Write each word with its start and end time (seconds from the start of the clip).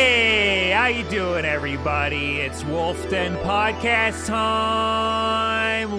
Hey, 0.00 0.70
how 0.70 0.86
you 0.86 1.02
doing, 1.10 1.44
everybody? 1.44 2.36
It's 2.36 2.62
Wolf 2.66 3.10
Den 3.10 3.34
Podcast 3.38 4.28
time. 4.28 5.90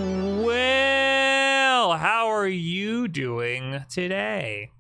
Well, 0.41 1.97
how 1.97 2.27
are 2.29 2.47
you 2.47 3.09
doing 3.09 3.83
today? 3.89 4.71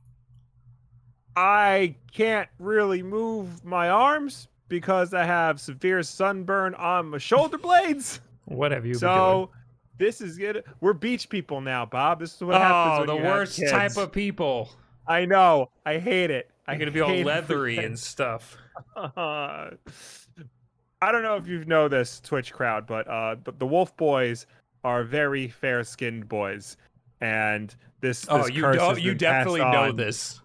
I 1.35 1.95
can't 2.13 2.47
really 2.59 3.03
move 3.03 3.65
my 3.65 3.89
arms 3.89 4.47
because 4.69 5.13
I 5.13 5.25
have 5.25 5.59
severe 5.59 6.01
sunburn 6.01 6.73
on 6.75 7.07
my 7.09 7.17
shoulder 7.17 7.57
blades. 7.57 8.21
What 8.45 8.71
have 8.71 8.85
you 8.85 8.93
been 8.93 9.01
doing? 9.01 9.11
So 9.11 9.49
this 9.97 10.21
is 10.21 10.37
good. 10.37 10.63
We're 10.79 10.93
beach 10.93 11.27
people 11.27 11.59
now, 11.59 11.85
Bob. 11.85 12.21
This 12.21 12.35
is 12.35 12.41
what 12.41 12.55
oh, 12.55 12.59
happens. 12.59 13.09
Oh, 13.09 13.17
the 13.17 13.21
worst 13.21 13.61
type 13.67 13.97
of 13.97 14.13
people. 14.13 14.69
I 15.05 15.25
know. 15.25 15.71
I 15.85 15.97
hate 15.97 16.31
it. 16.31 16.49
I 16.69 16.73
You're 16.73 16.79
gonna 16.79 16.91
be 16.91 17.01
all 17.01 17.15
leathery 17.25 17.77
and 17.79 17.99
stuff. 17.99 18.55
I 21.01 21.11
don't 21.11 21.23
know 21.23 21.35
if 21.35 21.47
you 21.47 21.63
know 21.65 21.87
this 21.87 22.19
Twitch 22.19 22.51
crowd, 22.53 22.85
but 22.85 23.07
uh, 23.07 23.35
the, 23.43 23.53
the 23.53 23.65
Wolf 23.65 23.95
Boys 23.97 24.45
are 24.83 25.03
very 25.03 25.47
fair-skinned 25.47 26.27
boys, 26.27 26.77
and 27.21 27.73
this. 28.01 28.25
Oh, 28.29 28.47
you 28.47 28.63
curse 28.63 28.75
do- 28.75 28.81
has 28.81 28.99
you 28.99 29.11
been 29.11 29.19
passed 29.19 29.45
definitely 29.45 29.59
know 29.61 29.89
on- 29.89 29.95
this. 29.95 30.41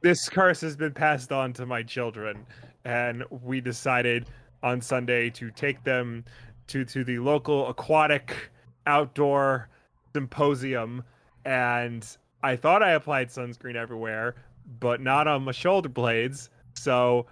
this 0.00 0.28
curse 0.28 0.60
has 0.60 0.76
been 0.76 0.92
passed 0.92 1.32
on 1.32 1.52
to 1.54 1.66
my 1.66 1.82
children 1.82 2.46
and 2.84 3.24
we 3.42 3.60
decided 3.60 4.26
on 4.62 4.80
sunday 4.80 5.28
to 5.28 5.50
take 5.50 5.82
them 5.82 6.24
to 6.68 6.84
to 6.84 7.02
the 7.02 7.18
local 7.18 7.68
aquatic 7.68 8.50
outdoor 8.86 9.68
symposium 10.14 11.02
and 11.44 12.16
i 12.44 12.54
thought 12.54 12.82
i 12.82 12.92
applied 12.92 13.28
sunscreen 13.28 13.74
everywhere 13.74 14.36
but 14.78 15.00
not 15.00 15.26
on 15.26 15.42
my 15.42 15.52
shoulder 15.52 15.88
blades 15.88 16.50
so 16.74 17.26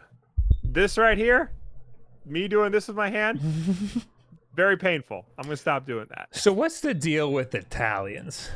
this 0.76 0.96
right 0.98 1.18
here 1.18 1.50
me 2.24 2.46
doing 2.48 2.70
this 2.70 2.86
with 2.88 2.96
my 2.96 3.10
hand 3.10 3.40
very 4.54 4.76
painful 4.76 5.24
i'm 5.38 5.44
gonna 5.44 5.56
stop 5.56 5.86
doing 5.86 6.06
that 6.10 6.28
So 6.32 6.52
what's 6.52 6.80
the 6.80 6.94
deal 6.94 7.32
with 7.32 7.54
Italians? 7.54 8.50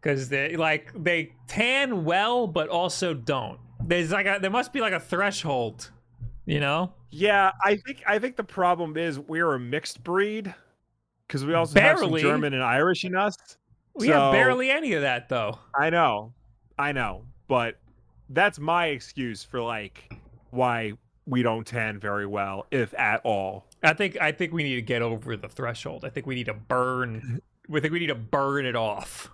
Because 0.00 0.28
they 0.28 0.56
like 0.56 0.92
they 0.94 1.32
tan 1.48 2.04
well, 2.04 2.46
but 2.46 2.68
also 2.68 3.14
don't. 3.14 3.58
There's 3.80 4.12
like 4.12 4.26
a 4.26 4.38
there 4.40 4.50
must 4.50 4.72
be 4.72 4.80
like 4.80 4.92
a 4.92 5.00
threshold, 5.00 5.90
you 6.44 6.60
know? 6.60 6.92
Yeah, 7.10 7.52
I 7.64 7.76
think 7.76 8.02
I 8.06 8.18
think 8.18 8.36
the 8.36 8.44
problem 8.44 8.96
is 8.96 9.18
we're 9.18 9.54
a 9.54 9.58
mixed 9.58 10.02
breed 10.04 10.54
because 11.26 11.44
we 11.44 11.54
also 11.54 11.80
have 11.80 11.98
some 11.98 12.16
German 12.18 12.54
and 12.54 12.62
Irish 12.62 13.04
in 13.04 13.16
us. 13.16 13.36
We 13.94 14.08
have 14.08 14.32
barely 14.32 14.70
any 14.70 14.92
of 14.92 15.02
that 15.02 15.28
though. 15.28 15.58
I 15.74 15.90
know, 15.90 16.32
I 16.78 16.92
know, 16.92 17.24
but 17.48 17.78
that's 18.28 18.58
my 18.58 18.86
excuse 18.86 19.42
for 19.42 19.60
like 19.60 20.12
why 20.50 20.92
we 21.26 21.42
don't 21.42 21.66
tan 21.66 21.98
very 21.98 22.26
well, 22.26 22.66
if 22.70 22.94
at 22.94 23.20
all. 23.24 23.66
I 23.82 23.92
think 23.92 24.20
I 24.20 24.32
think 24.32 24.52
we 24.52 24.62
need 24.62 24.76
to 24.76 24.82
get 24.82 25.02
over 25.02 25.36
the 25.36 25.48
threshold. 25.48 26.04
I 26.04 26.08
think 26.08 26.26
we 26.26 26.34
need 26.34 26.46
to 26.46 26.54
burn. 26.54 27.42
We 27.68 27.80
think 27.80 27.92
we 27.92 27.98
need 27.98 28.06
to 28.06 28.14
burn 28.14 28.64
it 28.64 28.76
off. 28.76 29.28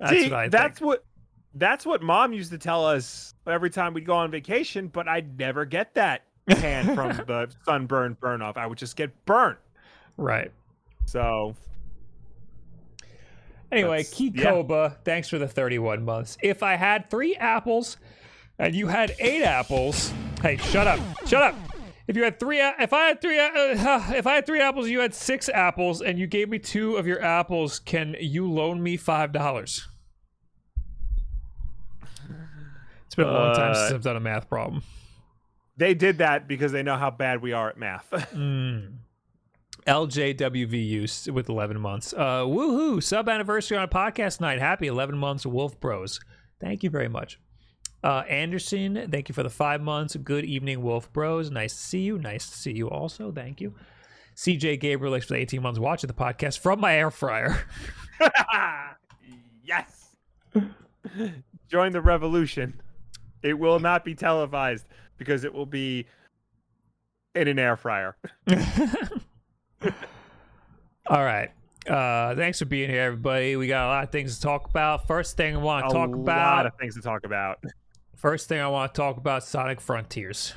That's 0.00 0.12
See, 0.12 0.22
what 0.30 0.32
I 0.32 0.48
that's 0.48 0.78
think. 0.78 0.86
what 0.88 1.04
that's 1.54 1.84
what 1.84 2.00
mom 2.00 2.32
used 2.32 2.52
to 2.52 2.56
tell 2.56 2.86
us 2.86 3.34
every 3.46 3.68
time 3.68 3.92
we'd 3.92 4.06
go 4.06 4.14
on 4.14 4.30
vacation, 4.30 4.88
but 4.88 5.06
I'd 5.06 5.38
never 5.38 5.66
get 5.66 5.92
that 5.92 6.22
tan 6.48 6.94
from 6.94 7.10
the 7.26 7.50
sunburn 7.66 8.16
burn 8.18 8.40
off. 8.40 8.56
I 8.56 8.66
would 8.66 8.78
just 8.78 8.96
get 8.96 9.26
burnt. 9.26 9.58
Right. 10.16 10.52
So 11.04 11.54
Anyway, 13.74 14.04
Key 14.04 14.30
yeah. 14.34 14.88
Thanks 15.04 15.28
for 15.28 15.38
the 15.38 15.48
31 15.48 16.04
months. 16.04 16.38
If 16.42 16.62
I 16.62 16.76
had 16.76 17.10
three 17.10 17.34
apples 17.36 17.96
and 18.58 18.74
you 18.74 18.86
had 18.86 19.14
eight 19.18 19.42
apples, 19.42 20.12
hey, 20.44 20.56
shut 20.58 20.86
up, 20.86 21.00
shut 21.26 21.42
up. 21.42 21.54
If 22.06 22.16
you 22.16 22.22
had 22.24 22.38
three, 22.38 22.60
if 22.60 22.92
I 22.92 23.06
had 23.08 23.20
three, 23.22 23.38
uh, 23.40 23.48
if 24.14 24.26
I 24.26 24.34
had 24.34 24.44
three 24.46 24.60
apples, 24.60 24.88
you 24.88 25.00
had 25.00 25.14
six 25.14 25.48
apples, 25.48 26.02
and 26.02 26.18
you 26.18 26.26
gave 26.26 26.50
me 26.50 26.58
two 26.58 26.96
of 26.96 27.06
your 27.06 27.22
apples, 27.22 27.78
can 27.78 28.14
you 28.20 28.50
loan 28.50 28.82
me 28.82 28.96
five 28.98 29.32
dollars? 29.32 29.88
It's 33.06 33.14
been 33.14 33.26
a 33.26 33.32
long 33.32 33.54
time 33.54 33.74
since 33.74 33.92
Uh, 33.92 33.94
I've 33.94 34.02
done 34.02 34.16
a 34.16 34.20
math 34.20 34.48
problem. 34.48 34.82
they 35.76 35.94
did 35.94 36.18
that 36.18 36.46
because 36.48 36.72
they 36.72 36.82
know 36.82 36.96
how 36.96 37.10
bad 37.10 37.40
we 37.42 37.52
are 37.52 37.68
at 37.68 37.78
math. 37.78 38.10
Mm. 38.34 38.96
LJWVU 39.86 41.30
with 41.30 41.48
11 41.50 41.78
months. 41.78 42.14
Uh, 42.14 42.42
woohoo! 42.44 43.02
Sub 43.02 43.28
anniversary 43.28 43.76
on 43.76 43.84
a 43.84 43.88
podcast 43.88 44.40
night. 44.40 44.58
Happy 44.58 44.86
11 44.86 45.16
months, 45.18 45.44
Wolf 45.44 45.78
Bros. 45.78 46.20
Thank 46.58 46.82
you 46.82 46.88
very 46.88 47.08
much. 47.08 47.38
Uh, 48.04 48.22
Anderson, 48.28 49.08
thank 49.10 49.30
you 49.30 49.34
for 49.34 49.42
the 49.42 49.48
five 49.48 49.80
months. 49.80 50.14
Good 50.14 50.44
evening, 50.44 50.82
Wolf 50.82 51.10
Bros. 51.10 51.50
Nice 51.50 51.72
to 51.72 51.80
see 51.80 52.00
you. 52.00 52.18
Nice 52.18 52.50
to 52.50 52.54
see 52.54 52.72
you 52.72 52.90
also. 52.90 53.32
Thank 53.32 53.62
you. 53.62 53.72
CJ 54.36 54.78
Gabriel, 54.78 55.14
thanks 55.14 55.26
for 55.26 55.32
the 55.32 55.40
18 55.40 55.62
months 55.62 55.80
watching 55.80 56.08
the 56.08 56.14
podcast 56.14 56.58
from 56.58 56.80
my 56.80 56.94
air 56.94 57.10
fryer. 57.10 57.66
yes. 59.64 60.16
Join 61.70 61.92
the 61.92 62.02
revolution. 62.02 62.78
It 63.42 63.58
will 63.58 63.80
not 63.80 64.04
be 64.04 64.14
televised 64.14 64.84
because 65.16 65.44
it 65.44 65.54
will 65.54 65.64
be 65.64 66.04
in 67.34 67.48
an 67.48 67.58
air 67.58 67.78
fryer. 67.78 68.18
All 71.06 71.24
right. 71.24 71.50
Uh, 71.88 72.34
thanks 72.34 72.58
for 72.58 72.66
being 72.66 72.90
here, 72.90 73.00
everybody. 73.00 73.56
We 73.56 73.66
got 73.66 73.86
a 73.86 73.88
lot 73.88 74.04
of 74.04 74.10
things 74.10 74.36
to 74.36 74.42
talk 74.42 74.68
about. 74.68 75.06
First 75.06 75.38
thing 75.38 75.54
I 75.56 75.58
want 75.58 75.86
A 75.86 75.88
to 75.88 75.94
talk 75.94 76.14
about 76.14 76.52
a 76.52 76.56
lot 76.56 76.66
of 76.66 76.74
things 76.78 76.96
to 76.96 77.00
talk 77.00 77.24
about. 77.24 77.64
First 78.24 78.48
thing 78.48 78.58
I 78.58 78.68
want 78.68 78.94
to 78.94 78.98
talk 78.98 79.18
about 79.18 79.44
Sonic 79.44 79.82
Frontiers. 79.82 80.54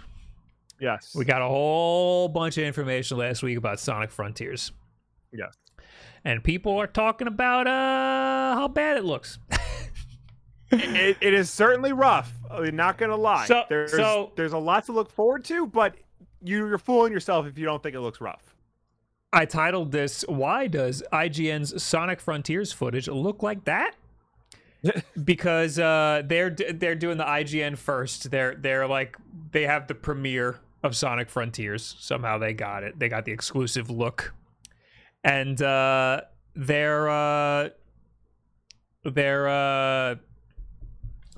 Yes. 0.79 1.13
We 1.13 1.25
got 1.25 1.41
a 1.41 1.47
whole 1.49 2.29
bunch 2.29 2.57
of 2.57 2.63
information 2.63 3.17
last 3.17 3.43
week 3.43 3.57
about 3.57 3.77
Sonic 3.77 4.09
Frontiers. 4.09 4.71
Yes. 5.33 5.53
And 6.23 6.41
people 6.41 6.77
are 6.77 6.87
talking 6.87 7.27
about 7.27 7.67
uh 7.67 8.55
how 8.55 8.69
bad 8.69 8.95
it 8.95 9.03
looks. 9.03 9.39
it, 10.71 11.17
it 11.19 11.33
is 11.33 11.49
certainly 11.49 11.91
rough. 11.91 12.31
I'm 12.49 12.73
not 12.73 12.97
gonna 12.97 13.17
lie. 13.17 13.47
So- 13.47 13.65
there's 13.67 13.91
so- 13.91 14.31
there's 14.37 14.53
a 14.53 14.57
lot 14.57 14.85
to 14.85 14.93
look 14.93 15.09
forward 15.11 15.43
to, 15.45 15.67
but 15.67 15.95
you- 16.41 16.65
you're 16.69 16.77
fooling 16.77 17.11
yourself 17.11 17.47
if 17.47 17.57
you 17.57 17.65
don't 17.65 17.83
think 17.83 17.95
it 17.97 17.99
looks 17.99 18.21
rough. 18.21 18.55
I 19.33 19.43
titled 19.43 19.91
this 19.91 20.23
Why 20.29 20.67
Does 20.67 21.03
IGN's 21.11 21.83
Sonic 21.83 22.21
Frontiers 22.21 22.71
footage 22.71 23.09
look 23.09 23.43
like 23.43 23.65
that? 23.65 23.93
Because 25.23 25.79
uh 25.79 26.21
they're 26.25 26.49
they're 26.49 26.95
doing 26.95 27.17
the 27.17 27.23
IGN 27.23 27.77
first. 27.77 28.31
They're 28.31 28.55
they're 28.55 28.87
like 28.87 29.17
they 29.51 29.63
have 29.63 29.87
the 29.87 29.95
premiere 29.95 30.59
of 30.83 30.95
Sonic 30.95 31.29
Frontiers. 31.29 31.95
Somehow 31.99 32.37
they 32.37 32.53
got 32.53 32.83
it. 32.83 32.99
They 32.99 33.09
got 33.09 33.25
the 33.25 33.31
exclusive 33.31 33.89
look. 33.89 34.33
And 35.23 35.61
uh 35.61 36.21
they're 36.55 37.09
uh 37.09 37.69
they're 39.03 39.47
uh 39.47 40.15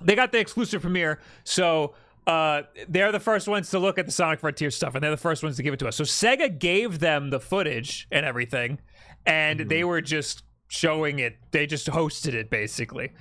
they 0.02 0.16
got 0.16 0.32
the 0.32 0.40
exclusive 0.40 0.82
premiere. 0.82 1.20
So 1.44 1.94
uh, 2.28 2.64
they're 2.88 3.12
the 3.12 3.20
first 3.20 3.48
ones 3.48 3.70
to 3.72 3.80
look 3.80 3.98
at 3.98 4.06
the 4.06 4.12
Sonic 4.12 4.40
Frontier 4.40 4.72
stuff, 4.72 4.96
and 4.96 5.04
they're 5.04 5.12
the 5.12 5.18
first 5.18 5.44
ones 5.44 5.58
to 5.58 5.64
give 5.64 5.74
it 5.74 5.80
to 5.80 5.88
us. 5.88 5.96
So 5.96 6.04
Sega 6.04 6.58
gave 6.58 7.00
them 7.00 7.32
the 7.32 7.40
footage 7.40 8.08
and 8.12 8.26
everything, 8.26 8.80
and 9.26 9.62
they 9.62 9.84
were 9.84 10.02
just 10.02 10.44
showing 10.68 11.20
it. 11.20 11.38
They 11.52 11.66
just 11.66 11.88
hosted 11.88 12.34
it 12.34 12.50
basically. 12.50 13.12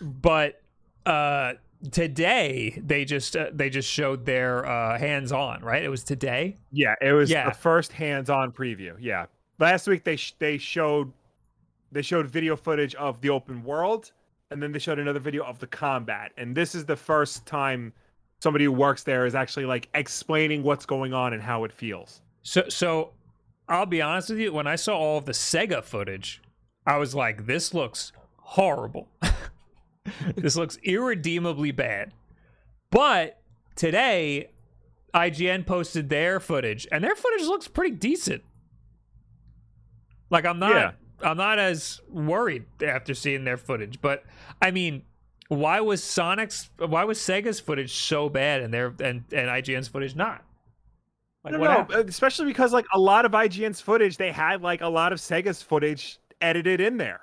But 0.00 0.60
uh, 1.06 1.54
today 1.92 2.80
they 2.84 3.04
just 3.04 3.36
uh, 3.36 3.50
they 3.52 3.70
just 3.70 3.88
showed 3.90 4.24
their 4.26 4.66
uh, 4.66 4.98
hands 4.98 5.32
on. 5.32 5.62
Right? 5.62 5.82
It 5.82 5.88
was 5.88 6.04
today. 6.04 6.56
Yeah, 6.72 6.94
it 7.00 7.12
was 7.12 7.30
Yeah. 7.30 7.48
the 7.48 7.54
first 7.54 7.92
hands-on 7.92 8.52
preview. 8.52 8.94
Yeah, 9.00 9.26
last 9.58 9.86
week 9.86 10.04
they 10.04 10.16
sh- 10.16 10.34
they 10.38 10.58
showed 10.58 11.12
they 11.92 12.02
showed 12.02 12.28
video 12.28 12.56
footage 12.56 12.94
of 12.94 13.20
the 13.20 13.30
open 13.30 13.64
world, 13.64 14.12
and 14.50 14.62
then 14.62 14.72
they 14.72 14.78
showed 14.78 14.98
another 14.98 15.20
video 15.20 15.44
of 15.44 15.58
the 15.58 15.66
combat. 15.66 16.32
And 16.36 16.56
this 16.56 16.74
is 16.74 16.84
the 16.84 16.96
first 16.96 17.46
time 17.46 17.92
somebody 18.40 18.64
who 18.64 18.72
works 18.72 19.02
there 19.02 19.26
is 19.26 19.34
actually 19.34 19.66
like 19.66 19.88
explaining 19.94 20.62
what's 20.62 20.86
going 20.86 21.12
on 21.12 21.32
and 21.32 21.42
how 21.42 21.64
it 21.64 21.72
feels. 21.72 22.22
So 22.42 22.68
so 22.68 23.10
I'll 23.68 23.86
be 23.86 24.02
honest 24.02 24.30
with 24.30 24.38
you. 24.38 24.52
When 24.52 24.66
I 24.66 24.76
saw 24.76 24.96
all 24.98 25.18
of 25.18 25.24
the 25.26 25.32
Sega 25.32 25.82
footage, 25.84 26.40
I 26.86 26.96
was 26.96 27.14
like, 27.14 27.46
"This 27.46 27.74
looks 27.74 28.12
horrible." 28.38 29.08
this 30.36 30.56
looks 30.56 30.78
irredeemably 30.82 31.72
bad. 31.72 32.12
But 32.90 33.40
today, 33.76 34.50
IGN 35.14 35.66
posted 35.66 36.08
their 36.08 36.40
footage, 36.40 36.86
and 36.90 37.02
their 37.02 37.14
footage 37.14 37.46
looks 37.46 37.68
pretty 37.68 37.96
decent. 37.96 38.42
Like 40.30 40.44
I'm 40.44 40.58
not 40.58 40.72
Yeah. 40.72 40.92
I'm 41.22 41.36
not 41.36 41.58
as 41.58 42.00
worried 42.08 42.64
after 42.82 43.14
seeing 43.14 43.44
their 43.44 43.58
footage, 43.58 44.00
but 44.00 44.24
I 44.62 44.70
mean, 44.70 45.02
why 45.48 45.80
was 45.80 46.02
Sonic's 46.02 46.70
why 46.78 47.04
was 47.04 47.18
Sega's 47.18 47.60
footage 47.60 47.92
so 47.92 48.28
bad 48.28 48.62
and 48.62 48.72
their 48.72 48.94
and, 49.00 49.24
and 49.32 49.48
IGN's 49.48 49.88
footage 49.88 50.14
not? 50.14 50.44
Like 51.44 51.54
no, 51.54 51.58
no, 51.58 51.70
happened? 51.70 51.98
Uh, 51.98 52.04
especially 52.06 52.46
because 52.46 52.72
like 52.72 52.86
a 52.94 52.98
lot 52.98 53.24
of 53.24 53.32
IGN's 53.32 53.80
footage, 53.80 54.16
they 54.16 54.30
had 54.30 54.62
like 54.62 54.80
a 54.80 54.88
lot 54.88 55.12
of 55.12 55.18
Sega's 55.18 55.62
footage 55.62 56.18
edited 56.40 56.80
in 56.80 56.96
there. 56.96 57.20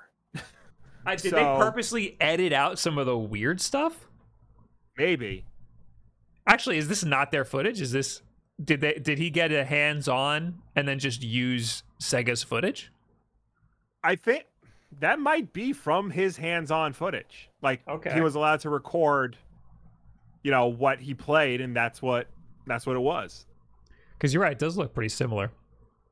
I, 1.08 1.16
did 1.16 1.30
so- 1.30 1.36
they 1.36 1.42
purposely 1.42 2.16
edit 2.20 2.52
out 2.52 2.78
some 2.78 2.98
of 2.98 3.06
the 3.06 3.16
weird 3.18 3.60
stuff? 3.60 4.06
Maybe. 4.96 5.44
Actually, 6.46 6.78
is 6.78 6.88
this 6.88 7.04
not 7.04 7.30
their 7.30 7.44
footage? 7.44 7.80
Is 7.80 7.92
this 7.92 8.22
did 8.62 8.80
they 8.80 8.94
did 8.94 9.18
he 9.18 9.30
get 9.30 9.52
a 9.52 9.64
hands 9.64 10.08
on 10.08 10.58
and 10.74 10.88
then 10.88 10.98
just 10.98 11.22
use 11.22 11.82
Sega's 12.00 12.42
footage? 12.42 12.90
I 14.02 14.16
think 14.16 14.44
that 15.00 15.18
might 15.20 15.52
be 15.52 15.72
from 15.72 16.10
his 16.10 16.36
hands-on 16.38 16.92
footage. 16.94 17.50
Like 17.62 17.82
Okay. 17.86 18.14
he 18.14 18.20
was 18.20 18.34
allowed 18.34 18.60
to 18.60 18.70
record, 18.70 19.36
you 20.42 20.50
know, 20.50 20.66
what 20.66 21.00
he 21.00 21.14
played, 21.14 21.60
and 21.60 21.76
that's 21.76 22.00
what 22.02 22.26
that's 22.66 22.86
what 22.86 22.96
it 22.96 23.00
was. 23.00 23.46
Because 24.16 24.34
you're 24.34 24.42
right, 24.42 24.52
it 24.52 24.58
does 24.58 24.76
look 24.76 24.94
pretty 24.94 25.10
similar. 25.10 25.52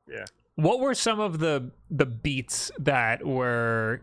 Yeah. 0.09 0.25
What 0.55 0.79
were 0.79 0.93
some 0.93 1.19
of 1.19 1.39
the 1.39 1.71
the 1.89 2.05
beats 2.05 2.71
that 2.79 3.25
were 3.25 4.01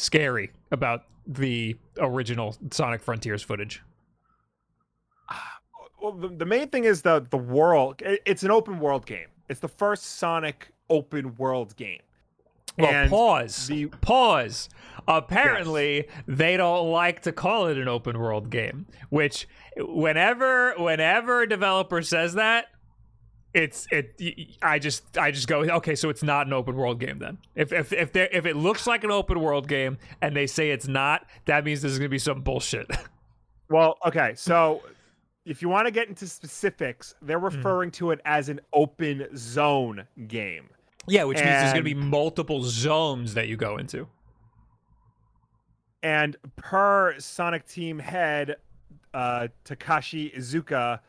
scary 0.00 0.50
about 0.70 1.04
the 1.26 1.76
original 1.98 2.56
Sonic 2.70 3.02
Frontiers 3.02 3.42
footage? 3.42 3.82
Ah, 5.28 5.58
well, 6.02 6.12
the, 6.12 6.28
the 6.28 6.46
main 6.46 6.68
thing 6.68 6.84
is 6.84 7.02
the 7.02 7.24
the 7.30 7.36
world. 7.38 8.02
it- 8.02 8.22
it's 8.24 8.42
an 8.42 8.50
open 8.50 8.80
world 8.80 9.06
game. 9.06 9.28
It's 9.48 9.60
the 9.60 9.68
first 9.68 10.04
Sonic 10.04 10.72
open 10.88 11.36
world 11.36 11.76
game. 11.76 12.00
Well, 12.78 12.90
And 12.90 13.10
pause. 13.10 13.66
the- 13.66 13.86
Pause. 13.86 14.68
Apparently, 15.08 16.08
they 16.26 16.56
don't 16.56 16.90
like 16.90 17.22
to 17.22 17.32
call 17.32 17.66
it 17.66 17.76
an 17.78 17.88
open 17.88 18.18
world 18.18 18.48
game. 18.50 18.86
Which, 19.08 19.48
whenever 19.76 20.74
whenever 20.78 21.42
a 21.42 21.48
developer 21.48 22.00
says 22.02 22.34
that, 22.34 22.66
it's 23.54 23.86
it. 23.90 24.20
I 24.62 24.78
just 24.78 25.18
I 25.18 25.30
just 25.30 25.48
go 25.48 25.60
okay. 25.62 25.94
So 25.94 26.08
it's 26.08 26.22
not 26.22 26.46
an 26.46 26.52
open 26.52 26.76
world 26.76 27.00
game 27.00 27.18
then. 27.18 27.38
If 27.54 27.72
if 27.72 27.92
if 27.92 28.12
they 28.12 28.28
if 28.32 28.46
it 28.46 28.56
looks 28.56 28.86
like 28.86 29.02
an 29.04 29.10
open 29.10 29.40
world 29.40 29.66
game 29.68 29.98
and 30.22 30.36
they 30.36 30.46
say 30.46 30.70
it's 30.70 30.86
not, 30.88 31.26
that 31.46 31.64
means 31.64 31.82
there's 31.82 31.98
gonna 31.98 32.08
be 32.08 32.18
some 32.18 32.42
bullshit. 32.42 32.86
Well, 33.72 33.98
okay, 34.04 34.32
so 34.34 34.82
if 35.44 35.62
you 35.62 35.68
want 35.68 35.86
to 35.86 35.92
get 35.92 36.08
into 36.08 36.26
specifics, 36.26 37.14
they're 37.22 37.38
Hmm. 37.38 37.44
referring 37.44 37.90
to 37.92 38.10
it 38.10 38.20
as 38.24 38.48
an 38.48 38.60
open 38.72 39.28
zone 39.36 40.08
game. 40.26 40.68
yeah, 41.06 41.22
which 41.22 41.36
means 41.38 41.48
there's 41.50 41.72
gonna 41.72 41.84
be 41.84 41.94
multiple 41.94 42.62
zones 42.64 43.34
that 43.34 43.46
you 43.46 43.56
go 43.56 43.76
into. 43.76 44.08
And 46.02 46.36
per 46.56 47.18
Sonic 47.20 47.66
Team 47.66 47.98
head 47.98 48.56
uh, 49.12 49.48
Takashi 49.64 50.34
Iizuka, 50.36 51.00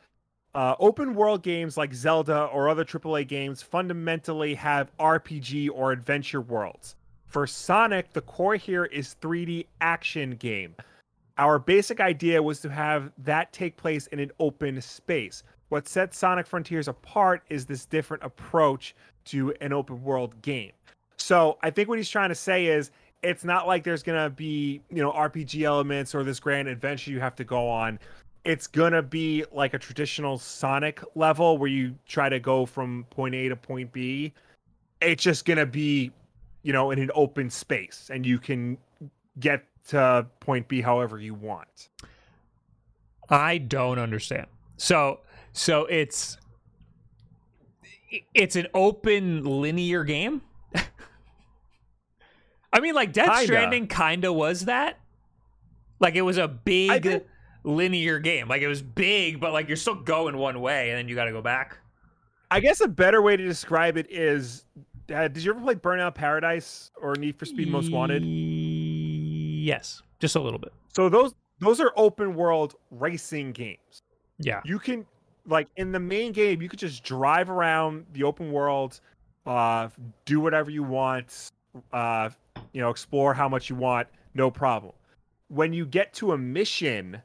uh, 0.53 0.75
open 0.80 1.13
world 1.13 1.44
games 1.44 1.77
like 1.77 1.94
Zelda 1.94 2.45
or 2.45 2.69
other 2.69 2.83
AAA 2.83 3.27
games 3.27 3.62
fundamentally 3.62 4.53
have 4.56 4.95
RPG 4.98 5.69
or 5.74 5.92
adventure 5.92 6.42
worlds. 6.42 6.95
For 7.27 7.48
Sonic, 7.48 8.12
the 8.12 8.21
core 8.21 8.56
here 8.56 8.86
is 8.86 9.15
3D 9.21 9.65
action 9.80 10.31
game. 10.31 10.75
Our 11.38 11.59
basic 11.59 12.01
idea 12.01 12.44
was 12.44 12.59
to 12.62 12.69
have 12.69 13.12
that 13.19 13.53
take 13.53 13.77
place 13.77 14.07
in 14.07 14.19
an 14.19 14.31
open 14.39 14.81
space. 14.81 15.44
What 15.69 15.88
sets 15.88 16.18
Sonic 16.18 16.45
Frontiers 16.45 16.89
apart 16.89 17.44
is 17.50 17.65
this 17.65 17.86
different 17.86 18.24
approach 18.24 18.94
to 19.25 19.53
an 19.62 19.71
open 19.71 20.03
world 20.03 20.42
game. 20.42 20.74
So 21.15 21.57
I 21.63 21.69
think 21.69 21.88
what 21.88 21.98
he's 21.98 22.09
trying 22.09 22.30
to 22.30 22.36
say 22.36 22.65
is 22.65 22.92
it's 23.24 23.44
not 23.44 23.68
like 23.68 23.83
there's 23.83 24.03
gonna 24.03 24.30
be 24.30 24.81
you 24.89 25.01
know 25.01 25.12
RPG 25.12 25.63
elements 25.63 26.13
or 26.13 26.24
this 26.24 26.39
grand 26.39 26.68
adventure 26.68 27.12
you 27.12 27.19
have 27.19 27.36
to 27.36 27.44
go 27.44 27.69
on. 27.69 28.00
It's 28.44 28.68
gonna 28.68 29.04
be 29.04 29.46
like 29.52 29.74
a 29.74 29.80
traditional 29.80 30.38
Sonic 30.38 31.04
level 31.16 31.58
where 31.58 31.70
you 31.70 31.96
try 32.08 32.30
to 32.30 32.40
go 32.40 32.66
from 32.66 33.06
point 33.10 33.36
A 33.36 33.50
to 33.50 33.56
point 33.56 33.92
B. 33.92 34.34
It's 35.00 35.24
just 35.24 35.46
gonna 35.46 35.66
be, 35.66 36.12
you 36.64 36.74
know, 36.74 36.92
in 36.92 37.00
an 37.00 37.12
open 37.14 37.50
space, 37.50 38.10
and 38.12 38.26
you 38.26 38.40
can 38.40 38.78
get 39.40 39.64
to 39.90 40.26
point 40.40 40.68
B 40.68 40.82
however 40.82 41.20
you 41.20 41.34
want. 41.34 41.90
I 43.30 43.60
don't 43.60 44.00
understand. 44.00 44.48
So 44.78 45.20
so 45.54 45.86
it's 45.86 46.38
it's 48.34 48.56
an 48.56 48.68
open 48.74 49.44
linear 49.44 50.04
game. 50.04 50.42
I 52.74 52.80
mean, 52.80 52.96
like 52.96 53.14
Death 53.14 53.28
Kinda. 53.28 53.44
Stranding 53.44 53.88
kind 53.88 54.26
of 54.26 54.34
was 54.36 54.66
that. 54.66 55.00
Like 56.00 56.16
it 56.16 56.22
was 56.24 56.38
a 56.38 56.48
big 56.48 57.24
linear 57.63 58.19
game. 58.19 58.48
Like 58.48 58.62
it 58.62 58.68
was 58.68 58.81
big, 58.81 59.40
but 59.40 59.54
like 59.54 59.68
you're 59.68 59.78
still 59.78 59.96
going 59.96 60.38
one 60.38 60.62
way, 60.62 60.90
and 60.90 60.98
then 60.98 61.08
you 61.08 61.16
got 61.16 61.25
to 61.25 61.31
go 61.31 61.42
back. 61.42 61.78
I 62.50 62.60
guess 62.60 62.81
a 62.81 62.88
better 62.88 63.22
way 63.22 63.38
to 63.38 63.46
describe 63.46 63.98
it 63.98 64.08
is 64.10 64.66
uh, 65.13 65.28
did 65.28 65.44
you 65.44 65.52
ever 65.52 65.62
play 65.62 65.75
Burnout 65.75 66.16
Paradise 66.16 66.92
or 67.02 67.16
Need 67.16 67.36
for 67.36 67.46
Speed 67.46 67.69
Most 67.69 67.92
Wanted? 67.92 68.24
Yes, 68.24 70.02
just 70.19 70.36
a 70.36 70.40
little 70.40 70.60
bit. 70.60 70.74
So 70.94 71.10
those 71.10 71.34
those 71.60 71.80
are 71.80 71.92
open 71.96 72.36
world 72.36 72.75
racing 72.90 73.52
games. 73.52 74.02
Yeah. 74.40 74.62
You 74.66 74.80
can 74.80 75.06
like 75.48 75.68
in 75.78 75.92
the 75.92 76.00
main 76.00 76.31
game, 76.31 76.62
you 76.62 76.69
could 76.69 76.80
just 76.80 77.04
drive 77.04 77.50
around 77.50 78.06
the 78.13 78.24
open 78.24 78.52
world, 78.52 79.00
uh, 79.46 79.90
do 80.25 80.40
whatever 80.40 80.69
you 80.69 80.84
want, 80.84 81.52
uh, 81.94 82.30
you 82.74 82.81
know, 82.81 82.90
explore 82.90 83.34
how 83.34 83.50
much 83.50 83.69
you 83.69 83.75
want, 83.75 84.08
no 84.34 84.50
problem. 84.52 84.94
When 85.50 85.74
you 85.74 85.86
get 85.86 86.13
to 86.16 86.31
a 86.31 86.38
mission, 86.38 87.22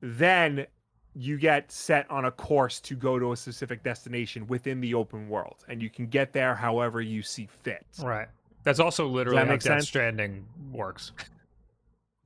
then 0.00 0.66
you 1.14 1.36
get 1.38 1.70
set 1.72 2.08
on 2.10 2.24
a 2.26 2.30
course 2.30 2.78
to 2.80 2.94
go 2.94 3.18
to 3.18 3.32
a 3.32 3.36
specific 3.36 3.82
destination 3.82 4.46
within 4.46 4.80
the 4.80 4.94
open 4.94 5.28
world, 5.28 5.64
and 5.68 5.82
you 5.82 5.90
can 5.90 6.06
get 6.06 6.32
there 6.32 6.54
however 6.54 7.00
you 7.00 7.22
see 7.22 7.48
fit. 7.62 7.84
Right. 8.00 8.28
That's 8.62 8.78
also 8.78 9.06
literally 9.08 9.38
how 9.38 9.44
make 9.46 9.60
Death? 9.60 9.82
Stranding 9.84 10.46
works. 10.72 11.12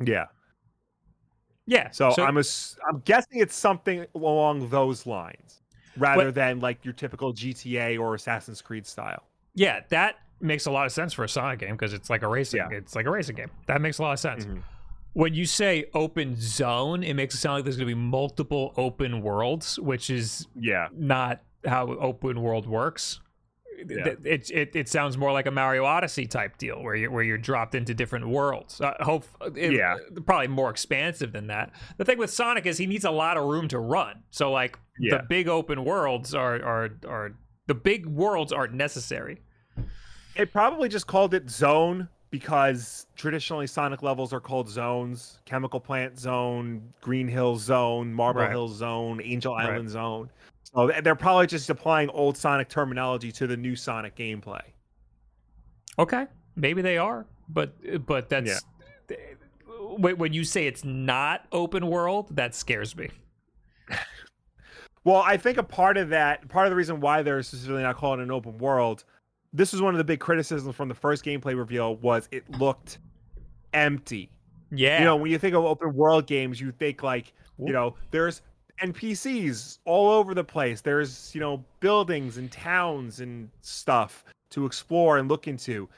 Yeah. 0.05 0.27
Yeah. 1.67 1.91
So, 1.93 2.13
I'm 2.19 2.37
ass- 2.37 2.77
I'm 2.89 3.01
guessing 3.05 3.41
it's 3.41 3.55
something 3.57 4.05
along 4.15 4.69
those 4.69 5.07
lines, 5.07 5.63
rather 5.97 6.31
than 6.33 6.61
like 6.61 6.85
your 6.85 6.95
typical 6.95 7.33
GTA 7.33 7.99
or 7.99 8.15
Assassin's 8.15 8.61
Creed 8.61 8.87
style. 8.87 9.23
Yeah, 9.55 9.81
that 9.89 10.17
makes 10.41 10.67
a 10.67 10.71
lot 10.71 10.85
of 10.85 10.93
sense 10.93 11.13
for 11.15 11.25
a 11.25 11.29
Sonic 11.29 11.61
game 11.61 11.73
because 11.73 11.95
it's 11.95 12.11
like 12.11 12.23
a 12.23 12.29
racing. 12.29 12.59
Yeah. 12.59 12.77
It's 12.77 12.95
like 12.97 13.07
a 13.07 13.11
racing 13.11 13.37
game. 13.37 13.51
That 13.67 13.81
makes 13.81 13.99
a 13.99 14.03
lot 14.03 14.13
of 14.13 14.19
sense. 14.19 14.45
Mhm. 14.45 14.63
When 15.15 15.33
you 15.35 15.47
say 15.47 15.87
open 15.95 16.37
zone, 16.37 17.03
it 17.03 17.15
makes 17.15 17.35
it 17.35 17.39
sound 17.39 17.55
like 17.57 17.65
there's 17.65 17.77
going 17.77 17.89
to 17.89 17.95
be 17.95 18.01
multiple 18.01 18.75
open 18.77 19.23
worlds, 19.23 19.79
which 19.79 20.11
is 20.11 20.47
Yeah. 20.55 20.89
not 20.93 21.41
how 21.65 21.87
open 21.87 22.43
world 22.43 22.67
works. 22.67 23.21
Yeah. 23.89 24.15
It, 24.25 24.51
it, 24.51 24.77
it, 24.77 24.89
sounds 24.89 25.17
more 25.19 25.33
like 25.33 25.47
a 25.47 25.51
Mario 25.51 25.85
Odyssey 25.85 26.27
type 26.27 26.59
deal 26.59 26.81
where 26.83 26.95
you 26.95 27.11
where 27.11 27.25
you're 27.25 27.39
dropped 27.39 27.75
into 27.75 27.93
different 27.93 28.29
worlds. 28.29 28.81
Uh, 28.81 28.95
hope 29.01 29.25
it- 29.57 29.73
Yeah. 29.73 29.97
probably 30.27 30.47
more 30.49 30.71
expansive 30.71 31.33
than 31.33 31.49
that. 31.49 31.73
The 31.97 32.05
thing 32.05 32.19
with 32.19 32.31
Sonic 32.31 32.67
is 32.67 32.79
he 32.79 32.87
needs 32.87 33.05
a 33.05 33.11
lot 33.11 33.37
of 33.37 33.45
room 33.45 33.67
to 33.69 33.79
run. 33.81 34.23
So 34.31 34.51
like 34.53 34.79
Yeah. 35.01 35.17
the 35.19 35.23
big 35.29 35.49
open 35.49 35.85
worlds 35.85 36.35
are 36.35 36.55
are 36.63 36.91
are 37.09 37.35
the 37.67 37.75
big 37.75 38.07
worlds 38.07 38.53
aren't 38.53 38.75
necessary. 38.75 39.43
It 40.37 40.53
probably 40.53 40.89
just 40.89 41.07
called 41.07 41.35
it 41.35 41.51
zone 41.51 42.09
because 42.35 43.07
traditionally 43.15 43.65
Sonic 43.65 44.03
levels 44.03 44.33
are 44.33 44.41
called 44.41 44.69
zones: 44.69 45.39
Chemical 45.45 45.79
Plant 45.79 46.19
Zone, 46.19 46.83
Green 47.01 47.29
Hill 47.29 47.55
Zone, 47.55 48.13
Marble 48.13 48.41
Right. 48.41 48.51
Hill 48.51 48.67
Zone, 48.67 49.21
Angel 49.23 49.55
Right. 49.55 49.71
Island 49.71 49.89
Zone. 49.89 50.29
So 50.65 50.91
they're 51.05 51.15
probably 51.15 51.47
just 51.47 51.71
applying 51.71 52.09
old 52.11 52.37
Sonic 52.37 52.69
terminology 52.69 53.31
to 53.31 53.47
the 53.47 53.57
new 53.57 53.77
Sonic 53.77 54.17
gameplay. 54.17 54.63
Okay, 55.97 56.27
maybe 56.57 56.83
they 56.83 56.99
are, 56.99 57.25
but 57.49 57.73
but 58.05 58.29
that's 58.29 58.65
when 59.97 60.19
when 60.19 60.33
you 60.33 60.43
say 60.43 60.67
it's 60.67 60.83
not 60.83 61.47
open 61.53 61.87
world, 61.87 62.35
that 62.35 62.53
scares 62.57 62.97
me. 62.97 63.11
Well, 65.07 65.23
I 65.23 65.37
think 65.37 65.59
a 65.59 65.63
part 65.63 65.99
of 65.99 66.09
that, 66.09 66.49
part 66.49 66.67
of 66.67 66.71
the 66.71 66.77
reason 66.77 66.99
why 66.99 67.21
they're 67.21 67.43
specifically 67.43 67.83
not 67.83 67.99
calling 67.99 68.21
it 68.21 68.23
an 68.23 68.31
open 68.31 68.57
world, 68.57 69.05
this 69.55 69.73
was 69.73 69.81
one 69.81 69.95
of 69.95 69.99
the 69.99 70.05
big 70.05 70.21
criticisms 70.21 70.75
from 70.75 70.89
the 70.89 70.95
first 70.95 71.25
gameplay 71.25 71.57
reveal 71.57 71.97
was 71.97 72.29
it 72.33 72.45
looked 72.59 72.99
empty. 73.73 74.31
Yeah, 74.71 74.99
You 74.99 75.05
know, 75.05 75.17
when 75.17 75.31
you 75.31 75.39
think 75.39 75.55
of 75.55 75.65
open 75.65 75.95
world 75.95 76.27
games, 76.27 76.61
you 76.61 76.73
think 76.73 77.05
like, 77.05 77.33
you 77.59 77.73
know, 77.73 77.95
there's 78.11 78.43
NPCs 78.83 79.79
all 79.85 80.11
over 80.11 80.35
the 80.35 80.43
place. 80.43 80.81
There's, 80.81 81.33
you 81.35 81.41
know, 81.41 81.65
buildings 81.79 82.37
and 82.37 82.51
towns 82.51 83.21
and 83.21 83.49
stuff 83.61 84.25
to 84.51 84.67
explore 84.67 85.19
and 85.19 85.29
look 85.29 85.47
into. 85.47 85.89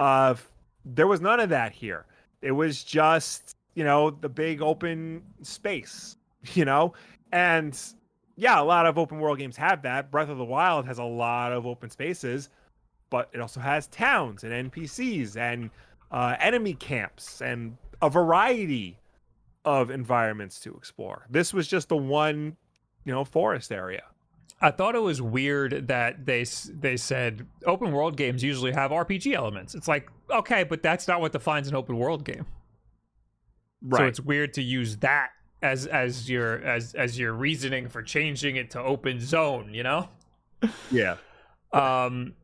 Uh 0.00 0.34
there 0.84 1.06
was 1.06 1.20
none 1.20 1.38
of 1.40 1.48
that 1.50 1.72
here. 1.72 2.06
It 2.42 2.50
was 2.50 2.82
just, 2.84 3.56
you 3.74 3.84
know, 3.84 4.10
the 4.10 4.28
big 4.28 4.60
open 4.60 5.22
space, 5.42 6.16
you 6.54 6.64
know? 6.64 6.92
And 7.32 7.78
yeah, 8.36 8.60
a 8.60 8.64
lot 8.64 8.86
of 8.86 8.98
open 8.98 9.20
world 9.20 9.38
games 9.38 9.56
have 9.56 9.82
that. 9.82 10.10
Breath 10.10 10.28
of 10.28 10.38
the 10.38 10.44
Wild 10.44 10.86
has 10.86 10.98
a 10.98 11.04
lot 11.04 11.52
of 11.52 11.66
open 11.66 11.88
spaces, 11.90 12.50
but 13.14 13.30
it 13.32 13.40
also 13.40 13.60
has 13.60 13.86
towns 13.86 14.42
and 14.42 14.72
NPCs 14.72 15.36
and 15.36 15.70
uh, 16.10 16.34
enemy 16.40 16.74
camps 16.74 17.40
and 17.40 17.76
a 18.02 18.10
variety 18.10 18.98
of 19.64 19.88
environments 19.88 20.58
to 20.58 20.74
explore. 20.74 21.24
This 21.30 21.54
was 21.54 21.68
just 21.68 21.90
the 21.90 21.96
one, 21.96 22.56
you 23.04 23.12
know, 23.12 23.24
forest 23.24 23.70
area. 23.70 24.02
I 24.60 24.72
thought 24.72 24.96
it 24.96 25.02
was 25.02 25.22
weird 25.22 25.86
that 25.86 26.26
they 26.26 26.44
they 26.72 26.96
said 26.96 27.46
open 27.64 27.92
world 27.92 28.16
games 28.16 28.42
usually 28.42 28.72
have 28.72 28.90
RPG 28.90 29.32
elements. 29.32 29.76
It's 29.76 29.86
like 29.86 30.10
okay, 30.28 30.64
but 30.64 30.82
that's 30.82 31.06
not 31.06 31.20
what 31.20 31.30
defines 31.30 31.68
an 31.68 31.76
open 31.76 31.96
world 31.96 32.24
game. 32.24 32.46
Right. 33.80 34.00
So 34.00 34.06
it's 34.06 34.20
weird 34.20 34.54
to 34.54 34.62
use 34.62 34.96
that 34.96 35.30
as 35.62 35.86
as 35.86 36.28
your 36.28 36.64
as 36.64 36.94
as 36.94 37.16
your 37.16 37.32
reasoning 37.32 37.88
for 37.88 38.02
changing 38.02 38.56
it 38.56 38.72
to 38.72 38.80
open 38.80 39.20
zone. 39.20 39.72
You 39.72 39.84
know? 39.84 40.08
Yeah. 40.90 41.18
um. 41.72 42.34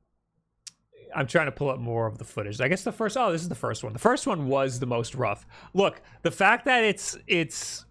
I'm 1.14 1.26
trying 1.26 1.46
to 1.46 1.52
pull 1.52 1.70
up 1.70 1.78
more 1.78 2.06
of 2.06 2.18
the 2.18 2.24
footage. 2.24 2.60
I 2.60 2.68
guess 2.68 2.84
the 2.84 2.92
first 2.92 3.16
oh, 3.16 3.32
this 3.32 3.42
is 3.42 3.48
the 3.48 3.54
first 3.54 3.84
one. 3.84 3.92
The 3.92 3.98
first 3.98 4.26
one 4.26 4.46
was 4.46 4.80
the 4.80 4.86
most 4.86 5.14
rough. 5.14 5.46
Look, 5.74 6.02
the 6.22 6.30
fact 6.30 6.64
that 6.66 6.84
it's 6.84 7.16
it's 7.26 7.84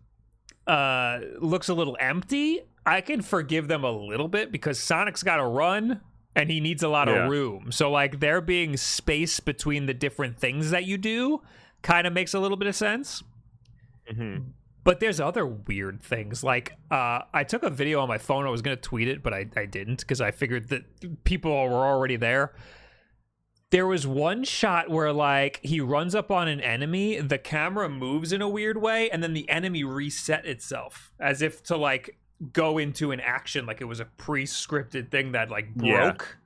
uh 0.67 1.19
looks 1.39 1.69
a 1.69 1.73
little 1.73 1.97
empty 1.99 2.61
I 2.89 3.01
can 3.01 3.21
forgive 3.21 3.67
them 3.67 3.83
a 3.83 3.91
little 3.91 4.27
bit 4.27 4.51
because 4.51 4.79
Sonic's 4.79 5.21
got 5.21 5.37
to 5.37 5.45
run 5.45 6.01
and 6.35 6.49
he 6.49 6.59
needs 6.59 6.81
a 6.81 6.87
lot 6.87 7.07
yeah. 7.07 7.25
of 7.25 7.29
room. 7.29 7.71
So 7.71 7.91
like 7.91 8.19
there 8.19 8.41
being 8.41 8.77
space 8.77 9.39
between 9.39 9.85
the 9.85 9.93
different 9.93 10.39
things 10.39 10.71
that 10.71 10.85
you 10.85 10.97
do 10.97 11.41
kind 11.83 12.07
of 12.07 12.13
makes 12.13 12.33
a 12.33 12.39
little 12.39 12.57
bit 12.57 12.67
of 12.67 12.75
sense. 12.75 13.23
Mm-hmm. 14.11 14.49
But 14.83 14.99
there's 14.99 15.19
other 15.19 15.45
weird 15.45 16.01
things. 16.01 16.43
Like 16.43 16.77
uh, 16.89 17.21
I 17.31 17.43
took 17.43 17.63
a 17.63 17.69
video 17.69 17.99
on 17.99 18.07
my 18.07 18.17
phone. 18.17 18.45
I 18.45 18.49
was 18.49 18.61
gonna 18.61 18.75
tweet 18.75 19.07
it, 19.07 19.21
but 19.21 19.33
I, 19.33 19.45
I 19.55 19.65
didn't 19.65 19.99
because 19.99 20.19
I 20.19 20.31
figured 20.31 20.69
that 20.69 21.23
people 21.25 21.51
were 21.51 21.85
already 21.85 22.15
there. 22.15 22.53
There 23.71 23.85
was 23.85 24.07
one 24.07 24.43
shot 24.43 24.89
where 24.89 25.13
like 25.13 25.59
he 25.63 25.79
runs 25.79 26.15
up 26.15 26.31
on 26.31 26.47
an 26.47 26.59
enemy, 26.59 27.19
the 27.19 27.37
camera 27.37 27.87
moves 27.87 28.33
in 28.33 28.41
a 28.41 28.49
weird 28.49 28.81
way, 28.81 29.09
and 29.11 29.21
then 29.21 29.33
the 29.33 29.47
enemy 29.49 29.83
reset 29.83 30.45
itself 30.45 31.11
as 31.19 31.41
if 31.41 31.61
to 31.63 31.77
like 31.77 32.17
go 32.53 32.77
into 32.77 33.11
an 33.11 33.19
action 33.19 33.65
like 33.65 33.81
it 33.81 33.85
was 33.85 33.99
a 33.99 34.05
pre-scripted 34.05 35.11
thing 35.11 35.33
that 35.33 35.49
like 35.49 35.73
broke. 35.75 36.37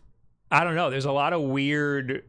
I 0.60 0.64
don't 0.64 0.74
know. 0.74 0.90
There's 0.90 1.06
a 1.06 1.12
lot 1.12 1.32
of 1.32 1.40
weird 1.40 2.22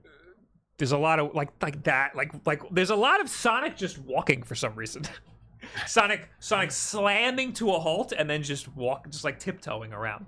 there's 0.78 0.92
a 0.92 0.98
lot 0.98 1.20
of 1.20 1.36
like 1.36 1.50
like 1.62 1.84
that 1.84 2.16
like 2.16 2.34
like 2.46 2.62
there's 2.72 2.90
a 2.90 2.96
lot 2.96 3.22
of 3.22 3.30
Sonic 3.30 3.78
just 3.78 4.00
walking 4.00 4.44
for 4.44 4.56
some 4.56 4.76
reason. 4.76 5.04
Sonic 5.88 6.30
Sonic 6.40 6.72
slamming 6.72 7.54
to 7.54 7.72
a 7.72 7.80
halt 7.80 8.12
and 8.12 8.30
then 8.30 8.44
just 8.44 8.68
walk 8.76 9.10
just 9.10 9.24
like 9.24 9.40
tiptoeing 9.40 9.94
around. 9.94 10.28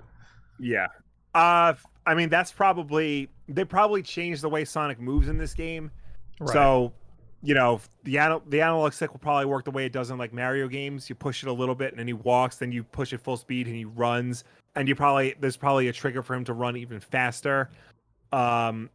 Yeah. 0.59 0.87
Uh 1.33 1.73
I 2.05 2.13
mean 2.13 2.29
that's 2.29 2.51
probably 2.51 3.29
they 3.47 3.65
probably 3.65 4.01
changed 4.01 4.41
the 4.41 4.49
way 4.49 4.65
Sonic 4.65 4.99
moves 4.99 5.27
in 5.27 5.37
this 5.37 5.53
game. 5.53 5.91
Right. 6.39 6.53
So 6.53 6.93
you 7.45 7.53
know, 7.53 7.79
the 8.03 8.41
the 8.47 8.61
analog 8.61 8.93
stick 8.93 9.11
will 9.11 9.19
probably 9.19 9.45
work 9.45 9.65
the 9.65 9.71
way 9.71 9.85
it 9.85 9.91
does 9.91 10.09
in 10.09 10.17
like 10.17 10.33
Mario 10.33 10.67
games. 10.67 11.09
You 11.09 11.15
push 11.15 11.43
it 11.43 11.47
a 11.47 11.53
little 11.53 11.75
bit 11.75 11.91
and 11.91 11.99
then 11.99 12.07
he 12.07 12.13
walks, 12.13 12.57
then 12.57 12.71
you 12.71 12.83
push 12.83 13.13
it 13.13 13.21
full 13.21 13.37
speed 13.37 13.67
and 13.67 13.75
he 13.75 13.85
runs, 13.85 14.43
and 14.75 14.87
you 14.87 14.95
probably 14.95 15.35
there's 15.39 15.55
probably 15.55 15.87
a 15.87 15.93
trigger 15.93 16.23
for 16.23 16.33
him 16.33 16.43
to 16.45 16.53
run 16.53 16.75
even 16.75 16.99
faster. 16.99 17.69
Um, 18.31 18.89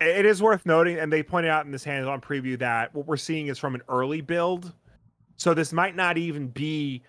it 0.00 0.24
is 0.24 0.40
worth 0.40 0.64
noting, 0.66 0.98
and 0.98 1.12
they 1.12 1.22
pointed 1.22 1.50
out 1.50 1.66
in 1.66 1.72
this 1.72 1.82
hands-on 1.82 2.20
preview 2.20 2.58
that 2.58 2.94
what 2.94 3.06
we're 3.06 3.16
seeing 3.16 3.48
is 3.48 3.58
from 3.58 3.74
an 3.74 3.82
early 3.88 4.20
build, 4.20 4.72
so 5.36 5.52
this 5.52 5.72
might 5.72 5.96
not 5.96 6.16
even 6.16 6.48
be 6.48 7.02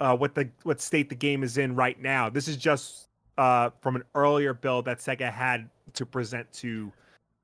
uh, 0.00 0.14
what 0.14 0.34
the 0.34 0.50
what 0.64 0.80
state 0.80 1.08
the 1.08 1.14
game 1.14 1.42
is 1.42 1.56
in 1.56 1.74
right 1.74 2.00
now. 2.00 2.28
This 2.28 2.48
is 2.48 2.56
just 2.58 3.08
uh, 3.38 3.70
from 3.80 3.96
an 3.96 4.02
earlier 4.14 4.54
build 4.54 4.84
that 4.86 4.98
Sega 4.98 5.32
had 5.32 5.70
to 5.94 6.06
present 6.06 6.52
to 6.54 6.92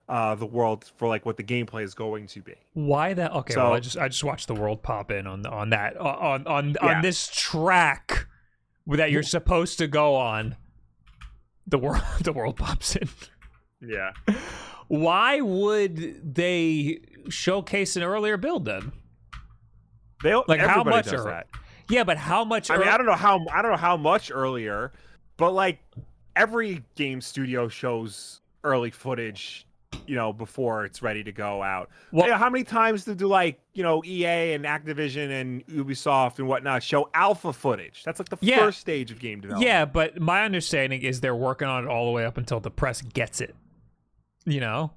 uh, 0.08 0.34
the 0.34 0.46
world 0.46 0.90
for 0.96 1.08
like 1.08 1.26
what 1.26 1.36
the 1.36 1.44
gameplay 1.44 1.82
is 1.82 1.94
going 1.94 2.26
to 2.28 2.40
be. 2.40 2.54
Why 2.74 3.14
that? 3.14 3.32
Okay, 3.32 3.54
so, 3.54 3.64
well, 3.64 3.74
I 3.74 3.80
just 3.80 3.98
I 3.98 4.08
just 4.08 4.24
watched 4.24 4.48
the 4.48 4.54
world 4.54 4.82
pop 4.82 5.10
in 5.10 5.26
on 5.26 5.44
on 5.46 5.70
that 5.70 5.96
on 5.96 6.46
on 6.46 6.76
yeah. 6.82 6.96
on 6.96 7.02
this 7.02 7.28
track 7.28 8.26
that 8.86 9.10
you're 9.10 9.22
supposed 9.22 9.78
to 9.78 9.86
go 9.86 10.14
on. 10.14 10.56
The 11.66 11.78
world 11.78 12.02
the 12.22 12.32
world 12.32 12.56
pops 12.56 12.96
in. 12.96 13.08
Yeah. 13.80 14.12
Why 14.88 15.40
would 15.42 16.34
they 16.34 17.00
showcase 17.28 17.96
an 17.96 18.02
earlier 18.02 18.38
build 18.38 18.64
then? 18.64 18.92
They 20.22 20.34
like 20.34 20.60
how 20.60 20.82
much 20.82 21.10
does. 21.10 21.26
Yeah, 21.90 22.04
but 22.04 22.16
how 22.16 22.44
much? 22.44 22.70
I 22.70 22.78
mean, 22.78 22.88
I 22.88 22.96
don't 22.96 23.06
know 23.06 23.12
how 23.14 23.46
I 23.52 23.62
don't 23.62 23.70
know 23.70 23.76
how 23.76 23.96
much 23.96 24.30
earlier, 24.32 24.92
but 25.38 25.54
like 25.54 25.78
every 26.36 26.84
game 26.94 27.22
studio 27.22 27.68
shows 27.68 28.42
early 28.62 28.90
footage 28.90 29.66
you 30.06 30.14
know, 30.14 30.32
before 30.32 30.84
it's 30.84 31.02
ready 31.02 31.22
to 31.24 31.32
go 31.32 31.62
out. 31.62 31.90
Well, 32.12 32.26
you 32.26 32.32
know, 32.32 32.38
how 32.38 32.50
many 32.50 32.64
times 32.64 33.04
do 33.04 33.14
like 33.26 33.60
you 33.74 33.82
know 33.82 34.02
EA 34.04 34.52
and 34.54 34.64
Activision 34.64 35.40
and 35.40 35.66
Ubisoft 35.66 36.38
and 36.38 36.48
whatnot 36.48 36.82
show 36.82 37.08
alpha 37.14 37.52
footage? 37.52 38.02
That's 38.04 38.18
like 38.18 38.28
the 38.28 38.38
yeah. 38.40 38.58
first 38.58 38.80
stage 38.80 39.10
of 39.10 39.18
game 39.18 39.40
development. 39.40 39.66
Yeah, 39.66 39.84
but 39.84 40.20
my 40.20 40.44
understanding 40.44 41.02
is 41.02 41.20
they're 41.20 41.34
working 41.34 41.68
on 41.68 41.84
it 41.84 41.88
all 41.88 42.06
the 42.06 42.12
way 42.12 42.24
up 42.24 42.38
until 42.38 42.60
the 42.60 42.70
press 42.70 43.02
gets 43.02 43.40
it. 43.40 43.54
You 44.44 44.60
know, 44.60 44.92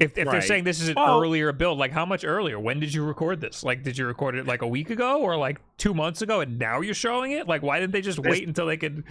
if 0.00 0.18
if 0.18 0.26
right. 0.26 0.32
they're 0.32 0.42
saying 0.42 0.64
this 0.64 0.80
is 0.80 0.88
an 0.88 0.94
well, 0.96 1.20
earlier 1.20 1.52
build, 1.52 1.78
like 1.78 1.92
how 1.92 2.04
much 2.04 2.24
earlier? 2.24 2.58
When 2.58 2.80
did 2.80 2.92
you 2.92 3.04
record 3.04 3.40
this? 3.40 3.62
Like, 3.62 3.82
did 3.82 3.96
you 3.96 4.06
record 4.06 4.34
it 4.34 4.46
like 4.46 4.62
a 4.62 4.68
week 4.68 4.90
ago 4.90 5.20
or 5.20 5.36
like 5.36 5.60
two 5.78 5.94
months 5.94 6.22
ago, 6.22 6.40
and 6.40 6.58
now 6.58 6.80
you're 6.80 6.94
showing 6.94 7.32
it? 7.32 7.46
Like, 7.46 7.62
why 7.62 7.78
didn't 7.78 7.92
they 7.92 8.02
just 8.02 8.18
wait 8.18 8.46
until 8.46 8.66
they 8.66 8.76
could? 8.76 9.04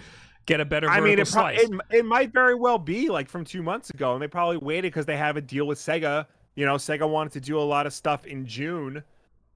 Get 0.45 0.59
a 0.59 0.65
better. 0.65 0.89
I 0.89 0.99
mean, 0.99 1.19
it, 1.19 1.29
pro- 1.29 1.47
it, 1.47 1.69
it 1.89 2.05
might 2.05 2.31
very 2.33 2.55
well 2.55 2.77
be 2.77 3.09
like 3.09 3.29
from 3.29 3.45
two 3.45 3.63
months 3.63 3.89
ago, 3.89 4.13
and 4.13 4.21
they 4.21 4.27
probably 4.27 4.57
waited 4.57 4.91
because 4.91 5.05
they 5.05 5.17
have 5.17 5.37
a 5.37 5.41
deal 5.41 5.65
with 5.65 5.79
Sega. 5.79 6.25
You 6.55 6.65
know, 6.65 6.75
Sega 6.75 7.09
wanted 7.09 7.33
to 7.33 7.41
do 7.41 7.59
a 7.59 7.61
lot 7.61 7.85
of 7.85 7.93
stuff 7.93 8.25
in 8.25 8.45
June 8.45 9.03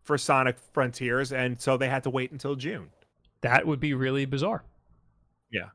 for 0.03 0.17
Sonic 0.17 0.57
Frontiers, 0.73 1.31
and 1.31 1.59
so 1.59 1.77
they 1.77 1.89
had 1.89 2.03
to 2.03 2.09
wait 2.09 2.31
until 2.31 2.55
June. 2.55 2.89
That 3.41 3.67
would 3.67 3.79
be 3.79 3.93
really 3.93 4.25
bizarre. 4.25 4.63
Yeah. 5.51 5.69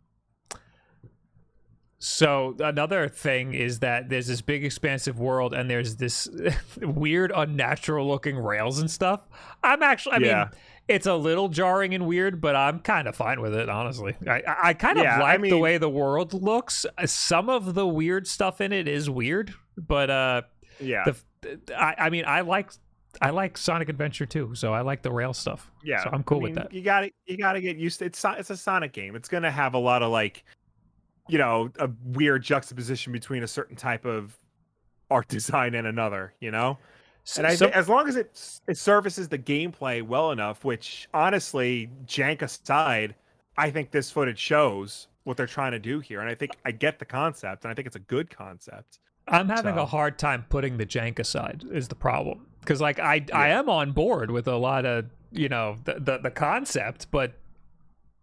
So 2.03 2.57
another 2.59 3.09
thing 3.09 3.53
is 3.53 3.81
that 3.81 4.09
there's 4.09 4.27
this 4.27 4.41
big 4.41 4.65
expansive 4.65 5.21
world 5.21 5.53
and 5.53 5.71
there's 5.71 5.97
this 5.97 6.29
weird 6.81 7.31
unnatural 7.35 8.09
looking 8.09 8.39
rails 8.39 8.79
and 8.79 8.91
stuff. 8.91 9.29
I'm 9.63 9.83
actually 9.83 10.15
I 10.15 10.19
yeah. 10.19 10.45
mean 10.45 10.49
it's 10.91 11.07
a 11.07 11.15
little 11.15 11.49
jarring 11.49 11.95
and 11.95 12.05
weird, 12.05 12.41
but 12.41 12.57
I'm 12.57 12.81
kind 12.81 13.07
of 13.07 13.15
fine 13.15 13.41
with 13.41 13.55
it, 13.55 13.69
honestly. 13.69 14.17
I, 14.27 14.43
I 14.63 14.75
kind 14.75 14.99
of 14.99 15.05
yeah, 15.05 15.21
like 15.21 15.39
I 15.39 15.41
mean, 15.41 15.53
the 15.53 15.59
way 15.59 15.79
the 15.79 15.89
world 15.89 16.35
looks. 16.35 16.85
Some 17.07 17.49
of 17.49 17.75
the 17.75 17.87
weird 17.87 18.27
stuff 18.27 18.61
in 18.61 18.73
it 18.73 18.89
is 18.89 19.09
weird, 19.09 19.55
but 19.77 20.11
uh, 20.11 20.43
yeah. 20.81 21.05
The, 21.05 21.61
I, 21.77 21.95
I 21.97 22.11
mean, 22.11 22.25
I 22.27 22.41
like 22.41 22.73
I 23.23 23.31
like 23.31 23.57
Sonic 23.57 23.89
Adventure 23.89 24.27
2, 24.27 24.57
so 24.57 24.75
I 24.75 24.81
like 24.81 25.03
the 25.03 25.13
rail 25.13 25.33
stuff. 25.33 25.71
Yeah, 25.85 26.03
so 26.03 26.11
I'm 26.13 26.25
cool 26.25 26.39
I 26.39 26.41
mean, 26.41 26.55
with 26.55 26.65
that. 26.65 26.73
You 26.73 26.83
got 26.83 27.03
to 27.03 27.11
you 27.27 27.37
got 27.37 27.53
to 27.53 27.61
get 27.61 27.77
used 27.77 28.01
to 28.01 28.07
it's 28.07 28.25
it's 28.25 28.51
a 28.51 28.57
Sonic 28.57 28.93
game. 28.93 29.15
It's 29.15 29.29
gonna 29.29 29.51
have 29.51 29.75
a 29.75 29.79
lot 29.79 30.03
of 30.03 30.11
like, 30.11 30.45
you 31.29 31.39
know, 31.39 31.71
a 31.79 31.89
weird 32.05 32.43
juxtaposition 32.43 33.13
between 33.13 33.45
a 33.45 33.49
certain 33.49 33.77
type 33.77 34.05
of 34.05 34.37
art 35.09 35.29
design 35.29 35.77
and 35.77 35.87
another. 35.87 36.35
You 36.41 36.51
know. 36.51 36.79
And 37.39 37.47
I 37.47 37.55
so, 37.55 37.69
as 37.69 37.89
long 37.89 38.09
as 38.09 38.17
it 38.17 38.61
it 38.67 38.77
services 38.77 39.29
the 39.29 39.39
gameplay 39.39 40.03
well 40.03 40.31
enough, 40.31 40.65
which 40.65 41.09
honestly, 41.15 41.91
jank 42.07 42.43
aside, 42.43 43.15
I 43.57 43.71
think 43.71 43.91
this 43.91 44.11
footage 44.11 44.39
shows 44.39 45.09
what 45.25 45.37
they're 45.37 45.47
trying 45.47 45.73
to 45.73 45.79
do 45.79 46.01
here, 46.01 46.21
and 46.21 46.29
I 46.29 46.35
think 46.35 46.53
I 46.65 46.73
get 46.73 46.99
the 46.99 47.05
concept, 47.05 47.65
and 47.65 47.71
I 47.71 47.75
think 47.75 47.87
it's 47.87 47.97
a 47.97 48.01
good 48.01 48.31
concept. 48.31 48.99
I'm 49.29 49.49
having 49.49 49.77
so. 49.77 49.83
a 49.83 49.87
hard 49.87 50.19
time 50.19 50.45
putting 50.49 50.77
the 50.77 50.87
jank 50.87 51.19
aside 51.19 51.65
is 51.71 51.89
the 51.89 51.95
problem 51.95 52.47
because 52.61 52.81
like 52.81 52.99
I 52.99 53.25
yeah. 53.29 53.37
I 53.37 53.49
am 53.49 53.69
on 53.69 53.93
board 53.93 54.31
with 54.31 54.49
a 54.49 54.57
lot 54.57 54.85
of 54.85 55.07
you 55.33 55.49
know 55.49 55.77
the, 55.85 55.95
the 55.95 56.19
the 56.19 56.31
concept, 56.31 57.09
but 57.11 57.35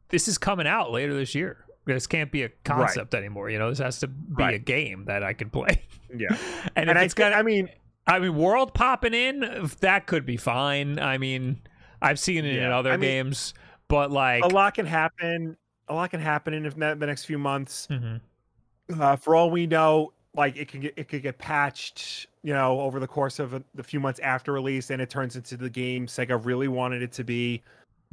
this 0.10 0.28
is 0.28 0.38
coming 0.38 0.68
out 0.68 0.92
later 0.92 1.14
this 1.14 1.36
year. 1.36 1.66
This 1.86 2.08
can't 2.08 2.32
be 2.32 2.44
a 2.44 2.50
concept 2.66 3.14
right. 3.14 3.20
anymore. 3.20 3.50
You 3.50 3.60
know, 3.60 3.70
this 3.70 3.80
has 3.80 4.00
to 4.00 4.08
be 4.08 4.44
right. 4.44 4.54
a 4.54 4.60
game 4.60 5.06
that 5.06 5.24
I 5.24 5.32
can 5.32 5.50
play. 5.50 5.84
Yeah, 6.14 6.28
and, 6.30 6.38
and 6.76 6.90
if 6.90 6.98
I, 6.98 7.04
it's 7.04 7.14
gonna, 7.14 7.36
I 7.36 7.44
mean, 7.44 7.70
I 8.08 8.20
mean, 8.20 8.36
world 8.36 8.74
popping 8.74 9.14
in, 9.14 9.70
that 9.82 10.08
could 10.08 10.26
be 10.26 10.38
fine. 10.38 10.98
I 10.98 11.18
mean, 11.18 11.60
I've 12.02 12.20
seen 12.20 12.46
it 12.46 12.56
yeah. 12.56 12.68
in 12.68 12.72
other 12.72 12.92
I 12.92 12.98
mean, 12.98 13.10
games, 13.10 13.54
but 13.88 14.12
like 14.12 14.44
a 14.44 14.48
lot 14.48 14.76
can 14.76 14.86
happen. 14.86 15.58
A 15.90 15.94
lot 15.94 16.10
can 16.12 16.22
happen 16.22 16.54
in 16.54 16.64
the 16.64 16.96
next 17.06 17.26
few 17.26 17.38
months. 17.38 17.88
Mm-hmm. 17.90 19.02
Uh, 19.02 19.16
for 19.18 19.36
all 19.36 19.52
we 19.52 19.68
know, 19.68 20.14
like 20.36 20.56
it 20.56 20.70
can 20.70 20.80
get 20.82 20.94
it 20.96 21.10
could 21.10 21.22
get 21.22 21.38
patched, 21.38 22.28
you 22.44 22.54
know, 22.54 22.80
over 22.80 23.00
the 23.00 23.08
course 23.08 23.40
of 23.40 23.54
a, 23.54 23.64
the 23.76 23.84
few 23.84 24.00
months 24.00 24.20
after 24.22 24.54
release, 24.54 24.90
and 24.90 25.02
it 25.02 25.10
turns 25.10 25.36
into 25.36 25.58
the 25.58 25.70
game 25.70 26.08
Sega 26.08 26.44
really 26.44 26.70
wanted 26.70 27.02
it 27.02 27.12
to 27.14 27.24
be. 27.24 27.62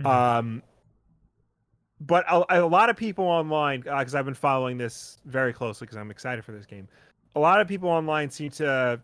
Mm-hmm. 0.01 0.07
Um, 0.07 0.63
but 2.01 2.25
a, 2.29 2.65
a, 2.65 2.67
lot 2.67 2.91
of 2.91 2.97
people 2.97 3.25
online, 3.25 3.81
because 3.81 4.15
uh, 4.15 4.19
I've 4.19 4.25
been 4.25 4.35
following 4.35 4.77
this 4.77 5.19
very 5.25 5.53
closely, 5.53 5.87
because 5.87 5.97
I'm 5.97 6.11
excited 6.11 6.45
for 6.45 6.53
this 6.53 6.67
game. 6.67 6.89
A 7.37 7.41
lot 7.41 7.61
of 7.61 7.69
people 7.69 7.89
online 7.89 8.31
seem 8.31 8.51
to 8.53 9.01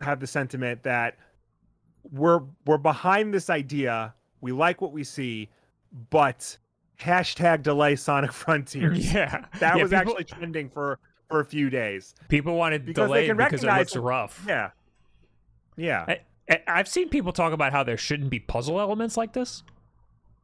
have 0.00 0.20
the 0.20 0.26
sentiment 0.26 0.82
that 0.84 1.16
we're 2.10 2.40
we're 2.66 2.78
behind 2.78 3.32
this 3.34 3.50
idea. 3.50 4.14
We 4.40 4.52
like 4.52 4.80
what 4.80 4.92
we 4.92 5.04
see, 5.04 5.48
but 6.10 6.56
hashtag 7.00 7.62
delay 7.62 7.96
Sonic 7.96 8.32
Frontiers. 8.42 9.12
Yeah, 9.12 9.44
That 9.58 9.76
Yeah, 9.76 9.82
was 9.82 9.90
people- 9.92 10.12
actually 10.18 10.24
trending 10.24 10.68
for 10.70 10.98
for 11.28 11.40
a 11.40 11.44
few 11.44 11.70
days. 11.70 12.14
people 12.28 12.56
wanted 12.56 12.84
because 12.86 13.10
can 13.10 13.36
because 13.36 13.62
it 13.64 13.66
looks 13.72 13.94
rough. 13.96 14.44
Yeah, 14.48 14.70
yeah, 15.76 16.04
I, 16.08 16.20
I- 16.50 16.62
I've 16.66 16.88
seen 16.88 17.08
people 17.08 17.32
talk 17.32 17.52
about 17.52 17.72
how 17.72 17.82
there 17.84 17.96
shouldn't 17.96 18.30
be 18.30 18.40
puzzle 18.40 18.80
elements 18.80 19.16
like 19.16 19.32
this. 19.32 19.62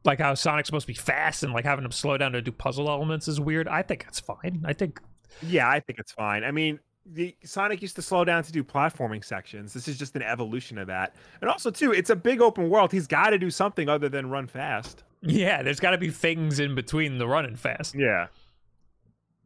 Like 0.05 0.19
how 0.19 0.35
Sonic's 0.35 0.67
supposed 0.67 0.83
to 0.87 0.93
be 0.93 0.97
fast 0.97 1.43
and 1.43 1.51
like 1.51 1.65
having 1.65 1.83
him 1.83 1.91
slow 1.91 2.17
down 2.17 2.31
to 2.31 2.41
do 2.41 2.51
puzzle 2.51 2.87
elements 2.89 3.27
is 3.27 3.41
weird. 3.41 3.67
I 3.67 3.81
think 3.81 4.05
it's 4.07 4.19
fine. 4.21 4.63
I 4.65 4.71
think 4.73 5.01
yeah. 5.41 5.67
I 5.69 5.79
think 5.81 5.99
it's 5.99 6.13
fine. 6.13 6.43
I 6.45 6.51
mean, 6.51 6.79
the 7.13 7.35
Sonic 7.43 7.81
used 7.81 7.95
to 7.95 8.01
slow 8.01 8.25
down 8.25 8.43
to 8.43 8.51
do 8.51 8.63
platforming 8.63 9.23
sections. 9.23 9.73
This 9.73 9.87
is 9.87 9.97
just 9.97 10.15
an 10.15 10.21
evolution 10.23 10.77
of 10.77 10.87
that. 10.87 11.15
And 11.41 11.49
also, 11.49 11.71
too, 11.71 11.91
it's 11.93 12.09
a 12.09 12.15
big 12.15 12.41
open 12.41 12.69
world. 12.69 12.91
He's 12.91 13.07
got 13.07 13.29
to 13.29 13.37
do 13.37 13.49
something 13.49 13.87
other 13.87 14.09
than 14.09 14.29
run 14.29 14.47
fast. 14.47 15.03
yeah, 15.21 15.63
there's 15.63 15.79
got 15.79 15.91
to 15.91 15.97
be 15.97 16.09
things 16.09 16.59
in 16.59 16.75
between 16.75 17.17
the 17.17 17.27
running 17.27 17.55
fast. 17.55 17.95
Yeah, 17.97 18.27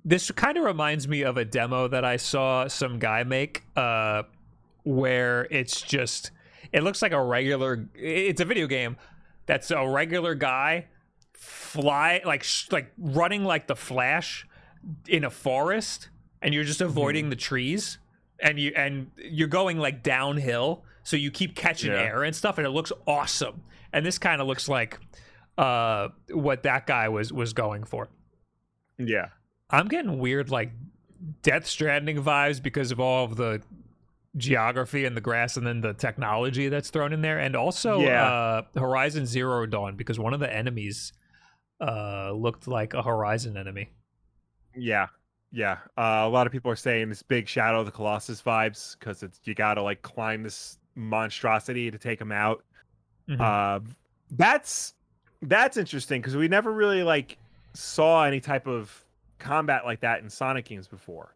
This 0.03 0.31
kind 0.31 0.57
of 0.57 0.63
reminds 0.63 1.07
me 1.07 1.21
of 1.21 1.37
a 1.37 1.45
demo 1.45 1.87
that 1.87 2.03
I 2.03 2.17
saw 2.17 2.67
some 2.67 2.97
guy 2.99 3.23
make 3.23 3.63
uh 3.75 4.23
where 4.83 5.47
it's 5.51 5.79
just 5.81 6.31
it 6.73 6.81
looks 6.81 7.01
like 7.03 7.11
a 7.11 7.23
regular 7.23 7.87
it's 7.93 8.41
a 8.41 8.45
video 8.45 8.65
game 8.65 8.97
that's 9.45 9.69
a 9.69 9.87
regular 9.87 10.33
guy 10.33 10.87
fly 11.33 12.21
like 12.25 12.41
sh- 12.43 12.71
like 12.71 12.91
running 12.97 13.43
like 13.45 13.67
the 13.67 13.75
flash 13.75 14.47
in 15.07 15.23
a 15.23 15.29
forest 15.29 16.09
and 16.41 16.53
you're 16.53 16.63
just 16.63 16.81
avoiding 16.81 17.29
the 17.29 17.35
trees 17.35 17.97
and 18.39 18.59
you 18.59 18.71
and 18.75 19.11
you're 19.17 19.47
going 19.47 19.77
like 19.77 20.03
downhill 20.03 20.83
so 21.03 21.15
you 21.15 21.31
keep 21.31 21.55
catching 21.55 21.91
Yeah. 21.91 21.99
air 22.01 22.23
and 22.23 22.35
stuff 22.35 22.57
and 22.57 22.65
it 22.67 22.71
looks 22.71 22.91
awesome 23.07 23.61
and 23.93 24.05
this 24.05 24.17
kind 24.17 24.41
of 24.41 24.47
looks 24.47 24.67
like 24.69 24.99
uh 25.57 26.07
what 26.31 26.63
that 26.63 26.87
guy 26.87 27.09
was 27.09 27.31
was 27.33 27.53
going 27.53 27.83
for 27.83 28.09
yeah. 28.97 29.27
I'm 29.69 29.87
getting 29.87 30.19
weird 30.19 30.49
like 30.51 30.71
Death 31.43 31.65
Stranding 31.67 32.21
vibes 32.21 32.61
because 32.61 32.91
of 32.91 32.99
all 32.99 33.25
of 33.25 33.35
the 33.35 33.61
geography 34.37 35.05
and 35.05 35.15
the 35.17 35.21
grass 35.21 35.57
and 35.57 35.65
then 35.67 35.81
the 35.81 35.93
technology 35.93 36.69
that's 36.69 36.89
thrown 36.89 37.11
in 37.13 37.21
there 37.21 37.37
and 37.39 37.55
also 37.55 37.99
Yeah. 37.99 38.31
uh 38.31 38.61
Horizon 38.79 39.25
Zero 39.25 39.65
Dawn 39.65 39.95
because 39.97 40.17
one 40.19 40.33
of 40.33 40.39
the 40.39 40.51
enemies 40.53 41.13
uh 41.79 42.31
looked 42.31 42.67
like 42.67 42.93
a 42.93 43.01
Horizon 43.03 43.57
enemy. 43.57 43.89
Yeah, 44.75 45.07
yeah. 45.51 45.77
Uh, 45.97 46.23
a 46.23 46.29
lot 46.29 46.47
of 46.47 46.53
people 46.53 46.71
are 46.71 46.75
saying 46.75 47.09
this 47.09 47.21
big 47.21 47.47
Shadow 47.47 47.79
of 47.81 47.85
the 47.85 47.91
Colossus 47.91 48.41
vibes 48.41 48.97
because 48.97 49.23
it's 49.23 49.39
you 49.43 49.53
got 49.53 49.75
to 49.75 49.81
like 49.81 50.01
climb 50.01 50.43
this 50.43 50.77
monstrosity 50.95 51.91
to 51.91 51.97
take 51.97 52.19
him 52.19 52.31
out. 52.31 52.63
Mhm. 53.27 53.39
Uh, 53.39 53.79
that's 54.31 54.93
that's 55.41 55.77
interesting 55.77 56.21
because 56.21 56.35
we 56.35 56.47
never 56.47 56.71
really 56.71 57.03
like 57.03 57.37
saw 57.73 58.23
any 58.23 58.39
type 58.39 58.67
of 58.67 59.03
combat 59.39 59.85
like 59.85 59.99
that 60.01 60.21
in 60.21 60.29
Sonic 60.29 60.65
games 60.65 60.87
before. 60.87 61.35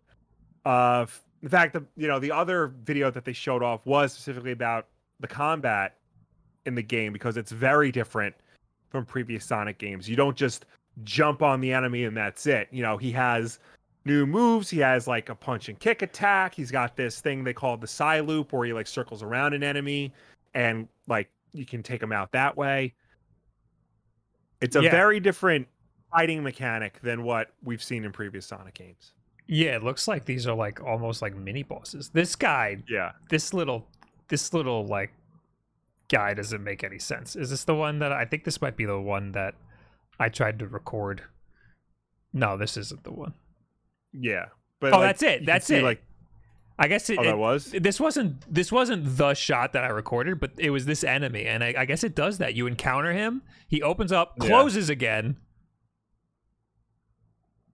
Uh, 0.63 1.05
in 1.41 1.49
fact, 1.49 1.73
the 1.73 1.83
you 1.97 2.07
know 2.07 2.19
the 2.19 2.31
other 2.31 2.67
video 2.83 3.11
that 3.11 3.25
they 3.25 3.33
showed 3.33 3.63
off 3.63 3.85
was 3.85 4.13
specifically 4.13 4.51
about 4.51 4.87
the 5.19 5.27
combat 5.27 5.97
in 6.65 6.75
the 6.75 6.81
game 6.81 7.13
because 7.13 7.37
it's 7.37 7.51
very 7.51 7.91
different 7.91 8.33
from 8.89 9.05
previous 9.05 9.45
Sonic 9.45 9.77
games. 9.77 10.09
You 10.09 10.15
don't 10.15 10.37
just 10.37 10.65
jump 11.03 11.41
on 11.41 11.59
the 11.61 11.73
enemy 11.73 12.05
and 12.05 12.15
that's 12.15 12.47
it. 12.47 12.67
You 12.71 12.81
know, 12.81 12.97
he 12.97 13.11
has 13.11 13.59
new 14.05 14.25
moves. 14.25 14.69
He 14.69 14.79
has 14.79 15.07
like 15.07 15.29
a 15.29 15.35
punch 15.35 15.67
and 15.69 15.79
kick 15.79 16.01
attack. 16.01 16.53
He's 16.55 16.71
got 16.71 16.95
this 16.95 17.19
thing 17.19 17.43
they 17.43 17.53
call 17.53 17.77
the 17.77 17.87
Cyloop 17.87 18.51
where 18.51 18.65
he 18.65 18.73
like 18.73 18.87
circles 18.87 19.23
around 19.23 19.53
an 19.53 19.63
enemy 19.63 20.13
and 20.53 20.87
like 21.07 21.29
you 21.53 21.65
can 21.65 21.81
take 21.83 22.01
him 22.01 22.11
out 22.11 22.31
that 22.33 22.55
way. 22.55 22.93
It's 24.61 24.75
a 24.75 24.83
Yeah. 24.83 24.91
very 24.91 25.19
different 25.19 25.67
fighting 26.11 26.43
mechanic 26.43 26.99
than 27.01 27.23
what 27.23 27.51
we've 27.63 27.83
seen 27.83 28.03
in 28.05 28.11
previous 28.11 28.45
Sonic 28.45 28.73
games. 28.75 29.13
Yeah, 29.47 29.75
it 29.75 29.83
looks 29.83 30.07
like 30.07 30.25
these 30.25 30.47
are 30.47 30.55
like 30.55 30.81
almost 30.81 31.21
like 31.21 31.35
mini 31.35 31.63
bosses. 31.63 32.09
This 32.09 32.35
guy, 32.35 32.83
Yeah. 32.87 33.11
this 33.29 33.53
little 33.53 33.87
this 34.27 34.53
little 34.53 34.87
like 34.87 35.11
guy 36.09 36.33
doesn't 36.33 36.63
make 36.63 36.83
any 36.83 36.97
sense. 36.97 37.35
Is 37.35 37.51
this 37.51 37.63
the 37.63 37.75
one 37.75 37.99
that 37.99 38.11
I 38.11 38.25
think 38.25 38.43
this 38.43 38.59
might 38.61 38.75
be 38.75 38.85
the 38.85 38.99
one 38.99 39.33
that 39.33 39.53
I 40.19 40.29
tried 40.29 40.57
to 40.59 40.67
record? 40.67 41.23
No, 42.33 42.57
this 42.57 42.75
isn't 42.75 43.03
the 43.03 43.11
one. 43.11 43.33
Yeah. 44.19 44.45
But 44.79 44.93
Oh, 44.93 44.97
like, 44.99 45.07
that's 45.09 45.23
it. 45.23 45.45
That's 45.45 45.65
see, 45.65 45.75
it. 45.77 45.83
Like, 45.83 46.01
I 46.77 46.87
guess 46.89 47.09
it, 47.09 47.17
oh, 47.19 47.23
that 47.23 47.37
was. 47.37 47.71
this 47.71 47.99
wasn't 47.99 48.41
this 48.53 48.71
wasn't 48.71 49.17
the 49.17 49.33
shot 49.33 49.71
that 49.73 49.83
I 49.85 49.87
recorded, 49.87 50.39
but 50.41 50.51
it 50.57 50.69
was 50.71 50.85
this 50.85 51.03
enemy, 51.05 51.45
and 51.45 51.63
I, 51.63 51.73
I 51.77 51.85
guess 51.85 52.03
it 52.03 52.15
does 52.15 52.37
that. 52.39 52.53
You 52.53 52.67
encounter 52.67 53.13
him, 53.13 53.41
he 53.67 53.81
opens 53.81 54.11
up, 54.11 54.33
Yeah. 54.41 54.47
closes 54.49 54.89
again, 54.89 55.37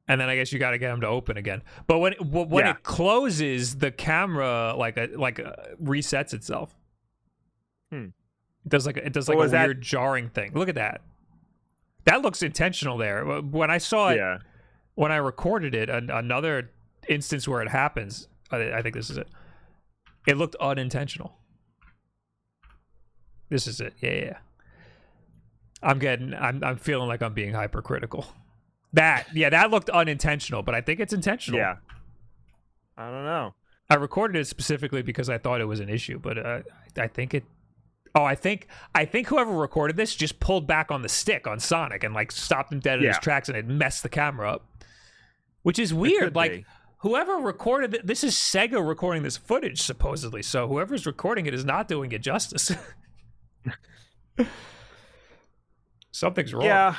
and 0.07 0.19
then 0.19 0.29
I 0.29 0.35
guess 0.35 0.51
you 0.51 0.59
got 0.59 0.71
to 0.71 0.77
get 0.77 0.91
him 0.91 1.01
to 1.01 1.07
open 1.07 1.37
again. 1.37 1.61
But 1.87 1.99
when 1.99 2.13
it, 2.13 2.21
when 2.21 2.65
Yeah. 2.65 2.71
it 2.71 2.83
closes, 2.83 3.77
the 3.77 3.91
camera 3.91 4.75
like 4.77 4.97
a, 4.97 5.09
like 5.15 5.39
a, 5.39 5.69
resets 5.81 6.33
itself. 6.33 6.75
Hmm. 7.91 8.05
It 8.65 8.69
does 8.69 8.85
like 8.85 8.97
a- 8.97 9.05
it 9.05 9.13
does 9.13 9.27
like 9.29 9.35
a 9.35 9.39
was 9.39 9.51
that- 9.51 9.65
weird 9.65 9.81
jarring 9.81 10.29
thing. 10.29 10.51
Look 10.53 10.69
at 10.69 10.75
that. 10.75 11.01
That 12.05 12.21
looks 12.21 12.43
intentional 12.43 12.97
there. 12.97 13.23
When 13.25 13.71
I 13.71 13.77
saw 13.77 14.09
it, 14.09 14.17
Yeah. 14.17 14.39
When 15.01 15.11
I 15.11 15.15
recorded 15.15 15.73
it, 15.73 15.89
an, 15.89 16.11
another 16.11 16.69
instance 17.09 17.47
where 17.47 17.63
it 17.63 17.69
happens, 17.69 18.27
I, 18.51 18.71
I 18.71 18.81
think 18.83 18.93
this 18.93 19.09
is 19.09 19.17
it. 19.17 19.27
It 20.27 20.37
looked 20.37 20.55
unintentional. 20.61 21.33
This 23.49 23.65
is 23.65 23.81
it. 23.81 23.95
Yeah, 23.99 24.11
yeah. 24.11 24.23
yeah. 24.25 24.37
I'm 25.81 25.97
getting. 25.97 26.35
I'm. 26.35 26.63
I'm 26.63 26.77
feeling 26.77 27.07
like 27.07 27.23
I'm 27.23 27.33
being 27.33 27.55
hypercritical. 27.55 28.27
That. 28.93 29.25
Yeah, 29.33 29.49
that 29.49 29.71
looked 29.71 29.89
unintentional, 29.89 30.61
but 30.61 30.75
I 30.75 30.81
think 30.81 30.99
it's 30.99 31.13
intentional. 31.13 31.59
Yeah. 31.59 31.77
I 32.95 33.09
don't 33.09 33.25
know. 33.25 33.55
I 33.89 33.95
recorded 33.95 34.39
it 34.39 34.45
specifically 34.45 35.01
because 35.01 35.31
I 35.31 35.39
thought 35.39 35.61
it 35.61 35.65
was 35.65 35.79
an 35.79 35.89
issue, 35.89 36.19
but 36.19 36.37
uh, 36.37 36.59
I 36.95 37.07
think 37.07 37.33
it. 37.33 37.43
Oh, 38.13 38.23
I 38.23 38.35
think 38.35 38.67
I 38.93 39.05
think 39.05 39.29
whoever 39.29 39.51
recorded 39.51 39.97
this 39.97 40.13
just 40.13 40.39
pulled 40.39 40.67
back 40.67 40.91
on 40.91 41.01
the 41.01 41.09
stick 41.09 41.47
on 41.47 41.59
Sonic 41.59 42.03
and 42.03 42.13
like 42.13 42.31
stopped 42.31 42.71
him 42.71 42.79
dead 42.81 42.99
in 42.99 43.07
his 43.07 43.17
tracks 43.17 43.49
and 43.49 43.57
it 43.57 43.65
messed 43.65 44.03
the 44.03 44.09
camera 44.09 44.51
up, 44.51 44.67
which 45.63 45.79
is 45.79 45.93
weird. 45.93 46.35
Like 46.35 46.51
be. 46.51 46.65
whoever 46.99 47.35
recorded 47.35 47.93
it, 47.93 48.07
this 48.07 48.23
is 48.23 48.35
Sega 48.35 48.85
recording 48.85 49.23
this 49.23 49.37
footage 49.37 49.81
supposedly, 49.81 50.41
so 50.41 50.67
whoever's 50.67 51.05
recording 51.05 51.45
it 51.45 51.53
is 51.53 51.65
not 51.65 51.87
doing 51.87 52.11
it 52.11 52.21
justice. 52.21 52.71
Something's 56.11 56.53
wrong. 56.53 56.65
Yeah. 56.65 56.95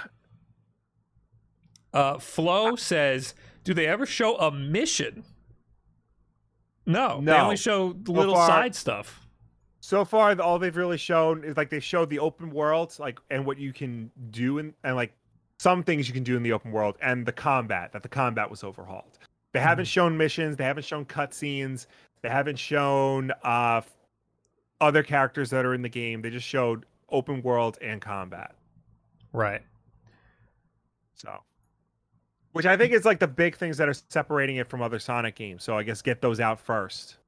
Uh, 1.92 2.18
Flo 2.18 2.76
says, 2.76 3.34
"Do 3.64 3.74
they 3.74 3.86
ever 3.86 4.06
show 4.06 4.36
a 4.36 4.50
mission?" 4.50 5.24
No, 6.86 7.20
they 7.22 7.32
only 7.32 7.56
show 7.56 7.94
little 8.06 8.34
far- 8.34 8.48
side 8.48 8.74
stuff. 8.74 9.20
So 9.80 10.04
far, 10.04 10.40
all 10.40 10.58
they've 10.58 10.76
really 10.76 10.96
shown 10.96 11.44
is 11.44 11.56
like 11.56 11.68
they 11.68 11.80
showed 11.80 12.08
the 12.08 12.18
open 12.18 12.50
world, 12.50 12.96
like 12.98 13.18
and 13.30 13.44
what 13.44 13.58
you 13.58 13.72
can 13.72 14.10
do 14.30 14.58
and 14.58 14.74
and 14.82 14.96
like 14.96 15.12
some 15.62 15.84
things 15.84 16.08
you 16.08 16.14
can 16.14 16.24
do 16.24 16.36
in 16.36 16.42
the 16.42 16.52
open 16.52 16.72
world 16.72 16.96
and 17.00 17.24
the 17.24 17.32
combat. 17.32 17.92
That 17.92 18.02
the 18.02 18.08
combat 18.08 18.50
was 18.50 18.64
overhauled. 18.64 19.18
They 19.52 19.60
haven't 19.60 19.84
shown 19.84 20.16
missions. 20.16 20.56
They 20.56 20.64
haven't 20.64 20.84
shown 20.84 21.04
cutscenes. 21.04 21.86
They 22.22 22.28
haven't 22.28 22.58
shown 22.58 23.30
uh 23.44 23.82
other 24.80 25.04
characters 25.04 25.50
that 25.50 25.64
are 25.64 25.74
in 25.74 25.82
the 25.82 25.88
game. 25.88 26.22
They 26.22 26.30
just 26.30 26.46
showed 26.46 26.84
open 27.08 27.42
world 27.42 27.78
and 27.80 28.00
combat. 28.00 28.56
Right. 29.32 29.62
So, 31.14 31.38
which 32.50 32.66
I 32.66 32.76
think 32.76 32.92
is 32.92 33.04
like 33.04 33.20
the 33.20 33.28
big 33.28 33.56
things 33.56 33.76
that 33.76 33.88
are 33.88 33.94
separating 34.08 34.56
it 34.56 34.68
from 34.68 34.82
other 34.82 34.98
Sonic 34.98 35.36
games. 35.36 35.62
So 35.62 35.78
I 35.78 35.84
guess 35.84 36.02
get 36.02 36.20
those 36.20 36.40
out 36.40 36.58
first 36.58 37.18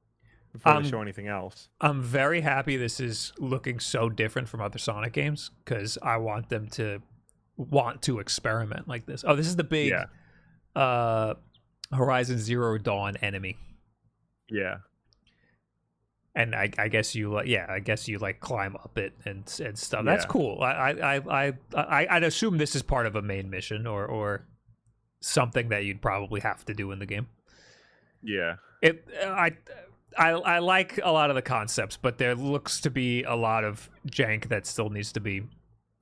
before 0.51 0.73
Um, 0.73 0.83
they 0.83 0.89
show 0.89 1.01
anything 1.01 1.27
else. 1.27 1.69
I'm 1.79 2.01
very 2.01 2.41
happy 2.41 2.75
this 2.75 2.99
is 2.99 3.31
looking 3.39 3.79
so 3.79 4.09
different 4.09 4.49
from 4.49 4.59
other 4.59 4.77
Sonic 4.77 5.13
games 5.13 5.51
because 5.63 5.97
I 6.03 6.17
want 6.17 6.49
them 6.49 6.67
to 6.71 7.01
want 7.57 8.01
to 8.03 8.19
experiment 8.19 8.87
like 8.87 9.05
this. 9.05 9.23
Oh, 9.27 9.35
this 9.35 9.47
is 9.47 9.55
the 9.55 9.63
big 9.63 9.91
Yeah. 9.91 10.05
uh, 10.81 11.35
Horizon 11.93 12.37
Zero 12.39 12.77
Dawn 12.77 13.15
enemy, 13.17 13.57
Yeah. 14.49 14.77
and 16.35 16.53
I, 16.55 16.69
I 16.77 16.87
guess 16.89 17.15
you 17.15 17.31
like, 17.31 17.47
yeah, 17.47 17.65
I 17.69 17.79
guess 17.79 18.07
you 18.07 18.17
like 18.19 18.39
climb 18.39 18.75
up 18.75 18.97
it 18.97 19.13
and 19.25 19.43
and 19.63 19.77
stuff. 19.77 20.03
That's 20.03 20.25
cool. 20.25 20.61
I 20.61 20.71
I, 20.71 21.15
I 21.17 21.21
I 21.47 21.53
I 21.75 22.07
I'd 22.09 22.23
assume 22.23 22.57
this 22.57 22.75
is 22.75 22.83
part 22.83 23.05
of 23.05 23.15
a 23.15 23.21
main 23.21 23.49
mission 23.49 23.87
or 23.87 24.05
or 24.05 24.45
something 25.21 25.69
that 25.69 25.85
you'd 25.85 26.01
probably 26.01 26.41
have 26.41 26.65
to 26.65 26.73
do 26.73 26.91
in 26.91 26.99
the 26.99 27.05
game. 27.05 27.27
Yeah. 28.21 28.55
it 28.81 29.07
I, 29.23 29.51
I 30.17 30.29
I 30.31 30.59
like 30.59 30.99
a 31.03 31.11
lot 31.11 31.29
of 31.29 31.35
the 31.35 31.41
concepts, 31.41 31.95
but 31.97 32.17
there 32.17 32.35
looks 32.35 32.81
to 32.81 32.89
be 32.89 33.23
a 33.23 33.35
lot 33.35 33.63
of 33.63 33.89
jank 34.07 34.49
that 34.49 34.65
still 34.65 34.89
needs 34.89 35.11
to 35.13 35.19
be 35.19 35.43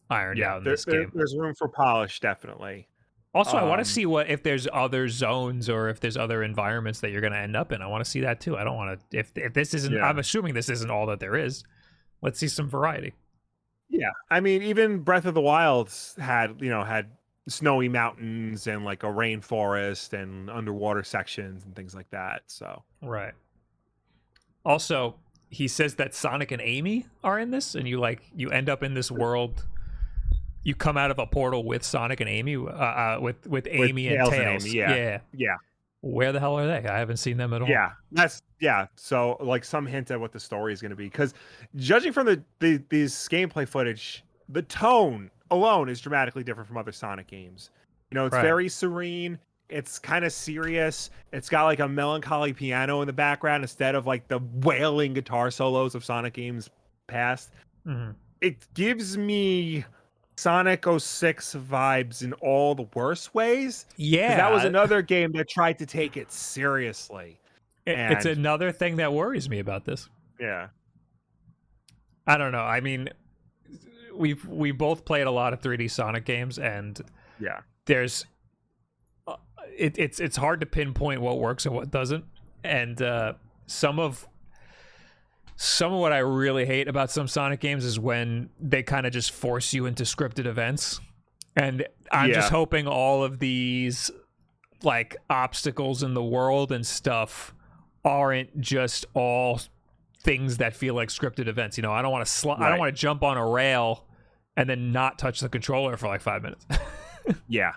ironed 0.10 0.42
out 0.42 0.60
in 0.60 0.64
there- 0.64 0.74
this 0.74 0.86
there- 0.86 1.02
game. 1.04 1.12
there's 1.14 1.36
room 1.36 1.54
for 1.56 1.68
polish, 1.68 2.20
definitely. 2.20 2.88
Also, 3.36 3.58
I 3.58 3.64
want 3.64 3.80
Um, 3.80 3.84
to 3.84 3.90
see 3.90 4.06
what 4.06 4.30
if 4.30 4.44
there's 4.44 4.68
other 4.72 5.08
zones 5.10 5.68
or 5.68 5.90
if 5.90 6.00
there's 6.00 6.16
other 6.18 6.44
environments 6.44 7.00
that 7.00 7.10
you're 7.12 7.22
going 7.22 7.34
to 7.34 7.40
end 7.40 7.56
up 7.56 7.72
in. 7.72 7.82
I 7.82 7.88
want 7.88 8.04
to 8.06 8.10
see 8.10 8.20
that 8.22 8.40
too. 8.40 8.56
I 8.56 8.64
don't 8.64 8.76
want 8.76 9.00
to 9.10 9.18
if 9.18 9.32
if 9.36 9.54
this 9.54 9.74
isn't. 9.74 9.92
Yeah. 9.94 10.06
I'm 10.08 10.20
assuming 10.20 10.54
this 10.54 10.70
isn't 10.70 10.92
all 10.92 11.08
that 11.08 11.20
there 11.20 11.36
is. 11.36 11.64
Let's 12.22 12.38
see 12.40 12.48
some 12.48 12.70
variety. 12.70 13.14
Yeah, 13.90 14.12
I 14.30 14.40
mean, 14.40 14.62
even 14.62 15.00
Breath 15.00 15.26
of 15.26 15.34
the 15.34 15.42
Wild 15.42 15.92
had 16.20 16.62
you 16.62 16.70
know 16.70 16.84
had 16.84 17.10
snowy 17.48 17.90
mountains 17.90 18.68
and 18.68 18.86
like 18.86 19.02
a 19.04 19.08
rainforest 19.08 20.14
and 20.14 20.50
underwater 20.50 21.04
sections 21.04 21.66
and 21.66 21.76
things 21.76 21.96
like 21.96 22.10
that. 22.12 22.44
So 22.48 22.84
Right. 23.02 23.34
Also, 24.66 25.16
he 25.50 25.68
says 25.68 25.96
that 25.96 26.14
Sonic 26.14 26.52
and 26.52 26.62
Amy 26.62 27.06
are 27.24 27.38
in 27.40 27.52
this, 27.52 27.76
and 27.76 27.88
you 27.88 28.00
like 28.00 28.22
you 28.36 28.50
end 28.52 28.70
up 28.70 28.84
in 28.84 28.94
this 28.94 29.12
world. 29.12 29.66
You 30.64 30.76
come 30.76 30.98
out 30.98 31.12
of 31.12 31.20
a 31.20 31.26
portal 31.28 31.64
with 31.66 31.84
Sonic 31.84 32.20
and 32.22 32.30
Amy, 32.30 32.56
uh, 32.56 32.62
uh, 32.70 33.18
with 33.22 33.46
with 33.48 33.68
Amy 33.70 34.08
and 34.08 34.30
Tails 34.30 34.34
and 34.34 34.62
Amy, 34.64 34.76
yeah. 34.78 34.96
yeah. 34.96 35.20
yeah, 35.34 35.56
Where 36.02 36.32
the 36.32 36.40
hell 36.40 36.58
are 36.58 36.66
they? 36.66 36.88
I 36.88 37.00
haven't 37.00 37.18
seen 37.18 37.38
them 37.38 37.54
at 37.54 37.62
all. 37.62 37.68
yeah, 37.68 37.92
that's 38.12 38.42
yeah. 38.60 38.88
So 38.96 39.38
like 39.42 39.64
some 39.66 39.86
hint 39.86 40.10
at 40.12 40.20
what 40.20 40.32
the 40.32 40.40
story 40.40 40.72
is 40.74 40.82
going 40.82 40.92
to 40.92 40.96
be 40.96 41.06
because 41.06 41.34
judging 41.76 42.14
from 42.14 42.28
the, 42.28 42.42
the 42.60 42.82
these 42.90 43.14
gameplay 43.30 43.68
footage, 43.68 44.24
the 44.50 44.62
tone 44.62 45.30
alone 45.52 45.90
is 45.90 46.00
dramatically 46.00 46.44
different 46.44 46.68
from 46.68 46.78
other 46.78 46.92
Sonic 46.94 47.28
games. 47.28 47.70
You 48.12 48.16
know, 48.16 48.26
it's 48.26 48.34
Right. 48.34 48.42
very 48.42 48.70
serene. 48.70 49.38
It's 49.70 49.98
kind 50.00 50.24
of 50.24 50.32
serious. 50.32 51.10
It's 51.32 51.50
got 51.50 51.66
like 51.66 51.80
a 51.80 51.88
melancholy 51.88 52.54
piano 52.54 53.02
in 53.02 53.08
the 53.08 53.14
background 53.14 53.64
instead 53.64 53.96
of 53.96 54.06
like 54.06 54.28
the 54.28 54.40
wailing 54.62 55.14
guitar 55.14 55.50
solos 55.52 55.96
of 55.96 56.06
Sonic 56.06 56.34
games 56.34 56.70
past. 57.08 57.52
Mhm. 57.86 58.16
it 58.40 58.66
gives 58.74 59.18
me 59.18 59.84
Sonic 60.36 60.86
06 60.86 61.56
vibes 61.70 62.24
in 62.24 62.34
all 62.34 62.76
the 62.76 62.88
worst 62.96 63.34
ways. 63.36 63.86
Yeah, 63.98 64.36
That 64.38 64.52
was 64.52 64.64
another 64.64 65.02
game 65.02 65.32
that 65.34 65.48
tried 65.50 65.78
to 65.80 65.86
take 65.86 66.18
it 66.18 66.32
seriously. 66.32 67.40
it- 67.86 67.98
It's 68.12 68.26
another 68.26 68.72
thing 68.72 68.96
that 68.98 69.14
worries 69.14 69.50
me 69.50 69.60
about 69.60 69.86
this. 69.86 70.10
Yeah. 70.40 70.70
I 72.26 72.38
don't 72.38 72.52
know. 72.52 72.64
I 72.64 72.80
mean, 72.80 73.10
we've 74.16 74.44
we 74.46 74.72
both 74.72 75.04
played 75.06 75.28
a 75.28 75.32
lot 75.32 75.54
of 75.54 75.62
3D 75.62 75.90
Sonic 75.90 76.24
games, 76.26 76.58
and 76.58 77.00
Yeah. 77.40 77.60
there's 77.86 78.26
uh, 79.28 79.36
it, 79.78 79.98
it's 80.00 80.20
it's 80.20 80.38
hard 80.38 80.60
to 80.62 80.66
pinpoint 80.66 81.22
what 81.22 81.40
works 81.40 81.66
and 81.66 81.76
what 81.76 81.92
doesn't, 81.92 82.24
and 82.64 83.02
uh, 83.02 83.34
some 83.68 84.00
of 84.00 84.28
some 85.64 85.94
of 85.94 86.00
what 86.00 86.12
I 86.12 86.20
really 86.20 86.66
hate 86.66 86.88
about 86.88 87.10
some 87.10 87.28
Sonic 87.28 87.60
games 87.60 87.86
is 87.86 88.00
when 88.00 88.50
they 88.60 88.84
kind 88.84 89.06
of 89.06 89.14
just 89.14 89.32
force 89.32 89.74
you 89.74 89.86
into 89.86 90.04
scripted 90.04 90.46
events, 90.46 91.00
and 91.56 91.88
I'm 92.12 92.30
just 92.36 92.52
hoping 92.52 92.88
all 92.88 93.24
of 93.24 93.40
these 93.40 94.12
like 94.84 95.16
obstacles 95.30 96.04
in 96.04 96.14
the 96.14 96.24
world 96.24 96.72
and 96.74 96.86
stuff 96.86 97.54
aren't 98.04 98.60
just 98.60 99.06
all 99.14 99.62
things 100.24 100.58
that 100.58 100.76
feel 100.76 100.94
like 100.96 101.08
scripted 101.10 101.48
events. 101.48 101.78
You 101.78 101.84
know, 101.84 101.94
I 101.94 102.02
don't 102.02 102.12
want 102.12 102.26
to 102.26 102.32
sl- 102.32 102.52
I 102.52 102.70
don't 102.70 102.80
want 102.80 102.94
to 102.96 103.02
jump 103.02 103.24
on 103.24 103.38
a 103.38 103.48
rail 103.48 104.06
and 104.58 104.70
then 104.70 104.92
not 104.92 105.18
touch 105.18 105.40
the 105.40 105.50
controller 105.50 105.96
for 105.98 106.08
like 106.08 106.22
five 106.22 106.44
minutes. 106.44 106.66
Yeah. 107.48 107.72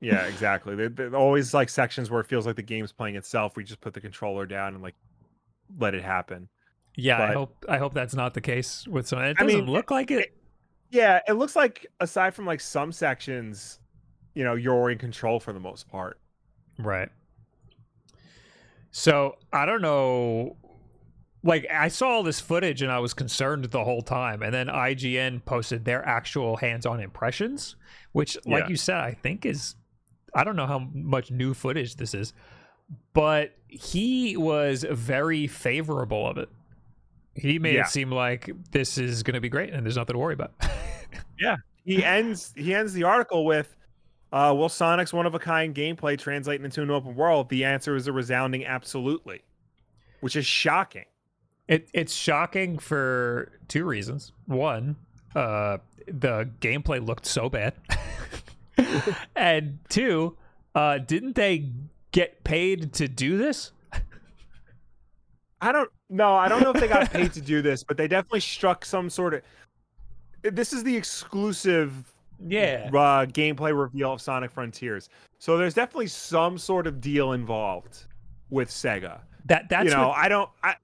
Yeah, 0.00 0.26
exactly. 0.26 0.74
There, 0.74 0.88
there 0.88 1.14
always 1.14 1.54
like 1.54 1.68
sections 1.68 2.10
where 2.10 2.20
it 2.20 2.26
feels 2.26 2.46
like 2.46 2.56
the 2.56 2.62
game's 2.62 2.90
playing 2.90 3.14
itself. 3.14 3.56
We 3.56 3.62
just 3.62 3.80
put 3.80 3.94
the 3.94 4.00
controller 4.00 4.44
down 4.44 4.74
and 4.74 4.82
like 4.82 4.96
let 5.78 5.94
it 5.94 6.02
happen. 6.02 6.48
Yeah, 7.00 7.22
I 7.22 7.32
hope 7.32 7.64
I 7.68 7.78
hope 7.78 7.94
that's 7.94 8.14
not 8.14 8.34
the 8.34 8.40
case 8.40 8.86
with 8.88 9.06
some. 9.06 9.20
It 9.20 9.36
I 9.38 9.44
doesn't 9.44 9.60
mean, 9.66 9.70
look 9.70 9.90
like 9.92 10.10
it. 10.10 10.34
Yeah, 10.90 11.20
it 11.28 11.34
looks 11.34 11.54
like 11.54 11.86
aside 12.00 12.34
from 12.34 12.44
like 12.44 12.60
some 12.60 12.90
sections, 12.90 13.78
you 14.34 14.42
know, 14.42 14.54
you're 14.54 14.90
in 14.90 14.98
control 14.98 15.38
for 15.38 15.52
the 15.52 15.60
most 15.60 15.88
part. 15.88 16.18
Right. 16.76 17.08
So 18.90 19.36
I 19.52 19.64
don't 19.64 19.80
know. 19.82 20.56
Like 21.44 21.66
I 21.72 21.86
saw 21.86 22.08
all 22.08 22.22
this 22.24 22.40
footage 22.40 22.82
and 22.82 22.90
I 22.90 22.98
was 22.98 23.14
concerned 23.14 23.64
the 23.66 23.84
whole 23.84 24.02
time, 24.02 24.42
and 24.42 24.52
then 24.52 24.66
IGN 24.66 25.44
posted 25.44 25.84
their 25.84 26.04
actual 26.04 26.56
hands-on 26.56 26.98
impressions, 26.98 27.76
which, 28.10 28.36
like 28.44 28.64
Yeah. 28.64 28.68
you 28.70 28.76
said, 28.76 28.96
I 28.96 29.12
think 29.12 29.46
is 29.46 29.76
I 30.34 30.42
don't 30.42 30.56
know 30.56 30.66
how 30.66 30.80
much 30.92 31.30
new 31.30 31.54
footage 31.54 31.94
this 31.94 32.12
is, 32.12 32.32
but 33.12 33.54
he 33.68 34.36
was 34.36 34.84
very 34.90 35.46
favorable 35.46 36.26
of 36.26 36.38
it. 36.38 36.48
He 37.40 37.58
made 37.58 37.74
Yeah. 37.74 37.82
it 37.82 37.88
seem 37.88 38.10
like 38.10 38.50
this 38.70 38.98
is 38.98 39.22
going 39.22 39.34
to 39.34 39.40
be 39.40 39.48
great 39.48 39.72
and 39.72 39.84
there's 39.86 39.96
nothing 39.96 40.14
to 40.14 40.18
worry 40.18 40.34
about. 40.34 40.52
Yeah, 41.40 41.56
he 41.84 42.04
ends 42.04 42.52
he 42.56 42.74
ends 42.74 42.92
the 42.92 43.04
article 43.04 43.44
with 43.46 43.74
uh, 44.32 44.52
will 44.56 44.68
Sonic's 44.68 45.12
one 45.12 45.24
of 45.24 45.34
a 45.34 45.38
kind 45.38 45.74
gameplay 45.74 46.18
translate 46.18 46.60
into 46.62 46.82
an 46.82 46.90
open 46.90 47.14
world? 47.14 47.48
The 47.48 47.64
answer 47.64 47.94
is 47.96 48.06
a 48.08 48.12
resounding 48.12 48.66
absolutely. 48.66 49.42
Which 50.20 50.34
is 50.36 50.44
shocking. 50.44 51.04
It 51.68 51.88
it's 51.94 52.12
shocking 52.12 52.78
for 52.78 53.52
two 53.68 53.84
reasons. 53.84 54.32
One, 54.46 54.96
uh, 55.36 55.78
the 56.08 56.50
gameplay 56.60 57.04
looked 57.06 57.24
so 57.24 57.48
bad, 57.48 57.74
and 59.36 59.78
two, 59.88 60.36
uh, 60.74 60.98
didn't 60.98 61.36
they 61.36 61.70
get 62.10 62.42
paid 62.42 62.92
to 62.94 63.06
do 63.08 63.38
this? 63.38 63.70
I 65.60 65.72
don't 65.72 65.90
know. 66.10 66.34
I 66.34 66.48
don't 66.48 66.62
know 66.62 66.70
if 66.70 66.80
they 66.80 66.88
got 66.88 67.10
paid 67.12 67.32
to 67.34 67.40
do 67.40 67.62
this, 67.62 67.82
but 67.84 67.96
they 67.96 68.08
definitely 68.08 68.40
struck 68.40 68.84
some 68.84 69.08
sort 69.10 69.34
of. 69.34 69.42
This 70.42 70.72
is 70.72 70.84
the 70.84 70.96
exclusive 70.96 71.92
Yeah, 72.46 72.88
uh, 72.92 73.26
gameplay 73.26 73.76
reveal 73.78 74.12
of 74.12 74.20
Sonic 74.20 74.50
Frontiers, 74.50 75.08
so 75.38 75.56
there's 75.58 75.74
definitely 75.74 76.06
some 76.06 76.58
sort 76.58 76.86
of 76.86 77.00
deal 77.00 77.32
involved 77.32 78.04
with 78.50 78.70
Sega. 78.70 79.20
that 79.46 79.68
that's 79.68 79.84
you 79.84 79.90
know, 79.96 80.08
what- 80.08 80.16
I 80.18 80.28
don't, 80.28 80.48
I, 80.62 80.74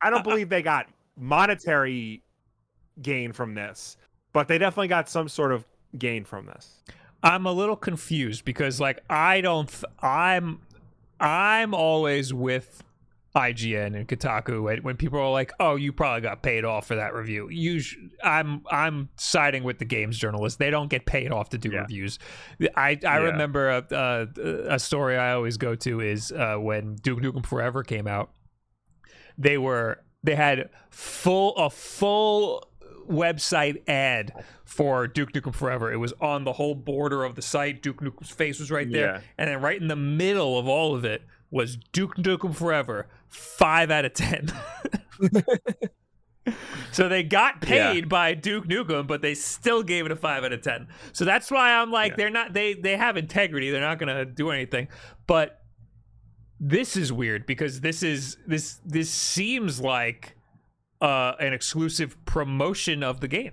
I 0.00 0.10
don't 0.10 0.20
Uh, 0.20 0.22
believe 0.22 0.48
they 0.48 0.62
got 0.62 0.86
monetary 1.16 2.22
gain 3.02 3.32
from 3.32 3.54
this, 3.54 3.96
but 4.32 4.46
they 4.48 4.58
definitely 4.58 4.88
got 4.88 5.08
some 5.08 5.28
sort 5.28 5.50
of 5.52 5.64
gain 5.98 6.24
from 6.24 6.46
this. 6.46 6.82
I'm 7.24 7.46
a 7.46 7.52
little 7.52 7.76
confused 7.76 8.44
because 8.44 8.80
like 8.80 9.00
I 9.10 9.40
don't 9.40 9.68
th- 9.68 9.84
I'm 10.00 10.60
I'm 11.20 11.72
always 11.74 12.32
with 12.34 12.82
IGN 13.34 13.96
and 13.96 14.06
Kotaku 14.06 14.82
when, 14.82 14.96
people 14.96 15.18
are 15.18 15.30
like, 15.30 15.52
"Oh, 15.58 15.76
you 15.76 15.90
probably 15.92 16.20
got 16.20 16.42
paid 16.42 16.64
off 16.66 16.86
for 16.86 16.96
that 16.96 17.14
review." 17.14 17.48
You 17.48 17.80
sh- 17.80 17.96
I'm 18.22 18.62
I'm 18.70 19.08
siding 19.16 19.64
with 19.64 19.78
the 19.78 19.86
games 19.86 20.18
journalists. 20.18 20.58
They 20.58 20.68
don't 20.68 20.88
get 20.88 21.06
paid 21.06 21.32
off 21.32 21.48
to 21.50 21.58
do 21.58 21.70
Yeah. 21.70 21.80
reviews. 21.80 22.18
I 22.76 22.90
I 22.90 22.98
Yeah. 23.02 23.16
remember 23.18 23.70
a, 23.70 23.86
a 23.90 24.74
a 24.74 24.78
story 24.78 25.16
I 25.16 25.32
always 25.32 25.56
go 25.56 25.74
to 25.76 26.00
is 26.00 26.30
uh, 26.30 26.56
when 26.56 26.96
Duke 26.96 27.20
Nukem 27.20 27.46
Forever 27.46 27.82
came 27.82 28.06
out. 28.06 28.32
They 29.38 29.56
were 29.56 30.02
they 30.22 30.34
had 30.34 30.68
full 30.90 31.56
a 31.56 31.70
full 31.70 32.68
website 33.08 33.82
ad 33.88 34.32
for 34.64 35.06
Duke 35.06 35.32
Nukem 35.32 35.54
Forever. 35.54 35.90
It 35.90 35.96
was 35.96 36.12
on 36.20 36.44
the 36.44 36.52
whole 36.52 36.74
border 36.74 37.24
of 37.24 37.34
the 37.34 37.42
site. 37.42 37.82
Duke 37.82 38.00
Nukem's 38.02 38.30
face 38.30 38.60
was 38.60 38.70
right 38.70 38.90
there, 38.92 39.14
Yeah. 39.14 39.20
and 39.38 39.48
then 39.48 39.60
right 39.62 39.80
in 39.80 39.88
the 39.88 39.96
middle 39.96 40.58
of 40.58 40.68
all 40.68 40.94
of 40.94 41.04
it 41.04 41.22
was 41.50 41.76
Duke 41.92 42.16
Nukem 42.16 42.54
Forever. 42.54 43.08
Five 43.32 43.90
out 43.90 44.04
of 44.04 44.12
ten. 44.12 44.52
so 46.92 47.08
they 47.08 47.22
got 47.22 47.56
Yeah. 47.66 47.92
paid 47.92 48.08
by 48.08 48.34
Duke 48.34 48.66
Nukem, 48.66 49.06
but 49.06 49.22
they 49.22 49.34
still 49.34 49.82
gave 49.82 50.04
it 50.06 50.12
a 50.12 50.16
five 50.16 50.44
out 50.44 50.52
of 50.52 50.60
ten. 50.62 50.88
So 51.12 51.24
that's 51.24 51.50
why 51.50 51.72
I'm 51.72 51.90
like, 51.90 52.12
Yeah. 52.12 52.16
they're 52.16 52.30
not 52.30 52.52
they 52.52 52.74
they 52.74 52.96
have 52.96 53.16
integrity. 53.16 53.70
They're 53.70 53.80
not 53.80 53.98
gonna 53.98 54.24
do 54.24 54.50
anything. 54.50 54.88
But 55.26 55.60
this 56.60 56.96
is 56.96 57.12
weird 57.12 57.46
because 57.46 57.80
this 57.80 58.02
is 58.02 58.36
this 58.46 58.80
this 58.84 59.10
seems 59.10 59.80
like 59.80 60.36
uh, 61.00 61.34
an 61.40 61.52
exclusive 61.52 62.22
promotion 62.26 63.02
of 63.02 63.20
the 63.20 63.28
game. 63.28 63.52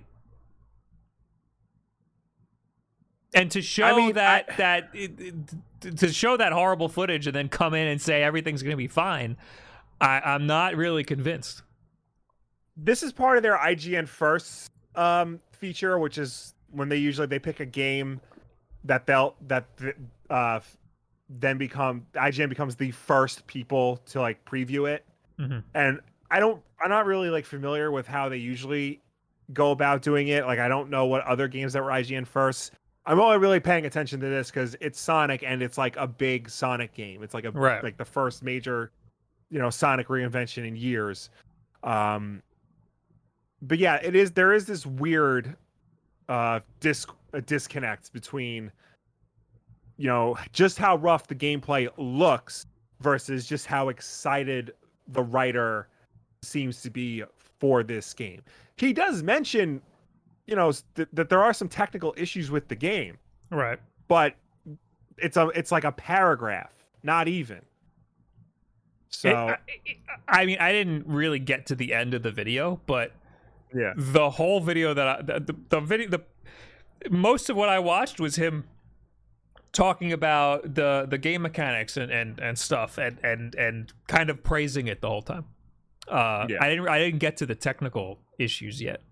And 3.34 3.50
to 3.52 3.62
show 3.62 3.96
mean, 3.96 4.14
that 4.14 4.46
I- 4.50 4.56
that 4.56 4.90
it, 4.92 5.20
it- 5.20 5.96
to 5.96 6.12
show 6.12 6.36
that 6.36 6.52
horrible 6.52 6.90
footage 6.90 7.26
and 7.26 7.34
then 7.34 7.48
come 7.48 7.72
in 7.72 7.86
and 7.86 7.98
say 8.02 8.22
everything's 8.22 8.62
going 8.62 8.72
to 8.72 8.76
be 8.76 8.86
fine, 8.86 9.38
I, 10.00 10.20
I'm 10.24 10.46
not 10.46 10.76
really 10.76 11.04
convinced. 11.04 11.62
this 12.76 13.02
is 13.02 13.12
part 13.12 13.36
of 13.36 13.42
their 13.42 13.56
IGN 13.56 14.08
first 14.08 14.70
um, 14.96 15.40
feature, 15.52 15.98
which 15.98 16.18
is 16.18 16.54
when 16.70 16.88
they 16.88 16.96
usually 16.96 17.26
they 17.26 17.38
pick 17.38 17.60
a 17.60 17.66
game 17.66 18.20
that 18.84 19.06
they'll 19.06 19.34
that 19.48 19.66
uh, 20.30 20.60
then 21.28 21.58
become 21.58 22.06
IGN 22.14 22.48
becomes 22.48 22.76
the 22.76 22.90
first 22.90 23.46
people 23.46 23.98
to 24.06 24.20
like 24.20 24.44
preview 24.44 24.88
it. 24.90 25.04
Mhm. 25.38 25.62
And 25.74 26.00
I 26.30 26.40
don't, 26.40 26.62
I'm 26.82 26.90
not 26.90 27.06
really 27.06 27.28
like 27.28 27.44
familiar 27.44 27.90
with 27.90 28.06
how 28.06 28.28
they 28.28 28.36
usually 28.38 29.00
go 29.52 29.70
about 29.72 30.00
doing 30.02 30.28
it. 30.28 30.46
Like 30.46 30.58
I 30.58 30.68
don't 30.68 30.88
know 30.90 31.06
what 31.06 31.22
other 31.24 31.48
games 31.48 31.72
that 31.74 31.82
were 31.84 31.90
IGN 31.90 32.26
first. 32.26 32.72
I'm 33.06 33.18
only 33.20 33.38
really 33.38 33.60
paying 33.60 33.86
attention 33.86 34.20
to 34.20 34.26
this 34.26 34.50
because 34.50 34.76
it's 34.80 35.00
Sonic 35.00 35.42
and 35.42 35.62
it's 35.62 35.76
like 35.78 35.96
a 35.96 36.06
big 36.06 36.48
Sonic 36.48 36.94
game. 36.94 37.22
It's 37.22 37.34
like 37.34 37.44
a 37.44 37.50
Right. 37.50 37.82
like 37.82 37.96
the 37.96 38.04
first 38.04 38.42
major, 38.42 38.92
you 39.50 39.58
know, 39.58 39.70
Sonic 39.70 40.08
reinvention 40.08 40.66
in 40.66 40.76
years. 40.76 41.30
Um, 41.82 42.42
but 43.62 43.78
yeah, 43.78 43.96
it 43.96 44.14
is. 44.16 44.32
There 44.32 44.52
is 44.52 44.66
this 44.66 44.86
weird 44.86 45.56
uh 46.28 46.60
dis 46.80 47.06
a 47.32 47.40
disconnect 47.40 48.12
between 48.12 48.70
you 49.96 50.06
know, 50.06 50.34
just 50.52 50.78
how 50.78 50.96
rough 50.96 51.26
the 51.26 51.34
gameplay 51.34 51.86
looks 51.98 52.64
versus 53.00 53.46
just 53.46 53.66
how 53.66 53.90
excited 53.90 54.72
the 55.08 55.22
writer 55.22 55.88
seems 56.42 56.80
to 56.80 56.88
be 56.88 57.22
for 57.58 57.82
this 57.82 58.14
game. 58.14 58.40
He 58.78 58.94
does 58.94 59.22
mention, 59.22 59.82
you 60.46 60.56
know, 60.56 60.72
th- 60.94 61.08
that 61.12 61.28
there 61.28 61.42
are 61.42 61.52
some 61.52 61.68
technical 61.68 62.14
issues 62.16 62.50
with 62.50 62.66
the 62.68 62.74
game, 62.76 63.18
Right. 63.50 63.78
but 64.08 64.36
it's 65.18 65.36
a 65.36 65.48
it's 65.48 65.70
like 65.70 65.84
a 65.84 65.92
paragraph, 65.92 66.72
not 67.02 67.28
even. 67.28 67.60
So 69.10 69.28
It- 69.28 69.98
I, 70.28 70.42
I 70.42 70.46
mean, 70.46 70.58
I 70.60 70.72
didn't 70.72 71.06
really 71.06 71.38
get 71.38 71.66
to 71.66 71.74
the 71.74 71.92
end 71.92 72.14
of 72.14 72.22
the 72.22 72.30
video, 72.30 72.80
but 72.86 73.12
yeah, 73.74 73.92
the 73.96 74.30
whole 74.30 74.60
video 74.60 74.94
that 74.94 75.06
I, 75.08 75.22
the, 75.22 75.40
the, 75.40 75.56
the 75.68 75.80
video 75.80 76.08
the 76.08 76.22
most 77.10 77.48
of 77.50 77.56
what 77.56 77.68
I 77.68 77.78
watched 77.78 78.20
was 78.20 78.36
him 78.36 78.64
talking 79.72 80.12
about 80.12 80.74
the 80.74 81.06
the 81.08 81.18
game 81.18 81.42
mechanics 81.42 81.96
and 81.96 82.10
and, 82.10 82.38
and 82.40 82.58
stuff 82.58 82.98
and 82.98 83.18
and 83.24 83.54
and 83.54 83.92
kind 84.08 84.30
of 84.30 84.42
praising 84.42 84.86
it 84.88 85.00
the 85.00 85.08
whole 85.08 85.22
time. 85.22 85.44
Uh, 86.08 86.46
Yeah. 86.48 86.58
I 86.60 86.68
didn't 86.68 86.88
I 86.88 86.98
didn't 86.98 87.20
get 87.20 87.36
to 87.38 87.46
the 87.46 87.54
technical 87.54 88.18
issues 88.38 88.80
yet. 88.82 89.02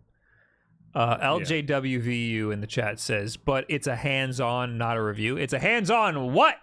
Uh, 0.94 1.18
LJWVU 1.18 2.52
in 2.52 2.60
the 2.60 2.66
chat 2.66 2.98
says, 2.98 3.36
but 3.36 3.64
it's 3.68 3.86
a 3.86 3.94
hands-on, 3.94 4.78
not 4.78 4.96
a 4.96 5.02
review. 5.02 5.36
It's 5.36 5.52
a 5.52 5.58
hands-on 5.58 6.32
what? 6.32 6.56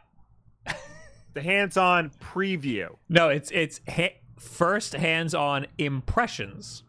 The 1.35 1.41
hands-on 1.43 2.09
preview. 2.19 2.87
No, 3.07 3.29
it's 3.29 3.51
it's 3.51 3.79
ha- 3.87 4.17
first 4.39 4.93
hands-on 4.93 5.67
impressions. 5.77 6.81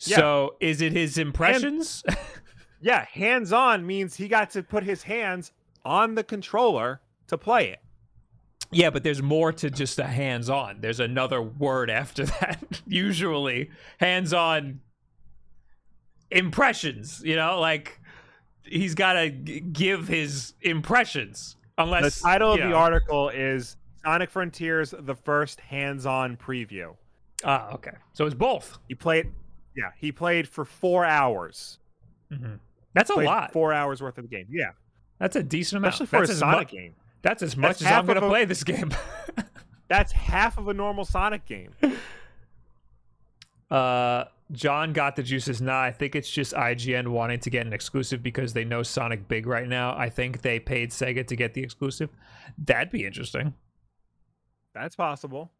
Yeah. 0.00 0.16
So 0.16 0.54
is 0.60 0.80
it 0.80 0.92
his 0.92 1.18
impressions? 1.18 2.04
Yeah, 2.80 3.04
hands-on 3.12 3.84
means 3.86 4.14
he 4.16 4.28
got 4.28 4.50
to 4.52 4.62
put 4.62 4.84
his 4.84 5.02
hands 5.02 5.52
on 5.84 6.14
the 6.14 6.22
controller 6.24 7.00
to 7.26 7.36
play 7.36 7.68
it. 7.70 7.80
yeah, 8.70 8.88
but 8.90 9.02
there's 9.02 9.20
more 9.22 9.52
to 9.52 9.68
just 9.70 9.98
a 9.98 10.06
hands-on. 10.06 10.80
There's 10.80 11.00
another 11.00 11.42
word 11.42 11.90
after 11.90 12.24
that. 12.40 12.80
Usually, 12.86 13.70
hands-on 13.98 14.80
impressions. 16.30 17.20
You 17.24 17.36
know, 17.36 17.60
like 17.60 18.00
he's 18.64 18.94
got 18.94 19.14
to 19.14 19.30
g- 19.30 19.60
give 19.60 20.08
his 20.08 20.54
impressions. 20.62 21.56
The 21.86 21.96
Unless 21.96 22.20
title 22.20 22.52
of 22.52 22.58
the 22.58 22.72
article 22.72 23.28
is 23.30 23.76
Sonic 24.04 24.30
Frontiers: 24.30 24.94
The 24.98 25.14
First 25.14 25.60
Hands-On 25.60 26.36
Preview. 26.36 26.94
Ah, 27.44 27.72
okay. 27.74 27.92
So 28.12 28.26
it's 28.26 28.34
both. 28.34 28.78
He 28.88 28.94
played, 28.94 29.32
yeah, 29.76 29.90
he 29.96 30.12
played 30.12 30.46
for 30.48 30.64
four 30.64 31.04
hours. 31.04 31.78
That's 32.94 33.10
a 33.10 33.14
lot. 33.14 33.52
Four 33.52 33.72
hours 33.72 34.02
worth 34.02 34.18
of 34.18 34.24
the 34.24 34.28
game. 34.28 34.46
Yeah, 34.50 34.70
That's 35.18 35.36
a 35.36 35.42
decent 35.42 35.78
amount. 35.78 35.94
especially 35.94 36.06
for 36.06 36.18
that's 36.26 36.32
a 36.32 36.36
Sonic 36.36 36.72
mu- 36.72 36.78
game. 36.78 36.94
That's 37.22 37.42
as 37.42 37.56
much 37.56 37.78
That's 37.78 37.82
as 37.82 37.92
I'm 37.92 38.06
going 38.06 38.20
to 38.20 38.28
play 38.28 38.44
this 38.44 38.64
game. 38.64 38.92
That's 39.88 40.12
half 40.12 40.56
of 40.56 40.68
a 40.68 40.74
normal 40.74 41.04
Sonic 41.04 41.46
game. 41.46 41.72
Uh, 43.70 44.24
John 44.52 44.92
got 44.92 45.16
the 45.16 45.22
juices. 45.22 45.60
Nah, 45.60 45.80
I 45.80 45.92
think 45.92 46.16
it's 46.16 46.30
just 46.30 46.54
IGN 46.54 47.08
wanting 47.08 47.38
to 47.40 47.50
get 47.50 47.66
an 47.66 47.72
exclusive 47.72 48.22
because 48.22 48.52
they 48.52 48.64
know 48.64 48.82
Sonic 48.82 49.28
big 49.28 49.46
right 49.46 49.68
now. 49.68 49.96
I 49.96 50.08
think 50.08 50.42
they 50.42 50.58
paid 50.58 50.90
Sega 50.90 51.26
to 51.26 51.36
get 51.36 51.54
the 51.54 51.62
exclusive. 51.62 52.10
That'd 52.58 52.90
be 52.90 53.04
interesting. 53.04 53.54
That's 54.74 54.96
possible. 54.96 55.52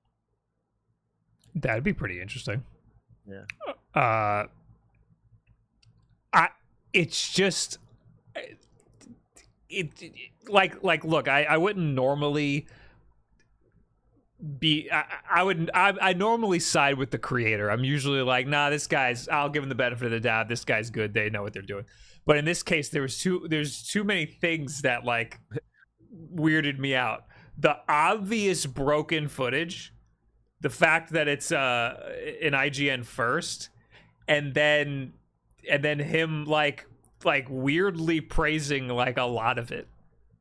That'd 1.55 1.85
be 1.85 1.93
pretty 1.93 2.21
interesting. 2.21 2.65
Yeah. 3.27 3.45
Uh, 3.95 4.47
I. 6.33 6.49
It's 6.93 7.33
just. 7.33 7.79
It, 9.69 10.03
it 10.03 10.13
like 10.49 10.83
like 10.83 11.05
look. 11.05 11.29
I 11.29 11.45
I 11.45 11.57
wouldn't 11.57 11.95
normally 11.95 12.67
be 14.59 14.89
I, 14.91 15.05
I 15.31 15.43
would 15.43 15.71
I, 15.75 15.95
I 16.01 16.13
normally 16.13 16.61
side 16.61 16.97
with 16.97 17.11
the 17.11 17.19
creator. 17.19 17.71
I'm 17.71 17.85
usually 17.85 18.23
like 18.23 18.47
nah 18.47 18.71
this 18.71 18.87
guy's 18.87 19.29
i'll 19.29 19.49
give 19.49 19.63
him 19.63 19.69
the 19.69 19.75
benefit 19.75 20.07
of 20.07 20.11
the 20.13 20.21
doubt. 20.21 20.49
This 20.49 20.65
guy's 20.65 20.91
good. 20.91 21.15
They 21.15 21.31
know 21.31 21.43
what 21.43 21.53
they're 21.53 21.63
doing. 21.63 21.85
But 22.27 22.37
in 22.37 22.45
this 22.45 22.63
case 22.63 22.89
there 22.89 23.03
was 23.03 23.19
too 23.19 23.47
there's 23.49 23.83
too 23.83 24.05
many 24.05 24.27
things 24.27 24.83
that 24.83 25.05
like 25.05 25.41
weirded 26.35 26.79
me 26.79 26.95
out. 26.95 27.25
The 27.59 27.77
obvious 27.89 28.67
broken 28.67 29.29
footage 29.29 29.93
the 30.61 30.71
fact 30.71 31.13
that 31.13 31.27
it's 31.29 31.51
uh 31.53 32.13
an 32.43 32.53
ign 32.53 33.05
first 33.05 33.71
and 34.29 34.55
then 34.55 35.13
and 35.69 35.83
then 35.83 35.99
him 35.99 36.45
like 36.45 36.87
like 37.25 37.47
weirdly 37.51 38.21
praising 38.21 38.89
like 38.89 39.19
a 39.19 39.25
lot 39.25 39.59
of 39.59 39.73
it 39.73 39.89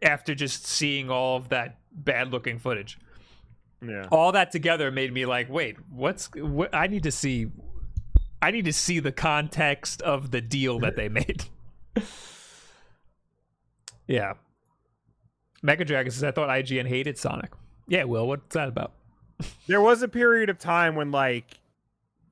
after 0.02 0.34
just 0.34 0.66
seeing 0.66 1.10
all 1.10 1.36
of 1.36 1.50
that 1.50 1.80
bad 1.92 2.32
looking 2.32 2.60
footage 2.60 2.98
Yeah. 3.82 4.08
all 4.12 4.32
that 4.34 4.52
together 4.52 4.92
made 4.92 5.14
me 5.14 5.26
like 5.26 5.50
wait 5.50 5.78
what's 5.90 6.30
what 6.36 6.76
i 6.76 6.88
need 6.88 7.04
to 7.04 7.12
see 7.12 7.48
i 8.42 8.52
need 8.52 8.66
to 8.66 8.74
see 8.74 9.00
the 9.00 9.14
context 9.14 10.02
of 10.02 10.32
the 10.32 10.42
deal 10.42 10.80
that 10.80 10.96
they 10.98 11.08
made. 11.10 11.46
Yeah. 14.08 14.34
Mega 15.62 15.86
dragon 15.86 16.12
says 16.12 16.24
i 16.24 16.32
thought 16.32 16.50
ign 16.50 16.88
hated 16.88 17.18
sonic. 17.18 17.52
Yeah 17.88 18.04
will 18.06 18.28
what's 18.28 18.54
that 18.56 18.68
about? 18.70 18.94
There 19.68 19.82
was 19.82 20.02
a 20.02 20.08
period 20.08 20.50
of 20.50 20.58
time 20.58 20.96
when, 20.96 21.12
like, 21.12 21.60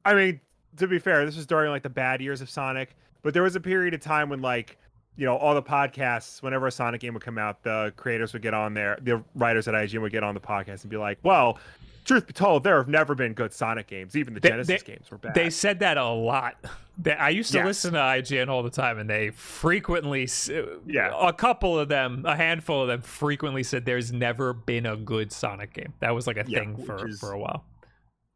I 0.03 0.13
mean, 0.13 0.41
to 0.77 0.87
be 0.87 0.99
fair, 0.99 1.25
this 1.25 1.37
was 1.37 1.45
during 1.45 1.69
like 1.71 1.83
the 1.83 1.89
bad 1.89 2.19
years 2.19 2.41
of 2.41 2.49
Sonic, 2.49 2.95
but 3.21 3.33
there 3.33 3.43
was 3.43 3.55
a 3.55 3.59
period 3.61 3.93
of 3.93 4.01
time 4.01 4.27
when, 4.29 4.41
like, 4.41 4.77
you 5.17 5.25
know, 5.25 5.35
all 5.35 5.53
the 5.55 5.63
podcasts, 5.63 6.41
whenever 6.41 6.67
a 6.67 6.71
Sonic 6.71 7.01
game 7.01 7.13
would 7.15 7.23
come 7.23 7.37
out, 7.37 7.63
the 7.63 7.91
creators 7.97 8.33
would 8.33 8.41
get 8.43 8.53
on 8.53 8.73
there, 8.73 8.97
the 9.01 9.23
writers 9.35 9.67
at 9.67 9.73
IGN 9.73 10.01
would 10.01 10.11
get 10.11 10.23
on 10.23 10.33
the 10.35 10.39
podcast 10.39 10.81
and 10.83 10.89
be 10.91 10.97
like, 10.97 11.17
well, 11.23 11.57
truth 12.05 12.25
be 12.27 12.33
told, 12.33 12.63
there 12.63 12.77
have 12.77 12.87
never 12.87 13.15
been 13.15 13.33
good 13.33 13.51
Sonic 13.51 13.87
games. 13.87 14.15
Even 14.15 14.33
the 14.33 14.39
They- 14.39 14.49
Genesis 14.49 14.83
they- 14.83 14.93
games 14.93 15.09
were 15.11 15.17
bad. 15.17 15.33
they 15.33 15.49
said 15.49 15.79
that 15.79 15.97
a 15.97 16.05
lot 16.07 16.55
They- 16.99 17.13
i 17.15 17.29
used 17.29 17.51
to 17.51 17.57
Yeah. 17.59 17.65
listen 17.65 17.93
to 17.93 17.99
ign 17.99 18.47
all 18.47 18.63
the 18.63 18.69
time 18.69 18.97
and 18.97 19.09
they 19.09 19.29
frequently 19.31 20.23
uh, 20.49 20.77
Yeah. 20.85 21.11
a 21.19 21.33
couple 21.33 21.77
of 21.77 21.89
them 21.89 22.23
a 22.25 22.35
handful 22.35 22.81
of 22.83 22.87
them 22.87 23.01
frequently 23.01 23.61
said 23.63 23.85
there's 23.85 24.11
never 24.13 24.53
been 24.53 24.85
a 24.85 24.95
good 24.95 25.31
sonic 25.31 25.73
game 25.73 25.93
that 25.99 26.15
was 26.15 26.25
like 26.27 26.37
a 26.37 26.45
Yeah, 26.47 26.59
thing 26.59 26.77
for 26.85 27.07
is- 27.07 27.19
for 27.19 27.31
a 27.33 27.37
while 27.39 27.65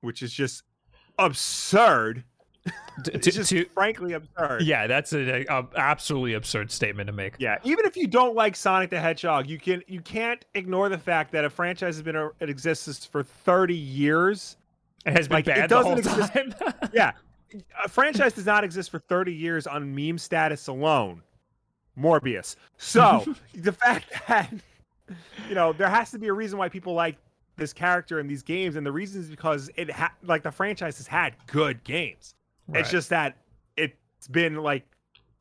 which 0.02 0.22
is 0.22 0.34
just 0.34 0.64
absurd. 1.18 2.24
To- 3.06 3.16
It's 3.16 3.26
just 3.36 3.50
to- 3.50 3.66
frankly 3.70 4.14
absurd. 4.14 4.62
Yeah, 4.64 4.86
that's 4.86 5.14
a, 5.14 5.46
a 5.50 5.66
absolutely 5.76 6.34
absurd 6.34 6.70
statement 6.72 7.08
to 7.08 7.14
make. 7.14 7.36
Yeah, 7.40 7.58
even 7.64 7.86
if 7.86 7.96
you 7.98 8.06
don't 8.06 8.36
like 8.36 8.56
Sonic 8.56 8.90
the 8.92 9.00
Hedgehog, 9.00 9.48
you 9.48 9.58
can 9.58 9.82
you 9.88 10.02
can't 10.02 10.44
ignore 10.54 10.88
the 10.90 10.98
fact 10.98 11.32
that 11.32 11.44
a 11.46 11.50
franchise 11.50 11.96
has 11.96 12.04
been 12.04 12.16
a, 12.18 12.30
it 12.40 12.50
exists 12.50 13.06
for 13.06 13.24
30 13.24 13.74
years. 13.76 14.58
It 15.06 15.14
has 15.14 15.28
been 15.28 15.36
Like, 15.38 15.48
it 15.48 15.56
bad 15.56 15.70
the 15.70 15.82
whole 15.82 15.96
doesn't 15.96 16.20
exist- 16.22 16.60
time. 16.60 16.74
Yeah. 16.94 17.14
A 17.84 17.90
franchise 17.90 18.34
does 18.34 18.46
not 18.46 18.64
exist 18.64 18.92
for 18.92 19.00
30 19.00 19.34
years 19.34 19.66
on 19.68 19.94
meme 19.96 20.18
status 20.20 20.68
alone. 20.68 21.24
Morbius. 21.98 22.56
So, 22.78 23.36
the 23.56 23.72
fact 23.74 24.06
that 24.28 24.52
you 25.50 25.56
know, 25.56 25.74
there 25.74 25.90
has 25.90 26.12
to 26.12 26.20
be 26.20 26.28
a 26.28 26.34
reason 26.34 26.58
why 26.60 26.70
people 26.70 26.94
like 26.94 27.18
this 27.58 27.74
character 27.74 28.20
in 28.20 28.28
these 28.28 28.44
games 28.44 28.76
and 28.76 28.86
the 28.86 28.92
reason 28.92 29.22
is 29.22 29.30
because 29.30 29.70
it 29.76 29.90
ha- 29.90 30.14
like 30.24 30.44
the 30.44 30.52
franchise 30.52 30.98
has 30.98 31.08
had 31.08 31.36
good 31.48 31.84
games. 31.84 32.36
Right. 32.68 32.82
It's 32.82 32.92
just 32.92 33.10
that 33.10 33.38
it's 33.78 34.28
been 34.30 34.56
like 34.56 34.86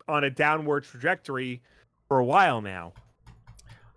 on 0.08 0.24
a 0.24 0.30
downward 0.30 0.84
trajectory 0.84 1.62
for 2.08 2.18
a 2.18 2.24
while 2.24 2.60
now. 2.60 2.92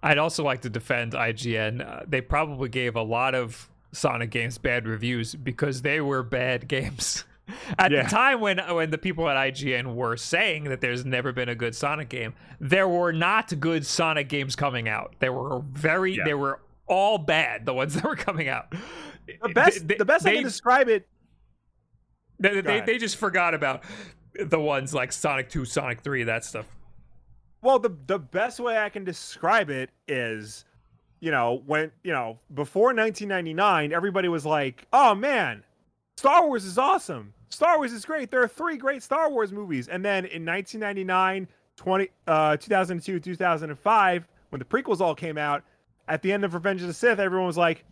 I'd 0.02 0.18
also 0.18 0.44
like 0.44 0.62
to 0.62 0.70
defend 0.70 1.14
IGN. 1.14 1.82
Uh, 1.88 2.04
they 2.08 2.22
probably 2.22 2.70
gave 2.70 2.96
a 2.96 3.02
lot 3.02 3.36
of 3.36 3.70
Sonic 3.94 4.32
games 4.32 4.58
bad 4.58 4.88
reviews 4.88 5.34
because 5.36 5.82
they 5.82 6.02
were 6.02 6.24
bad 6.24 6.68
games. 6.68 7.24
At 7.78 7.92
Yeah. 7.92 8.04
the 8.04 8.10
time 8.10 8.40
when 8.42 8.58
when 8.74 8.90
the 8.90 8.98
people 8.98 9.28
at 9.30 9.36
IGN 9.38 9.96
were 9.96 10.16
saying 10.18 10.66
that 10.66 10.82
there's 10.82 11.06
never 11.06 11.32
been 11.32 11.50
a 11.50 11.56
good 11.56 11.76
Sonic 11.76 12.10
game, 12.10 12.34
there 12.60 12.88
were 12.88 13.12
not 13.14 13.58
good 13.60 13.86
Sonic 13.86 14.30
games 14.30 14.56
coming 14.56 14.88
out. 14.88 15.16
They 15.20 15.30
were 15.30 15.60
very 15.72 16.16
Yeah. 16.16 16.24
they 16.26 16.34
were 16.34 16.60
all 16.88 17.18
bad 17.18 17.66
the 17.66 17.74
ones 17.74 17.94
that 17.96 18.04
were 18.04 18.16
coming 18.16 18.48
out. 18.50 18.74
The 19.42 19.50
best 19.50 19.88
They- 19.88 19.96
the 19.96 20.06
best 20.06 20.26
I 20.26 20.36
can 20.36 20.44
describe 20.44 20.90
it 20.90 21.08
They, 22.44 22.60
they, 22.60 22.82
they 22.82 22.98
just 22.98 23.16
forgot 23.16 23.54
about 23.54 23.84
the 24.38 24.60
ones 24.60 24.94
like 24.94 25.14
Sonic 25.14 25.50
2, 25.50 25.64
Sonic 25.64 26.02
3, 26.02 26.24
that 26.24 26.44
stuff. 26.44 26.66
Well, 27.62 27.80
the 27.80 27.96
the 28.08 28.20
best 28.20 28.60
way 28.60 28.78
I 28.78 28.90
can 28.90 29.06
describe 29.06 29.70
it 29.70 29.90
is, 30.06 30.66
you 31.22 31.32
know, 31.32 31.64
when 31.66 31.94
you 32.04 32.12
know 32.12 32.40
before 32.54 32.88
1999, 32.88 33.94
everybody 33.94 34.28
was 34.28 34.46
like, 34.46 34.86
"Oh 34.92 35.16
man, 35.16 35.64
Star 36.18 36.46
Wars 36.46 36.66
is 36.66 36.78
awesome. 36.78 37.34
Star 37.48 37.78
Wars 37.78 37.94
is 37.94 38.04
great. 38.04 38.30
There 38.30 38.44
are 38.44 38.50
three 38.50 38.76
great 38.76 39.02
Star 39.02 39.32
Wars 39.32 39.54
movies." 39.54 39.88
And 39.88 40.04
then 40.04 40.26
in 40.26 40.46
1999, 40.46 41.48
20, 41.78 42.10
uh, 42.28 42.58
2002, 42.58 43.22
2005, 43.22 44.28
when 44.50 44.60
the 44.60 44.66
prequels 44.66 45.00
all 45.00 45.16
came 45.16 45.38
out, 45.38 45.64
at 46.10 46.22
the 46.22 46.34
end 46.34 46.44
of 46.44 46.54
Revenge 46.54 46.82
of 46.82 46.88
the 46.88 46.94
Sith, 46.94 47.18
everyone 47.18 47.48
was 47.48 47.58
like, 47.58 47.86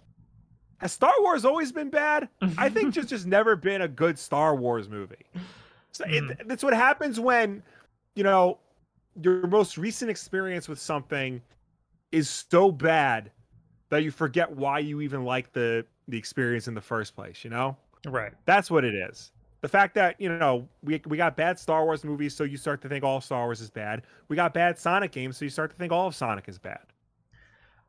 "Has 0.82 0.92
Star 0.92 1.14
Wars 1.20 1.46
always 1.46 1.72
been 1.72 1.90
bad? 1.90 2.28
I 2.58 2.70
think 2.70 2.94
just 2.94 3.10
just 3.10 3.26
never 3.26 3.56
been 3.56 3.82
a 3.82 3.88
good 3.88 4.20
Star 4.20 4.56
Wars 4.56 4.90
movie." 4.90 5.26
So 5.92 6.06
it, 6.08 6.48
that's 6.48 6.64
what 6.64 6.74
happens 6.74 7.20
when, 7.20 7.62
you 8.16 8.24
know, 8.24 8.60
your 9.22 9.46
most 9.48 9.78
recent 9.78 10.10
experience 10.10 10.68
with 10.68 10.80
something 10.80 11.42
is 12.12 12.30
so 12.30 12.72
bad 12.72 13.32
that 13.90 14.04
you 14.04 14.12
forget 14.12 14.50
why 14.50 14.80
you 14.80 15.02
even 15.02 15.24
like 15.24 15.52
the 15.54 15.86
the 16.08 16.18
experience 16.18 16.68
in 16.68 16.74
the 16.74 16.82
first 16.82 17.16
place, 17.16 17.44
you 17.44 17.50
know? 17.50 17.78
Right. 18.06 18.34
That's 18.46 18.72
what 18.72 18.84
it 18.84 18.96
is. 18.96 19.32
The 19.62 19.68
fact 19.68 19.94
that, 19.96 20.20
you 20.20 20.30
know, 20.30 20.68
we 20.82 21.02
we 21.06 21.18
got 21.18 21.38
bad 21.38 21.60
Star 21.60 21.84
Wars 21.86 22.04
movies, 22.04 22.36
so 22.36 22.44
you 22.44 22.58
start 22.58 22.82
to 22.82 22.90
think 22.90 23.04
all 23.04 23.22
Star 23.22 23.44
Wars 23.44 23.62
is 23.62 23.70
bad. 23.70 24.04
We 24.28 24.36
got 24.36 24.54
bad 24.54 24.80
Sonic 24.80 25.12
games, 25.12 25.38
so 25.38 25.46
you 25.46 25.50
start 25.50 25.70
to 25.72 25.78
think 25.78 25.92
all 25.92 26.08
of 26.08 26.16
Sonic 26.16 26.48
is 26.48 26.58
bad. 26.58 26.80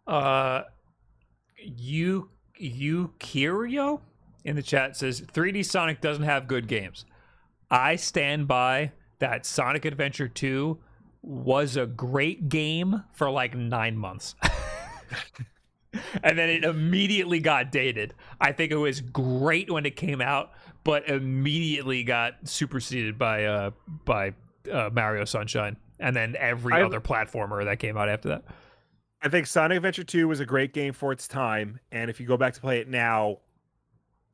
Uh, 0.07 0.63
you 1.57 2.29
you 2.62 3.12
Kirio 3.18 4.01
in 4.44 4.57
the 4.57 4.62
chat 4.62 4.96
says 4.96 5.20
3D 5.20 5.64
Sonic 5.64 6.01
doesn't 6.01 6.25
have 6.25 6.46
good 6.46 6.68
games. 6.68 7.05
I 7.70 7.96
stand 7.96 8.48
by 8.48 8.92
that. 9.18 9.46
Sonic 9.46 9.85
Adventure 9.85 10.29
2 10.29 10.79
was 11.22 11.77
a 11.77 11.87
great 11.87 12.48
game 12.48 13.05
for 13.12 13.31
like 13.31 13.55
nine 13.55 13.96
months. 13.96 14.35
and 16.22 16.38
then 16.38 16.48
it 16.48 16.64
immediately 16.64 17.40
got 17.40 17.70
dated. 17.70 18.14
I 18.40 18.53
think 18.53 18.72
it 18.72 18.77
was 18.77 19.01
great 19.01 19.70
when 19.70 19.87
it 19.87 19.96
came 19.96 20.20
out, 20.20 20.53
but 20.85 21.09
immediately 21.09 22.03
got 22.05 22.48
superseded 22.48 23.18
by 23.18 23.44
uh 23.44 23.70
by 24.05 24.35
uh, 24.70 24.90
Mario 24.92 25.25
Sunshine, 25.25 25.77
and 26.01 26.14
then 26.14 26.37
every 26.38 26.75
I- 26.75 26.83
other 26.83 27.01
platformer 27.01 27.64
that 27.64 27.79
came 27.79 27.96
out 27.96 28.09
after 28.09 28.29
that. 28.31 28.44
I 29.23 29.29
think 29.29 29.47
Sonic 29.47 29.77
Adventure 29.77 30.03
2 30.03 30.27
was 30.27 30.41
a 30.41 30.47
great 30.47 30.73
game 30.73 30.93
for 30.93 31.13
its 31.13 31.29
time, 31.29 31.79
and 31.93 32.11
if 32.11 32.19
you 32.19 32.27
go 32.27 32.37
back 32.37 32.55
to 32.55 32.61
play 32.61 32.79
it 32.81 32.89
now, 32.89 33.39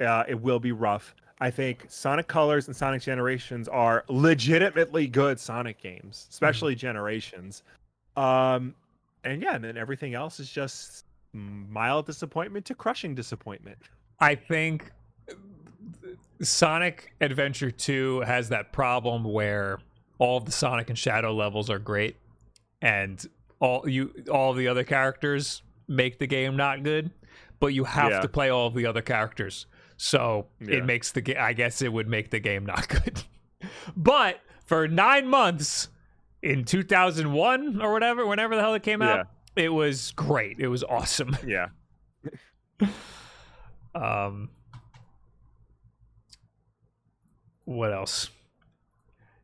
uh, 0.00 0.24
it 0.26 0.40
will 0.40 0.58
be 0.58 0.72
rough. 0.72 1.14
I 1.40 1.50
think 1.50 1.84
Sonic 1.88 2.26
Colors 2.26 2.68
and 2.68 2.74
Sonic 2.74 3.02
Generations 3.02 3.68
are 3.68 4.04
legitimately 4.08 5.06
good 5.06 5.38
Sonic 5.38 5.80
games, 5.80 6.26
especially 6.30 6.74
Generations. 6.74 7.62
Um, 8.16 8.74
and 9.24 9.42
yeah, 9.42 9.54
and 9.54 9.62
then 9.62 9.76
everything 9.76 10.14
else 10.14 10.40
is 10.40 10.50
just 10.50 11.04
mild 11.32 12.06
disappointment 12.06 12.64
to 12.66 12.74
crushing 12.74 13.14
disappointment. 13.14 13.78
I 14.20 14.34
think 14.34 14.90
Sonic 16.40 17.12
Adventure 17.20 17.70
2 17.70 18.20
has 18.20 18.48
that 18.48 18.72
problem 18.72 19.22
where 19.22 19.80
all 20.18 20.38
of 20.38 20.46
the 20.46 20.52
Sonic 20.52 20.88
and 20.88 20.98
Shadow 20.98 21.34
levels 21.34 21.68
are 21.68 21.78
great 21.78 22.16
and 22.82 23.24
all 23.60 23.88
you 23.88 24.12
all 24.30 24.52
the 24.54 24.68
other 24.68 24.84
characters 24.84 25.62
make 25.88 26.18
the 26.18 26.26
game 26.26 26.56
not 26.56 26.82
good, 26.82 27.10
but 27.60 27.68
you 27.68 27.84
have 27.84 28.10
Yeah. 28.10 28.20
to 28.20 28.28
play 28.28 28.50
all 28.50 28.70
the 28.70 28.86
other 28.86 29.02
characters. 29.02 29.66
So 29.96 30.46
Yeah. 30.60 30.76
it 30.76 30.84
makes 30.84 31.12
the 31.12 31.20
game 31.20 31.36
I 31.40 31.52
guess 31.52 31.82
it 31.82 31.92
would 31.92 32.08
make 32.08 32.30
the 32.30 32.40
game 32.40 32.64
not 32.66 32.88
good. 33.04 33.22
but 33.96 34.40
for 34.66 34.86
9 34.86 35.26
months 35.26 35.88
in 36.42 36.64
2001 36.64 37.82
or 37.82 37.92
whatever, 37.92 38.26
whenever 38.26 38.54
the 38.54 38.60
hell 38.62 38.74
it 38.74 38.82
came 38.82 39.02
out, 39.02 39.26
it 39.56 39.70
was 39.70 40.12
great. 40.12 40.60
It 40.60 40.68
was 40.68 40.84
awesome. 40.84 41.36
Yeah. 41.46 41.68
Um, 43.94 44.50
what 47.64 47.92
else? 47.92 48.30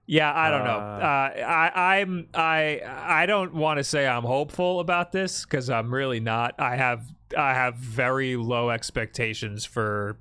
Yeah, 0.06 0.32
I 0.34 0.50
don't 0.50 0.64
know. 0.64 0.78
Uh, 0.78 1.00
Uh, 1.02 1.40
I, 1.40 1.96
I'm 1.98 2.28
I 2.34 2.80
I 2.84 3.26
don't 3.26 3.54
want 3.54 3.78
to 3.78 3.84
say 3.84 4.06
I'm 4.06 4.24
hopeful 4.24 4.80
about 4.80 5.12
this 5.12 5.44
because 5.44 5.70
I'm 5.70 5.92
really 5.92 6.20
not. 6.20 6.54
I 6.58 6.76
have 6.76 7.06
I 7.36 7.54
have 7.54 7.76
very 7.76 8.36
low 8.36 8.70
expectations 8.70 9.64
for 9.64 10.18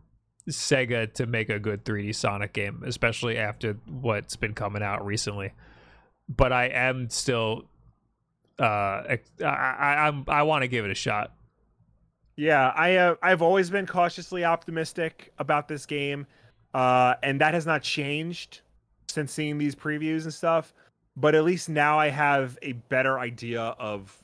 Sega 0.49 1.13
to 1.15 1.25
make 1.25 1.49
a 1.49 1.59
good 1.59 1.83
3D 1.83 2.15
Sonic 2.15 2.53
game, 2.53 2.83
especially 2.85 3.37
after 3.37 3.77
what's 3.89 4.35
been 4.35 4.53
coming 4.53 4.83
out 4.83 5.05
recently. 5.05 5.51
But 6.29 6.53
I 6.53 6.67
am 6.67 7.09
still 7.09 7.65
uh 8.59 8.63
I 8.63 9.19
I 9.43 10.07
I'm, 10.07 10.23
I 10.27 10.43
want 10.43 10.61
to 10.61 10.67
give 10.69 10.85
it 10.85 10.91
a 10.91 10.95
shot. 10.95 11.33
Yeah, 12.35 12.69
I 12.69 12.95
uh, 12.95 13.15
I've 13.21 13.41
always 13.41 13.69
been 13.69 13.85
cautiously 13.85 14.43
optimistic 14.43 15.33
about 15.37 15.67
this 15.67 15.85
game, 15.85 16.25
uh, 16.73 17.15
and 17.21 17.41
that 17.41 17.53
has 17.53 17.65
not 17.67 17.83
changed 17.83 18.61
since 19.13 19.31
seeing 19.31 19.57
these 19.57 19.75
previews 19.75 20.23
and 20.23 20.33
stuff. 20.33 20.73
But 21.15 21.35
at 21.35 21.43
least 21.43 21.69
now 21.69 21.99
I 21.99 22.09
have 22.09 22.57
a 22.61 22.73
better 22.73 23.19
idea 23.19 23.61
of 23.61 24.17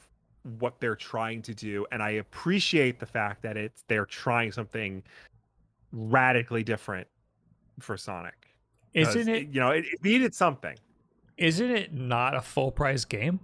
what 0.58 0.80
they're 0.80 0.96
trying 0.96 1.42
to 1.44 1.54
do, 1.54 1.86
and 1.92 2.02
I 2.02 2.12
appreciate 2.12 3.00
the 3.00 3.06
fact 3.06 3.44
that 3.44 3.58
it's 3.58 3.84
they're 3.88 4.06
trying 4.06 4.52
something 4.52 5.04
radically 5.92 6.64
different 6.64 7.08
for 7.80 7.96
Sonic. 7.98 8.56
Isn't 8.94 9.28
it 9.30 9.50
You 9.50 9.60
know, 9.60 9.70
it, 9.70 9.86
it 9.86 10.04
needed 10.04 10.34
something. 10.34 10.76
Isn't 11.38 11.72
it 11.72 11.94
not 11.94 12.36
a 12.36 12.42
full 12.42 12.72
price 12.72 13.06
game? 13.06 13.40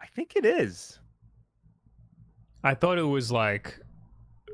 I 0.00 0.06
think 0.06 0.34
it 0.36 0.44
is. 0.44 0.98
I 2.62 2.74
thought 2.74 2.98
it 2.98 3.02
was 3.02 3.30
like 3.30 3.78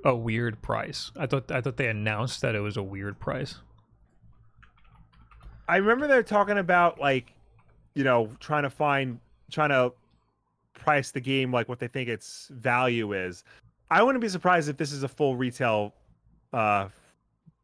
a 0.04 0.14
weird 0.14 0.60
price. 0.62 1.12
I 1.16 1.26
thought 1.26 1.50
I 1.50 1.60
thought 1.60 1.76
they 1.76 1.88
announced 1.88 2.40
that 2.40 2.54
it 2.54 2.60
was 2.60 2.76
a 2.76 2.82
weird 2.82 3.20
price. 3.20 3.60
I 5.70 5.76
remember 5.76 6.08
they're 6.08 6.24
talking 6.24 6.58
about 6.58 6.98
like, 6.98 7.32
you 7.94 8.02
know, 8.02 8.28
trying 8.40 8.64
to 8.64 8.70
find, 8.70 9.20
trying 9.52 9.68
to 9.68 9.92
price 10.74 11.12
the 11.12 11.20
game 11.20 11.52
like 11.52 11.68
what 11.68 11.78
they 11.78 11.86
think 11.86 12.08
its 12.08 12.50
value 12.54 13.12
is. 13.12 13.44
I 13.88 14.02
wouldn't 14.02 14.20
be 14.20 14.28
surprised 14.28 14.68
if 14.68 14.76
this 14.76 14.90
is 14.90 15.04
a 15.04 15.08
full 15.08 15.36
retail, 15.36 15.94
uh, 16.52 16.88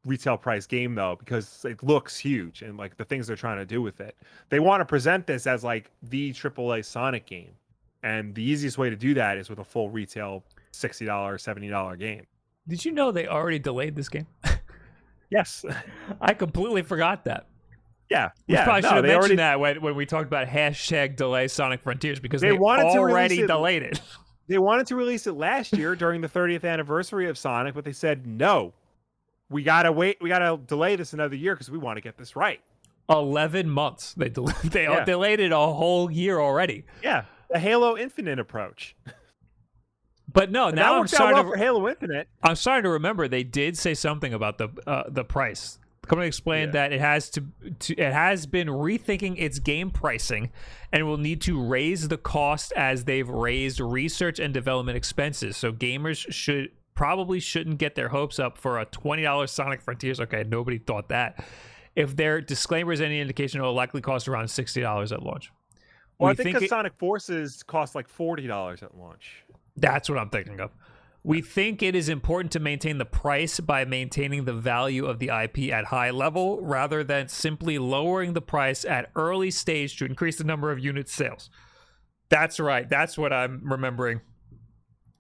retail 0.05 0.37
price 0.37 0.67
game 0.67 0.95
though, 0.95 1.17
because 1.19 1.65
it 1.65 1.83
looks 1.83 2.17
huge 2.17 2.63
and 2.63 2.77
like 2.77 2.97
the 2.97 3.05
things 3.05 3.27
they're 3.27 3.35
trying 3.35 3.59
to 3.59 3.67
do 3.67 3.83
with 3.83 4.01
it. 4.01 4.17
They 4.51 4.61
want 4.61 4.83
to 4.83 4.85
present 4.85 5.27
this 5.27 5.49
as 5.49 5.65
like 5.65 5.91
the 6.05 6.33
AAA 6.33 6.85
Sonic 6.85 7.27
game, 7.27 7.51
and 8.05 8.33
the 8.37 8.43
easiest 8.43 8.79
way 8.79 8.89
to 8.89 8.97
do 8.97 9.15
that 9.15 9.37
is 9.37 9.51
with 9.51 9.59
a 9.59 9.65
full 9.65 9.91
retail 9.91 10.45
sixty 10.71 11.07
dollars, 11.07 11.43
seventy 11.43 11.69
dollar 11.69 11.97
game. 11.97 12.25
Did 12.69 12.85
you 12.85 12.93
know 12.93 13.11
they 13.11 13.27
already 13.27 13.59
delayed 13.59 13.97
this 13.97 14.09
game? 14.09 14.29
Yes. 15.31 15.65
I 16.21 16.35
completely 16.35 16.83
forgot 16.83 17.25
that. 17.25 17.47
Yeah. 18.11 18.31
We 18.49 18.55
yeah. 18.55 18.65
probably 18.65 18.83
no, 18.83 18.89
should 18.89 18.97
have 18.97 19.05
mentioned 19.05 19.21
already 19.21 19.37
that 19.37 19.61
when, 19.61 19.83
when 19.83 19.95
we 19.97 20.07
talked 20.07 20.27
about 20.27 20.47
hashtag 20.49 21.17
delay 21.17 21.49
Sonic 21.49 21.81
Frontiers 21.83 22.21
because 22.21 22.41
They 22.41 22.51
they, 22.51 22.57
wanted 22.59 22.83
to 22.93 22.99
already 22.99 23.41
it- 23.41 23.47
delayed 23.47 23.83
it. 23.83 24.01
they 24.49 24.59
wanted 24.59 24.87
to 24.89 24.97
release 24.97 25.27
it 25.27 25.33
last 25.33 25.73
year 25.73 25.97
during 25.97 26.21
the 26.21 26.29
30th 26.29 26.65
anniversary 26.65 27.29
of 27.29 27.37
Sonic, 27.37 27.75
but 27.75 27.85
they 27.85 27.93
said 27.93 28.27
no. 28.27 28.73
We 29.49 29.63
gotta 29.63 29.93
wait. 29.93 30.19
We 30.21 30.29
gotta 30.29 30.61
delay 30.67 30.97
this 30.97 31.13
another 31.13 31.37
year 31.37 31.55
because 31.55 31.71
we 31.71 31.79
want 31.79 31.97
to 31.99 32.01
get 32.01 32.17
this 32.19 32.35
right. 32.35 32.61
Eleven 33.09 33.69
months. 33.71 34.13
They 34.15 34.29
del- 34.29 34.47
they 34.65 34.83
Yeah. 34.85 35.05
delayed 35.05 35.39
it 35.39 35.53
a 35.53 35.57
whole 35.57 36.11
year 36.11 36.41
already. 36.41 36.85
Yeah, 37.03 37.27
the 37.51 37.59
Halo 37.61 37.97
Infinite 37.97 38.41
approach. 38.41 38.97
But 40.33 40.51
no, 40.51 40.67
And 40.67 40.77
now 40.77 40.99
I'm 40.99 41.07
starting 41.07 41.35
well 41.37 41.45
to 41.45 41.51
for 41.51 41.57
Halo 41.57 41.89
Infinite. 41.89 42.29
I'm 42.43 42.57
starting 42.57 42.83
to 42.83 42.91
remember 42.91 43.29
they 43.29 43.45
did 43.45 43.79
say 43.79 43.95
something 43.95 44.35
about 44.35 44.59
the 44.59 44.69
uh, 44.87 45.05
the 45.09 45.23
price. 45.25 45.79
Company 46.09 46.27
explained 46.29 46.75
Yeah. 46.75 46.89
that 46.89 46.93
it 46.93 47.01
has 47.01 47.31
to, 47.31 47.45
to 47.81 47.95
it 47.97 48.13
has 48.13 48.47
been 48.47 48.69
rethinking 48.69 49.35
its 49.39 49.59
game 49.59 49.91
pricing 49.91 50.51
and 50.93 51.07
will 51.07 51.17
need 51.19 51.41
to 51.43 51.61
raise 51.63 52.09
the 52.09 52.17
cost 52.19 52.73
as 52.75 53.05
they've 53.05 53.29
raised 53.29 53.81
research 53.81 54.39
and 54.39 54.53
development 54.55 54.97
expenses. 54.97 55.57
So 55.57 55.73
gamers 55.73 56.31
should 56.33 56.71
probably 56.95 57.41
shouldn't 57.41 57.79
get 57.79 57.95
their 57.95 58.09
hopes 58.09 58.39
up 58.39 58.57
for 58.57 58.79
a 58.79 58.85
twenty 58.87 59.23
dollars 59.23 59.51
Sonic 59.51 59.81
Frontiers. 59.83 60.21
Okay, 60.21 60.45
nobody 60.49 60.79
thought 60.79 61.09
that. 61.11 61.45
If 61.95 62.15
their 62.17 62.41
disclaimer 62.41 62.93
is 62.93 63.01
any 63.01 63.21
indication, 63.21 63.61
it 63.61 63.65
will 63.65 63.73
likely 63.75 64.01
cost 64.01 64.29
around 64.29 64.49
sixty 64.49 64.81
dollars 64.81 65.13
at 65.13 65.23
launch. 65.23 65.51
Well, 66.19 66.29
We 66.29 66.33
I 66.33 66.35
think 66.37 66.55
think 66.57 66.65
it- 66.65 66.69
Sonic 66.71 66.95
Forces 66.99 67.63
cost 67.63 67.95
like 67.95 68.09
forty 68.09 68.47
dollars 68.47 68.83
at 68.83 68.97
launch. 68.97 69.43
That's 69.77 70.09
what 70.09 70.19
I'm 70.19 70.31
thinking 70.31 70.61
of. 70.61 70.71
We 71.27 71.43
think 71.43 71.83
it 71.83 71.97
is 71.97 72.09
important 72.09 72.53
to 72.53 72.61
maintain 72.61 72.99
the 72.99 73.05
price 73.05 73.59
by 73.59 73.85
maintaining 73.85 74.45
the 74.45 74.53
value 74.53 75.07
of 75.07 75.19
the 75.19 75.29
IP 75.43 75.73
at 75.73 75.87
high 75.87 76.11
level 76.11 76.61
rather 76.61 77.03
than 77.03 77.27
simply 77.27 77.79
lowering 77.79 78.33
the 78.35 78.41
price 78.41 78.85
at 78.85 79.11
early 79.17 79.51
stage 79.51 79.97
to 79.97 80.05
increase 80.05 80.37
the 80.39 80.45
number 80.45 80.71
of 80.71 80.79
unit 80.79 81.09
sales. 81.09 81.51
That's 82.29 82.61
right. 82.61 82.89
That's 82.89 83.19
what 83.19 83.33
I'm 83.33 83.61
remembering. 83.65 84.21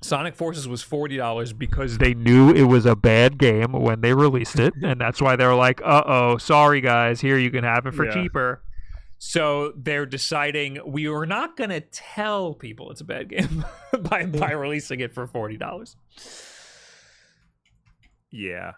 Sonic 0.00 0.36
Forces 0.36 0.68
was 0.68 0.84
$40 0.84 1.58
because 1.58 1.98
they 1.98 2.14
knew 2.14 2.50
it 2.52 2.64
was 2.64 2.86
a 2.86 2.94
bad 2.94 3.36
game 3.36 3.72
when 3.72 4.00
they 4.00 4.14
released 4.14 4.60
it. 4.60 4.74
and 4.84 5.00
that's 5.00 5.20
why 5.20 5.34
they 5.34 5.44
were 5.44 5.54
like, 5.56 5.80
uh 5.84 6.04
oh, 6.06 6.36
sorry 6.36 6.80
guys, 6.80 7.20
here 7.20 7.36
you 7.36 7.50
can 7.50 7.64
have 7.64 7.84
it 7.84 7.94
for 7.94 8.04
Yeah. 8.06 8.12
cheaper. 8.14 8.62
So 9.18 9.72
they're 9.76 10.06
deciding 10.06 10.78
we 10.86 11.08
are 11.08 11.26
not 11.26 11.56
going 11.56 11.70
to 11.70 11.80
tell 11.80 12.54
people 12.54 12.90
it's 12.90 13.00
a 13.00 13.04
bad 13.04 13.30
game 13.30 13.64
by, 14.00 14.26
by 14.26 14.52
releasing 14.52 15.00
it 15.00 15.14
for 15.14 15.26
$40. 15.26 15.96
Yeah, 18.30 18.72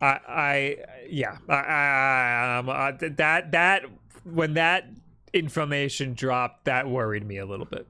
I, 0.00 0.20
I 0.28 0.76
yeah, 1.08 1.38
I, 1.48 1.54
I, 1.54 2.58
um, 2.58 2.68
uh, 2.68 2.92
that 3.16 3.52
that 3.52 3.84
when 4.24 4.54
that 4.54 4.84
information 5.32 6.14
dropped, 6.14 6.66
that 6.66 6.88
worried 6.88 7.26
me 7.26 7.38
a 7.38 7.46
little 7.46 7.64
bit. 7.64 7.86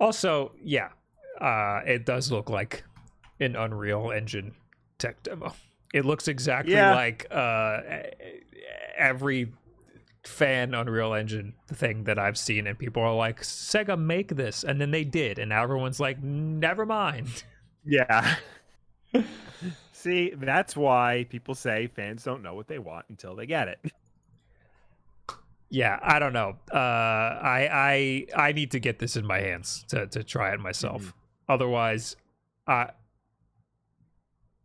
Also, 0.00 0.52
yeah, 0.62 0.88
uh, 1.40 1.80
it 1.86 2.06
does 2.06 2.32
look 2.32 2.48
like 2.48 2.84
an 3.40 3.56
Unreal 3.56 4.10
Engine 4.10 4.54
tech 4.98 5.22
demo. 5.22 5.54
It 5.92 6.04
looks 6.04 6.28
exactly 6.28 6.74
Yeah. 6.74 6.94
like 6.94 7.26
uh, 7.30 7.80
every 8.96 9.52
fan 10.24 10.72
Unreal 10.74 11.14
Engine 11.14 11.54
thing 11.68 12.04
that 12.04 12.18
I've 12.18 12.38
seen, 12.38 12.66
and 12.66 12.78
people 12.78 13.02
are 13.02 13.14
like, 13.14 13.42
Sega 13.42 13.98
make 13.98 14.28
this, 14.36 14.62
and 14.64 14.80
then 14.80 14.90
they 14.90 15.04
did, 15.04 15.38
and 15.38 15.48
now 15.50 15.62
everyone's 15.62 15.98
like, 16.00 16.22
never 16.22 16.86
mind. 16.86 17.44
Yeah. 17.84 18.36
See, 19.92 20.30
that's 20.36 20.74
why 20.76 21.26
people 21.28 21.54
say 21.54 21.88
fans 21.88 22.24
don't 22.24 22.42
know 22.42 22.54
what 22.54 22.66
they 22.68 22.78
want 22.78 23.06
until 23.08 23.36
they 23.36 23.46
get 23.46 23.68
it. 23.68 23.78
Yeah, 25.68 25.98
I 26.02 26.18
don't 26.18 26.32
know. 26.34 26.56
Uh, 26.72 26.76
I 26.76 28.26
I 28.36 28.48
I 28.48 28.52
need 28.52 28.72
to 28.72 28.78
get 28.80 28.98
this 28.98 29.16
in 29.16 29.26
my 29.26 29.38
hands 29.40 29.84
to 29.88 30.06
to 30.08 30.22
try 30.22 30.52
it 30.52 30.60
myself. 30.60 31.02
Mhm. 31.02 31.12
Otherwise, 31.48 32.16
I 32.66 32.90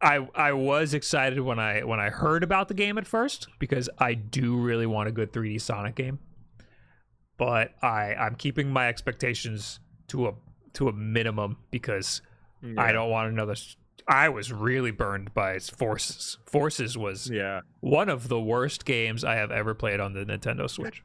I 0.02 0.28
I 0.36 0.54
was 0.54 0.94
excited 0.94 1.40
when 1.40 1.58
I 1.60 1.84
when 1.84 2.00
I 2.00 2.10
heard 2.10 2.44
about 2.44 2.68
the 2.68 2.74
game 2.74 2.98
at 2.98 3.08
first 3.08 3.48
because 3.60 3.90
I 3.98 4.14
do 4.14 4.58
really 4.58 4.86
want 4.86 5.10
a 5.10 5.12
good 5.12 5.34
3D 5.34 5.60
Sonic 5.60 5.96
game. 5.96 6.20
But 7.38 7.72
I 7.82 8.14
I'm 8.16 8.36
keeping 8.36 8.70
my 8.70 8.88
expectations 8.88 9.80
to 10.10 10.28
a 10.28 10.34
to 10.74 10.88
a 10.90 10.94
minimum 10.94 11.58
because 11.72 12.22
I 12.78 12.92
don't 12.92 13.10
want 13.10 13.32
another. 13.32 13.56
I 14.08 14.30
was 14.30 14.52
really 14.54 14.92
burned 14.92 15.34
by 15.34 15.54
its 15.54 15.70
Forces. 15.70 16.38
Forces 16.46 16.98
was 16.98 17.30
Yeah. 17.30 17.62
one 17.82 18.10
of 18.10 18.30
the 18.30 18.40
worst 18.40 18.86
games 18.86 19.24
I 19.24 19.36
have 19.36 19.52
ever 19.52 19.74
played 19.74 20.00
on 20.00 20.14
the 20.14 20.26
Nintendo 20.26 20.70
Switch. 20.70 21.04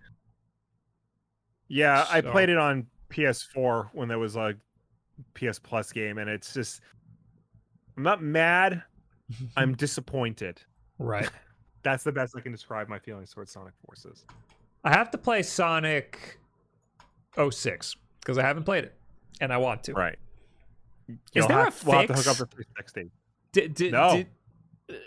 Yeah, 1.68 2.06
I 2.10 2.20
played 2.20 2.48
it 2.48 2.58
on 2.58 2.86
PS4 3.10 3.90
when 3.92 4.08
there 4.08 4.18
was 4.18 4.36
a 4.36 4.54
PS 5.34 5.58
Plus 5.58 5.92
game, 5.92 6.18
and 6.18 6.28
it's 6.28 6.52
just 6.54 6.80
I'm 7.96 8.02
not 8.02 8.22
mad. 8.22 8.82
I'm 9.56 9.74
disappointed. 9.76 10.60
Right. 10.98 11.28
That's 11.82 12.04
the 12.04 12.12
best 12.12 12.36
I 12.36 12.40
can 12.40 12.52
describe 12.52 12.88
my 12.88 12.98
feelings 12.98 13.32
towards 13.32 13.50
Sonic 13.50 13.74
Forces. 13.86 14.24
I 14.84 14.90
have 14.90 15.10
to 15.12 15.18
play 15.18 15.42
Sonic 15.42 16.38
06 17.50 17.96
because 18.20 18.38
I 18.38 18.42
haven't 18.42 18.64
played 18.64 18.84
it 18.84 18.94
and 19.40 19.52
I 19.52 19.56
want 19.56 19.84
to. 19.84 19.92
Right. 19.94 20.18
Is 21.08 21.16
You'll 21.34 21.48
there 21.48 21.58
a 21.60 21.64
have, 21.64 21.84
we'll 21.86 21.98
have 21.98 22.06
to 22.08 22.12
hook 22.14 22.26
up 22.28 22.36
fix? 22.36 22.38
the 22.38 22.46
360. 22.46 23.10
Did, 23.52 23.74
did, 23.74 23.92
No. 23.92 24.16
did- 24.16 24.26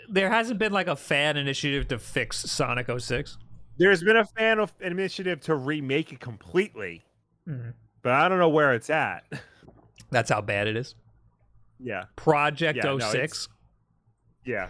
there 0.08 0.28
hasn't 0.30 0.58
been 0.58 0.72
like 0.72 0.88
a 0.88 0.96
fan 0.96 1.36
initiative 1.36 1.86
to 1.88 1.98
fix 1.98 2.38
Sonic 2.38 2.88
06. 2.98 3.38
There's 3.78 4.02
been 4.02 4.16
a 4.16 4.24
fan 4.24 4.58
of 4.58 4.72
initiative 4.80 5.40
to 5.42 5.54
remake 5.54 6.12
it 6.12 6.18
completely, 6.20 7.04
Mhm. 7.48 7.72
but 8.02 8.12
I 8.12 8.28
don't 8.28 8.38
know 8.38 8.48
where 8.48 8.74
it's 8.74 8.90
at. 8.90 9.24
That's 10.10 10.30
how 10.30 10.40
bad 10.40 10.66
it 10.66 10.76
is. 10.76 10.94
Yeah. 11.78 12.04
Project 12.16 12.76
Yeah, 12.78 12.94
no, 12.94 12.98
06. 12.98 13.48
Yeah. 14.44 14.68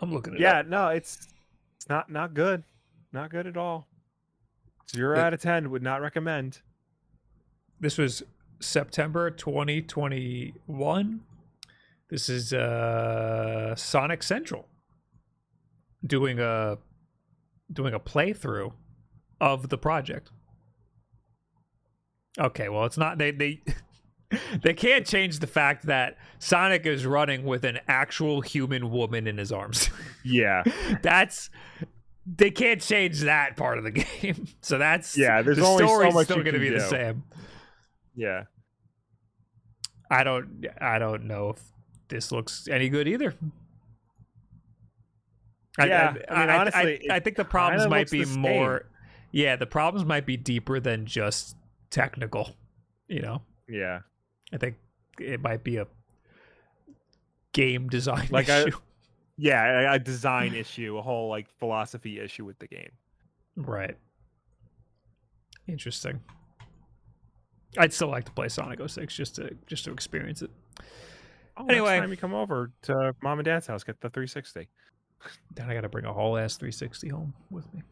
I'm 0.00 0.12
looking 0.12 0.34
at 0.34 0.40
it. 0.40 0.42
Yeah, 0.42 0.60
it. 0.60 0.68
no, 0.68 0.88
it's 0.88 1.28
it's 1.76 1.88
not 1.88 2.10
not 2.10 2.34
good. 2.34 2.62
Not 3.12 3.30
good 3.30 3.46
at 3.46 3.56
all. 3.56 3.86
Zero 4.90 5.16
It- 5.18 5.20
out 5.20 5.34
of 5.34 5.40
ten 5.40 5.70
would 5.70 5.82
not 5.82 6.00
recommend. 6.00 6.60
This 7.80 7.98
was 7.98 8.22
September 8.60 9.30
2021. 9.30 11.20
This 12.10 12.28
is 12.28 12.52
uh 12.52 13.74
Sonic 13.76 14.22
Central 14.22 14.68
doing 16.04 16.38
a 16.40 16.78
doing 17.72 17.92
a 17.92 18.00
playthrough 18.00 18.72
of 19.40 19.68
the 19.68 19.78
project. 19.78 20.30
Okay, 22.38 22.68
well 22.68 22.84
it's 22.84 22.98
not 22.98 23.18
they 23.18 23.30
they 23.30 23.62
they 24.62 24.74
can't 24.74 25.06
change 25.06 25.38
the 25.38 25.46
fact 25.46 25.86
that 25.86 26.18
Sonic 26.38 26.84
is 26.86 27.06
running 27.06 27.44
with 27.44 27.64
an 27.64 27.78
actual 27.88 28.40
human 28.40 28.90
woman 28.90 29.26
in 29.26 29.38
his 29.38 29.52
arms. 29.52 29.90
Yeah. 30.24 30.62
that's 31.00 31.48
they 32.26 32.50
can't 32.50 32.82
change 32.82 33.20
that 33.20 33.56
part 33.56 33.78
of 33.78 33.84
the 33.84 33.90
game. 34.22 34.46
So 34.60 34.76
that's 34.76 35.16
Yeah, 35.16 35.40
there's 35.40 35.56
the 35.56 35.64
only 35.64 35.86
so 35.86 36.10
much 36.10 36.24
still 36.24 36.38
you 36.38 36.44
going 36.44 36.54
to 36.54 36.60
can 36.60 36.68
be 36.68 36.68
the 36.68 36.80
same. 36.80 37.24
Yeah. 38.14 38.42
I 40.10 40.24
don't 40.24 40.66
I 40.80 40.98
don't 40.98 41.24
know 41.24 41.50
if 41.50 41.62
this 42.08 42.30
looks 42.30 42.68
any 42.70 42.90
good 42.90 43.08
either. 43.08 43.34
Yeah, 45.78 46.14
I 46.28 46.40
mean, 46.40 46.50
honestly, 46.50 47.10
I, 47.10 47.16
it 47.16 47.24
think 47.24 47.36
the 47.36 47.44
problems 47.44 47.88
might 47.88 48.10
be 48.10 48.24
more. 48.24 48.86
Yeah, 49.30 49.56
the 49.56 49.66
problems 49.66 50.06
might 50.06 50.26
be 50.26 50.36
deeper 50.36 50.80
than 50.80 51.06
just 51.06 51.56
technical. 51.90 52.56
You 53.06 53.22
know, 53.22 53.42
Yeah. 53.68 54.00
I 54.52 54.56
think 54.56 54.76
it 55.20 55.40
might 55.40 55.62
be 55.64 55.76
a 55.76 55.86
game 57.52 57.88
design 57.88 58.28
Like 58.30 58.48
I- 58.48 58.62
issue. 58.68 58.76
Yeah, 59.40 59.92
a, 59.92 59.94
a 59.94 59.98
design 60.00 60.52
issue, 60.52 60.98
a 60.98 61.02
whole 61.02 61.28
like 61.28 61.46
philosophy 61.60 62.18
issue 62.18 62.44
with 62.44 62.58
the 62.58 62.66
game. 62.66 62.90
right. 63.56 63.96
Interesting. 65.68 66.20
I'd 67.76 67.92
still 67.92 68.08
like 68.08 68.24
to 68.24 68.32
play 68.32 68.48
Sonic 68.48 68.80
06 68.84 69.14
just 69.14 69.36
to 69.36 69.54
just 69.66 69.84
to 69.84 69.92
experience 69.92 70.42
it. 70.42 70.50
Oh, 71.56 71.66
Anyway. 71.68 71.90
next 71.90 72.00
time 72.00 72.10
you 72.10 72.16
come 72.16 72.34
over 72.34 72.72
to 72.82 73.14
mom 73.22 73.38
and 73.38 73.44
dad's 73.44 73.66
house, 73.66 73.84
get 73.84 74.00
the 74.00 74.08
360. 74.10 74.66
Then 75.54 75.68
I 75.70 75.74
got 75.74 75.82
to 75.82 75.88
bring 75.88 76.04
a 76.04 76.12
whole 76.12 76.36
ass 76.38 76.56
360 76.56 77.08
home 77.08 77.34
with 77.50 77.72
me. 77.74 77.82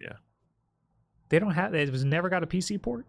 Yeah. 0.00 0.14
They 1.30 1.38
don't 1.38 1.52
have. 1.54 1.74
It 1.74 1.90
was 1.90 2.04
never 2.04 2.28
got 2.28 2.42
a 2.42 2.46
PC 2.46 2.80
port. 2.82 3.06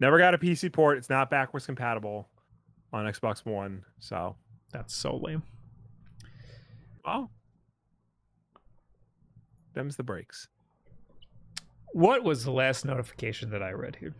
Never 0.00 0.18
got 0.18 0.34
a 0.34 0.38
PC 0.38 0.72
port. 0.72 0.98
It's 0.98 1.10
not 1.10 1.30
backwards 1.30 1.66
compatible 1.66 2.28
on 2.92 3.04
Xbox 3.06 3.44
One. 3.44 3.84
So, 3.98 4.34
That's 4.72 4.94
so 4.94 5.16
lame. 5.16 5.42
oh, 7.04 7.28
them's 9.74 9.96
the 9.96 10.02
breaks. 10.02 10.48
What 11.92 12.22
was 12.24 12.44
the 12.44 12.50
last 12.52 12.84
notification 12.84 13.50
that 13.50 13.62
I 13.62 13.72
read 13.72 13.96
here? 13.96 14.14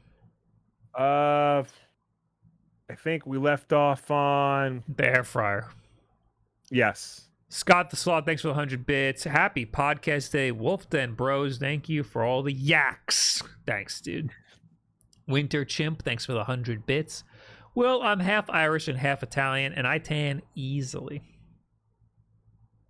Uh, 0.94 1.62
I 2.90 2.94
think 2.96 3.24
we 3.26 3.38
left 3.38 3.72
off 3.72 4.10
on 4.10 4.82
The 4.96 5.06
air 5.06 5.24
fryer. 5.24 5.68
yes. 6.70 7.26
Scott 7.52 7.90
the 7.90 7.96
Sloth, 7.96 8.26
thanks 8.26 8.42
for 8.42 8.48
the 8.48 8.52
100 8.52 8.86
bits. 8.86 9.24
Happy 9.24 9.66
podcast 9.66 10.30
day. 10.30 10.52
Wolf 10.52 10.88
Den 10.88 11.14
Bros, 11.14 11.58
thank 11.58 11.88
you 11.88 12.04
for 12.04 12.22
all 12.22 12.44
the 12.44 12.52
yaks. 12.52 13.42
Thanks, 13.66 14.00
dude. 14.00 14.30
Winter 15.30 15.64
Chimp, 15.64 16.02
thanks 16.02 16.26
for 16.26 16.32
the 16.32 16.38
100 16.38 16.86
bits. 16.86 17.24
Well, 17.74 18.02
I'm 18.02 18.20
half 18.20 18.50
Irish 18.50 18.88
and 18.88 18.98
half 18.98 19.22
Italian, 19.22 19.72
and 19.72 19.86
I 19.86 19.98
tan 19.98 20.42
easily. 20.54 21.22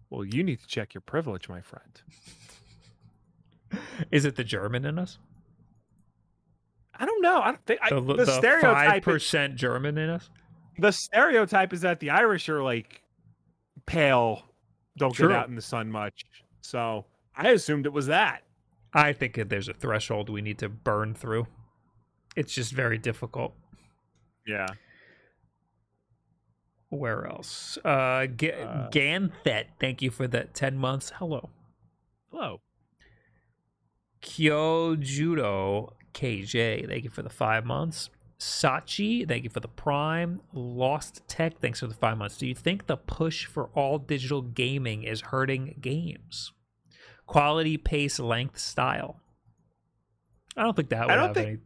Well, 0.09 0.25
you 0.25 0.43
need 0.43 0.61
to 0.61 0.67
check 0.67 0.95
your 0.95 1.03
privilege, 1.03 1.49
my 1.49 1.61
friend. 1.61 2.03
Is 4.11 4.25
it 4.25 4.37
the 4.37 4.45
German 4.45 4.85
in 4.85 4.99
us? 4.99 5.19
I 6.99 7.07
don't 7.07 7.23
know. 7.23 7.41
I 7.41 7.53
don't 7.53 7.67
think 7.67 7.81
I, 7.83 7.91
The, 7.91 8.01
the, 8.01 8.25
the, 8.25 8.27
stereotype. 8.27 9.05
5% 9.05 9.55
German 9.55 9.97
in 9.97 10.11
us? 10.11 10.29
the 10.81 10.93
stereotype 10.93 11.73
is 11.73 11.83
that 11.83 12.01
the 12.01 12.11
Irish 12.11 12.49
are 12.49 12.63
like 12.63 13.03
pale, 13.87 14.43
don't 14.97 15.13
True. 15.13 15.29
get 15.29 15.37
out 15.37 15.49
in 15.49 15.55
the 15.55 15.63
sun 15.63 15.91
much. 15.91 16.25
So 16.63 17.05
I 17.37 17.51
assumed 17.51 17.87
it 17.87 17.93
was 17.93 18.07
that. 18.07 18.43
I 18.93 19.13
think 19.13 19.35
that 19.35 19.49
there's 19.49 19.69
a 19.69 19.75
threshold 19.75 20.29
we 20.29 20.43
need 20.43 20.59
to 20.59 20.69
burn 20.69 21.15
through. 21.15 21.47
It's 22.37 22.55
just 22.55 22.73
very 22.73 22.99
difficult. 22.99 23.55
Yeah. 24.47 24.67
Where 26.89 27.27
else? 27.27 27.79
Uh, 27.85 28.27
G- 28.27 28.53
Uh, 28.53 28.89
Ganthet, 28.91 29.67
thank 29.79 30.03
you 30.03 30.11
for 30.11 30.27
that 30.29 30.55
10 30.55 30.77
months. 30.77 31.13
Hello. 31.17 31.51
Hello. 32.31 32.61
Kyo 34.21 34.97
Judo 34.97 35.95
KJ, 36.13 36.87
thank 36.89 37.05
you 37.05 37.11
for 37.11 37.23
the 37.23 37.31
five 37.31 37.65
months. 37.65 38.11
Sachi, 38.39 39.27
thank 39.29 39.45
you 39.45 39.51
for 39.51 39.61
the 39.61 39.69
prime. 39.69 40.41
Lost 40.53 41.23
Tech, 41.29 41.61
thanks 41.61 41.81
for 41.81 41.87
the 41.87 41.95
five 41.95 42.19
months. 42.19 42.37
Do 42.39 42.47
you 42.47 42.55
think 42.55 42.87
the 42.87 42.97
push 42.97 43.45
for 43.47 43.67
all 43.75 43.99
digital 43.99 44.43
gaming 44.43 45.03
is 45.05 45.21
hurting 45.21 45.77
games? 45.81 46.53
Quality, 47.27 47.77
pace, 47.77 48.19
length, 48.19 48.59
style. 48.59 49.21
I 50.57 50.65
don't 50.65 50.75
think 50.75 50.89
that 50.89 51.07
would 51.07 51.13
I 51.13 51.17
don't 51.17 51.27
have 51.29 51.35
think- 51.37 51.49
any. 51.49 51.59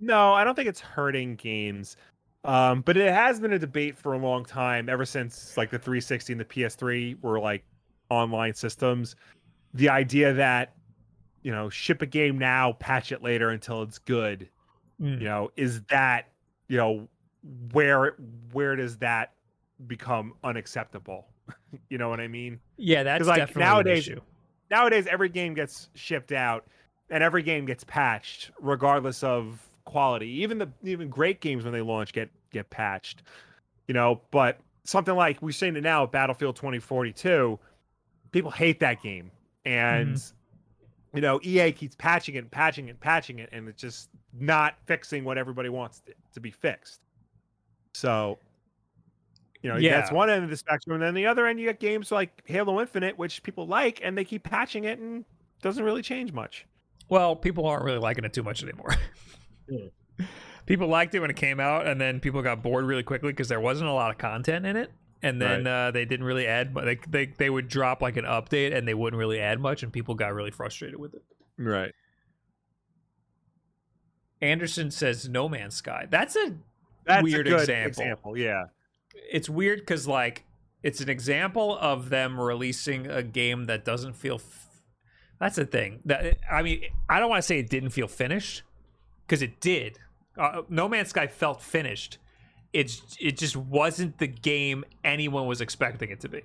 No, 0.00 0.32
I 0.32 0.44
don't 0.44 0.54
think 0.54 0.68
it's 0.68 0.80
hurting 0.80 1.36
games. 1.36 1.96
Um, 2.44 2.80
but 2.80 2.96
it 2.96 3.12
has 3.12 3.38
been 3.38 3.52
a 3.52 3.58
debate 3.58 3.98
for 3.98 4.14
a 4.14 4.18
long 4.18 4.44
time, 4.44 4.88
ever 4.88 5.04
since 5.04 5.56
like 5.56 5.70
the 5.70 5.78
360 5.78 6.32
and 6.32 6.40
the 6.40 6.44
PS3 6.44 7.22
were 7.22 7.38
like 7.38 7.64
online 8.08 8.54
systems. 8.54 9.14
The 9.74 9.88
idea 9.90 10.32
that 10.32 10.74
you 11.42 11.52
know, 11.52 11.70
ship 11.70 12.02
a 12.02 12.06
game 12.06 12.38
now, 12.38 12.72
patch 12.74 13.12
it 13.12 13.22
later 13.22 13.50
until 13.50 13.82
it's 13.82 13.98
good. 13.98 14.48
Mm. 15.00 15.20
You 15.20 15.24
know, 15.24 15.50
is 15.56 15.82
that 15.84 16.28
you 16.68 16.76
know 16.76 17.08
where 17.72 18.16
where 18.52 18.76
does 18.76 18.98
that 18.98 19.32
become 19.86 20.34
unacceptable? 20.44 21.26
you 21.88 21.98
know 21.98 22.08
what 22.08 22.20
I 22.20 22.28
mean? 22.28 22.60
Yeah, 22.76 23.02
that's 23.02 23.26
like, 23.26 23.38
definitely 23.38 23.62
nowadays- 23.62 24.06
an 24.08 24.14
issue. 24.14 24.22
nowadays 24.70 25.06
every 25.06 25.28
game 25.28 25.54
gets 25.54 25.88
shipped 25.94 26.32
out 26.32 26.66
and 27.10 27.22
every 27.22 27.42
game 27.42 27.64
gets 27.64 27.84
patched 27.84 28.50
regardless 28.60 29.22
of 29.22 29.66
quality 29.84 30.28
even 30.28 30.58
the 30.58 30.68
even 30.84 31.08
great 31.08 31.40
games 31.40 31.64
when 31.64 31.72
they 31.72 31.80
launch 31.80 32.12
get 32.12 32.30
get 32.52 32.68
patched 32.70 33.22
you 33.88 33.94
know 33.94 34.20
but 34.30 34.58
something 34.84 35.14
like 35.14 35.40
we're 35.42 35.50
seeing 35.50 35.76
it 35.76 35.82
now 35.82 36.02
with 36.02 36.10
battlefield 36.10 36.56
2042 36.56 37.58
people 38.32 38.50
hate 38.50 38.80
that 38.80 39.02
game 39.02 39.30
and 39.64 40.20
Mm-hmm. 41.10 41.16
you 41.16 41.22
know 41.22 41.40
EA 41.42 41.72
keeps 41.72 41.96
patching 41.96 42.36
it, 42.36 42.38
and 42.38 42.50
patching 42.50 42.86
it, 42.86 42.90
and 42.90 43.00
patching 43.00 43.38
it, 43.40 43.48
and 43.52 43.68
it's 43.68 43.80
just 43.80 44.10
not 44.38 44.76
fixing 44.86 45.24
what 45.24 45.38
everybody 45.38 45.68
wants 45.68 46.02
to 46.32 46.40
be 46.40 46.50
fixed. 46.50 47.00
So, 47.94 48.38
you 49.62 49.70
know, 49.70 49.76
yeah. 49.76 49.96
that's 49.96 50.12
one 50.12 50.30
end 50.30 50.44
of 50.44 50.50
the 50.50 50.56
spectrum, 50.56 50.94
and 50.94 51.02
then 51.02 51.14
the 51.14 51.26
other 51.26 51.46
end 51.46 51.58
you 51.58 51.66
get 51.66 51.80
games 51.80 52.12
like 52.12 52.42
Halo 52.44 52.80
Infinite, 52.80 53.18
which 53.18 53.42
people 53.42 53.66
like, 53.66 54.00
and 54.02 54.16
they 54.16 54.24
keep 54.24 54.44
patching 54.44 54.84
it, 54.84 55.00
and 55.00 55.24
doesn't 55.62 55.84
really 55.84 56.02
change 56.02 56.32
much. 56.32 56.64
Well, 57.08 57.34
people 57.34 57.66
aren't 57.66 57.84
really 57.84 57.98
liking 57.98 58.24
it 58.24 58.32
too 58.32 58.44
much 58.44 58.62
anymore. 58.62 58.94
people 60.66 60.88
liked 60.88 61.14
it 61.14 61.20
when 61.20 61.30
it 61.30 61.36
came 61.36 61.60
out, 61.60 61.86
and 61.86 62.00
then 62.00 62.20
people 62.20 62.42
got 62.42 62.62
bored 62.62 62.84
really 62.84 63.02
quickly 63.02 63.32
because 63.32 63.48
there 63.48 63.60
wasn't 63.60 63.88
a 63.88 63.92
lot 63.92 64.10
of 64.10 64.18
content 64.18 64.66
in 64.66 64.76
it. 64.76 64.90
And 65.22 65.40
then 65.40 65.66
uh, 65.66 65.90
they 65.90 66.06
didn't 66.06 66.24
really 66.24 66.46
add, 66.46 66.72
but 66.72 66.84
they, 66.86 66.98
they 67.08 67.26
they 67.26 67.50
would 67.50 67.68
drop 67.68 68.00
like 68.00 68.16
an 68.16 68.24
update, 68.24 68.74
and 68.74 68.88
they 68.88 68.94
wouldn't 68.94 69.18
really 69.18 69.38
add 69.38 69.60
much, 69.60 69.82
and 69.82 69.92
people 69.92 70.14
got 70.14 70.32
really 70.32 70.50
frustrated 70.50 70.98
with 70.98 71.14
it. 71.14 71.22
Right. 71.58 71.92
Anderson 74.40 74.90
says 74.90 75.28
No 75.28 75.48
Man's 75.48 75.74
Sky. 75.76 76.06
That's 76.08 76.36
a 76.36 76.54
That's 77.04 77.22
Weird 77.22 77.46
a 77.46 77.50
good 77.50 77.60
example. 77.60 77.88
example. 78.02 78.38
Yeah. 78.38 78.64
it's 79.30 79.50
weird 79.50 79.80
because 79.80 80.08
like 80.08 80.44
it's 80.82 81.00
an 81.02 81.10
example 81.10 81.76
of 81.78 82.08
them 82.08 82.40
releasing 82.40 83.06
a 83.06 83.22
game 83.22 83.64
that 83.64 83.84
doesn't 83.84 84.14
feel 84.14 84.36
f- 84.36 84.68
that's 85.38 85.56
the 85.56 85.66
thing 85.66 86.00
that 86.06 86.38
i 86.50 86.62
mean 86.62 86.80
i 87.08 87.18
don't 87.20 87.28
want 87.28 87.42
to 87.42 87.46
say 87.46 87.58
it 87.58 87.68
didn't 87.68 87.90
feel 87.90 88.06
finished 88.08 88.62
because 89.30 89.42
it 89.42 89.60
did 89.60 89.98
uh, 90.36 90.62
no 90.68 90.88
man's 90.88 91.10
sky 91.10 91.28
felt 91.28 91.62
finished 91.62 92.18
it's 92.72 93.16
it 93.20 93.36
just 93.38 93.56
wasn't 93.56 94.18
the 94.18 94.26
game 94.26 94.84
anyone 95.04 95.46
was 95.46 95.60
expecting 95.60 96.10
it 96.10 96.18
to 96.20 96.28
be 96.28 96.42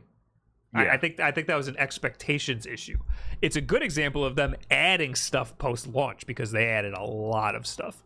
I, 0.74 0.90
I 0.90 0.98
think 0.98 1.20
I 1.22 1.32
think 1.32 1.48
that 1.48 1.56
was 1.56 1.70
an 1.70 1.78
expectations 1.80 2.66
issue. 2.66 2.98
It's 3.42 3.56
a 3.56 3.62
good 3.62 3.82
example 3.82 4.26
of 4.26 4.36
them 4.36 4.56
adding 4.70 5.16
stuff 5.16 5.58
post 5.58 5.88
launch 5.88 6.28
because 6.28 6.52
they 6.52 6.68
added 6.68 6.94
a 6.94 7.02
lot 7.04 7.56
of 7.56 7.66
stuff 7.66 8.04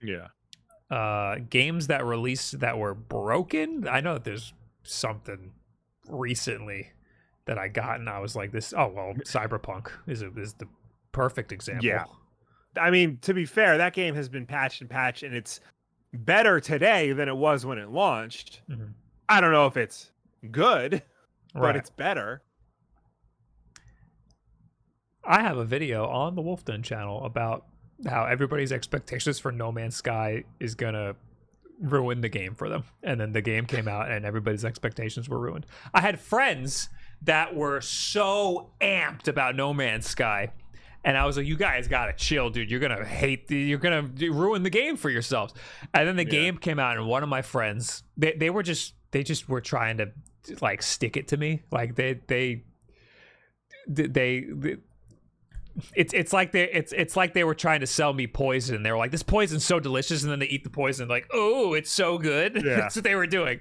Yeah. 0.00 0.28
uh 0.90 1.38
games 1.50 1.88
that 1.88 2.04
released 2.04 2.60
that 2.60 2.78
were 2.78 2.94
broken 2.94 3.88
i 3.88 4.00
know 4.00 4.14
that 4.14 4.22
there's 4.24 4.52
something 4.84 5.50
recently 6.08 6.92
that 7.46 7.58
i 7.58 7.66
got 7.68 7.98
and 7.98 8.08
i 8.08 8.20
was 8.20 8.36
like 8.36 8.52
this 8.52 8.72
oh 8.76 8.88
well 8.94 9.14
cyberpunk 9.26 9.88
is 10.06 10.22
a, 10.22 10.30
is 10.36 10.54
the 10.54 10.68
perfect 11.12 11.50
example 11.52 11.84
Yeah. 11.86 12.04
I 12.76 12.90
mean, 12.90 13.18
to 13.22 13.34
be 13.34 13.44
fair, 13.44 13.78
that 13.78 13.92
game 13.94 14.14
has 14.14 14.28
been 14.28 14.46
patched 14.46 14.80
and 14.80 14.90
patched, 14.90 15.22
and 15.22 15.34
it's 15.34 15.60
better 16.12 16.60
today 16.60 17.12
than 17.12 17.28
it 17.28 17.36
was 17.36 17.64
when 17.66 17.78
it 17.78 17.88
launched. 17.90 18.62
Mhm. 18.70 18.92
I 19.28 19.40
don't 19.40 19.52
know 19.52 19.66
if 19.66 19.76
it's 19.76 20.10
good, 20.50 21.02
but 21.54 21.76
it's 21.76 21.90
better. 21.90 22.42
i 25.24 25.42
have 25.42 25.58
a 25.58 25.64
video 25.64 26.06
on 26.06 26.34
the 26.36 26.40
wolf 26.40 26.64
den 26.64 26.82
channel 26.82 27.22
about 27.24 27.66
how 28.08 28.24
everybody's 28.24 28.72
expectations 28.72 29.38
for 29.38 29.52
no 29.52 29.70
man's 29.70 29.96
sky 29.96 30.42
is 30.58 30.74
gonna 30.74 31.14
ruin 31.80 32.20
the 32.22 32.28
game 32.30 32.54
for 32.54 32.68
them 32.70 32.82
and 33.02 33.20
then 33.20 33.32
the 33.32 33.42
game 33.42 33.66
came 33.66 33.86
out 33.88 34.10
and 34.10 34.24
everybody's 34.24 34.64
expectations 34.64 35.28
were 35.28 35.38
ruined 35.38 35.66
i 35.92 36.00
had 36.00 36.18
friends 36.18 36.88
that 37.20 37.54
were 37.54 37.80
so 37.80 38.70
amped 38.80 39.28
about 39.28 39.54
no 39.54 39.74
man's 39.74 40.06
sky 40.08 40.50
and 41.04 41.16
i 41.16 41.24
was 41.24 41.36
like 41.36 41.46
you 41.46 41.56
guys 41.56 41.88
gotta 41.88 42.12
chill 42.14 42.50
dude 42.50 42.70
you're 42.70 42.80
gonna 42.80 43.04
hate 43.04 43.46
the, 43.48 43.56
you're 43.56 43.78
gonna 43.78 44.02
ruin 44.30 44.62
the 44.62 44.70
game 44.70 44.96
for 44.96 45.10
yourselves 45.10 45.54
and 45.94 46.06
then 46.08 46.16
the 46.16 46.24
Yeah. 46.24 46.30
game 46.30 46.58
came 46.58 46.78
out 46.78 46.96
and 46.96 47.06
one 47.06 47.22
of 47.22 47.28
my 47.28 47.42
friends 47.42 48.02
they, 48.16 48.32
they 48.32 48.50
were 48.50 48.62
just 48.62 48.94
they 49.10 49.22
just 49.22 49.48
were 49.48 49.60
trying 49.60 49.98
to 49.98 50.10
like 50.60 50.82
stick 50.82 51.16
it 51.16 51.28
to 51.28 51.36
me 51.36 51.62
like 51.70 51.94
they 51.94 52.20
they 52.26 52.64
they, 53.86 54.40
they 54.50 54.76
it's 55.94 56.12
it's 56.12 56.32
like 56.32 56.50
they 56.52 56.64
it's 56.70 56.92
it's 56.92 57.16
like 57.16 57.34
they 57.34 57.44
were 57.44 57.54
trying 57.54 57.80
to 57.80 57.86
sell 57.86 58.12
me 58.12 58.26
poison. 58.26 58.82
They 58.82 58.90
were 58.90 58.98
like, 58.98 59.12
"This 59.12 59.22
poison's 59.22 59.64
so 59.64 59.78
delicious," 59.78 60.24
and 60.24 60.32
then 60.32 60.40
they 60.40 60.46
eat 60.46 60.64
the 60.64 60.70
poison. 60.70 61.06
Like, 61.06 61.28
oh, 61.32 61.74
it's 61.74 61.90
so 61.90 62.18
good. 62.18 62.56
Yeah. 62.64 62.76
That's 62.78 62.96
what 62.96 63.04
they 63.04 63.14
were 63.14 63.28
doing. 63.28 63.60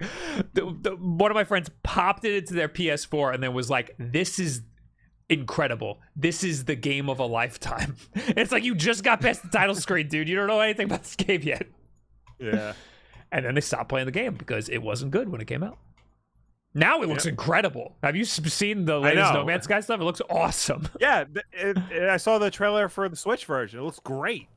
The, 0.53 0.75
the, 0.81 0.95
one 0.95 1.29
of 1.29 1.35
my 1.35 1.43
friends 1.43 1.69
popped 1.83 2.25
it 2.25 2.33
into 2.35 2.55
their 2.55 2.69
PS4 2.69 3.35
and 3.35 3.43
then 3.43 3.53
was 3.53 3.69
like, 3.69 3.93
"This 3.99 4.39
is 4.39 4.63
incredible. 5.30 5.99
This 6.15 6.43
is 6.43 6.65
the 6.65 6.75
game 6.75 7.09
of 7.09 7.19
a 7.19 7.25
lifetime." 7.25 7.95
It's 8.15 8.51
like 8.51 8.63
you 8.63 8.75
just 8.75 9.03
got 9.03 9.21
past 9.21 9.43
the 9.43 9.49
title 9.49 9.75
screen, 9.75 10.07
dude. 10.07 10.28
You 10.30 10.36
don't 10.36 10.47
know 10.47 10.59
anything 10.59 10.86
about 10.86 11.03
this 11.03 11.15
game 11.15 11.41
yet. 11.43 11.67
Yeah. 12.39 12.73
And 13.30 13.43
then 13.43 13.55
they 13.55 13.61
stopped 13.61 13.89
playing 13.89 14.05
the 14.05 14.13
game 14.13 14.36
because 14.36 14.69
it 14.69 14.78
wasn't 14.78 15.11
good 15.11 15.28
when 15.28 15.41
it 15.41 15.47
came 15.47 15.61
out. 15.61 15.78
Now 16.73 17.01
it 17.01 17.09
looks 17.09 17.25
incredible. 17.25 17.97
Have 18.01 18.15
you 18.15 18.23
seen 18.23 18.86
the 18.86 18.99
latest. 18.99 19.34
No 19.34 19.43
Man's 19.43 19.65
Sky 19.65 19.82
stuff? 19.82 19.99
It 19.99 20.05
looks 20.05 20.21
awesome. 20.30 20.88
yeah. 21.01 21.25
It, 21.51 21.78
it- 21.91 22.09
I 22.09 22.15
saw 22.15 22.38
the 22.38 22.49
trailer 22.49 22.88
for 22.88 23.09
the 23.09 23.17
Switch 23.17 23.43
version. 23.45 23.82
It 23.82 23.84
looks 23.84 23.99
great. 23.99 24.47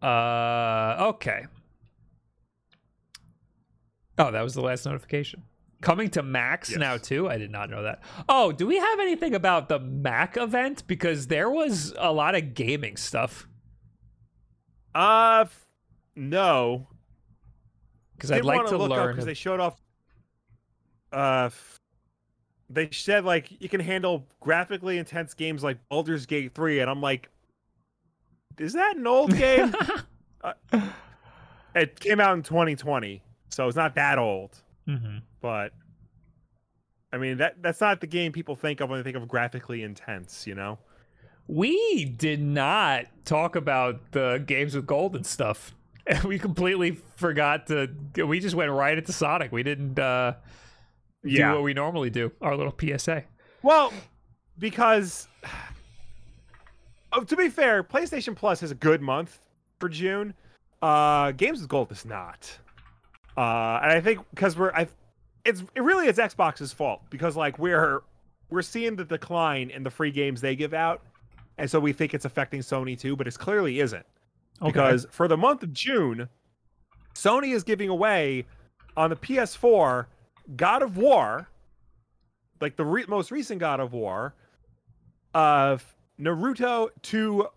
Uh, 0.00 0.96
okay. 1.08 1.46
Oh, 4.18 4.30
that 4.30 4.42
was 4.42 4.54
the 4.54 4.60
last 4.62 4.86
notification. 4.86 5.42
Coming 5.80 6.10
to 6.10 6.22
Macs 6.22 6.70
Yes. 6.70 6.78
now 6.78 6.96
too. 6.98 7.28
I 7.28 7.38
did 7.38 7.50
not 7.50 7.70
know 7.70 7.82
that. 7.82 8.02
Oh, 8.28 8.52
do 8.52 8.66
we 8.66 8.76
have 8.76 9.00
anything 9.00 9.34
about 9.34 9.68
the 9.68 9.78
Mac 9.78 10.36
event? 10.36 10.86
Because 10.86 11.28
there 11.28 11.48
was 11.50 11.94
a 11.98 12.12
lot 12.12 12.34
of 12.34 12.54
gaming 12.54 12.96
stuff. 12.96 13.46
Uh, 14.94 15.46
no. 16.14 16.86
Because 18.16 18.30
I'd 18.32 18.44
like 18.44 18.70
look 18.70 18.90
learn. 18.90 19.12
because 19.12 19.24
they 19.24 19.34
showed 19.34 19.60
off. 19.60 19.80
Uh, 21.12 21.48
they 22.68 22.88
said 22.92 23.24
like 23.24 23.50
you 23.60 23.68
can 23.68 23.80
handle 23.80 24.26
graphically 24.40 24.98
intense 24.98 25.32
games 25.34 25.62
like 25.64 25.78
Baldur's 25.88 26.26
Gate 26.26 26.54
three, 26.54 26.80
and 26.80 26.90
I'm 26.90 27.00
like, 27.00 27.30
is 28.58 28.74
that 28.74 28.96
an 28.96 29.06
old 29.06 29.34
game? 29.36 29.74
Uh, 30.42 30.54
it 31.74 32.00
came 32.00 32.18
out 32.18 32.32
in 32.34 32.42
2020, 32.42 33.22
so 33.50 33.66
it's 33.68 33.76
not 33.76 33.94
that 33.96 34.18
old. 34.18 34.56
Mhm. 34.90 35.22
But 35.40 35.72
I 37.12 37.18
mean 37.18 37.38
that 37.38 37.62
that's 37.62 37.80
not 37.80 38.00
the 38.00 38.06
game 38.06 38.32
people 38.32 38.56
think 38.56 38.80
of 38.80 38.90
when 38.90 38.98
they 38.98 39.04
think 39.04 39.16
of 39.16 39.28
graphically 39.28 39.82
intense. 39.82 40.46
You 40.46 40.54
know? 40.54 40.78
We 41.46 42.04
did 42.04 42.40
not 42.40 43.06
talk 43.24 43.56
about 43.56 44.12
the 44.12 44.42
games 44.46 44.74
with 44.74 44.86
gold 44.86 45.16
and 45.16 45.26
stuff. 45.26 45.74
We 46.24 46.38
completely 46.40 46.92
forgot 47.16 47.68
to. 47.68 47.88
We 48.26 48.40
just 48.40 48.56
went 48.56 48.72
right 48.72 48.98
into 48.98 49.12
Sonic. 49.12 49.52
We 49.52 49.62
didn't 49.62 49.96
uh, 49.98 50.34
do 51.22 51.48
what 51.52 51.62
we 51.62 51.72
normally 51.72 52.10
do. 52.10 52.32
Our 52.40 52.56
little 52.56 52.74
PSA. 52.76 53.24
Well, 53.62 53.92
because 54.58 55.28
oh, 57.12 57.22
to 57.22 57.36
be 57.36 57.48
fair, 57.48 57.84
PlayStation 57.84 58.34
Plus 58.34 58.60
has 58.60 58.70
a 58.72 58.74
good 58.74 59.00
month 59.02 59.38
for 59.78 59.88
June. 59.88 60.34
Uh, 60.82 61.32
Games 61.32 61.60
with 61.60 61.68
Gold 61.68 61.92
is 61.92 62.04
not. 62.04 62.58
Uh, 63.36 63.80
and 63.82 63.92
I 63.92 64.00
think 64.00 64.20
because 64.30 64.56
we're 64.56 64.72
I, 64.72 64.88
it's 65.44 65.62
it 65.74 65.82
really 65.82 66.06
it's 66.06 66.18
Xbox's 66.18 66.72
fault 66.72 67.02
because 67.10 67.36
like 67.36 67.58
we're 67.58 68.02
we're 68.50 68.62
seeing 68.62 68.96
the 68.96 69.04
decline 69.04 69.70
in 69.70 69.82
the 69.82 69.90
free 69.90 70.10
games 70.10 70.40
they 70.40 70.56
give 70.56 70.74
out, 70.74 71.02
and 71.58 71.70
so 71.70 71.78
we 71.80 71.92
think 71.92 72.14
it's 72.14 72.24
affecting 72.24 72.60
Sony 72.60 72.98
too, 72.98 73.16
but 73.16 73.26
it 73.26 73.38
clearly 73.38 73.80
isn't 73.80 74.04
because 74.62 75.06
for 75.10 75.28
the 75.28 75.36
month 75.36 75.62
of 75.62 75.72
June, 75.72 76.28
Sony 77.14 77.54
is 77.54 77.64
giving 77.64 77.88
away 77.88 78.46
on 78.96 79.10
the 79.10 79.16
PS4 79.16 80.06
God 80.56 80.82
of 80.82 80.96
War, 80.96 81.48
like 82.60 82.76
the 82.76 82.84
re- 82.84 83.04
most 83.08 83.30
recent 83.30 83.60
God 83.60 83.80
of 83.80 83.92
War, 83.92 84.34
of 85.34 85.84
Naruto 86.20 86.90
to 87.02 87.48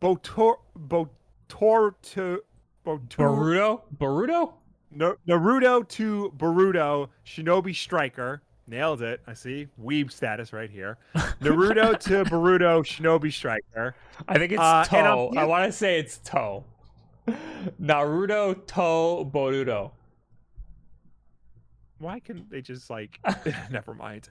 Botor 0.00 0.56
Botor 0.78 1.94
to 2.02 2.42
Botor 2.86 3.16
Baruto. 3.16 3.80
Baruto. 3.96 4.52
Na- 4.90 5.14
Naruto 5.26 5.86
to 5.88 6.32
Boruto 6.36 7.08
Shinobi 7.26 7.74
Striker. 7.74 8.42
Nailed 8.66 9.00
it. 9.02 9.20
I 9.26 9.32
see. 9.34 9.66
Weeb 9.82 10.10
status 10.12 10.52
right 10.52 10.70
here. 10.70 10.98
Naruto 11.40 11.98
to 12.00 12.24
Boruto 12.24 12.82
Shinobi 12.84 13.32
Striker. 13.32 13.94
I 14.28 14.38
think 14.38 14.52
it's 14.52 14.60
Uh, 14.60 14.84
Toe. 14.84 15.32
I 15.36 15.44
want 15.44 15.64
to 15.64 15.72
say 15.72 15.98
it's 15.98 16.18
Toe. 16.18 16.64
Naruto 17.80 18.66
Toe 18.66 19.30
Boruto. 19.32 19.90
Why 21.98 22.20
couldn't 22.20 22.50
they 22.50 22.60
just 22.60 22.90
like 22.90 23.18
never 23.70 23.94
mind. 23.94 24.28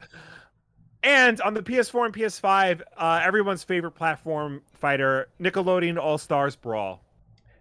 And 1.04 1.40
on 1.42 1.54
the 1.54 1.62
PS4 1.62 2.06
and 2.06 2.14
PS5, 2.14 2.82
uh, 2.98 3.22
everyone's 3.24 3.64
favorite 3.64 3.92
platform 3.92 4.62
fighter, 4.74 5.30
Nickelodeon 5.40 5.98
All 5.98 6.18
Stars 6.18 6.56
Brawl. 6.56 7.04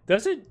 Does 0.07 0.25
it 0.27 0.47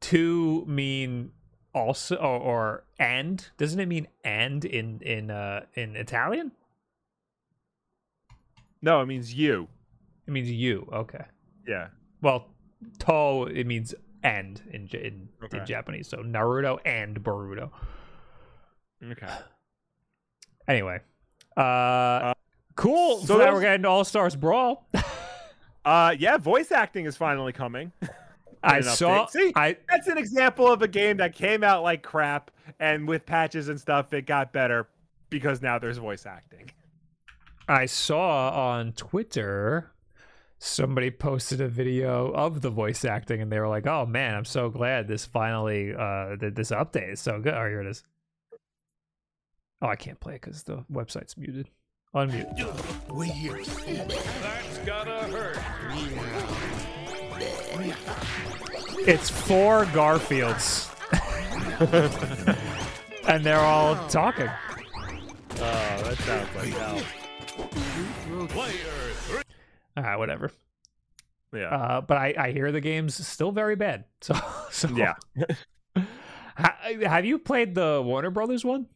two 0.00 0.64
mean 0.66 1.32
also 1.74 2.16
or, 2.16 2.38
or 2.40 2.84
and? 2.98 3.48
Doesn't 3.58 3.78
it 3.80 3.86
mean 3.86 4.08
and 4.24 4.64
in 4.64 5.00
in 5.02 5.30
uh 5.30 5.66
in 5.74 5.96
Italian? 5.96 6.52
No, 8.82 9.00
it 9.00 9.06
means 9.06 9.34
you. 9.34 9.68
It 10.26 10.30
means 10.32 10.50
you. 10.50 10.88
Okay. 10.92 11.24
Yeah. 11.66 11.88
Well, 12.20 12.48
to 13.00 13.44
it 13.44 13.66
means 13.66 13.94
and 14.22 14.60
in 14.70 14.88
in, 14.92 15.28
Okay. 15.44 15.58
in 15.58 15.66
Japanese. 15.66 16.08
So 16.08 16.18
Naruto 16.18 16.78
and 16.84 17.22
Boruto. 17.22 17.70
Okay. 19.02 19.26
Anyway, 20.68 20.98
Uh, 21.56 22.34
cool. 22.74 23.18
so 23.20 23.38
So 23.38 23.52
we're 23.54 23.60
getting 23.60 23.86
All 23.86 24.02
Stars 24.04 24.34
Brawl. 24.36 24.88
Uh, 25.84 26.12
yeah, 26.18 26.36
voice 26.36 26.72
acting 26.72 27.06
is 27.06 27.16
finally 27.16 27.52
coming. 27.52 27.92
I 28.62 28.80
saw. 28.80 29.26
See? 29.26 29.52
I 29.54 29.76
That's 29.88 30.08
an 30.08 30.18
example 30.18 30.70
of 30.70 30.82
a 30.82 30.88
game 30.88 31.18
that 31.18 31.34
came 31.34 31.62
out 31.64 31.82
like 31.82 32.02
crap, 32.02 32.50
and 32.80 33.06
with 33.06 33.26
patches 33.26 33.68
and 33.68 33.80
stuff, 33.80 34.12
it 34.12 34.26
got 34.26 34.52
better 34.52 34.88
because 35.30 35.62
now 35.62 35.78
there's 35.78 35.98
voice 35.98 36.26
acting. 36.26 36.70
I 37.68 37.86
saw 37.86 38.50
on 38.50 38.92
Twitter 38.92 39.92
somebody 40.58 41.10
posted 41.10 41.60
a 41.60 41.68
video 41.68 42.30
of 42.32 42.62
the 42.62 42.70
voice 42.70 43.04
acting, 43.04 43.42
and 43.42 43.50
they 43.50 43.60
were 43.60 43.68
like, 43.68 43.86
"Oh 43.86 44.06
man, 44.06 44.34
I'm 44.34 44.44
so 44.44 44.70
glad 44.70 45.08
this 45.08 45.24
finally 45.24 45.92
uh 45.92 46.36
that 46.36 46.54
this 46.54 46.70
update 46.70 47.12
is 47.12 47.20
so 47.20 47.40
good." 47.40 47.54
Oh, 47.54 47.66
here 47.66 47.80
it 47.80 47.86
is. 47.86 48.04
Oh, 49.82 49.88
I 49.88 49.96
can't 49.96 50.18
play 50.20 50.36
it 50.36 50.40
because 50.40 50.62
the 50.62 50.84
website's 50.90 51.36
muted. 51.36 51.68
Unmute. 52.14 52.56
It's 59.06 59.30
four 59.30 59.84
Garfields. 59.86 60.90
and 63.28 63.44
they're 63.44 63.58
all 63.60 63.94
talking. 64.08 64.48
Oh, 65.58 66.02
that 66.02 66.16
sounds 66.18 66.48
like 66.56 66.68
hell. 66.68 67.02
All 69.96 70.02
right, 70.02 70.16
whatever. 70.16 70.50
Yeah. 71.54 71.68
Uh, 71.74 72.00
but 72.02 72.18
I, 72.18 72.34
I 72.36 72.52
hear 72.52 72.70
the 72.72 72.80
game's 72.80 73.26
still 73.26 73.52
very 73.52 73.76
bad. 73.76 74.04
So, 74.20 74.34
so 74.70 74.88
yeah. 74.90 75.14
Ha- 76.58 76.78
have 77.02 77.26
you 77.26 77.38
played 77.38 77.74
the 77.74 78.00
Warner 78.02 78.30
Brothers 78.30 78.64
one? 78.64 78.86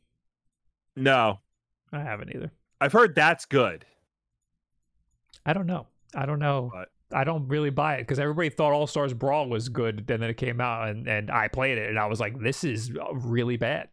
No, 0.96 1.40
I 1.92 2.00
haven't 2.00 2.34
either. 2.34 2.50
I've 2.80 2.92
heard 2.92 3.14
that's 3.14 3.44
good. 3.44 3.84
I 5.44 5.52
don't 5.52 5.66
know. 5.66 5.86
I 6.14 6.24
don't 6.24 6.38
know. 6.38 6.70
But- 6.72 6.88
I 7.12 7.24
don't 7.24 7.48
really 7.48 7.70
buy 7.70 7.96
it 7.96 8.02
because 8.02 8.18
everybody 8.18 8.50
thought 8.50 8.72
All 8.72 8.86
Stars 8.86 9.12
Brawl 9.14 9.48
was 9.48 9.68
good, 9.68 9.98
and 10.10 10.22
then 10.22 10.30
it 10.30 10.36
came 10.36 10.60
out, 10.60 10.88
and, 10.88 11.08
and 11.08 11.30
I 11.30 11.48
played 11.48 11.76
it, 11.78 11.88
and 11.88 11.98
I 11.98 12.06
was 12.06 12.20
like, 12.20 12.38
"This 12.40 12.62
is 12.64 12.92
uh, 13.00 13.12
really 13.14 13.56
bad." 13.56 13.88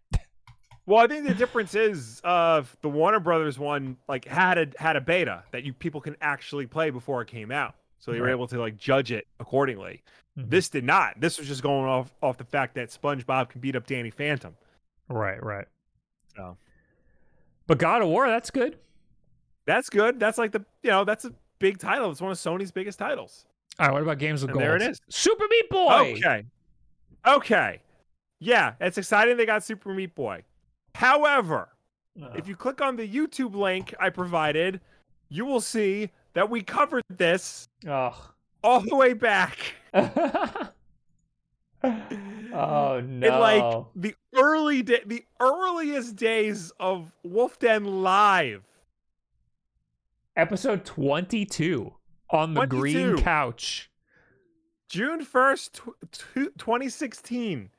Well, 0.85 0.99
I 0.99 1.07
think 1.07 1.27
the 1.27 1.33
difference 1.33 1.75
is 1.75 2.21
uh 2.23 2.63
the 2.81 2.87
Warner 2.89 3.19
Brothers 3.19 3.59
one 3.59 3.97
like 4.07 4.25
had 4.25 4.57
a 4.57 4.67
had 4.77 4.95
a 4.95 5.01
beta 5.01 5.43
that 5.51 5.63
you 5.63 5.73
people 5.73 5.99
can 5.99 6.15
actually 6.21 6.65
play 6.65 6.91
before 6.91 7.21
it 7.21 7.27
came 7.27 7.51
out. 7.51 7.75
So 7.99 8.11
they 8.11 8.21
were 8.21 8.29
able 8.29 8.47
to 8.47 8.57
like 8.59 8.77
judge 8.77 9.11
it 9.11 9.27
accordingly. 9.39 10.01
Mhm. 10.39 10.49
This 10.49 10.69
did 10.69 10.85
not. 10.85 11.19
This 11.19 11.39
was 11.39 11.47
just 11.47 11.61
going 11.61 11.85
off 11.85 12.13
off 12.23 12.37
the 12.37 12.45
fact 12.45 12.75
that 12.75 12.87
SpongeBob 12.89 13.49
can 13.49 13.59
beat 13.59 13.75
up 13.75 13.85
Danny 13.85 14.11
Phantom. 14.11 14.55
Right, 15.09 15.43
right. 15.43 15.67
So 16.37 16.55
But 17.65 17.79
God 17.79 18.01
of 18.01 18.07
War, 18.07 18.27
that's 18.29 18.49
good. 18.51 18.77
that's 19.65 19.89
good. 19.89 20.19
That's 20.21 20.37
like 20.37 20.53
the 20.53 20.63
you 20.83 20.91
know, 20.91 21.03
that's 21.03 21.25
a 21.25 21.33
big 21.59 21.77
title. 21.79 22.11
It's 22.11 22.21
one 22.21 22.31
of 22.31 22.37
Sony's 22.37 22.71
biggest 22.71 22.99
titles. 22.99 23.45
All 23.79 23.87
right, 23.87 23.93
what 23.93 24.01
about 24.01 24.17
games 24.17 24.41
with 24.41 24.49
And 24.49 24.53
gold? 24.59 24.63
there 24.63 24.75
it 24.75 24.81
is. 24.81 24.99
Super 25.09 25.45
Meat 25.49 25.69
Boy. 25.69 26.15
Okay. 26.17 26.45
Okay. 27.27 27.81
Yeah, 28.39 28.73
it's 28.79 28.97
exciting 28.97 29.37
they 29.37 29.45
got 29.45 29.63
Super 29.63 29.93
Meat 29.93 30.13
Boy. 30.15 30.43
However, 30.95 31.69
uh. 32.21 32.29
if 32.35 32.47
you 32.47 32.55
click 32.55 32.81
on 32.81 32.95
the 32.95 33.07
YouTube 33.07 33.53
link 33.55 33.93
I 33.99 34.09
provided, 34.09 34.79
you 35.29 35.45
will 35.45 35.61
see 35.61 36.09
that 36.33 36.49
we 36.49 36.61
covered 36.61 37.03
this 37.09 37.67
Oh. 37.87 38.31
all 38.63 38.81
the 38.81 38.95
way 38.95 39.13
back 39.13 39.57
oh 39.93 40.71
no! 41.83 42.99
in 43.03 43.21
like 43.39 43.85
the 43.95 44.15
early 44.35 44.83
day, 44.83 45.01
the 45.05 45.23
earliest 45.39 46.15
days 46.15 46.71
of 46.79 47.11
Wolf 47.23 47.59
Den 47.59 48.03
Live. 48.03 48.63
Episode 50.37 50.85
twenty-two 50.85 51.93
on 52.29 52.53
the 52.53 52.65
green 52.65 53.17
couch. 53.17 53.89
June 54.89 55.25
1st, 55.25 55.71
tw- 55.73 56.11
tw- 56.13 56.57
2016 56.57 57.69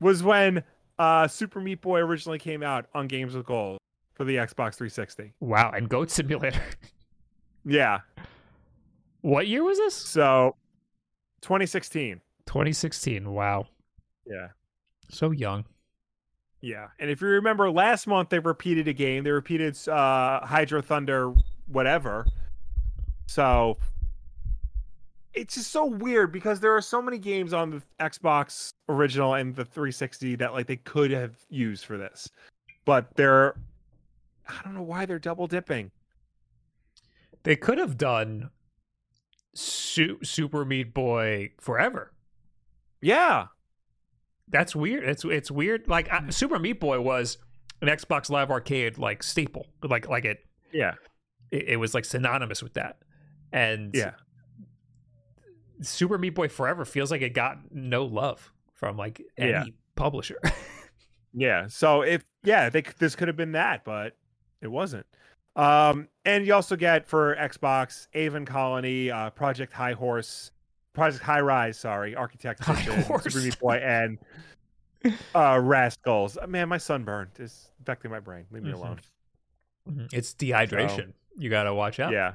was 0.00 0.22
when 0.22 0.62
uh, 1.00 1.26
Super 1.26 1.60
Meat 1.60 1.80
Boy 1.80 1.98
originally 1.98 2.38
came 2.38 2.62
out 2.62 2.86
on 2.94 3.08
Games 3.08 3.34
with 3.34 3.44
Gold 3.44 3.78
for 4.14 4.22
the 4.24 4.36
Xbox 4.36 4.74
360. 4.76 5.32
Wow, 5.40 5.72
and 5.74 5.88
Goat 5.88 6.10
Simulator. 6.10 6.62
Yeah. 7.68 8.02
what 9.22 9.48
year 9.48 9.64
was 9.64 9.76
this? 9.78 9.94
So 9.96 10.54
2016. 11.42 12.20
2016. 12.46 13.28
Wow, 13.28 13.66
Yeah. 14.24 14.48
so 15.10 15.32
young. 15.32 15.64
Yeah. 16.66 16.88
And 16.98 17.08
if 17.08 17.20
you 17.20 17.28
remember 17.28 17.70
last 17.70 18.08
month, 18.08 18.30
they 18.30 18.40
repeated 18.40 18.88
a 18.88 18.92
game. 18.92 19.22
They 19.22 19.30
repeated 19.30 19.76
uh, 19.88 20.44
Hydro 20.44 20.82
Thunder, 20.82 21.32
whatever. 21.68 22.26
So 23.26 23.78
it's 25.32 25.54
just 25.54 25.70
so 25.70 25.86
weird 25.86 26.32
because 26.32 26.58
there 26.58 26.74
are 26.74 26.82
so 26.82 27.00
many 27.00 27.18
games 27.18 27.52
on 27.52 27.70
the 27.70 27.82
Xbox 28.00 28.70
original 28.88 29.34
and 29.34 29.54
the 29.54 29.64
360 29.64 30.34
that 30.36 30.54
like 30.54 30.66
they 30.66 30.76
could 30.76 31.12
have 31.12 31.36
used 31.50 31.84
for 31.84 31.96
this. 31.96 32.28
But 32.84 33.14
they're 33.14 33.54
I 34.48 34.60
don't 34.64 34.74
know 34.74 34.82
why 34.82 35.06
they're 35.06 35.20
double 35.20 35.46
dipping. 35.46 35.92
They 37.44 37.54
could 37.54 37.78
have 37.78 37.96
done 37.96 38.50
Su- 39.54 40.18
Super 40.24 40.64
Meat 40.64 40.92
Boy 40.92 41.52
forever. 41.60 42.12
Yeah. 43.00 43.46
That's 44.48 44.76
weird. 44.76 45.04
It's 45.04 45.24
it's 45.24 45.50
weird. 45.50 45.88
Like 45.88 46.12
uh, 46.12 46.30
Super 46.30 46.58
Meat 46.58 46.78
Boy 46.80 47.00
was 47.00 47.38
an 47.82 47.88
Xbox 47.88 48.30
Live 48.30 48.50
Arcade 48.50 48.96
like 48.98 49.22
staple. 49.22 49.66
Like 49.82 50.08
like 50.08 50.24
it 50.24 50.44
Yeah. 50.72 50.94
it, 51.50 51.68
it 51.70 51.76
was 51.76 51.94
like 51.94 52.04
synonymous 52.04 52.62
with 52.62 52.74
that. 52.74 52.98
And 53.52 53.94
Yeah. 53.94 54.12
Super 55.82 56.16
Meat 56.18 56.30
Boy 56.34 56.48
Forever 56.48 56.84
feels 56.84 57.10
like 57.10 57.22
it 57.22 57.34
got 57.34 57.58
no 57.72 58.04
love 58.04 58.52
from 58.72 58.96
like 58.96 59.22
any 59.36 59.50
Yeah. 59.50 59.64
publisher. 59.94 60.38
Yeah. 61.38 61.66
So 61.66 62.00
if 62.00 62.24
yeah, 62.44 62.70
they 62.70 62.80
this 62.98 63.14
could 63.14 63.28
have 63.28 63.36
been 63.36 63.52
that, 63.52 63.84
but 63.84 64.16
it 64.62 64.68
wasn't. 64.68 65.04
Um, 65.54 66.08
and 66.24 66.46
you 66.46 66.54
also 66.54 66.76
get 66.76 67.06
for 67.06 67.36
Xbox 67.36 68.06
Aven 68.14 68.46
Colony, 68.46 69.10
uh, 69.10 69.28
Project 69.30 69.74
High 69.74 69.92
Horse, 69.92 70.50
Project 70.96 71.22
High 71.22 71.40
Rise, 71.40 71.78
sorry, 71.78 72.14
Architect 72.16 72.64
High 72.64 72.80
Edition, 72.80 73.02
Horse. 73.02 73.24
Super 73.24 73.44
Meat 73.44 73.58
Boy, 73.60 73.76
and 73.76 74.18
uh, 75.34 75.60
Rascals. 75.62 76.36
Uh, 76.40 76.46
Man, 76.46 76.68
my 76.68 76.78
sunburn 76.78 77.28
is 77.38 77.68
affecting 77.80 78.10
my 78.10 78.18
brain. 78.20 78.46
Leave 78.50 78.62
me 78.64 78.70
Mhm. 78.72 78.74
alone. 78.74 79.00
Mhm. 79.88 80.12
it's 80.12 80.34
dehydration. 80.34 81.12
You 81.38 81.48
got 81.48 81.64
to 81.64 81.74
watch 81.74 82.00
out. 82.00 82.10
Yeah. 82.12 82.34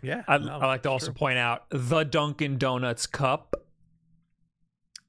Yeah. 0.00 0.22
I, 0.26 0.38
no, 0.38 0.52
I 0.58 0.66
like 0.66 0.82
to 0.84 0.90
also 0.90 1.06
true. 1.08 1.14
point 1.14 1.36
out 1.38 1.64
the 1.70 2.02
Dunkin' 2.04 2.56
Donuts 2.56 3.06
cup. 3.06 3.56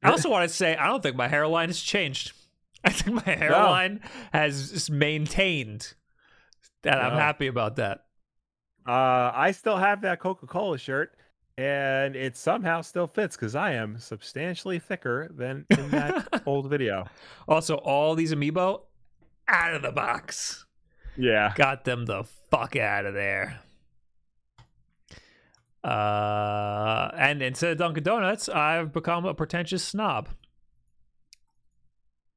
I 0.03 0.09
also 0.11 0.29
want 0.29 0.49
to 0.49 0.53
say 0.53 0.75
I 0.75 0.87
don't 0.87 1.01
think 1.01 1.15
my 1.15 1.27
hairline 1.29 1.69
has 1.69 1.79
changed. 1.79 2.33
I 2.83 2.89
think 2.89 3.23
my 3.25 3.33
hairline 3.35 4.01
has 4.33 4.89
maintained, 4.89 5.93
and 6.83 6.95
I'm 6.95 7.13
happy 7.17 7.45
about 7.47 7.75
that. 7.77 8.05
Uh, 8.87 9.31
I 9.33 9.51
still 9.51 9.77
have 9.77 10.01
that 10.01 10.19
Coca 10.19 10.47
Cola 10.47 10.79
shirt, 10.79 11.15
and 11.61 12.15
it 12.15 12.35
somehow 12.35 12.81
still 12.81 13.05
fits 13.05 13.35
because 13.35 13.55
I 13.55 13.73
am 13.73 13.99
substantially 13.99 14.79
thicker 14.79 15.29
than 15.31 15.65
in 15.69 15.91
that 15.91 16.41
old 16.47 16.69
video. 16.69 17.05
Also, 17.47 17.75
all 17.75 18.15
these 18.15 18.33
amiibo 18.33 18.81
out 19.47 19.75
of 19.75 19.83
the 19.83 19.91
box. 19.91 20.65
Yeah. 21.15 21.53
Got 21.55 21.83
them 21.83 22.05
the 22.05 22.23
fuck 22.49 22.75
out 22.75 23.05
of 23.05 23.13
there. 23.13 23.59
Uh, 25.83 27.11
and 27.15 27.43
instead 27.43 27.73
of 27.73 27.77
Dunkin' 27.77 28.03
Donuts, 28.03 28.49
I've 28.49 28.91
become 28.91 29.25
a 29.25 29.35
pretentious 29.35 29.83
snob. 29.83 30.29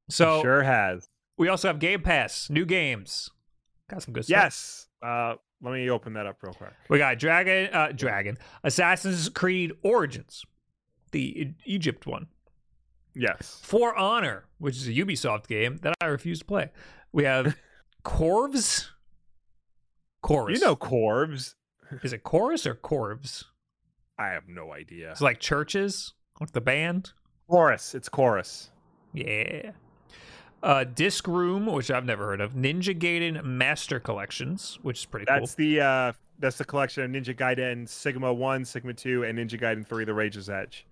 So 0.07 0.41
sure 0.43 0.61
has. 0.61 1.09
we 1.35 1.47
also 1.47 1.67
have 1.67 1.79
Game 1.79 2.03
Pass, 2.03 2.47
new 2.51 2.65
games. 2.65 3.31
Got 3.89 4.03
some 4.03 4.13
good 4.13 4.25
stuff. 4.25 4.37
Yes. 4.37 4.87
Uh, 5.01 5.35
let 5.65 5.73
me 5.73 5.89
open 5.89 6.13
that 6.13 6.27
up 6.27 6.37
real 6.43 6.53
quick. 6.53 6.71
We 6.89 6.97
got 6.99 7.17
Dragon, 7.19 7.73
uh, 7.73 7.91
Dragon, 7.93 8.37
Assassin's 8.63 9.27
Creed 9.29 9.73
Origins, 9.83 10.45
the 11.11 11.53
Egypt 11.65 12.05
one. 12.05 12.27
Yes. 13.15 13.59
For 13.63 13.95
Honor, 13.95 14.45
which 14.59 14.75
is 14.75 14.87
a 14.87 14.91
Ubisoft 14.91 15.47
game 15.47 15.79
that 15.81 15.93
I 16.01 16.05
refuse 16.05 16.39
to 16.39 16.45
play. 16.45 16.69
We 17.11 17.23
have 17.23 17.57
Corvs. 18.05 18.89
Chorus. 20.21 20.59
You 20.59 20.65
know 20.65 20.75
Corbs. 20.75 21.55
is 22.03 22.13
it 22.13 22.23
chorus 22.23 22.65
or 22.65 22.75
corvs? 22.75 23.45
I 24.17 24.27
have 24.29 24.47
no 24.47 24.73
idea. 24.73 25.11
It's 25.11 25.21
like 25.21 25.39
churches, 25.39 26.13
like 26.39 26.51
the 26.51 26.61
band. 26.61 27.11
Chorus. 27.47 27.93
It's 27.95 28.09
chorus. 28.09 28.71
Yeah 29.13 29.71
uh, 30.63 30.83
Disc 30.83 31.27
Room, 31.27 31.65
which 31.67 31.91
I've 31.91 32.05
never 32.05 32.25
heard 32.25 32.41
of, 32.41 32.53
Ninja 32.53 32.97
Gaiden 32.97 33.43
Master 33.43 33.99
Collections, 33.99 34.79
which 34.81 34.99
is 34.99 35.05
pretty 35.05 35.25
that's 35.27 35.37
cool. 35.37 35.45
That's 35.45 35.55
the 35.55 35.81
uh, 35.81 36.13
that's 36.39 36.57
the 36.57 36.65
collection 36.65 37.03
of 37.03 37.11
Ninja 37.11 37.35
Gaiden 37.35 37.87
Sigma 37.87 38.33
One, 38.33 38.65
Sigma 38.65 38.93
Two, 38.93 39.23
and 39.23 39.37
Ninja 39.37 39.59
Gaiden 39.59 39.85
Three: 39.85 40.05
The 40.05 40.13
Rage's 40.13 40.49
Edge, 40.49 40.85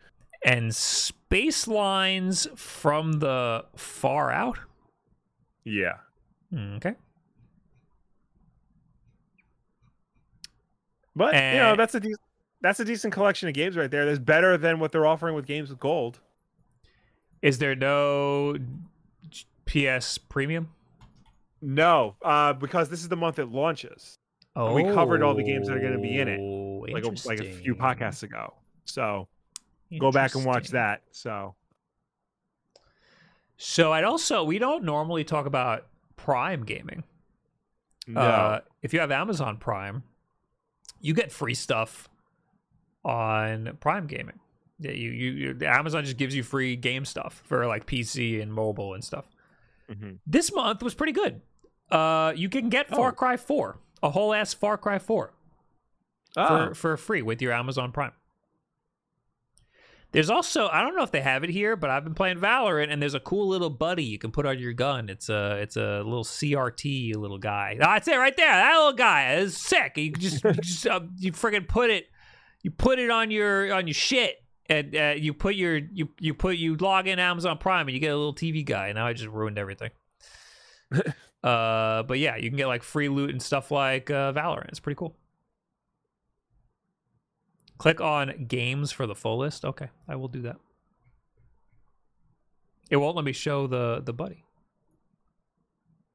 and 0.45 0.73
Space 0.75 1.67
Lines 1.67 2.47
from 2.55 3.13
the 3.13 3.65
Far 3.75 4.31
Out. 4.31 4.59
Yeah. 5.63 5.97
Hmm, 6.51 6.75
okay. 6.75 6.95
But 11.15 11.33
and... 11.33 11.55
you 11.55 11.63
know 11.63 11.73
eh. 11.73 11.75
that's 11.75 11.95
a 11.95 11.99
de- 11.99 12.15
that's 12.61 12.79
a 12.79 12.85
decent 12.85 13.13
collection 13.13 13.47
of 13.47 13.53
games 13.53 13.75
right 13.75 13.91
there. 13.91 14.05
That's 14.05 14.19
better 14.19 14.57
than 14.57 14.79
what 14.79 14.91
they're 14.91 15.05
offering 15.05 15.35
with 15.35 15.45
games 15.45 15.69
with 15.69 15.79
gold. 15.79 16.19
Is 17.41 17.57
there 17.57 17.75
no 17.75 18.55
PS 19.73 20.17
Premium? 20.17 20.69
No, 21.61 22.15
uh, 22.21 22.53
because 22.53 22.89
this 22.89 23.01
is 23.01 23.09
the 23.09 23.15
month 23.15 23.39
it 23.39 23.47
launches. 23.49 24.17
Oh, 24.55 24.73
we 24.73 24.83
covered 24.83 25.23
all 25.23 25.33
the 25.33 25.43
games 25.43 25.67
that 25.67 25.77
are 25.77 25.79
gonna 25.79 25.97
be 25.99 26.19
in 26.19 26.27
it, 26.27 26.39
Like 26.93 27.05
a, 27.05 27.27
like 27.27 27.39
a 27.39 27.51
few 27.53 27.73
podcasts 27.75 28.21
ago. 28.23 28.53
So 28.85 29.27
go 29.99 30.11
back 30.11 30.35
and 30.35 30.45
watch 30.45 30.69
that. 30.69 31.01
So 31.11 31.55
So 33.57 33.91
I'd 33.93 34.03
also 34.03 34.43
we 34.43 34.59
don't 34.59 34.83
normally 34.83 35.23
talk 35.23 35.45
about 35.45 35.87
Prime 36.17 36.63
gaming. 36.65 37.03
no, 38.07 38.21
Uh, 38.21 38.59
if 38.81 38.93
you 38.93 38.99
have 38.99 39.11
Amazon 39.11 39.57
Prime, 39.57 40.03
you 41.01 41.13
get 41.13 41.31
free 41.31 41.53
stuff 41.55 42.09
on 43.03 43.77
Prime 43.79 44.07
gaming. 44.07 44.39
Yeah, 44.79 44.91
you, 44.91 45.11
you, 45.11 45.31
you 45.31 45.65
Amazon 45.65 46.03
just 46.03 46.17
gives 46.17 46.35
you 46.35 46.43
free 46.43 46.75
game 46.75 47.05
stuff 47.05 47.41
for 47.45 47.65
like 47.67 47.85
PC 47.85 48.41
and 48.41 48.53
mobile 48.53 48.93
and 48.93 49.03
stuff. 49.03 49.25
Mhm. 49.89 50.19
This 50.25 50.53
month 50.53 50.81
was 50.83 50.93
pretty 50.93 51.13
good. 51.13 51.41
Uh, 51.91 52.33
you 52.35 52.49
can 52.49 52.69
get 52.69 52.87
Far 52.89 53.09
Oh. 53.09 53.11
Cry 53.13 53.37
4, 53.37 53.79
a 54.01 54.09
whole 54.09 54.33
ass 54.33 54.53
Far 54.53 54.77
Cry 54.77 54.97
4 54.99 55.33
Oh, 56.35 56.47
for 56.69 56.73
for 56.75 56.97
free 56.97 57.21
with 57.21 57.41
your 57.41 57.53
Amazon 57.53 57.91
Prime. 57.91 58.13
There's 60.11 60.29
also 60.29 60.67
I 60.67 60.81
don't 60.81 60.95
know 60.95 61.01
if 61.03 61.09
they 61.11 61.21
have 61.21 61.43
it 61.43 61.49
here, 61.49 61.75
but 61.75 61.89
I've 61.89 62.03
been 62.03 62.13
playing 62.13 62.37
Valorant 62.37 62.91
and 62.91 63.01
there's 63.01 63.15
a 63.15 63.19
cool 63.19 63.47
little 63.47 63.71
buddy 63.71 64.03
you 64.03 64.19
can 64.19 64.31
put 64.31 64.45
on 64.45 64.59
your 64.59 64.73
gun. 64.73 65.09
It's 65.09 65.27
a 65.27 65.57
it's 65.59 65.75
a 65.75 66.01
little 66.03 66.23
CRT 66.23 67.15
little 67.15 67.39
guy. 67.39 67.77
Ah, 67.81 67.93
That's 67.95 68.07
it 68.07 68.17
right 68.17 68.35
there. 68.37 68.51
That 68.51 68.75
little 68.75 68.93
guy 68.93 69.33
is 69.35 69.57
sick. 69.57 69.97
You 69.97 70.11
just 70.11 70.43
you, 70.43 70.53
just, 70.53 70.85
uh, 70.85 70.99
you 71.17 71.31
friggin' 71.31 71.67
put 71.67 71.89
it 71.89 72.07
you 72.61 72.69
put 72.69 72.99
it 72.99 73.09
on 73.09 73.31
your 73.31 73.73
on 73.73 73.87
your 73.87 73.95
shit 73.95 74.42
and 74.67 74.95
uh, 74.95 75.13
you 75.17 75.33
put 75.33 75.55
your 75.55 75.77
you 75.77 76.09
you 76.19 76.33
put 76.33 76.57
you 76.57 76.75
log 76.75 77.07
in 77.07 77.19
Amazon 77.19 77.57
Prime 77.57 77.87
and 77.87 77.93
you 77.93 77.99
get 77.99 78.13
a 78.13 78.17
little 78.17 78.33
TV 78.33 78.65
guy. 78.65 78.91
Now 78.93 79.07
I 79.07 79.13
just 79.13 79.29
ruined 79.29 79.57
everything. 79.57 79.91
uh, 81.43 82.03
but 82.03 82.19
yeah, 82.19 82.37
you 82.37 82.49
can 82.49 82.57
get 82.57 82.67
like 82.67 82.83
free 82.83 83.09
loot 83.09 83.31
and 83.31 83.41
stuff 83.41 83.71
like 83.71 84.09
uh, 84.09 84.31
Valorant. 84.33 84.69
It's 84.69 84.79
pretty 84.79 84.97
cool. 84.97 85.15
Click 87.77 87.99
on 87.99 88.45
games 88.47 88.91
for 88.91 89.05
the 89.05 89.15
full 89.15 89.37
list. 89.37 89.65
Okay, 89.65 89.89
I 90.07 90.15
will 90.15 90.29
do 90.29 90.41
that. 90.43 90.57
It 92.89 92.97
won't 92.97 93.15
let 93.15 93.25
me 93.25 93.33
show 93.33 93.67
the 93.67 94.01
the 94.03 94.13
buddy. 94.13 94.45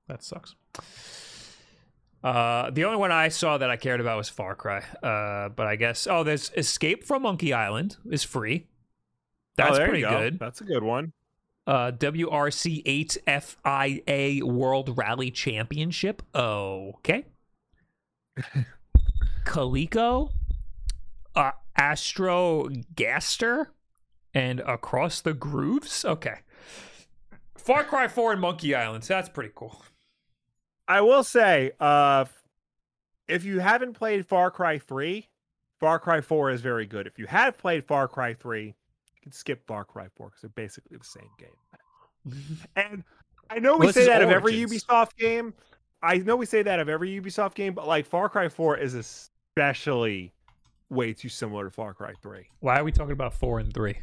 That 0.07 0.23
sucks. 0.23 0.55
Uh, 2.23 2.71
the 2.71 2.85
only 2.85 2.99
one 2.99 3.13
I 3.13 3.29
saw 3.29 3.59
that 3.59 3.71
I 3.71 3.77
cared 3.77 4.01
about 4.01 4.17
was 4.17 4.29
Far 4.29 4.55
Cry. 4.55 4.83
Uh, 5.03 5.51
but 5.51 5.67
I 5.67 5.77
guess 5.77 6.07
oh, 6.07 6.25
there's 6.25 6.51
Escape 6.57 7.05
from 7.05 7.23
Monkey 7.23 7.53
Island 7.53 7.97
is 8.11 8.25
free. 8.25 8.67
That's 9.57 9.79
oh, 9.79 9.85
pretty 9.85 10.03
go. 10.03 10.11
good. 10.11 10.39
That's 10.39 10.61
a 10.61 10.65
good 10.65 10.83
one. 10.83 11.13
Uh, 11.67 11.93
WRC 11.93 12.83
8 12.87 13.19
FIA 13.27 14.47
World 14.47 14.97
Rally 14.97 15.31
Championship. 15.31 16.23
Okay. 16.35 17.27
Coleco, 19.45 20.31
uh, 21.35 21.51
Astro 21.77 22.69
Gaster, 22.95 23.73
and 24.33 24.61
Across 24.61 25.23
the 25.23 25.35
Grooves. 25.35 26.05
Okay. 26.05 26.37
Far 27.57 27.85
Cry 27.85 28.09
4 28.09 28.33
and 28.33 28.41
Monkey 28.41 28.75
Island. 28.75 29.03
That's 29.05 29.29
pretty 29.29 29.51
cool. 29.55 29.83
I 30.89 31.03
will 31.03 31.23
say, 31.23 31.73
uh, 31.79 32.25
if 33.29 33.45
you 33.45 33.59
haven't 33.61 33.93
played 33.93 34.27
Far 34.27 34.51
Cry 34.51 34.79
3, 34.79 35.29
Far 35.81 35.99
Cry 35.99 36.21
4 36.23 36.51
is 36.51 36.61
very 36.63 36.87
good. 36.87 37.07
If 37.07 37.19
you 37.19 37.27
have 37.27 37.59
played 37.59 37.85
Far 37.87 38.09
Cry 38.09 38.33
3, 38.35 38.65
you 38.67 38.73
can 39.23 39.31
skip 39.33 39.67
Far 39.67 39.85
Cry 39.85 40.09
4 40.17 40.29
because 40.29 40.41
they're 40.41 40.51
basically 40.51 40.97
the 40.97 41.05
same 41.05 41.31
game. 41.39 41.51
And 42.77 43.05
I 43.49 43.59
know 43.59 43.77
we 43.77 43.87
Well, 43.87 43.93
say 43.93 44.07
that 44.07 44.23
of 44.23 44.31
every 44.31 44.53
Ubisoft 44.55 45.17
game. 45.17 45.55
I 46.03 46.19
know 46.19 46.37
we 46.37 46.47
say 46.47 46.63
that 46.63 46.79
of 46.81 46.89
every 46.89 47.09
Ubisoft 47.21 47.55
game, 47.55 47.73
but 47.75 47.87
like 47.87 48.05
Far 48.07 48.29
Cry 48.29 48.49
4 48.49 48.77
is 48.79 48.95
especially 48.95 50.33
way 50.91 51.13
too 51.13 51.29
similar 51.29 51.65
to 51.65 51.71
Far 51.71 51.93
Cry 51.95 52.13
3 52.23 52.47
Why 52.61 52.79
are 52.81 52.85
we 52.85 52.93
talking 52.93 53.13
about 53.13 53.35
4 53.35 53.61
and 53.61 53.73
3? 53.73 53.97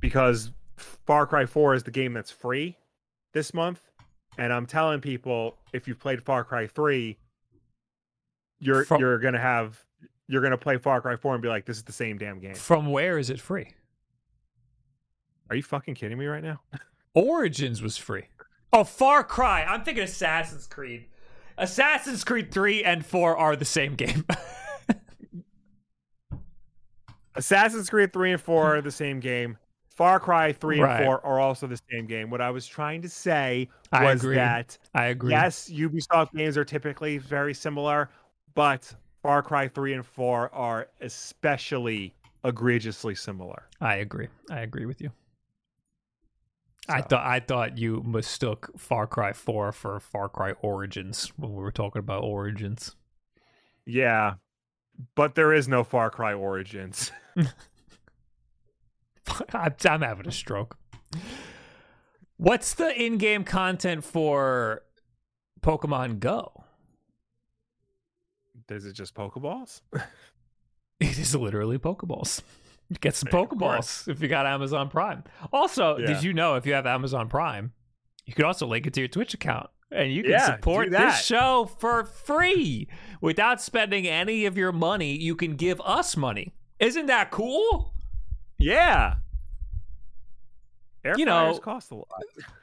because 0.00 0.52
Far 0.76 1.26
Cry 1.26 1.46
4 1.46 1.74
is 1.74 1.82
the 1.82 1.90
game 1.90 2.12
that's 2.12 2.30
free 2.30 2.76
this 3.32 3.52
month. 3.54 3.82
And 4.38 4.52
I'm 4.52 4.66
telling 4.66 5.00
people 5.00 5.56
if 5.72 5.88
you've 5.88 5.98
played 5.98 6.22
Far 6.22 6.44
Cry 6.44 6.66
3, 6.66 7.16
you're 8.58 8.84
From- 8.84 9.00
you're 9.00 9.18
gonna 9.18 9.40
have 9.40 9.82
you're 10.28 10.42
gonna 10.42 10.58
play 10.58 10.76
Far 10.76 11.00
Cry 11.00 11.16
4 11.16 11.34
and 11.34 11.42
be 11.42 11.48
like, 11.48 11.64
this 11.66 11.76
is 11.76 11.84
the 11.84 11.92
same 11.92 12.18
damn 12.18 12.38
game. 12.40 12.54
From 12.54 12.90
where 12.90 13.18
is 13.18 13.30
it 13.30 13.40
free? 13.40 13.72
Are 15.50 15.56
you 15.56 15.62
fucking 15.62 15.94
kidding 15.94 16.18
me 16.18 16.26
right 16.26 16.42
now? 16.42 16.60
Origins 17.14 17.80
was 17.80 17.96
free. 17.96 18.24
Oh, 18.72 18.84
Far 18.84 19.22
Cry. 19.24 19.62
I'm 19.64 19.84
thinking 19.84 20.02
Assassin's 20.04 20.66
Creed. 20.66 21.06
Assassin's 21.56 22.24
Creed 22.24 22.50
3 22.52 22.84
and 22.84 23.06
4 23.06 23.36
are 23.36 23.56
the 23.56 23.64
same 23.64 23.94
game. 23.94 24.24
Assassin's 27.34 27.88
Creed 27.90 28.12
3 28.12 28.32
and 28.32 28.40
4 28.40 28.76
are 28.76 28.80
the 28.82 28.90
same 28.90 29.20
game. 29.20 29.58
Far 29.96 30.20
Cry 30.20 30.52
3 30.52 30.78
Right. 30.80 30.96
and 31.00 31.04
4 31.06 31.24
are 31.26 31.40
also 31.40 31.66
the 31.66 31.80
same 31.90 32.06
game. 32.06 32.28
What 32.30 32.42
I 32.42 32.50
was 32.50 32.66
trying 32.66 33.00
to 33.02 33.08
say 33.08 33.68
I 33.92 34.04
was 34.04 34.20
agree. 34.22 34.34
that 34.36 34.76
I 34.94 35.06
agree. 35.06 35.30
yes, 35.32 35.70
Ubisoft 35.70 36.32
games 36.34 36.56
are 36.58 36.64
typically 36.66 37.16
very 37.18 37.54
similar, 37.54 38.10
but 38.54 38.94
Far 39.22 39.42
Cry 39.42 39.68
3 39.68 39.94
and 39.94 40.04
4 40.06 40.54
are 40.54 40.88
especially 41.00 42.14
egregiously 42.44 43.14
similar. 43.14 43.64
I 43.80 43.96
agree. 43.96 44.28
I 44.50 44.60
agree 44.60 44.84
with 44.84 45.00
you. 45.00 45.10
I 46.88 47.00
thought 47.02 47.26
I 47.26 47.40
thought 47.40 47.78
you 47.78 48.02
mistook 48.06 48.70
Far 48.78 49.06
Cry 49.08 49.32
4 49.32 49.72
for 49.72 49.98
Far 49.98 50.28
Cry 50.28 50.52
Origins 50.60 51.32
when 51.36 51.52
we 51.54 51.62
were 51.62 51.72
talking 51.72 51.98
about 52.00 52.22
Origins. 52.22 52.94
Yeah, 53.86 54.34
but 55.16 55.34
there 55.34 55.52
is 55.52 55.66
no 55.66 55.82
Far 55.82 56.10
Cry 56.10 56.32
Origins. 56.34 57.10
I'm, 59.52 60.02
having 60.02 60.26
a 60.26 60.32
stroke. 60.32 60.76
What's 62.36 62.74
the 62.74 62.90
in-game 63.00 63.44
content 63.44 64.04
for 64.04 64.82
Pokemon 65.62 66.20
Go? 66.20 66.64
Is 68.68 68.84
it 68.84 68.92
just 68.92 69.14
Pokeballs? 69.14 69.80
It 70.98 71.18
is 71.18 71.34
literally 71.34 71.76
Pokeballs. 71.76 72.40
Get 73.02 73.14
some 73.14 73.28
Yeah. 73.30 73.40
Pokeballs 73.44 74.08
if 74.08 74.22
you 74.22 74.28
got 74.28 74.46
Amazon 74.46 74.88
Prime. 74.88 75.24
Also, 75.52 75.98
Yeah. 75.98 76.06
did 76.06 76.22
you 76.22 76.32
know 76.32 76.54
if 76.54 76.64
you 76.64 76.72
have 76.72 76.86
Amazon 76.86 77.28
Prime, 77.28 77.72
you 78.24 78.32
can 78.32 78.46
also 78.46 78.66
link 78.66 78.86
it 78.86 78.94
to 78.94 79.00
your 79.00 79.08
Twitch 79.08 79.34
account 79.34 79.68
and 79.90 80.10
you 80.10 80.22
can 80.22 80.32
Yeah, 80.32 80.46
support 80.54 80.90
this 80.90 81.22
show 81.22 81.66
for 81.78 82.04
free 82.04 82.88
without 83.20 83.60
spending 83.60 84.06
any 84.06 84.46
of 84.46 84.56
your 84.56 84.72
money. 84.72 85.14
You 85.14 85.36
can 85.36 85.56
give 85.56 85.82
us 85.82 86.16
money. 86.16 86.54
Isn't 86.78 87.06
that 87.06 87.30
cool? 87.30 87.92
Yeah. 88.58 89.16
Air 91.04 91.14
You 91.18 91.24
know- 91.24 91.58
cost 91.58 91.90
a 91.90 91.94
lot. 91.96 92.08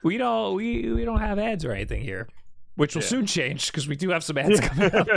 We 0.04 0.18
don't 0.18 0.56
we 0.56 0.92
we 0.92 1.06
don't 1.06 1.20
have 1.22 1.40
ads 1.40 1.64
or 1.66 1.72
anything 1.72 2.02
here, 2.02 2.28
which 2.76 2.96
will 2.96 3.02
Yeah. 3.04 3.08
soon 3.10 3.26
change 3.26 3.68
because 3.68 3.88
we 3.88 3.96
do 3.96 4.10
have 4.10 4.24
some 4.24 4.38
ads 4.38 4.60
coming 4.60 4.92
up. 4.94 5.08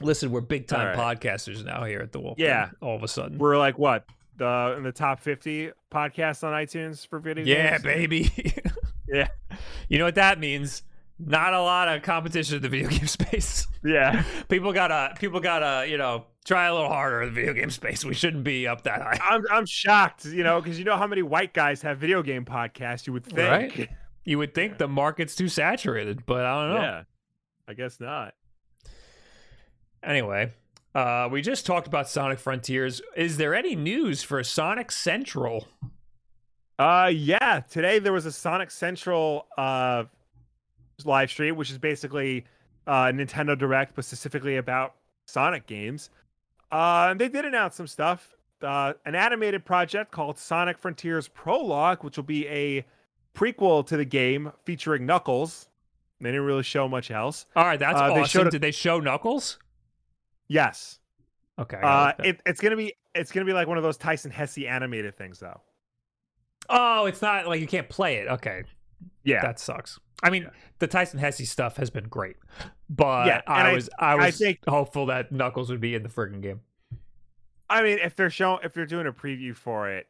Listen, 0.02 0.32
we're 0.32 0.42
big 0.42 0.68
time 0.68 0.98
right. 0.98 1.20
podcasters 1.22 1.64
now 1.64 1.86
here 1.86 2.00
at 2.02 2.12
the 2.12 2.20
Wolf. 2.20 2.38
Yeah. 2.38 2.70
all 2.82 2.96
of 2.96 3.04
a 3.04 3.08
sudden. 3.08 3.38
We're 3.38 3.58
like 3.58 3.78
what? 3.80 4.06
The 4.38 4.76
in 4.78 4.84
the 4.84 4.92
top 4.92 5.22
50 5.22 5.72
podcasts 5.90 6.44
on 6.44 6.52
iTunes 6.52 7.08
for 7.08 7.20
video 7.20 7.46
Yeah, 7.46 7.72
games? 7.78 7.84
baby. 7.84 8.32
Yeah. 9.08 9.28
You 9.88 10.00
know 10.00 10.06
what 10.06 10.16
that 10.16 10.40
means? 10.40 10.82
Not 11.18 11.54
a 11.54 11.62
lot 11.62 11.88
of 11.88 12.02
competition 12.04 12.58
in 12.58 12.62
the 12.62 12.70
video 12.70 12.90
game 12.90 13.08
space. 13.08 13.68
Yeah. 13.84 14.24
People 14.50 14.74
gotta 14.74 15.16
people 15.20 15.40
gotta, 15.40 15.88
you 15.90 15.98
know, 15.98 16.26
try 16.46 16.66
a 16.68 16.74
little 16.74 16.90
harder 16.90 17.22
in 17.22 17.30
the 17.30 17.36
video 17.36 17.54
game 17.54 17.70
space. 17.70 18.04
We 18.04 18.14
shouldn't 18.14 18.44
be 18.44 18.68
up 18.68 18.84
that 18.84 19.02
high. 19.02 19.18
I'm 19.22 19.44
I'm 19.50 19.66
shocked, 19.66 20.26
you 20.26 20.44
know, 20.44 20.60
because 20.62 20.78
you 20.78 20.86
know 20.86 20.98
how 20.98 21.08
many 21.08 21.22
white 21.22 21.54
guys 21.54 21.82
have 21.84 22.00
video 22.00 22.22
game 22.22 22.44
podcasts. 22.46 23.08
You 23.08 23.14
would 23.14 23.26
think, 23.26 23.38
Right? 23.38 23.90
You 24.28 24.40
would 24.40 24.56
think 24.56 24.80
the 24.80 24.88
market's 24.88 25.36
too 25.36 25.48
saturated, 25.48 26.26
but 26.26 26.44
I 26.44 26.62
don't 26.66 26.74
know. 26.74 26.82
Yeah, 26.82 27.04
I 27.68 27.74
guess 27.76 28.00
not. 28.00 28.34
Anyway, 30.04 30.52
uh, 30.96 31.30
we 31.32 31.44
just 31.44 31.68
talked 31.68 31.86
about 31.86 32.10
Sonic 32.10 32.40
Frontiers. 32.40 33.04
Is 33.16 33.38
there 33.38 33.54
any 33.54 33.76
news 33.76 34.24
for 34.24 34.44
Sonic 34.44 34.92
Central? 34.92 35.68
Uh, 36.80 37.12
yeah. 37.14 37.62
Today 37.70 38.00
there 38.00 38.14
was 38.14 38.26
a 38.26 38.32
Sonic 38.32 38.72
Central 38.72 39.46
uh 39.60 40.06
live 41.04 41.30
stream, 41.30 41.56
which 41.56 41.72
is 41.72 41.78
basically 41.78 42.46
uh 42.88 43.06
Nintendo 43.06 43.58
Direct, 43.58 43.96
but 43.96 44.06
specifically 44.06 44.58
about 44.58 44.94
Sonic 45.26 45.66
games. 45.68 46.10
Uh, 46.72 47.08
and 47.12 47.20
they 47.20 47.28
did 47.30 47.46
announce 47.46 47.76
some 47.76 47.88
stuff. 47.88 48.34
Uh, 48.62 48.94
an 49.06 49.16
animated 49.16 49.66
project 49.66 50.12
called 50.12 50.38
Sonic 50.38 50.78
Frontiers 50.78 51.28
Prologue, 51.28 52.04
which 52.04 52.16
will 52.18 52.24
be 52.24 52.48
a 52.48 52.86
prequel 53.36 53.86
to 53.88 53.98
the 53.98 54.06
game 54.06 54.52
featuring 54.64 55.06
Knuckles. 55.06 55.68
They 56.22 56.30
didn't 56.32 56.46
really 56.46 56.64
show 56.64 56.88
much 56.88 57.12
else. 57.12 57.46
All 57.56 57.66
right, 57.66 57.78
that's 57.80 58.00
Uh, 58.00 58.14
they 58.14 58.22
awesome. 58.22 58.44
showed 58.46 58.52
Did 58.52 58.62
they 58.62 58.72
show 58.72 59.00
Knuckles? 59.00 59.60
Yes. 60.48 61.00
Okay. 61.60 61.80
Uh, 61.82 62.14
it, 62.24 62.42
it's 62.46 62.60
gonna 62.62 62.76
be 62.78 62.94
it's 63.14 63.32
gonna 63.32 63.46
be 63.46 63.54
like 63.54 63.68
one 63.68 63.78
of 63.78 63.84
those 63.84 63.98
Tyson 63.98 64.32
Hesse 64.32 64.60
animated 64.60 65.16
things 65.18 65.40
though. 65.40 65.60
oh, 66.70 67.06
it's 67.06 67.22
not 67.22 67.48
like 67.48 67.62
you 67.62 67.68
can't 67.68 67.90
play 67.90 68.18
it. 68.18 68.28
Okay, 68.28 68.64
Yeah. 69.24 69.42
that 69.42 69.60
sucks. 69.60 70.00
I 70.24 70.30
mean, 70.30 70.50
the 70.80 70.88
Tyson 70.88 71.20
Hesse 71.20 71.50
stuff 71.50 71.78
has 71.78 71.90
been 71.90 72.08
great, 72.08 72.38
but 72.90 73.28
Yeah, 73.28 73.42
I 73.48 73.70
I- 73.70 73.74
was 73.74 73.90
I 74.00 74.12
I 74.14 74.16
was 74.28 74.38
think- 74.38 74.60
hopeful 74.68 75.06
that 75.08 75.32
Knuckles 75.32 75.70
would 75.70 75.82
be 75.82 75.94
in 75.96 76.04
the 76.04 76.10
friggin' 76.10 76.42
game. 76.42 76.62
I 77.70 77.82
mean, 77.84 77.98
if 78.00 78.16
they're 78.16 78.30
showing 78.30 78.60
if 78.64 78.74
they're 78.74 78.86
doing 78.86 79.08
a 79.08 79.12
preview 79.12 79.56
for 79.56 79.90
it, 79.90 80.08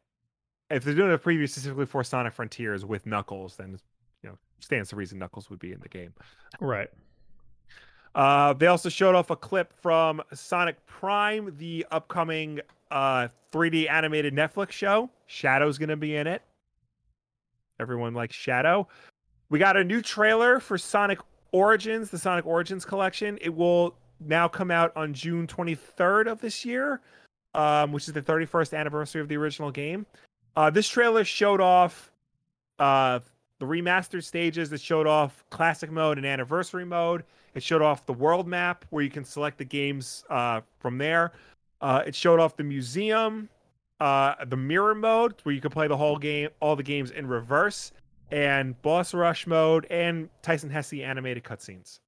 if 0.70 0.84
they're 0.84 0.94
doing 0.94 1.12
a 1.12 1.18
preview 1.18 1.48
specifically 1.48 1.86
for 1.86 2.04
Sonic 2.04 2.32
Frontiers 2.34 2.84
with 2.84 3.06
Knuckles, 3.06 3.56
then 3.56 3.78
you 4.22 4.28
know 4.30 4.38
stands 4.60 4.90
the 4.90 4.96
reason 4.96 5.18
Knuckles 5.18 5.50
would 5.50 5.58
be 5.58 5.72
in 5.72 5.80
the 5.80 5.88
game. 5.88 6.12
Right. 6.60 6.90
Uh, 8.14 8.52
they 8.54 8.66
also 8.66 8.88
showed 8.88 9.14
off 9.14 9.28
a 9.30 9.36
clip 9.36 9.72
from 9.74 10.22
Sonic 10.32 10.84
Prime, 10.86 11.54
the 11.58 11.86
upcoming 11.90 12.60
uh 12.90 13.28
3D 13.52 13.88
animated 13.90 14.34
Netflix 14.34 14.70
show. 14.70 15.10
Shadow's 15.26 15.76
gonna 15.78 15.96
be 15.96 16.14
in 16.16 16.26
it. 16.26 16.42
Everyone 17.80 18.14
likes 18.14 18.34
Shadow. 18.34 18.88
We 19.48 19.58
got 19.58 19.76
a 19.76 19.84
new 19.84 20.02
trailer 20.02 20.60
for 20.60 20.76
Sonic 20.76 21.20
Origins, 21.52 22.10
the 22.10 22.18
Sonic 22.18 22.46
Origins 22.46 22.84
collection. 22.84 23.38
It 23.40 23.54
will 23.54 23.94
now 24.20 24.48
come 24.48 24.70
out 24.70 24.92
on 24.96 25.12
June 25.14 25.46
23rd 25.46 26.26
of 26.26 26.40
this 26.40 26.64
year, 26.64 27.00
um, 27.54 27.92
which 27.92 28.08
is 28.08 28.14
the 28.14 28.22
31st 28.22 28.76
anniversary 28.76 29.20
of 29.20 29.28
the 29.28 29.36
original 29.36 29.70
game. 29.70 30.06
Uh, 30.56 30.70
this 30.70 30.88
trailer 30.88 31.24
showed 31.24 31.60
off 31.60 32.10
uh, 32.78 33.20
the 33.58 33.66
remastered 33.66 34.24
stages. 34.24 34.72
It 34.72 34.80
showed 34.80 35.06
off 35.06 35.44
classic 35.50 35.90
mode 35.90 36.18
and 36.18 36.26
anniversary 36.26 36.84
mode. 36.84 37.24
It 37.54 37.62
showed 37.62 37.82
off 37.82 38.04
the 38.06 38.12
world 38.12 38.46
map 38.46 38.84
where 38.90 39.02
you 39.02 39.10
can 39.10 39.24
select 39.24 39.58
the 39.58 39.64
games 39.64 40.24
uh, 40.28 40.60
from 40.78 40.98
there. 40.98 41.32
Uh, 41.80 42.02
it 42.06 42.14
showed 42.14 42.40
off 42.40 42.56
the 42.56 42.64
museum, 42.64 43.48
uh, 44.00 44.44
the 44.44 44.56
mirror 44.56 44.94
mode 44.94 45.34
where 45.42 45.54
you 45.54 45.60
can 45.60 45.70
play 45.70 45.88
the 45.88 45.96
whole 45.96 46.18
game, 46.18 46.48
all 46.60 46.76
the 46.76 46.82
games 46.82 47.10
in 47.10 47.26
reverse, 47.26 47.92
and 48.30 48.80
boss 48.82 49.14
rush 49.14 49.46
mode 49.46 49.86
and 49.90 50.28
Tyson 50.42 50.70
Hesse 50.70 50.94
animated 50.94 51.44
cutscenes. 51.44 52.00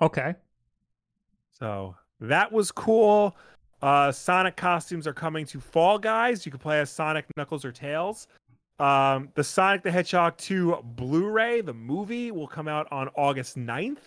Okay. 0.00 0.34
So 1.50 1.94
that 2.20 2.50
was 2.50 2.72
cool. 2.72 3.36
Uh, 3.82 4.12
Sonic 4.12 4.56
costumes 4.56 5.06
are 5.06 5.12
coming 5.12 5.44
to 5.46 5.60
Fall 5.60 5.98
Guys. 5.98 6.46
You 6.46 6.52
can 6.52 6.60
play 6.60 6.80
as 6.80 6.90
Sonic, 6.90 7.26
Knuckles, 7.36 7.64
or 7.64 7.72
Tails. 7.72 8.28
Um, 8.78 9.28
the 9.34 9.44
Sonic 9.44 9.82
the 9.82 9.90
Hedgehog 9.90 10.36
2 10.38 10.78
Blu 10.82 11.26
ray, 11.26 11.60
the 11.60 11.74
movie, 11.74 12.30
will 12.30 12.46
come 12.46 12.68
out 12.68 12.90
on 12.90 13.08
August 13.16 13.58
9th 13.58 13.98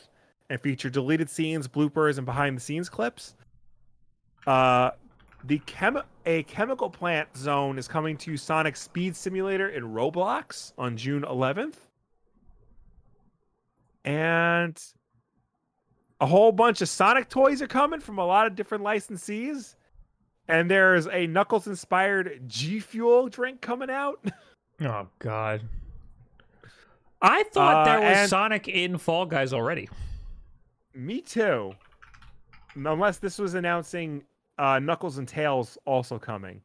and 0.49 0.61
feature 0.61 0.89
deleted 0.89 1.29
scenes, 1.29 1.67
bloopers, 1.67 2.17
and 2.17 2.25
behind 2.25 2.55
the 2.55 2.61
scenes 2.61 2.89
clips. 2.89 3.35
Uh, 4.47 4.91
the 5.47 5.59
chem- 5.65 6.01
a 6.25 6.43
chemical 6.43 6.89
plant 6.89 7.35
zone 7.37 7.77
is 7.77 7.87
coming 7.87 8.17
to 8.17 8.35
Sonic 8.37 8.75
Speed 8.75 9.15
Simulator 9.15 9.69
in 9.69 9.83
Roblox 9.83 10.73
on 10.77 10.97
June 10.97 11.23
11th. 11.23 11.75
And 14.03 14.81
a 16.21 16.25
whole 16.25 16.51
bunch 16.51 16.81
of 16.81 16.89
Sonic 16.89 17.29
toys 17.29 17.61
are 17.61 17.67
coming 17.67 17.99
from 17.99 18.17
a 18.19 18.25
lot 18.25 18.47
of 18.47 18.55
different 18.55 18.83
licensees. 18.83 19.75
And 20.47 20.69
there's 20.69 21.07
a 21.07 21.25
Knuckles 21.27 21.65
inspired 21.67 22.41
G 22.47 22.79
Fuel 22.79 23.27
drink 23.29 23.61
coming 23.61 23.89
out. 23.89 24.19
Oh 24.81 25.07
God. 25.19 25.61
I 27.21 27.43
thought 27.43 27.87
Uh, 27.87 27.91
there 27.91 27.99
was 28.01 28.17
and- 28.17 28.29
Sonic 28.29 28.67
in 28.67 28.97
Fall 28.97 29.25
Guys 29.25 29.53
already. 29.53 29.87
Me 30.93 31.21
too. 31.21 31.73
Unless 32.75 33.19
this 33.19 33.39
was 33.39 33.53
announcing 33.53 34.23
uh, 34.57 34.79
Knuckles 34.79 35.17
and 35.17 35.27
Tails 35.27 35.77
also 35.85 36.17
coming. 36.19 36.61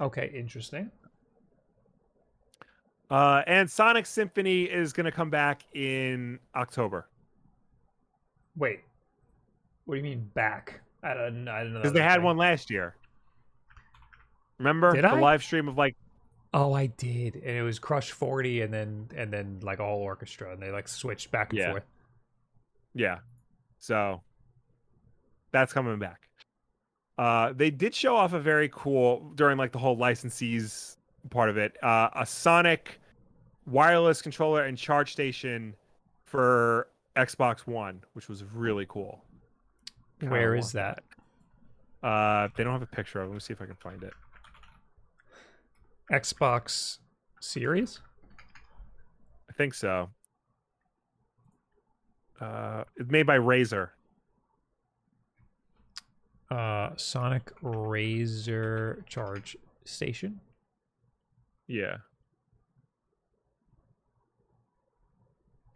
Okay, 0.00 0.30
interesting. 0.34 0.90
Uh, 3.10 3.42
and 3.46 3.70
Sonic 3.70 4.06
Symphony 4.06 4.64
is 4.64 4.92
going 4.92 5.06
to 5.06 5.12
come 5.12 5.30
back 5.30 5.62
in 5.74 6.38
October 6.54 7.08
Wait. 8.56 8.80
What 9.84 9.94
do 9.94 9.98
you 9.98 10.04
mean 10.04 10.28
back? 10.34 10.80
I 11.02 11.14
don't, 11.14 11.46
I 11.48 11.62
don't 11.62 11.72
know. 11.74 11.78
because 11.78 11.92
they 11.92 12.02
had 12.02 12.22
one 12.22 12.36
last 12.36 12.70
year. 12.70 12.96
Remember 14.58 14.92
Did 14.92 15.04
the 15.04 15.10
I? 15.10 15.20
live 15.20 15.42
stream 15.44 15.68
of 15.68 15.78
like 15.78 15.94
Oh, 16.52 16.72
I 16.72 16.86
did, 16.86 17.34
and 17.36 17.56
it 17.56 17.62
was 17.62 17.78
Crush 17.78 18.10
Forty, 18.10 18.62
and 18.62 18.72
then 18.74 19.08
and 19.14 19.30
then 19.32 19.60
like 19.62 19.80
all 19.80 19.98
orchestra, 19.98 20.50
and 20.52 20.60
they 20.62 20.70
like 20.70 20.88
switched 20.88 21.30
back 21.30 21.50
and 21.50 21.58
Yeah. 21.58 21.70
forth. 21.70 21.84
Yeah. 22.94 23.18
So 23.78 24.22
that's 25.52 25.72
coming 25.72 25.98
back. 25.98 26.28
Uh, 27.16 27.52
they 27.52 27.70
did 27.70 27.94
show 27.94 28.14
off 28.14 28.32
a 28.32 28.40
very 28.40 28.70
cool 28.72 29.32
during 29.34 29.58
like 29.58 29.72
the 29.72 29.78
whole 29.78 29.96
licensees 29.96 30.96
part 31.30 31.50
of 31.50 31.56
it. 31.56 31.76
Uh, 31.82 32.10
a 32.14 32.24
Sonic 32.24 33.00
wireless 33.66 34.22
controller 34.22 34.64
and 34.64 34.78
charge 34.78 35.12
station 35.12 35.74
for 36.24 36.88
Xbox 37.16 37.66
One, 37.66 38.02
which 38.12 38.28
was 38.28 38.44
really 38.44 38.86
cool. 38.88 39.24
Kinda 40.20 40.32
Where 40.32 40.54
is 40.54 40.72
that? 40.72 41.02
Uh, 42.02 42.48
they 42.56 42.62
don't 42.62 42.72
have 42.72 42.82
a 42.82 42.86
picture 42.86 43.20
of. 43.20 43.26
it. 43.26 43.28
Let 43.30 43.34
me 43.34 43.40
see 43.40 43.52
if 43.52 43.60
I 43.60 43.66
can 43.66 43.74
find 43.76 44.02
it. 44.02 44.12
Xbox 46.12 46.98
Series. 47.40 48.00
I 49.50 49.52
think 49.52 49.74
so. 49.74 50.08
Uh, 52.40 52.84
it's 52.96 53.10
made 53.10 53.26
by 53.26 53.38
Razer. 53.38 53.90
Uh, 56.50 56.90
Sonic 56.96 57.52
Razer 57.62 59.04
Charge 59.06 59.56
Station. 59.84 60.40
Yeah. 61.66 61.98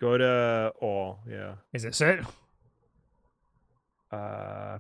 Go 0.00 0.16
to 0.18 0.72
all. 0.80 1.20
Yeah. 1.28 1.54
Is 1.72 1.82
this 1.82 2.00
it? 2.00 2.20
Uh, 4.10 4.78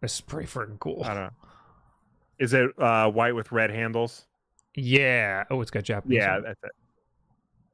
This 0.00 0.14
is 0.14 0.20
pretty 0.20 0.48
freaking 0.48 0.78
cool. 0.78 1.02
I 1.04 1.08
don't 1.14 1.22
know. 1.24 1.30
Is 2.38 2.52
it 2.52 2.70
uh 2.78 3.10
white 3.10 3.34
with 3.34 3.52
red 3.52 3.70
handles? 3.70 4.26
Yeah. 4.74 5.44
Oh, 5.50 5.60
it's 5.60 5.70
got 5.70 5.84
Japanese. 5.84 6.16
Yeah, 6.18 6.40
that's 6.40 6.62
it. 6.64 6.70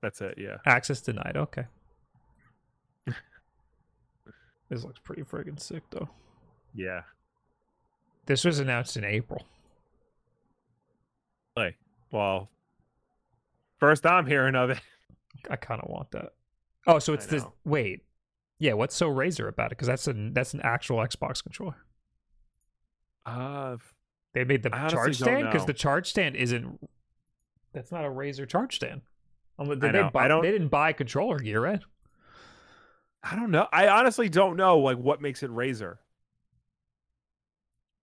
That's 0.02 0.20
it. 0.20 0.34
Yeah. 0.38 0.56
Access 0.66 1.00
denied. 1.00 1.36
Okay. 1.36 1.64
this 4.68 4.84
looks 4.84 4.98
pretty 5.00 5.22
friggin' 5.22 5.58
sick, 5.60 5.82
though. 5.90 6.08
Yeah. 6.74 7.02
This 8.26 8.44
was 8.44 8.58
announced 8.60 8.96
in 8.96 9.04
April. 9.04 9.44
Like, 11.56 11.76
well, 12.12 12.48
first 13.78 14.06
I'm 14.06 14.26
hearing 14.26 14.54
of 14.54 14.70
it. 14.70 14.80
I 15.50 15.56
kind 15.56 15.80
of 15.80 15.88
want 15.90 16.10
that. 16.12 16.32
Oh, 16.86 16.98
so 16.98 17.12
it's 17.12 17.26
this. 17.26 17.44
Wait. 17.64 18.02
Yeah. 18.58 18.74
What's 18.74 18.94
so 18.94 19.10
Razer 19.10 19.48
about 19.48 19.66
it? 19.66 19.70
Because 19.70 19.88
that's 19.88 20.06
an 20.06 20.32
that's 20.34 20.54
an 20.54 20.60
actual 20.62 20.98
Xbox 20.98 21.42
controller. 21.42 21.76
Uh, 23.26 23.76
They 24.32 24.44
made 24.44 24.62
the 24.62 24.70
charge 24.70 25.16
stand 25.16 25.46
because 25.46 25.66
the 25.66 25.74
charge 25.74 26.08
stand 26.08 26.36
isn't. 26.36 26.78
That's 27.72 27.90
not 27.92 28.04
a 28.04 28.08
Razer 28.08 28.48
charge 28.48 28.76
stand. 28.76 29.02
Unless- 29.58 29.78
I 29.82 29.92
they 29.92 29.92
know. 29.92 30.10
buy? 30.10 30.24
I 30.24 30.28
don't- 30.28 30.42
They 30.42 30.50
didn't 30.52 30.68
buy 30.68 30.92
controller 30.92 31.38
gear, 31.38 31.60
right? 31.60 31.80
I 33.22 33.36
don't 33.36 33.50
know. 33.50 33.68
I 33.72 33.88
honestly 33.88 34.28
don't 34.28 34.56
know 34.56 34.78
like 34.78 34.96
what 34.98 35.20
makes 35.20 35.42
it 35.42 35.50
Razer. 35.50 35.98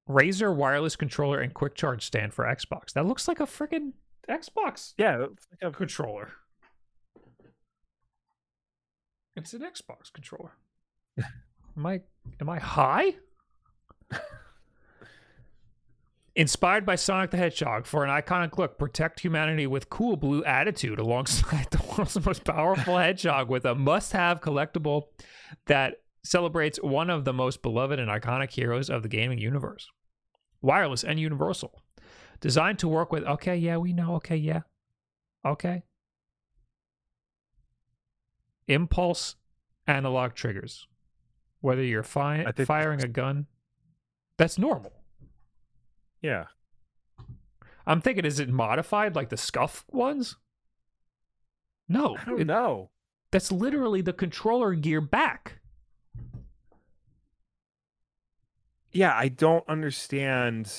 Razer 0.07 0.53
wireless 0.55 0.95
controller 0.95 1.39
and 1.39 1.53
quick 1.53 1.75
charge 1.75 2.05
stand 2.05 2.33
for 2.33 2.45
Xbox. 2.45 2.93
That 2.93 3.05
looks 3.05 3.27
like 3.27 3.39
a 3.39 3.45
freaking 3.45 3.93
Xbox 4.29 4.93
Yeah, 4.97 5.25
it's 5.31 5.47
like 5.51 5.69
a 5.69 5.75
controller. 5.75 6.31
It's 9.35 9.53
an 9.53 9.61
Xbox 9.61 10.11
controller. 10.11 10.51
am 11.77 11.85
I 11.85 12.01
am 12.41 12.49
I 12.49 12.59
high? 12.59 13.15
Inspired 16.35 16.85
by 16.85 16.95
Sonic 16.95 17.31
the 17.31 17.37
Hedgehog 17.37 17.85
for 17.85 18.05
an 18.05 18.09
iconic 18.09 18.57
look, 18.57 18.77
protect 18.77 19.21
humanity 19.21 19.65
with 19.65 19.89
cool 19.89 20.15
blue 20.17 20.43
attitude 20.43 20.99
alongside 20.99 21.67
the 21.71 21.83
world's 21.97 22.23
most 22.23 22.43
powerful 22.43 22.97
hedgehog 22.97 23.49
with 23.49 23.65
a 23.65 23.73
must-have 23.73 24.39
collectible 24.41 25.05
that 25.65 26.01
celebrates 26.27 26.77
one 26.81 27.09
of 27.09 27.25
the 27.25 27.33
most 27.33 27.61
beloved 27.61 27.99
and 27.99 28.09
iconic 28.09 28.51
heroes 28.51 28.89
of 28.89 29.01
the 29.03 29.09
gaming 29.09 29.39
universe. 29.39 29.87
Wireless 30.61 31.03
and 31.03 31.19
universal. 31.19 31.81
Designed 32.41 32.79
to 32.79 32.87
work 32.87 33.11
with 33.11 33.23
okay, 33.23 33.55
yeah, 33.55 33.77
we 33.77 33.93
know, 33.93 34.15
okay, 34.15 34.35
yeah. 34.35 34.61
Okay. 35.45 35.83
Impulse 38.67 39.35
analog 39.87 40.33
triggers. 40.33 40.87
Whether 41.61 41.83
you're 41.83 42.03
fi- 42.03 42.45
firing 42.65 43.03
a 43.03 43.07
gun, 43.07 43.47
that's 44.37 44.57
normal. 44.57 44.93
yeah. 46.21 46.45
I'm 47.87 48.01
thinking, 48.01 48.25
is 48.25 48.39
it 48.41 48.49
modified 48.49 49.15
like 49.15 49.29
the 49.29 49.37
scuff 49.37 49.85
ones? 49.89 50.35
No, 51.87 52.17
I 52.17 52.25
don't 52.25 52.41
it- 52.41 52.47
know. 52.47 52.89
that's 53.31 53.49
literally 53.51 54.01
the 54.01 54.11
controller 54.13 54.73
gear 54.75 54.99
back. 54.99 55.56
Yeah, 58.97 59.13
I 59.15 59.27
don't 59.27 59.63
understand. 59.69 60.73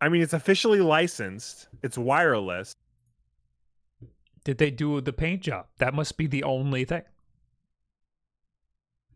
I 0.00 0.08
mean, 0.08 0.22
it's 0.22 0.32
officially 0.32 0.80
licensed. 0.80 1.68
It's 1.82 1.98
wireless. 1.98 2.74
Did 4.44 4.56
they 4.56 4.70
do 4.70 5.02
the 5.02 5.12
paint 5.12 5.42
job? 5.42 5.66
That 5.76 5.92
must 5.92 6.16
be 6.16 6.26
the 6.26 6.42
only 6.42 6.86
thing. 6.86 7.02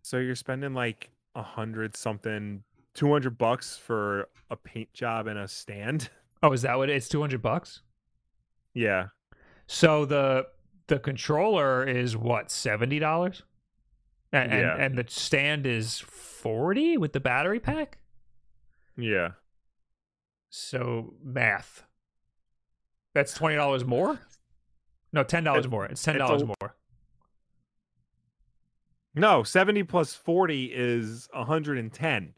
So 0.02 0.18
you're 0.18 0.34
spending 0.34 0.74
like 0.74 1.08
a 1.34 1.42
hundred 1.42 1.96
something, 1.96 2.64
two 2.92 3.10
hundred 3.10 3.38
bucks 3.38 3.78
for 3.78 4.28
a 4.50 4.56
paint 4.56 4.92
job 4.92 5.26
and 5.26 5.38
a 5.38 5.48
stand. 5.48 6.10
Oh, 6.42 6.52
is 6.52 6.62
that 6.62 6.76
what 6.76 6.88
it's? 6.90 7.08
Two 7.08 7.20
hundred 7.22 7.40
bucks. 7.40 7.80
Yeah, 8.74 9.06
So 9.66 10.04
the 10.04 10.46
the 10.86 10.98
controller 10.98 11.82
is 11.82 12.14
what 12.14 12.50
seventy 12.50 12.98
dollars, 12.98 13.42
and, 14.32 14.52
Yeah. 14.52 14.72
and 14.74 14.82
and 14.82 14.98
the 14.98 15.04
stand 15.08 15.66
is 15.66 15.98
forty 16.00 16.96
with 16.96 17.12
the 17.12 17.20
battery 17.20 17.60
pack. 17.60 17.98
yeah. 18.96 19.32
So 20.50 21.14
math. 21.22 21.84
That's 23.14 23.34
twenty 23.34 23.56
dollars 23.56 23.84
more. 23.84 24.20
No, 25.12 25.22
ten 25.22 25.44
dollars 25.44 25.66
It- 25.66 25.70
more. 25.70 25.84
It's 25.86 26.02
ten 26.02 26.16
it's 26.16 26.20
dollars 26.24 26.42
a- 26.42 26.46
more. 26.46 26.74
No, 29.14 29.42
seventy 29.42 29.82
plus 29.82 30.14
forty 30.14 30.66
is 30.72 31.28
hundred 31.32 31.78
and 31.78 31.92
ten. 31.92 32.34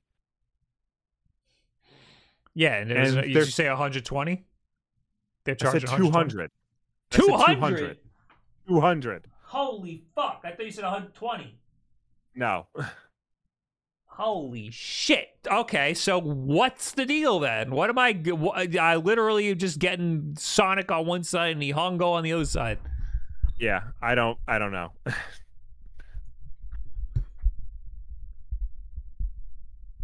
Yeah, 2.55 2.76
and, 2.76 2.91
it 2.91 2.99
was, 2.99 3.14
And 3.14 3.26
you 3.28 3.34
they're- 3.34 3.45
say 3.45 3.68
one 3.68 3.76
hundred 3.76 4.05
twenty. 4.05 4.45
They're 5.45 5.55
charging 5.55 5.88
two 5.88 6.11
hundred. 6.11 6.51
Two 7.11 7.28
hundred. 7.32 7.99
Two 8.66 8.80
hundred. 8.80 9.26
Holy 9.45 10.05
fuck! 10.14 10.43
I 10.45 10.53
thought 10.53 10.64
you 10.66 10.70
said 10.72 10.84
one 10.84 10.93
hundred 10.93 11.14
twenty. 11.14 11.59
No. 12.35 12.66
Holy 14.07 14.70
shit. 14.70 15.28
Okay, 15.51 15.95
so 15.95 16.20
what's 16.20 16.93
the 16.93 17.07
deal 17.07 17.39
then? 17.41 17.70
What 17.70 17.89
am 17.89 17.99
I 17.99 18.20
I 18.78 18.97
literally 18.97 19.55
just 19.55 19.78
getting 19.78 20.35
Sonic 20.39 20.91
on 20.91 21.07
one 21.07 21.24
side 21.24 21.53
and 21.53 21.62
Nihongo 21.62 22.12
on 22.12 22.22
the 22.22 22.33
other 22.35 22.45
side. 22.45 22.78
Yeah, 23.59 23.81
I 24.03 24.14
don't. 24.14 24.37
I 24.47 24.59
don't 24.59 24.72
know. 24.72 24.93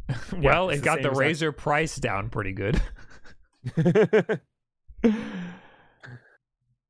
well, 0.36 0.70
it's 0.70 0.80
it 0.80 0.84
got 0.84 1.02
the 1.02 1.10
exact- 1.10 1.30
Razer 1.30 1.56
price 1.56 1.96
down 1.96 2.30
pretty 2.30 2.52
good. 2.52 2.80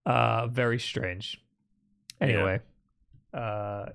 uh, 0.07 0.47
very 0.49 0.79
strange. 0.79 1.41
Anyway, 2.21 2.61
uh, 3.35 3.87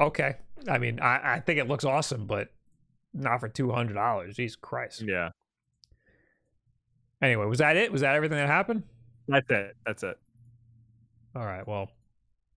okay. 0.00 0.36
I 0.68 0.78
mean, 0.78 1.00
I, 1.00 1.34
I 1.36 1.40
think 1.40 1.58
it 1.58 1.68
looks 1.68 1.84
awesome, 1.84 2.26
but 2.26 2.48
not 3.14 3.40
for 3.40 3.48
two 3.48 3.70
hundred 3.70 3.94
dollars. 3.94 4.36
Jesus 4.36 4.56
Christ. 4.56 5.02
yeah, 5.06 5.30
Anyway, 7.20 7.46
was 7.46 7.58
that 7.58 7.76
it? 7.76 7.90
Was 7.90 8.00
that 8.02 8.14
everything 8.14 8.38
that 8.38 8.46
happened? 8.48 8.82
that's 9.26 9.50
it. 9.50 9.76
That's 9.84 10.02
it. 10.02 10.18
All 11.34 11.44
right. 11.44 11.66
Well, 11.66 11.90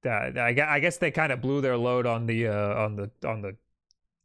uh, 0.06 0.10
I, 0.10 0.54
gue- 0.54 0.64
I 0.68 0.80
guess 0.80 0.98
they 0.98 1.12
kind 1.12 1.32
of 1.32 1.42
blew 1.42 1.62
their 1.62 1.78
load 1.78 2.06
on 2.06 2.26
the 2.26 2.48
uh, 2.48 2.76
on 2.84 2.96
the 2.96 3.12
on 3.28 3.42
the 3.42 3.56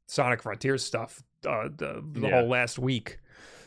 Sonic 0.09 0.43
Frontiers 0.43 0.85
stuff 0.85 1.23
uh, 1.47 1.69
the, 1.77 2.03
the 2.13 2.21
Yeah. 2.21 2.41
whole 2.41 2.49
last 2.49 2.79
week, 2.79 3.19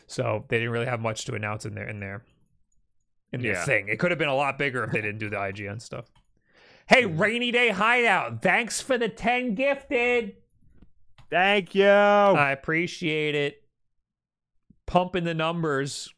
so 0.06 0.44
they 0.48 0.58
didn't 0.58 0.72
really 0.72 0.86
have 0.86 1.00
much 1.00 1.24
to 1.26 1.34
announce 1.34 1.66
in 1.66 1.74
their 1.74 1.88
in 1.88 2.00
their 2.00 2.22
in 3.32 3.42
their 3.42 3.52
Yeah. 3.52 3.64
thing. 3.64 3.88
It 3.88 3.98
could 3.98 4.10
have 4.10 4.18
been 4.18 4.28
a 4.28 4.34
lot 4.34 4.58
bigger 4.58 4.82
if 4.84 4.90
they 4.92 5.00
didn't 5.00 5.18
do 5.18 5.28
the 5.30 5.36
IGN 5.36 5.80
stuff. 5.82 6.06
Hey, 6.90 7.04
Mm-hmm. 7.04 7.18
rainy 7.22 7.50
day 7.52 7.68
hideout! 7.70 8.42
Thanks 8.42 8.80
for 8.80 8.98
the 8.98 9.08
ten 9.08 9.54
gifted. 9.54 10.34
Thank 11.30 11.74
you. 11.76 11.86
I 11.86 12.50
appreciate 12.50 13.36
it. 13.36 13.62
Pumping 14.86 15.22
the 15.22 15.32
numbers. 15.34 16.12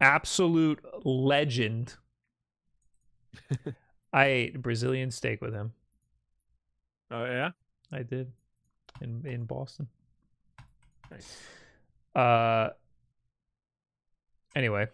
Absolute 0.00 0.80
legend. 1.04 1.94
I 4.12 4.24
ate 4.26 4.60
Brazilian 4.60 5.12
steak 5.12 5.40
with 5.40 5.54
him. 5.54 5.72
oh 7.12 7.24
yeah. 7.24 7.50
I 7.92 8.02
did 8.02 8.32
in 9.00 9.24
in 9.24 9.44
Boston. 9.44 9.86
Nice. 11.12 11.38
Uh. 12.16 12.70
Anyway, 14.56 14.88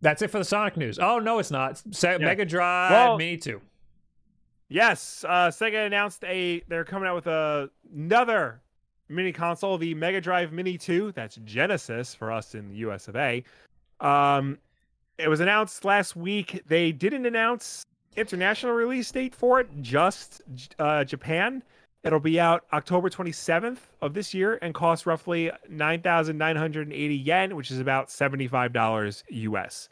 that's 0.00 0.22
it 0.22 0.28
for 0.30 0.38
the 0.38 0.44
Sonic 0.44 0.76
news. 0.76 0.98
Oh 0.98 1.18
no, 1.18 1.38
it's 1.38 1.50
not. 1.50 1.82
Se- 1.92 2.18
Mega 2.18 2.44
Drive 2.44 2.90
Well- 2.90 3.18
Mini 3.18 3.36
Two. 3.36 3.60
Yes, 4.68 5.24
uh, 5.28 5.48
Sega 5.48 5.86
announced 5.86 6.24
a 6.24 6.60
they're 6.68 6.84
coming 6.84 7.08
out 7.08 7.14
with 7.14 7.28
a, 7.28 7.70
another 7.94 8.60
mini 9.08 9.32
console, 9.32 9.78
the 9.78 9.94
Mega 9.94 10.20
Drive 10.20 10.52
Mini 10.52 10.76
2. 10.76 11.12
That's 11.12 11.36
Genesis 11.44 12.14
for 12.16 12.32
us 12.32 12.56
in 12.56 12.68
the 12.70 12.74
US 12.78 13.06
of 13.06 13.14
A. 13.14 13.44
Um, 14.00 14.58
it 15.18 15.28
was 15.28 15.38
announced 15.38 15.84
last 15.84 16.16
week. 16.16 16.62
They 16.66 16.90
didn't 16.90 17.26
announce 17.26 17.86
international 18.16 18.72
release 18.72 19.10
date 19.12 19.34
for 19.36 19.60
it, 19.60 19.68
just 19.82 20.42
uh, 20.80 21.04
Japan. 21.04 21.62
It'll 22.06 22.20
be 22.20 22.38
out 22.38 22.64
October 22.72 23.10
27th 23.10 23.78
of 24.00 24.14
this 24.14 24.32
year 24.32 24.60
and 24.62 24.72
cost 24.72 25.06
roughly 25.06 25.50
9,980 25.68 27.16
yen, 27.16 27.56
which 27.56 27.72
is 27.72 27.80
about 27.80 28.06
$75 28.06 29.24
US. 29.28 29.88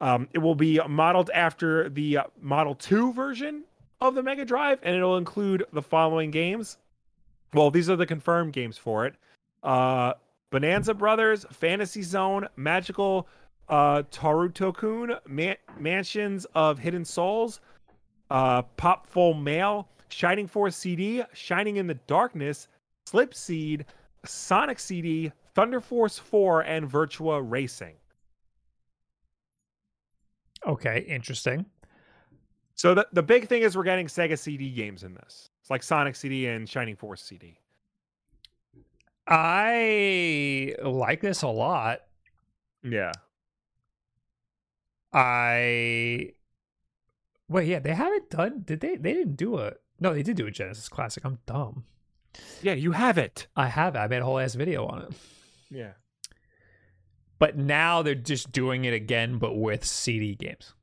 Um, 0.00 0.28
it 0.32 0.38
will 0.38 0.56
be 0.56 0.80
modeled 0.88 1.30
after 1.30 1.88
the 1.88 2.18
uh, 2.18 2.24
Model 2.40 2.74
2 2.74 3.12
version 3.12 3.62
of 4.00 4.16
the 4.16 4.22
Mega 4.22 4.44
Drive, 4.44 4.80
and 4.82 4.96
it'll 4.96 5.16
include 5.16 5.64
the 5.72 5.80
following 5.80 6.32
games. 6.32 6.78
Well, 7.52 7.70
these 7.70 7.88
are 7.88 7.94
the 7.94 8.04
confirmed 8.04 8.52
games 8.52 8.76
for 8.76 9.06
it: 9.06 9.14
uh, 9.62 10.14
Bonanza 10.50 10.92
Brothers, 10.92 11.46
Fantasy 11.52 12.02
Zone, 12.02 12.48
Magical 12.56 13.28
uh, 13.68 14.02
Tarutokun, 14.10 15.20
Man- 15.28 15.56
Mansions 15.78 16.46
of 16.56 16.80
Hidden 16.80 17.04
Souls, 17.04 17.60
uh, 18.28 18.62
Popful 18.76 19.40
Mail, 19.40 19.88
Shining 20.14 20.46
Force 20.46 20.76
CD, 20.76 21.24
Shining 21.32 21.76
in 21.76 21.88
the 21.88 21.94
Darkness, 22.06 22.68
Silpheed, 23.04 23.84
Sonic 24.24 24.78
CD, 24.78 25.32
Thunder 25.54 25.80
Force 25.80 26.18
4, 26.18 26.60
and 26.60 26.88
Virtua 26.88 27.42
Racing. 27.44 27.94
Okay, 30.64 31.00
interesting. 31.08 31.66
So 32.76 32.94
the, 32.94 33.08
the 33.12 33.24
big 33.24 33.48
thing 33.48 33.62
is 33.62 33.76
we're 33.76 33.82
getting 33.82 34.06
Sega 34.06 34.38
CD 34.38 34.70
games 34.70 35.02
in 35.02 35.14
this. 35.14 35.50
It's 35.60 35.70
like 35.70 35.82
Sonic 35.82 36.14
CD 36.14 36.46
and 36.46 36.68
Shining 36.68 36.94
Force 36.94 37.20
CD. 37.20 37.58
I 39.26 40.76
like 40.80 41.22
this 41.22 41.42
a 41.42 41.48
lot. 41.48 42.02
Yeah. 42.84 43.10
I 45.12 46.30
wait, 47.48 47.66
yeah, 47.66 47.80
they 47.80 47.94
haven't 47.94 48.30
done. 48.30 48.62
Did 48.64 48.78
they? 48.80 48.96
They 48.96 49.12
didn't 49.12 49.36
do 49.36 49.58
a. 49.58 49.72
No, 50.04 50.12
they 50.14 50.22
did 50.22 50.36
do 50.36 50.46
a 50.46 50.50
Genesis 50.50 50.88
Classic. 50.88 51.24
I'm 51.24 51.38
dumb. 51.46 51.84
Yeah, 52.62 52.74
you 52.74 52.92
have 52.92 53.16
it. 53.16 53.46
I 53.56 53.68
have. 53.68 53.94
it. 53.96 53.98
I 53.98 54.06
made 54.06 54.20
a 54.20 54.24
whole 54.24 54.38
ass 54.38 54.54
video 54.54 54.84
on 54.86 55.00
it. 55.02 55.08
Yeah. 55.70 55.92
But 57.38 57.56
now 57.56 58.02
they're 58.02 58.14
just 58.14 58.52
doing 58.52 58.84
it 58.84 58.92
again, 58.92 59.38
but 59.38 59.54
with 59.56 59.82
CD 59.84 60.34
games. 60.34 60.74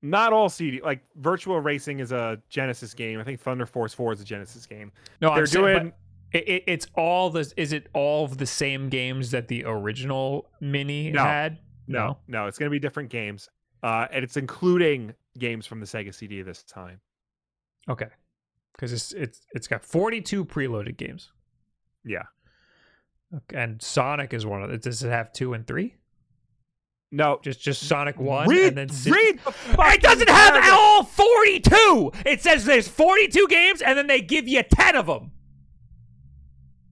Not 0.00 0.32
all 0.32 0.48
CD. 0.48 0.80
Like 0.80 1.02
Virtual 1.16 1.60
Racing 1.60 1.98
is 1.98 2.12
a 2.12 2.40
Genesis 2.48 2.94
game. 2.94 3.18
I 3.20 3.24
think 3.24 3.40
Thunder 3.40 3.66
Force 3.66 3.92
4 3.92 4.12
is 4.14 4.20
a 4.20 4.24
Genesis 4.24 4.64
game. 4.64 4.92
No, 5.20 5.30
They're 5.30 5.40
I'm 5.40 5.46
saying, 5.46 5.64
doing 5.64 5.92
but 6.32 6.38
it, 6.38 6.48
it, 6.48 6.64
it's 6.68 6.86
all 6.94 7.30
the. 7.30 7.52
Is 7.56 7.72
it 7.72 7.88
all 7.94 8.24
of 8.24 8.38
the 8.38 8.46
same 8.46 8.88
games 8.88 9.32
that 9.32 9.48
the 9.48 9.64
original 9.66 10.48
mini 10.60 11.10
No. 11.10 11.24
had? 11.24 11.58
no, 11.88 12.18
no, 12.28 12.46
it's 12.46 12.56
going 12.58 12.68
to 12.68 12.70
be 12.70 12.78
different 12.78 13.10
games. 13.10 13.48
Uh 13.82 14.06
and 14.12 14.22
it's 14.22 14.36
including 14.36 15.14
games 15.38 15.66
from 15.66 15.80
the 15.80 15.86
Sega 15.86 16.14
CD 16.14 16.42
this 16.42 16.62
time. 16.62 17.00
Okay. 17.90 18.08
Because 18.72 18.92
it's 18.92 19.12
it's 19.12 19.40
it's 19.52 19.66
got 19.66 19.84
42 19.84 20.44
preloaded 20.46 20.96
games. 20.96 21.32
Yeah. 22.04 22.22
Okay. 23.34 23.62
And 23.62 23.82
Sonic 23.82 24.32
is 24.32 24.46
one 24.46 24.62
of 24.62 24.70
it. 24.70 24.82
Does 24.82 25.02
it 25.02 25.10
have 25.10 25.32
two 25.32 25.52
and 25.52 25.66
three? 25.66 25.96
No. 27.12 27.40
Just 27.42 27.60
just 27.60 27.82
Sonic 27.86 28.18
one 28.18 28.48
read, 28.48 28.68
and 28.68 28.76
then 28.78 28.88
si- 28.88 29.10
read 29.10 29.40
the 29.44 29.52
It 29.92 30.00
doesn't 30.00 30.28
have 30.28 30.52
paragraph. 30.52 30.72
all 30.72 31.02
42. 31.04 32.12
It 32.24 32.40
says 32.40 32.64
there's 32.64 32.88
42 32.88 33.46
games 33.48 33.82
and 33.82 33.98
then 33.98 34.06
they 34.06 34.20
give 34.20 34.48
you 34.48 34.62
10 34.62 34.96
of 34.96 35.06
them. 35.06 35.32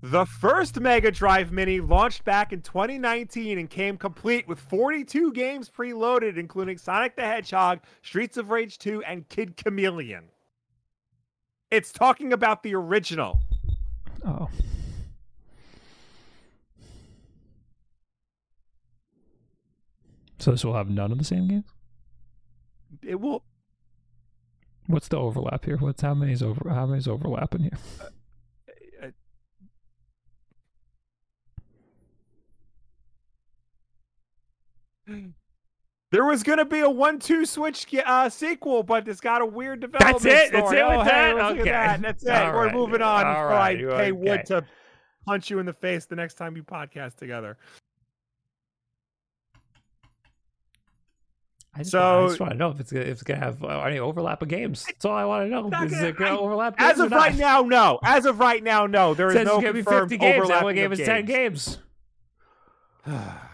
The 0.00 0.26
first 0.26 0.78
Mega 0.78 1.10
Drive 1.10 1.50
Mini 1.50 1.80
launched 1.80 2.24
back 2.24 2.52
in 2.52 2.60
2019 2.62 3.58
and 3.58 3.68
came 3.68 3.96
complete 3.96 4.46
with 4.46 4.60
42 4.60 5.32
games 5.32 5.68
preloaded, 5.68 6.36
including 6.36 6.78
Sonic 6.78 7.16
the 7.16 7.22
Hedgehog, 7.22 7.80
Streets 8.02 8.36
of 8.36 8.50
Rage 8.50 8.78
2, 8.78 9.02
and 9.02 9.28
Kid 9.28 9.56
Chameleon. 9.56 10.24
It's 11.70 11.92
talking 11.92 12.32
about 12.32 12.62
the 12.62 12.74
original. 12.74 13.40
Oh. 14.24 14.48
So 20.38 20.52
this 20.52 20.64
will 20.64 20.74
have 20.74 20.88
none 20.88 21.12
of 21.12 21.18
the 21.18 21.24
same 21.24 21.48
games. 21.48 21.66
It 23.02 23.20
will. 23.20 23.44
What's 24.86 25.08
the 25.08 25.18
overlap 25.18 25.66
here? 25.66 25.76
What's 25.76 26.00
how 26.00 26.14
many's 26.14 26.42
over? 26.42 26.70
How 26.70 26.86
many's 26.86 27.06
overlapping 27.06 27.62
here? 27.64 27.78
uh, 35.08 35.14
There 36.10 36.24
was 36.24 36.42
gonna 36.42 36.64
be 36.64 36.80
a 36.80 36.88
one-two 36.88 37.44
switch 37.44 37.86
uh, 38.06 38.30
sequel, 38.30 38.82
but 38.82 39.06
it's 39.08 39.20
got 39.20 39.42
a 39.42 39.46
weird 39.46 39.80
development. 39.80 40.24
it? 40.24 40.52
That's 40.52 40.68
story. 40.68 40.78
it 40.80 40.88
with 40.88 40.96
oh, 40.98 41.02
hey, 41.02 41.10
that? 41.10 41.38
Okay. 41.38 41.64
that. 41.64 42.00
That's 42.00 42.24
it. 42.24 42.30
All 42.30 42.52
We're 42.54 42.64
right. 42.66 42.74
moving 42.74 43.02
on 43.02 43.26
All 43.26 43.32
before 43.34 43.46
right. 43.48 43.78
I 43.78 43.96
pay. 44.04 44.12
Wood 44.12 44.46
to 44.46 44.64
punch 45.26 45.50
you 45.50 45.58
in 45.58 45.66
the 45.66 45.74
face 45.74 46.06
the 46.06 46.16
next 46.16 46.34
time 46.34 46.56
you 46.56 46.62
podcast 46.62 47.16
together. 47.16 47.58
I 51.74 51.80
just, 51.80 51.90
So- 51.90 52.24
I 52.24 52.28
just 52.28 52.40
want 52.40 52.52
to 52.52 52.58
know 52.58 52.70
if 52.70 52.80
it's 52.80 52.90
gonna, 52.90 53.04
if 53.04 53.10
it's 53.10 53.22
gonna 53.22 53.40
have 53.40 53.62
uh, 53.62 53.80
any 53.82 53.98
overlap 53.98 54.40
of 54.40 54.48
games. 54.48 54.84
That's 54.86 55.04
all 55.04 55.14
I 55.14 55.26
want 55.26 55.44
to 55.44 55.50
know. 55.50 55.66
Is 55.66 55.92
gonna- 55.92 56.06
it 56.06 56.16
gonna 56.16 56.34
I- 56.36 56.38
overlap? 56.38 56.74
As 56.78 57.00
of 57.00 57.10
right 57.12 57.36
now, 57.36 57.60
no. 57.60 57.98
As 58.02 58.24
of 58.24 58.40
right 58.40 58.62
now, 58.62 58.86
no. 58.86 59.12
There 59.12 59.30
It 59.30 59.36
is 59.36 59.44
no 59.46 59.56
it's 59.56 59.62
gonna 59.64 59.72
be 59.74 59.82
confirmed 59.82 60.10
50 60.10 60.16
games. 60.16 60.32
That 60.48 60.62
overlapping 60.62 60.64
one 60.64 60.74
game 60.74 60.92
of 60.92 60.98
is 60.98 61.06
10 61.06 61.24
games. 61.26 61.78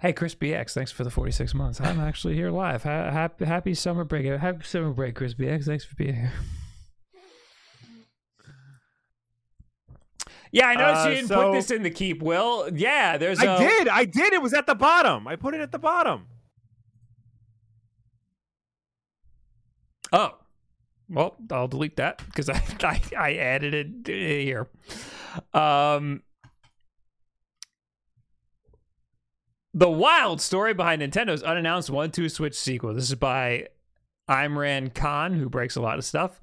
Hey, 0.00 0.12
Chris 0.12 0.34
BX, 0.36 0.74
thanks 0.74 0.92
for 0.92 1.02
the 1.02 1.10
46 1.10 1.54
months. 1.54 1.80
I'm 1.80 1.98
actually 1.98 2.34
here 2.36 2.50
live. 2.52 2.84
Ha- 2.84 3.10
happy, 3.10 3.44
happy 3.44 3.74
summer 3.74 4.04
break. 4.04 4.26
Happy 4.26 4.62
summer 4.64 4.92
break, 4.92 5.16
Chris 5.16 5.34
BX. 5.34 5.64
Thanks 5.64 5.84
for 5.84 5.96
being 5.96 6.14
here. 6.14 6.32
Yeah, 10.52 10.68
I 10.68 10.74
noticed 10.76 11.04
Uh, 11.04 11.08
you 11.08 11.14
didn't 11.16 11.28
so- 11.28 11.42
put 11.42 11.52
this 11.52 11.70
in 11.72 11.82
the 11.82 11.90
keep, 11.90 12.22
Will. 12.22 12.70
Yeah, 12.72 13.16
there's 13.18 13.40
I 13.40 13.56
a- 13.56 13.58
did. 13.58 13.88
I 13.88 14.04
did. 14.04 14.32
It 14.32 14.40
was 14.40 14.54
at 14.54 14.66
the 14.66 14.76
bottom. 14.76 15.26
I 15.26 15.34
put 15.34 15.54
it 15.54 15.60
at 15.60 15.72
the 15.72 15.78
bottom. 15.80 16.26
Oh, 20.12 20.38
well, 21.10 21.36
I'll 21.50 21.68
delete 21.68 21.96
that 21.96 22.22
because 22.24 22.48
I, 22.48 22.62
I 22.82 23.00
I 23.18 23.34
added 23.34 23.74
it 24.08 24.42
here. 24.44 24.68
Um, 25.52 26.22
the 29.78 29.88
wild 29.88 30.40
story 30.40 30.74
behind 30.74 31.02
Nintendo's 31.02 31.44
unannounced 31.44 31.88
one-two 31.88 32.28
switch 32.28 32.56
sequel. 32.56 32.94
This 32.94 33.10
is 33.10 33.14
by 33.14 33.68
Imran 34.28 34.92
Khan, 34.92 35.34
who 35.34 35.48
breaks 35.48 35.76
a 35.76 35.80
lot 35.80 35.98
of 35.98 36.04
stuff. 36.04 36.40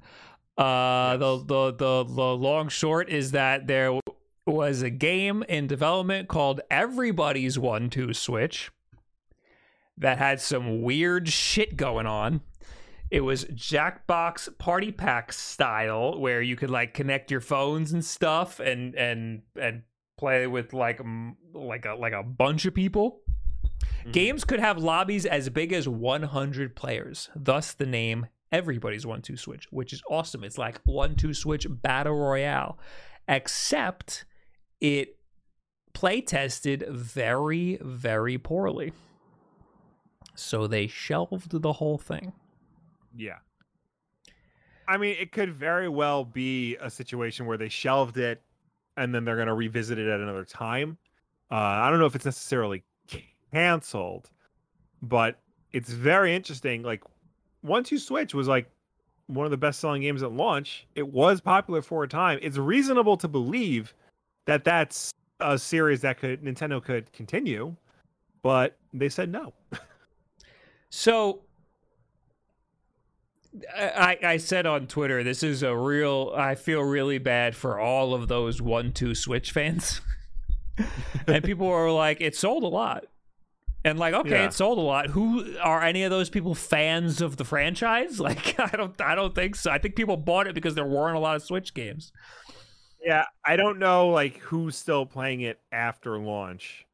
Uh, 0.57 1.17
the, 1.17 1.37
the 1.39 1.71
the 1.73 2.03
the 2.05 2.35
long 2.35 2.69
short 2.69 3.09
is 3.09 3.31
that 3.31 3.67
there 3.67 3.99
was 4.47 4.81
a 4.81 4.89
game 4.89 5.43
in 5.49 5.67
development 5.67 6.29
called 6.29 6.61
Everybody's 6.71 7.59
One 7.59 7.89
Two 7.89 8.13
Switch 8.13 8.71
that 9.97 10.17
had 10.17 10.39
some 10.39 10.81
weird 10.81 11.27
shit 11.27 11.75
going 11.75 12.05
on. 12.05 12.39
It 13.11 13.19
was 13.19 13.43
Jackbox 13.45 14.57
Party 14.57 14.93
Pack 14.93 15.33
style, 15.33 16.17
where 16.17 16.41
you 16.41 16.55
could 16.55 16.69
like 16.69 16.93
connect 16.93 17.31
your 17.31 17.41
phones 17.41 17.91
and 17.91 18.03
stuff, 18.03 18.61
and 18.61 18.95
and 18.95 19.41
and 19.59 19.83
play 20.17 20.47
with 20.47 20.71
like 20.71 21.01
like 21.53 21.85
a 21.85 21.95
like 21.95 22.13
a 22.13 22.23
bunch 22.23 22.65
of 22.65 22.73
people. 22.73 23.19
Games 24.11 24.43
could 24.43 24.59
have 24.59 24.77
lobbies 24.77 25.25
as 25.25 25.49
big 25.49 25.73
as 25.73 25.87
100 25.87 26.75
players, 26.75 27.29
thus 27.35 27.73
the 27.73 27.85
name 27.85 28.27
Everybody's 28.51 29.05
One 29.05 29.21
Two 29.21 29.37
Switch, 29.37 29.67
which 29.71 29.91
is 29.91 30.01
awesome. 30.09 30.43
It's 30.43 30.57
like 30.57 30.79
One 30.85 31.15
Two 31.15 31.33
Switch 31.33 31.67
Battle 31.69 32.15
Royale, 32.15 32.77
except 33.27 34.25
it 34.79 35.17
play 35.93 36.21
tested 36.21 36.85
very 36.89 37.79
very 37.81 38.37
poorly. 38.37 38.93
So 40.35 40.67
they 40.67 40.87
shelved 40.87 41.61
the 41.61 41.73
whole 41.73 41.97
thing. 41.97 42.33
Yeah. 43.15 43.37
I 44.87 44.97
mean, 44.97 45.15
it 45.19 45.31
could 45.31 45.51
very 45.51 45.89
well 45.89 46.23
be 46.23 46.75
a 46.79 46.89
situation 46.89 47.45
where 47.45 47.57
they 47.57 47.69
shelved 47.69 48.17
it 48.17 48.41
and 48.97 49.13
then 49.13 49.25
they're 49.25 49.35
going 49.35 49.47
to 49.47 49.53
revisit 49.53 49.97
it 49.97 50.07
at 50.07 50.19
another 50.19 50.45
time. 50.45 50.97
Uh, 51.51 51.55
I 51.55 51.89
don't 51.89 51.99
know 51.99 52.05
if 52.05 52.15
it's 52.15 52.25
necessarily 52.25 52.83
canceled, 53.55 54.29
but 55.01 55.39
it's 55.71 55.89
very 55.89 56.35
interesting. 56.35 56.83
Like, 56.83 57.03
One 57.61 57.83
Two 57.85 57.97
Switch 57.97 58.33
was 58.33 58.49
like 58.49 58.69
one 59.27 59.45
of 59.45 59.51
the 59.51 59.57
best 59.57 59.79
selling 59.79 60.01
games 60.01 60.23
at 60.23 60.31
launch. 60.33 60.85
It 60.93 61.07
was 61.07 61.39
popular 61.39 61.81
for 61.81 62.03
a 62.03 62.07
time. 62.07 62.37
It's 62.41 62.57
reasonable 62.57 63.15
to 63.17 63.27
believe 63.29 63.93
that 64.45 64.65
that's 64.65 65.11
a 65.39 65.57
series 65.57 66.01
that 66.01 66.19
could 66.19 66.43
Nintendo 66.43 66.83
could 66.83 67.11
continue, 67.13 67.75
but 68.41 68.77
they 68.93 69.09
said 69.09 69.31
no. 69.31 69.53
So 70.89 71.41
I, 73.77 74.17
I 74.23 74.37
said 74.37 74.65
on 74.65 74.87
Twitter, 74.87 75.23
this 75.23 75.43
is 75.43 75.63
a 75.63 75.75
real. 75.75 76.33
I 76.35 76.55
feel 76.55 76.81
really 76.81 77.17
bad 77.17 77.55
for 77.55 77.79
all 77.79 78.13
of 78.13 78.27
those 78.27 78.61
one 78.61 78.91
two 78.91 79.15
Switch 79.15 79.51
fans, 79.51 80.01
and 81.27 81.43
people 81.43 81.67
were 81.67 81.91
like, 81.91 82.21
"It 82.21 82.35
sold 82.35 82.63
a 82.63 82.67
lot," 82.67 83.05
and 83.85 83.97
like, 83.99 84.13
okay, 84.13 84.31
Yeah. 84.31 84.45
it 84.47 84.53
sold 84.53 84.77
a 84.77 84.81
lot. 84.81 85.07
Who 85.11 85.55
are 85.61 85.81
any 85.81 86.03
of 86.03 86.09
those 86.11 86.29
people 86.29 86.55
fans 86.55 87.21
of 87.21 87.37
the 87.37 87.45
franchise? 87.45 88.19
Like, 88.25 88.59
I 88.59 88.75
don't, 88.75 88.99
I 88.99 89.13
don't 89.15 89.33
think 89.35 89.55
so. 89.55 89.71
I 89.71 89.77
think 89.77 89.95
people 89.95 90.17
bought 90.17 90.47
it 90.47 90.55
because 90.55 90.73
there 90.75 90.85
weren't 90.85 91.15
a 91.15 91.19
lot 91.19 91.35
of 91.35 91.43
Switch 91.43 91.73
games. 91.73 92.11
Yeah, 93.01 93.25
I 93.45 93.55
don't 93.55 93.77
know 93.77 94.09
like 94.09 94.37
who's 94.39 94.75
still 94.75 95.05
playing 95.05 95.41
it 95.41 95.59
after 95.71 96.17
launch. 96.17 96.85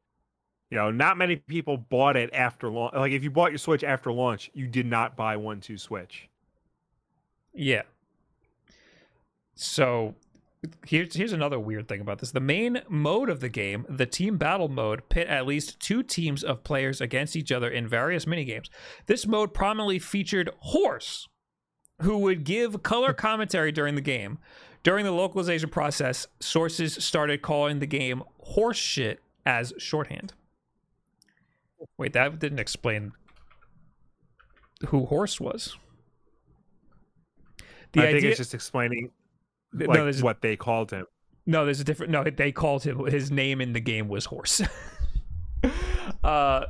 You 0.70 0.76
know, 0.76 0.90
not 0.90 1.16
many 1.16 1.36
people 1.36 1.78
bought 1.78 2.16
it 2.16 2.30
after 2.34 2.68
launch. 2.68 2.94
Like 2.94 3.12
if 3.12 3.24
you 3.24 3.30
bought 3.30 3.50
your 3.50 3.58
Switch 3.58 3.82
after 3.82 4.12
launch, 4.12 4.50
you 4.52 4.66
did 4.66 4.84
not 4.86 5.16
buy 5.16 5.36
one 5.36 5.60
two 5.60 5.78
Switch. 5.78 6.28
Yeah. 7.54 7.82
So 9.54 10.14
here's 10.86 11.14
here's 11.14 11.32
another 11.32 11.58
weird 11.58 11.88
thing 11.88 12.00
about 12.00 12.18
this. 12.18 12.32
The 12.32 12.40
main 12.40 12.82
mode 12.88 13.28
of 13.28 13.40
the 13.40 13.48
game, 13.48 13.84
the 13.88 14.06
team 14.06 14.38
battle 14.38 14.68
mode, 14.68 15.08
pit 15.08 15.26
at 15.28 15.46
least 15.46 15.80
two 15.80 16.02
teams 16.02 16.44
of 16.44 16.64
players 16.64 17.00
against 17.00 17.36
each 17.36 17.50
other 17.50 17.68
in 17.68 17.88
various 17.88 18.24
minigames. 18.24 18.68
This 19.06 19.26
mode 19.26 19.54
prominently 19.54 19.98
featured 19.98 20.50
Horse, 20.58 21.28
who 22.02 22.18
would 22.18 22.44
give 22.44 22.82
color 22.82 23.12
commentary 23.12 23.72
during 23.72 23.94
the 23.94 24.00
game. 24.00 24.38
During 24.82 25.04
the 25.04 25.12
localization 25.12 25.68
process, 25.68 26.26
sources 26.40 26.94
started 26.94 27.40
calling 27.40 27.78
the 27.78 27.86
game 27.86 28.24
horse 28.40 28.76
shit 28.76 29.20
as 29.46 29.72
shorthand. 29.78 30.32
Wait, 31.98 32.12
that 32.14 32.40
didn't 32.40 32.58
explain 32.58 33.12
who 34.88 35.06
Horse 35.06 35.40
was. 35.40 35.76
The 37.92 38.02
I 38.02 38.12
think 38.12 38.24
it's 38.24 38.38
just 38.38 38.54
explaining 38.54 39.10
like 39.72 39.98
a- 39.98 40.24
what 40.24 40.42
they 40.42 40.56
called 40.56 40.90
him. 40.90 41.06
no, 41.46 41.64
there's 41.64 41.80
a 41.80 41.84
different. 41.84 42.12
No, 42.12 42.24
they 42.24 42.52
called 42.52 42.84
him. 42.84 43.04
His 43.06 43.30
name 43.30 43.60
in 43.60 43.72
the 43.72 43.80
game 43.80 44.08
was 44.08 44.26
Horse. 44.26 44.62
uh, 46.24 46.66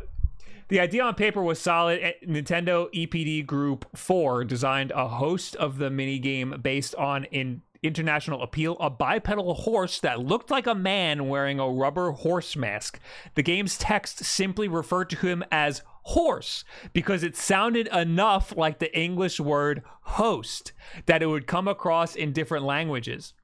the 0.69 0.81
idea 0.81 1.03
on 1.03 1.15
paper 1.15 1.43
was 1.43 1.59
solid. 1.59 2.01
Eh, 2.03 2.13
Nintendo 2.27 2.93
EPD 2.95 3.45
Group 3.47 3.87
4 3.95 4.45
designed 4.45 4.91
a 4.93 5.09
host 5.09 5.55
of 5.57 5.79
the 5.79 5.91
minigame 5.91 6.63
based 6.63 6.95
on 6.95 7.25
in 7.25 7.63
international 7.83 8.43
appeal, 8.43 8.77
a 8.79 8.89
bipedal 8.89 9.55
horse 9.55 9.99
that 10.01 10.21
looked 10.21 10.51
like 10.51 10.67
a 10.67 10.75
man 10.75 11.29
wearing 11.29 11.59
a 11.59 11.69
rubber 11.69 12.13
horse 12.13 12.57
mask. 12.57 13.01
The 13.35 13.43
game's 13.43 13.77
text 13.77 14.25
simply 14.25 14.69
referred 14.69 15.11
to 15.11 15.17
him 15.17 15.45
as 15.51 15.83
horse 16.05 16.65
because 16.93 17.23
it 17.23 17.37
sounded 17.37 17.87
enough 17.89 18.57
like 18.57 18.79
the 18.79 18.97
English 18.99 19.39
word 19.39 19.83
host 20.03 20.73
that 21.07 21.23
it 21.23 21.27
would 21.27 21.47
come 21.47 21.69
across 21.69 22.17
in 22.17 22.33
different 22.33 22.65
languages. 22.65 23.35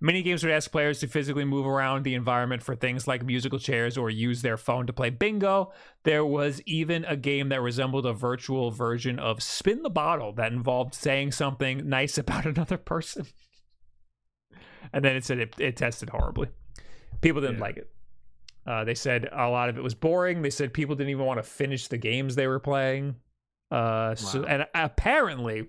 Many 0.00 0.22
games 0.22 0.42
would 0.42 0.52
ask 0.52 0.70
players 0.70 1.00
to 1.00 1.08
physically 1.08 1.44
move 1.44 1.66
around 1.66 2.04
the 2.04 2.14
environment 2.14 2.62
for 2.62 2.74
things 2.74 3.06
like 3.06 3.24
musical 3.24 3.58
chairs 3.58 3.98
or 3.98 4.10
use 4.10 4.42
their 4.42 4.56
phone 4.56 4.86
to 4.86 4.92
play 4.92 5.10
bingo. 5.10 5.72
There 6.04 6.24
was 6.24 6.62
even 6.66 7.04
a 7.04 7.16
game 7.16 7.48
that 7.50 7.60
resembled 7.60 8.06
a 8.06 8.12
virtual 8.12 8.70
version 8.70 9.18
of 9.18 9.42
Spin 9.42 9.82
the 9.82 9.90
Bottle 9.90 10.32
that 10.34 10.52
involved 10.52 10.94
saying 10.94 11.32
something 11.32 11.88
nice 11.88 12.16
about 12.16 12.46
another 12.46 12.78
person. 12.78 13.26
And 14.92 15.04
then 15.04 15.16
it 15.16 15.24
said 15.24 15.38
it, 15.38 15.54
it 15.58 15.76
tested 15.76 16.10
horribly. 16.10 16.48
People 17.20 17.40
didn't 17.40 17.56
Yeah. 17.56 17.62
like 17.62 17.76
it. 17.76 17.90
Uh, 18.66 18.84
they 18.84 18.94
said 18.94 19.28
a 19.30 19.48
lot 19.48 19.68
of 19.68 19.76
it 19.76 19.82
was 19.82 19.94
boring. 19.94 20.42
They 20.42 20.50
said 20.50 20.72
people 20.72 20.94
didn't 20.94 21.10
even 21.10 21.26
want 21.26 21.38
to 21.38 21.42
finish 21.42 21.88
the 21.88 21.98
games 21.98 22.34
they 22.34 22.46
were 22.46 22.60
playing. 22.60 23.16
Uh, 23.70 24.14
so, 24.14 24.44
and 24.44 24.66
apparently, 24.74 25.66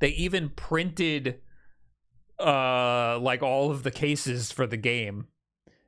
they 0.00 0.08
even 0.08 0.50
printed 0.50 1.40
uh 2.38 3.18
like 3.18 3.42
all 3.42 3.70
of 3.70 3.82
the 3.82 3.90
cases 3.90 4.52
for 4.52 4.66
the 4.66 4.76
game 4.76 5.26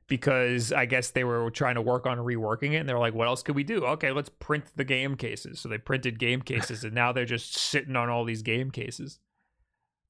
because 0.07 0.73
I 0.73 0.85
guess 0.85 1.11
they 1.11 1.23
were 1.23 1.51
trying 1.51 1.75
to 1.75 1.81
work 1.81 2.07
on 2.07 2.17
reworking 2.17 2.73
it 2.73 2.77
and 2.77 2.89
they're 2.89 2.97
like 2.97 3.13
what 3.13 3.27
else 3.27 3.43
could 3.43 3.55
we 3.55 3.63
do? 3.63 3.85
Okay, 3.85 4.11
let's 4.11 4.29
print 4.29 4.65
the 4.75 4.83
game 4.83 5.15
cases. 5.15 5.59
So 5.59 5.69
they 5.69 5.77
printed 5.77 6.17
game 6.17 6.41
cases 6.41 6.83
and 6.83 6.95
now 6.95 7.11
they're 7.11 7.25
just 7.25 7.55
sitting 7.55 7.95
on 7.95 8.09
all 8.09 8.25
these 8.25 8.41
game 8.41 8.71
cases. 8.71 9.19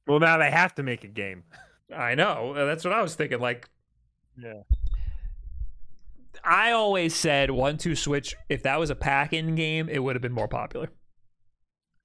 Well, 0.07 0.19
now 0.19 0.37
they 0.37 0.49
have 0.49 0.73
to 0.75 0.83
make 0.83 1.03
a 1.03 1.09
game. 1.09 1.43
I 1.93 2.15
know. 2.15 2.53
That's 2.53 2.85
what 2.85 2.93
I 2.93 3.01
was 3.01 3.15
thinking. 3.15 3.39
Like, 3.39 3.69
Yeah. 4.37 4.61
I 6.43 6.71
always 6.71 7.15
said 7.15 7.51
one 7.51 7.77
two 7.77 7.95
switch. 7.95 8.35
If 8.49 8.63
that 8.63 8.79
was 8.79 8.89
a 8.89 8.95
pack 8.95 9.33
in 9.33 9.55
game, 9.55 9.89
it 9.89 9.99
would 9.99 10.15
have 10.15 10.21
been 10.21 10.31
more 10.33 10.47
popular. 10.47 10.89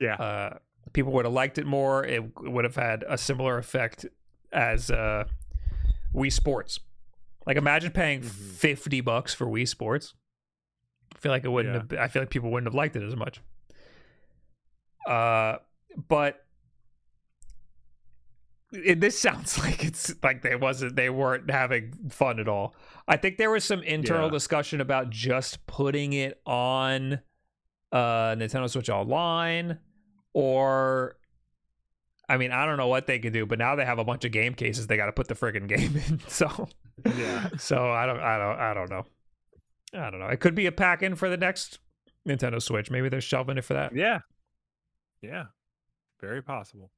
Yeah. 0.00 0.14
Uh, 0.14 0.58
people 0.92 1.12
would 1.12 1.24
have 1.24 1.34
liked 1.34 1.58
it 1.58 1.66
more. 1.66 2.04
It 2.04 2.22
would 2.40 2.64
have 2.64 2.76
had 2.76 3.04
a 3.08 3.16
similar 3.18 3.58
effect 3.58 4.06
as 4.52 4.90
uh, 4.90 5.24
Wii 6.14 6.32
Sports. 6.32 6.80
Like, 7.46 7.56
imagine 7.56 7.92
paying 7.92 8.20
Mhm. 8.22 8.24
fifty 8.56 9.00
bucks 9.00 9.34
for 9.34 9.46
Wii 9.46 9.68
Sports. 9.68 10.14
I 11.14 11.18
feel 11.18 11.30
like 11.32 11.44
it 11.44 11.48
wouldn't 11.50 11.74
Yeah. 11.92 11.98
have. 11.98 12.04
I 12.04 12.08
feel 12.08 12.22
like 12.22 12.30
people 12.30 12.50
wouldn't 12.50 12.66
have 12.66 12.74
liked 12.74 12.96
it 12.96 13.02
as 13.02 13.14
much. 13.16 13.40
Uh, 15.06 15.58
but 16.08 16.43
it, 18.74 19.00
this 19.00 19.18
sounds 19.18 19.58
like 19.64 19.84
it's 19.84 20.14
like 20.22 20.42
they 20.42 20.56
wasn't 20.56 20.96
they 20.96 21.10
weren't 21.10 21.50
having 21.50 21.92
fun 22.10 22.38
at 22.40 22.48
all. 22.48 22.74
I 23.08 23.16
think 23.16 23.38
there 23.38 23.50
was 23.50 23.64
some 23.64 23.82
internal 23.82 24.26
Yeah. 24.26 24.32
discussion 24.32 24.80
about 24.80 25.10
just 25.10 25.66
putting 25.66 26.12
it 26.12 26.40
on 26.46 27.20
uh 27.92 28.34
Nintendo 28.34 28.68
Switch 28.68 28.90
Online 28.90 29.78
or 30.32 31.16
I 32.28 32.38
mean, 32.38 32.52
I 32.52 32.64
don't 32.64 32.78
know 32.78 32.88
what 32.88 33.06
they 33.06 33.18
could 33.18 33.34
do, 33.34 33.44
but 33.44 33.58
now 33.58 33.76
they 33.76 33.84
have 33.84 33.98
a 33.98 34.04
bunch 34.04 34.24
of 34.24 34.32
game 34.32 34.54
cases 34.54 34.86
they 34.86 34.96
got 34.96 35.06
to 35.06 35.12
put 35.12 35.28
the 35.28 35.34
friggin' 35.34 35.68
game 35.68 35.96
in. 36.08 36.20
So 36.28 36.68
Yeah. 37.04 37.48
so 37.58 37.90
I 37.90 38.06
don't 38.06 38.20
I 38.20 38.38
don't 38.38 38.58
I 38.58 38.74
don't 38.74 38.90
know. 38.90 39.04
I 39.92 40.10
don't 40.10 40.18
know. 40.20 40.28
It 40.28 40.40
could 40.40 40.54
be 40.54 40.66
a 40.66 40.72
pack 40.72 41.02
in 41.02 41.14
for 41.14 41.28
the 41.28 41.36
next 41.36 41.78
Nintendo 42.26 42.60
Switch. 42.60 42.90
Maybe 42.90 43.08
they're 43.08 43.20
shelving 43.20 43.58
it 43.58 43.64
for 43.64 43.74
that. 43.74 43.94
Yeah. 43.94 44.20
Yeah. 45.22 45.44
Very 46.20 46.42
possible. 46.42 46.90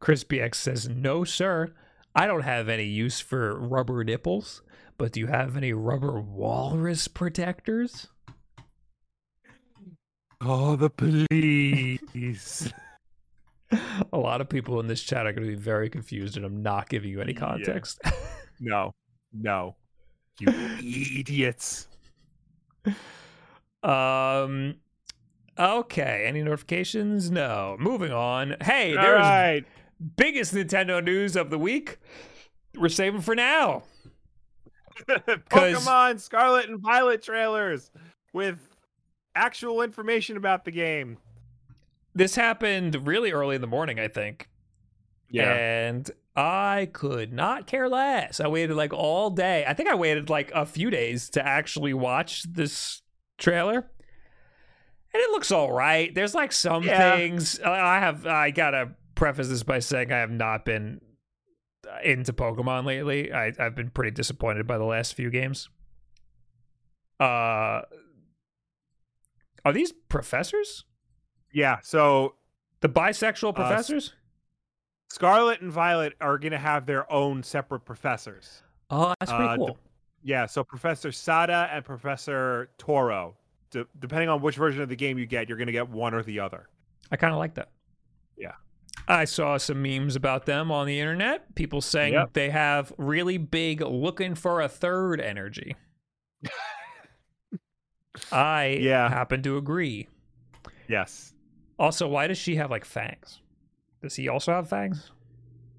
Crispy 0.00 0.40
X 0.40 0.58
says, 0.58 0.88
"No, 0.88 1.24
sir. 1.24 1.72
I 2.14 2.26
don't 2.26 2.42
have 2.42 2.68
any 2.68 2.84
use 2.84 3.20
for 3.20 3.58
rubber 3.58 4.04
nipples, 4.04 4.62
but 4.98 5.12
do 5.12 5.20
you 5.20 5.26
have 5.28 5.56
any 5.56 5.72
rubber 5.72 6.20
walrus 6.20 7.08
protectors?" 7.08 8.08
Oh, 10.40 10.76
the 10.76 10.90
police. 10.90 12.72
A 14.12 14.18
lot 14.18 14.40
of 14.42 14.48
people 14.50 14.80
in 14.80 14.86
this 14.86 15.02
chat 15.02 15.26
are 15.26 15.32
going 15.32 15.46
to 15.46 15.54
be 15.56 15.58
very 15.60 15.88
confused, 15.88 16.36
and 16.36 16.44
I'm 16.44 16.62
not 16.62 16.88
giving 16.90 17.08
you 17.10 17.20
any 17.22 17.32
Yeah. 17.32 17.38
context. 17.40 18.00
no. 18.60 18.92
No. 19.32 19.76
You 20.38 20.48
idiots. 21.18 21.88
um. 23.82 24.74
Okay. 25.58 26.24
Any 26.26 26.42
notifications? 26.42 27.30
No. 27.30 27.76
Moving 27.78 28.12
on. 28.12 28.56
Hey, 28.62 28.94
there's 28.94 29.20
right. 29.20 29.64
biggest 30.16 30.54
Nintendo 30.54 31.02
news 31.02 31.36
of 31.36 31.50
the 31.50 31.58
week. 31.58 31.98
We're 32.76 32.88
saving 32.88 33.20
for 33.20 33.34
now. 33.34 33.82
Pokemon 35.08 36.20
Scarlet 36.20 36.68
and 36.68 36.80
Violet 36.80 37.22
trailers 37.22 37.90
with 38.32 38.58
actual 39.34 39.82
information 39.82 40.36
about 40.36 40.64
the 40.64 40.70
game. 40.70 41.18
This 42.14 42.34
happened 42.34 43.06
really 43.06 43.32
early 43.32 43.54
in 43.54 43.60
the 43.60 43.66
morning, 43.66 43.98
I 43.98 44.08
think. 44.08 44.48
Yeah. 45.30 45.52
And 45.52 46.10
I 46.36 46.90
could 46.92 47.32
not 47.32 47.66
care 47.66 47.88
less. 47.88 48.40
I 48.40 48.48
waited 48.48 48.76
like 48.76 48.92
all 48.92 49.30
day. 49.30 49.64
I 49.66 49.74
think 49.74 49.88
I 49.88 49.94
waited 49.94 50.28
like 50.30 50.50
a 50.54 50.66
few 50.66 50.90
days 50.90 51.30
to 51.30 51.46
actually 51.46 51.94
watch 51.94 52.44
this 52.44 53.02
trailer. 53.38 53.90
And 55.14 55.22
it 55.22 55.30
looks 55.30 55.50
all 55.50 55.70
right. 55.72 56.14
There's 56.14 56.34
like 56.34 56.52
some 56.52 56.82
Yeah. 56.84 57.16
things. 57.16 57.60
I 57.60 57.98
have, 57.98 58.26
I 58.26 58.50
gotta 58.50 58.92
preface 59.14 59.48
this 59.48 59.62
by 59.62 59.78
saying 59.80 60.10
I 60.12 60.18
have 60.18 60.30
not 60.30 60.64
been 60.64 61.00
into 62.02 62.32
Pokemon 62.32 62.86
lately. 62.86 63.32
I, 63.32 63.52
I've 63.58 63.74
been 63.74 63.90
pretty 63.90 64.10
disappointed 64.12 64.66
by 64.66 64.78
the 64.78 64.84
last 64.84 65.14
few 65.14 65.28
games. 65.30 65.68
Uh, 67.20 67.82
are 69.64 69.72
these 69.72 69.92
professors? 70.08 70.84
Yeah. 71.52 71.78
So 71.82 72.34
The 72.80 72.88
bisexual 72.88 73.54
professors? 73.54 74.14
Scarlet 75.10 75.60
and 75.60 75.70
Violet 75.70 76.14
are 76.20 76.38
going 76.38 76.52
to 76.52 76.58
have 76.58 76.86
their 76.86 77.10
own 77.12 77.42
separate 77.42 77.80
professors. 77.84 78.62
oh, 78.90 79.12
that's 79.20 79.30
pretty 79.30 79.44
uh, 79.44 79.56
cool. 79.56 79.78
Yeah. 80.24 80.46
So 80.46 80.64
Professor 80.64 81.12
Sada 81.12 81.68
and 81.70 81.84
Professor 81.84 82.70
Turo. 82.78 83.34
D- 83.72 83.84
depending 83.98 84.28
on 84.28 84.40
which 84.40 84.56
version 84.56 84.82
of 84.82 84.88
the 84.88 84.96
game 84.96 85.18
you 85.18 85.26
get, 85.26 85.48
you're 85.48 85.58
going 85.58 85.66
to 85.66 85.72
get 85.72 85.88
one 85.88 86.14
or 86.14 86.22
the 86.22 86.40
other. 86.40 86.68
I 87.10 87.16
kind 87.16 87.32
of 87.32 87.38
like 87.38 87.54
that. 87.54 87.70
Yeah. 88.36 88.52
I 89.08 89.24
saw 89.24 89.56
some 89.56 89.82
memes 89.82 90.14
about 90.16 90.46
them 90.46 90.70
on 90.70 90.86
the 90.86 91.00
internet. 91.00 91.54
People 91.54 91.80
saying 91.80 92.12
Yep. 92.14 92.32
they 92.34 92.50
have 92.50 92.92
really 92.98 93.36
big 93.38 93.80
looking 93.80 94.34
for 94.34 94.60
a 94.60 94.68
third 94.68 95.20
energy. 95.20 95.74
I 98.30 98.78
Yeah. 98.80 99.08
happen 99.08 99.42
to 99.42 99.56
agree. 99.56 100.08
Yes. 100.88 101.34
Also, 101.78 102.06
why 102.08 102.26
does 102.26 102.38
she 102.38 102.56
have 102.56 102.70
like 102.70 102.84
fangs? 102.84 103.40
Does 104.02 104.14
he 104.16 104.28
also 104.28 104.52
have 104.52 104.68
fangs? 104.68 105.10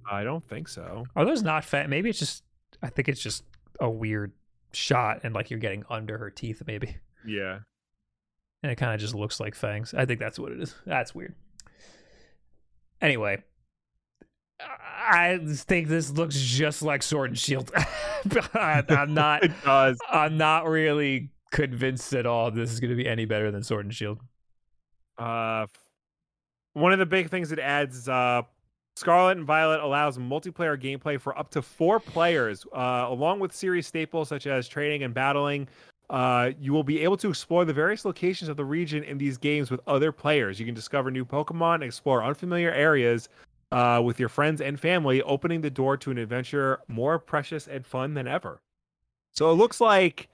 I 0.10 0.24
don't 0.24 0.46
think 0.48 0.68
so. 0.68 1.06
Are 1.16 1.26
those 1.26 1.44
not 1.44 1.64
fat? 1.64 1.90
Maybe 1.90 2.10
it's 2.10 2.20
just. 2.20 2.44
I 2.82 2.90
think 2.90 3.08
it's 3.08 3.22
just 3.22 3.44
a 3.80 3.90
weird 3.90 4.34
shot, 4.74 5.22
and 5.24 5.34
like 5.34 5.50
you're 5.50 5.60
getting 5.60 5.86
under 5.90 6.18
her 6.18 6.30
teeth, 6.30 6.62
maybe, 6.68 6.98
Yeah. 7.26 7.60
And 8.64 8.72
it 8.72 8.76
kind 8.78 8.94
of 8.94 9.00
just 9.00 9.14
looks 9.14 9.40
like 9.40 9.54
fangs. 9.54 9.94
I 9.94 10.06
think 10.06 10.20
that's 10.20 10.40
what 10.40 10.52
it 10.52 10.62
is. 10.62 10.74
That's 10.86 11.14
weird. 11.14 11.36
Anyway, 13.02 13.44
I 14.62 15.40
think 15.46 15.90
this 15.90 16.10
looks 16.10 16.40
just 16.40 16.82
like 16.82 17.04
Sword 17.04 17.32
and 17.32 17.38
Shield. 17.38 17.72
I, 18.54 18.82
I'm 18.88 19.14
not. 19.14 19.44
It 19.44 19.52
does. 19.64 20.00
I'm 20.10 20.38
not 20.38 20.66
really 20.68 21.30
convinced 21.52 22.14
at 22.14 22.26
all 22.26 22.50
this 22.50 22.72
is 22.72 22.80
going 22.80 22.90
to 22.90 22.96
be 22.96 23.08
any 23.08 23.26
better 23.26 23.52
than 23.52 23.62
Sword 23.62 23.86
and 23.86 23.94
Shield. 23.94 24.20
Uh, 25.18 25.68
one 26.74 26.94
of 26.94 27.00
the 27.00 27.06
big 27.06 27.30
things 27.30 27.52
it 27.52 27.60
adds 27.60 28.08
uh, 28.08 28.44
Scarlet 28.96 29.38
and 29.38 29.46
Violet 29.46 29.82
allows 29.82 30.18
multiplayer 30.18 30.80
gameplay 30.80 31.20
for 31.20 31.38
up 31.38 31.50
to 31.52 31.62
four 31.62 32.00
players, 32.00 32.66
uh, 32.74 33.06
along 33.10 33.40
with 33.40 33.54
series 33.54 33.88
staples 33.88 34.30
such 34.30 34.48
as 34.48 34.68
trading 34.68 35.04
and 35.04 35.14
battling. 35.14 35.68
Uh, 36.14 36.52
you 36.60 36.72
will 36.72 36.84
be 36.84 37.00
able 37.00 37.18
to 37.18 37.28
explore 37.28 37.66
the 37.66 37.74
various 37.74 38.06
locations 38.06 38.48
of 38.48 38.56
the 38.56 38.64
region 38.64 39.04
in 39.04 39.18
these 39.18 39.36
games 39.36 39.72
with 39.72 39.82
other 39.88 40.12
players. 40.12 40.60
You 40.60 40.66
can 40.66 40.76
discover 40.76 41.10
new 41.10 41.26
Pokemon, 41.26 41.82
explore 41.82 42.24
unfamiliar 42.24 42.70
areas 42.72 43.30
uh, 43.72 44.00
with 44.06 44.20
your 44.20 44.30
friends 44.30 44.62
and 44.62 44.80
family, 44.80 45.24
opening 45.24 45.62
the 45.62 45.72
door 45.72 45.98
to 45.98 46.12
an 46.12 46.20
adventure 46.20 46.82
more 46.88 47.18
precious 47.18 47.68
and 47.68 47.84
fun 47.84 48.14
than 48.14 48.28
ever. 48.28 48.62
So 49.32 49.50
it 49.50 49.56
looks 49.56 49.82
like 49.82 50.30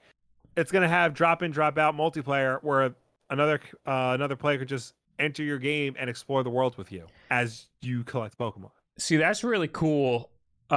it's 0.54 0.70
going 0.70 0.82
to 0.82 0.88
have 0.88 1.14
drop 1.14 1.42
in, 1.42 1.50
drop 1.50 1.78
out 1.78 1.96
multiplayer 1.96 2.62
where 2.62 2.94
another 3.30 3.58
uh, 3.86 4.12
another 4.12 4.36
player 4.36 4.58
could 4.58 4.68
just 4.68 4.92
enter 5.18 5.42
your 5.42 5.58
game 5.58 5.96
and 5.98 6.10
explore 6.10 6.42
the 6.42 6.50
world 6.50 6.76
with 6.76 6.92
you 6.92 7.06
as 7.30 7.68
you 7.80 8.04
collect 8.04 8.36
Pokemon. 8.36 8.70
See, 8.98 9.16
that's 9.16 9.42
really 9.42 9.68
cool. 9.68 10.28
Uh, 10.70 10.74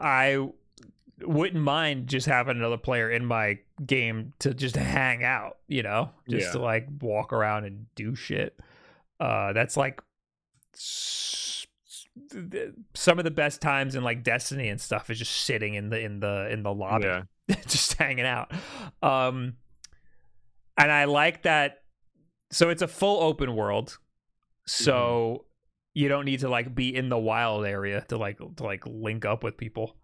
I 0.00 0.48
wouldn't 1.20 1.62
mind 1.62 2.08
just 2.08 2.26
having 2.26 2.56
another 2.56 2.76
player 2.76 3.10
in 3.10 3.24
my 3.24 3.58
game 3.86 4.32
to 4.40 4.52
just 4.54 4.76
hang 4.76 5.22
out, 5.24 5.58
you 5.68 5.82
know, 5.82 6.10
just 6.28 6.46
Yeah. 6.46 6.52
to 6.52 6.58
like 6.60 6.88
walk 7.00 7.32
around 7.32 7.64
and 7.64 7.86
do 7.94 8.14
shit. 8.14 8.58
Uh, 9.20 9.52
that's 9.52 9.76
like 9.76 10.00
s- 10.74 11.66
some 12.94 13.18
of 13.18 13.24
the 13.24 13.30
best 13.30 13.60
times 13.60 13.94
in 13.94 14.02
like 14.04 14.22
Destiny 14.22 14.68
and 14.68 14.80
stuff 14.80 15.10
is 15.10 15.18
just 15.18 15.32
sitting 15.32 15.74
in 15.74 15.90
the 15.90 16.00
in 16.00 16.20
the 16.20 16.48
in 16.50 16.62
the 16.62 16.72
lobby, 16.72 17.06
Yeah. 17.06 17.22
just 17.66 17.94
hanging 17.94 18.26
out. 18.26 18.52
Um, 19.02 19.54
and 20.76 20.90
I 20.90 21.04
like 21.04 21.42
that. 21.42 21.82
So 22.50 22.70
it's 22.70 22.82
a 22.82 22.88
full 22.88 23.22
open 23.22 23.54
world, 23.56 23.98
so 24.66 25.46
you 25.92 26.08
don't 26.08 26.24
need 26.24 26.40
to 26.40 26.48
like 26.48 26.74
be 26.74 26.94
in 26.94 27.08
the 27.08 27.18
wild 27.18 27.64
area 27.66 28.04
to 28.08 28.16
like 28.16 28.38
to 28.38 28.62
like 28.64 28.84
link 28.86 29.24
up 29.24 29.42
with 29.44 29.56
people, 29.56 29.96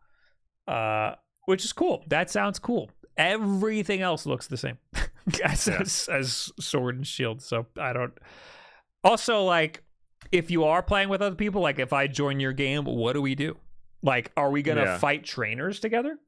uh, 0.68 1.14
which 1.46 1.64
is 1.64 1.72
cool. 1.72 2.04
That 2.08 2.30
sounds 2.30 2.58
cool. 2.58 2.90
Everything 3.16 4.00
else 4.00 4.24
looks 4.26 4.46
the 4.46 4.56
same 4.56 4.78
as, 5.44 5.66
Yeah. 5.66 5.78
as 5.80 6.08
as 6.10 6.52
Sword 6.60 6.96
and 6.96 7.06
Shield. 7.06 7.42
So 7.42 7.66
I 7.78 7.92
don't. 7.92 8.12
Also, 9.04 9.44
like, 9.44 9.82
if 10.32 10.50
you 10.50 10.64
are 10.64 10.82
playing 10.82 11.08
with 11.08 11.20
other 11.22 11.34
people, 11.36 11.60
like 11.62 11.78
if 11.78 11.92
I 11.92 12.06
join 12.06 12.40
your 12.40 12.52
game, 12.52 12.84
what 12.84 13.12
do 13.14 13.22
we 13.22 13.34
do? 13.34 13.56
Like, 14.02 14.32
are 14.36 14.50
we 14.50 14.62
gonna 14.62 14.82
Yeah. 14.82 14.98
fight 14.98 15.24
trainers 15.24 15.80
together? 15.80 16.18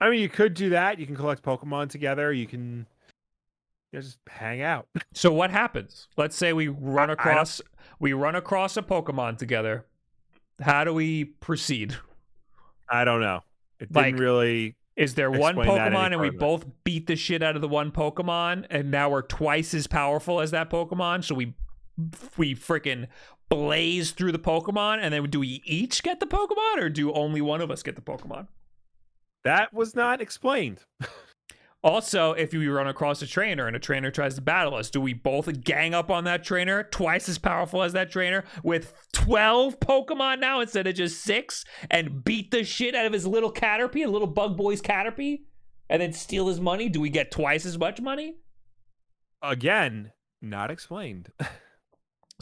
I 0.00 0.08
mean, 0.10 0.20
you 0.20 0.28
could 0.30 0.54
do 0.54 0.70
that. 0.70 0.98
You 0.98 1.06
can 1.06 1.16
collect 1.16 1.42
Pokemon 1.42 1.90
together. 1.90 2.32
You 2.32 2.46
can 2.46 2.86
you 3.92 4.00
just 4.00 4.18
hang 4.28 4.62
out. 4.62 4.86
So 5.14 5.32
what 5.32 5.50
happens? 5.50 6.06
Let's 6.16 6.36
say 6.36 6.52
we 6.52 6.68
run 6.68 7.10
across 7.10 7.60
we 7.98 8.12
run 8.12 8.36
across 8.36 8.76
a 8.76 8.82
Pokemon 8.82 9.36
together. 9.38 9.84
How 10.62 10.84
do 10.84 10.94
we 10.94 11.24
proceed? 11.24 11.96
I 12.90 13.04
don't 13.04 13.20
know. 13.20 13.40
It 13.78 13.92
didn't 13.92 14.16
really. 14.16 14.76
Is 14.96 15.14
there 15.14 15.30
one 15.30 15.56
Explain 15.56 15.76
that 15.76 15.86
any 15.86 15.96
Pokemon 15.96 16.12
and 16.12 16.20
we 16.20 16.30
both 16.30 16.66
beat 16.84 17.06
the 17.06 17.16
shit 17.16 17.42
out 17.42 17.54
of 17.54 17.62
the 17.62 17.68
one 17.68 17.90
Pokemon 17.90 18.66
and 18.68 18.90
now 18.90 19.08
we're 19.08 19.22
twice 19.22 19.72
as 19.72 19.86
powerful 19.86 20.40
as 20.40 20.50
that 20.50 20.68
Pokemon, 20.68 21.24
so 21.24 21.34
we 21.34 21.54
we 22.36 22.54
freaking 22.54 23.06
blaze 23.48 24.12
through 24.12 24.32
the 24.32 24.38
Pokemon, 24.38 24.98
and 25.00 25.12
then 25.12 25.24
do 25.24 25.40
we 25.40 25.62
each 25.64 26.02
get 26.02 26.20
the 26.20 26.26
Pokemon, 26.26 26.78
or 26.78 26.88
do 26.88 27.12
only 27.12 27.40
one 27.40 27.60
of 27.60 27.70
us 27.70 27.82
get 27.82 27.96
the 27.96 28.02
Pokemon? 28.02 28.46
That 29.44 29.72
was 29.72 29.94
not 29.94 30.20
explained. 30.20 30.84
Also, 31.82 32.32
if 32.32 32.52
we 32.52 32.68
run 32.68 32.88
across 32.88 33.22
a 33.22 33.26
trainer 33.26 33.66
and 33.66 33.74
a 33.74 33.78
trainer 33.78 34.10
tries 34.10 34.34
to 34.34 34.42
battle 34.42 34.74
us, 34.74 34.90
do 34.90 35.00
we 35.00 35.14
both 35.14 35.62
gang 35.62 35.94
up 35.94 36.10
on 36.10 36.24
that 36.24 36.44
trainer, 36.44 36.82
twice 36.82 37.26
as 37.26 37.38
powerful 37.38 37.82
as 37.82 37.94
that 37.94 38.10
trainer, 38.10 38.44
with 38.62 38.92
12 39.12 39.80
Pokemon 39.80 40.40
now 40.40 40.60
instead 40.60 40.86
of 40.86 40.94
just 40.94 41.22
six, 41.22 41.64
and 41.90 42.22
beat 42.22 42.50
the 42.50 42.64
shit 42.64 42.94
out 42.94 43.06
of 43.06 43.14
his 43.14 43.26
little 43.26 43.50
Caterpie, 43.50 44.04
a 44.04 44.10
little 44.10 44.28
Bug 44.28 44.58
Boy's 44.58 44.82
Caterpie, 44.82 45.44
and 45.88 46.02
then 46.02 46.12
steal 46.12 46.48
his 46.48 46.60
money? 46.60 46.90
Do 46.90 47.00
we 47.00 47.08
get 47.08 47.30
twice 47.30 47.64
as 47.64 47.78
much 47.78 47.98
money? 47.98 48.34
Again, 49.42 50.12
not 50.42 50.70
explained. 50.70 51.30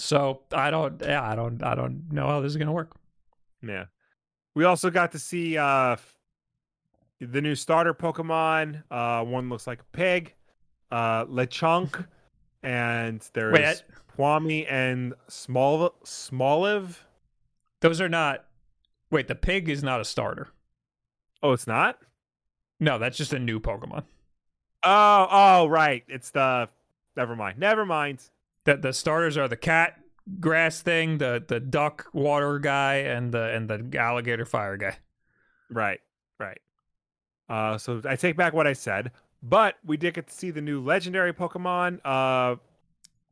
So 0.00 0.42
I 0.52 0.70
don't, 0.70 1.02
yeah, 1.04 1.28
I 1.28 1.34
don't, 1.34 1.60
I 1.60 1.74
don't 1.74 2.12
know 2.12 2.28
how 2.28 2.40
this 2.40 2.50
is 2.50 2.56
gonna 2.56 2.72
work. 2.72 2.96
yeah. 3.62 3.86
We 4.54 4.64
also 4.64 4.90
got 4.90 5.10
to 5.10 5.18
see 5.18 5.58
uh 5.58 5.96
the 7.20 7.40
new 7.40 7.54
starter 7.54 7.94
Pokemon. 7.94 8.82
Uh 8.90 9.24
one 9.24 9.48
looks 9.48 9.66
like 9.66 9.80
a 9.80 9.96
pig, 9.96 10.34
uh 10.90 11.24
Lechonk, 11.26 12.06
and 12.62 13.26
there's 13.32 13.52
Wait, 13.52 13.82
Pawmi 14.16 14.70
and 14.70 15.14
Small 15.28 15.90
Smoliv. 16.04 16.98
Those 17.80 18.00
are 18.00 18.08
not. 18.08 18.44
Wait, 19.10 19.28
the 19.28 19.34
pig 19.34 19.68
is 19.68 19.82
not 19.82 20.00
a 20.00 20.04
starter. 20.04 20.48
Oh, 21.42 21.52
it's 21.52 21.66
not? 21.66 21.98
No, 22.80 22.98
that's 22.98 23.16
just 23.16 23.32
a 23.32 23.38
new 23.38 23.60
Pokemon. 23.60 24.04
Oh, 24.82 25.28
oh, 25.30 25.66
right. 25.66 26.04
It's 26.08 26.30
the 26.30 26.68
never 27.16 27.34
mind. 27.34 27.58
Never 27.58 27.86
mind. 27.86 28.22
The 28.64 28.76
the 28.76 28.92
starters 28.92 29.36
are 29.36 29.48
the 29.48 29.56
cat 29.56 29.98
grass 30.40 30.82
thing, 30.82 31.18
the 31.18 31.42
the 31.46 31.60
duck 31.60 32.06
water 32.12 32.58
guy, 32.58 32.96
and 32.96 33.32
the 33.32 33.50
and 33.54 33.68
the 33.68 33.98
alligator 33.98 34.44
fire 34.44 34.76
guy. 34.76 34.96
Right, 35.70 36.00
right. 36.38 36.60
Uh, 37.48 37.78
so 37.78 38.02
I 38.04 38.16
take 38.16 38.36
back 38.36 38.52
what 38.52 38.66
I 38.66 38.72
said, 38.74 39.12
but 39.42 39.76
we 39.84 39.96
did 39.96 40.14
get 40.14 40.26
to 40.26 40.34
see 40.34 40.50
the 40.50 40.60
new 40.60 40.82
legendary 40.82 41.32
Pokemon, 41.32 42.00
uh, 42.04 42.56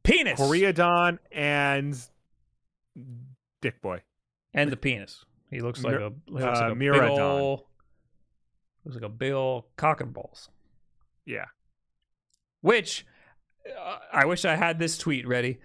Penis. 0.03 0.41
Koraidon 0.41 1.19
and 1.33 1.99
Dick 3.61 3.83
Boy. 3.83 4.03
and 4.55 4.71
the 4.71 4.77
penis. 4.77 5.25
He 5.51 5.61
looks 5.61 5.83
like 5.83 5.95
a 5.95 6.13
he 6.27 6.33
looks 6.33 6.45
uh, 6.45 6.63
like 6.63 6.73
a 6.73 6.75
big 6.75 6.89
Miraidon. 6.89 7.21
ol' 7.21 7.69
looks 8.85 8.97
like 8.97 9.05
a 9.05 9.09
big 9.09 9.33
ol' 9.33 9.67
cock 9.77 10.01
and 10.01 10.13
balls. 10.13 10.49
Yeah. 11.25 11.47
Which 12.63 13.05
uh, 13.67 13.99
I 14.13 14.25
wish 14.27 14.45
I 14.45 14.57
had 14.57 14.79
this 14.79 14.97
tweet 14.97 15.27
ready. 15.27 15.59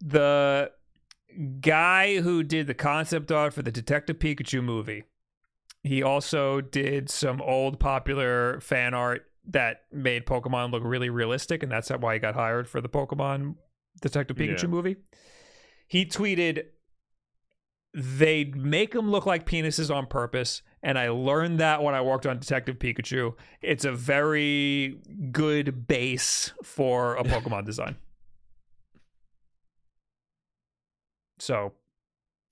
The 0.00 0.70
guy 1.60 2.20
who 2.20 2.42
did 2.42 2.66
the 2.66 2.74
concept 2.74 3.30
art 3.32 3.52
for 3.54 3.62
the 3.62 3.72
Detective 3.72 4.18
Pikachu 4.18 4.62
movie, 4.62 5.04
he 5.84 6.02
also 6.02 6.60
did 6.62 7.10
some 7.10 7.40
old 7.42 7.78
popular 7.78 8.58
fan 8.60 8.94
art 8.94 9.26
that 9.46 9.82
made 9.92 10.24
Pokemon 10.24 10.72
look 10.72 10.82
really 10.82 11.10
realistic, 11.10 11.62
and 11.62 11.70
that's 11.70 11.90
why 11.90 12.14
he 12.14 12.18
got 12.18 12.34
hired 12.34 12.66
for 12.66 12.80
the 12.80 12.88
Pokemon 12.88 13.56
Detective 14.00 14.36
Pikachu 14.36 14.62
Yeah. 14.62 14.68
movie. 14.68 14.96
He 15.86 16.06
tweeted, 16.06 16.64
"They 17.92 18.44
make 18.46 18.92
them 18.92 19.10
look 19.10 19.26
like 19.26 19.46
penises 19.46 19.94
on 19.94 20.06
purpose." 20.06 20.62
And 20.82 20.98
I 20.98 21.10
learned 21.10 21.60
that 21.60 21.82
when 21.82 21.94
I 21.94 22.00
worked 22.00 22.26
on 22.26 22.38
Detective 22.38 22.78
Pikachu. 22.78 23.36
It's 23.60 23.84
a 23.84 23.92
very 23.92 24.98
good 25.30 25.86
base 25.86 26.52
for 26.62 27.14
a 27.16 27.24
Pokemon 27.24 27.66
design. 27.66 27.96
So 31.38 31.74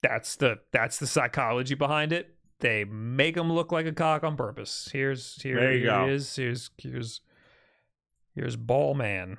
that's 0.01 0.35
the 0.35 0.59
that's 0.71 0.99
the 0.99 1.07
psychology 1.07 1.75
behind 1.75 2.13
it. 2.13 2.32
They 2.63 2.85
make 2.85 3.35
them 3.35 3.51
look 3.51 3.73
like 3.73 3.85
a 3.85 3.91
cock 3.91 4.23
on 4.23 4.37
purpose. 4.37 4.87
Here's 4.91 5.41
here, 5.41 5.59
There 5.59 5.73
you 5.73 5.79
here 5.79 5.89
go. 5.89 6.07
is. 6.07 6.33
Here's 6.33 6.69
here's 6.77 7.19
here's 8.33 8.55
Ball 8.55 8.93
Man. 8.93 9.37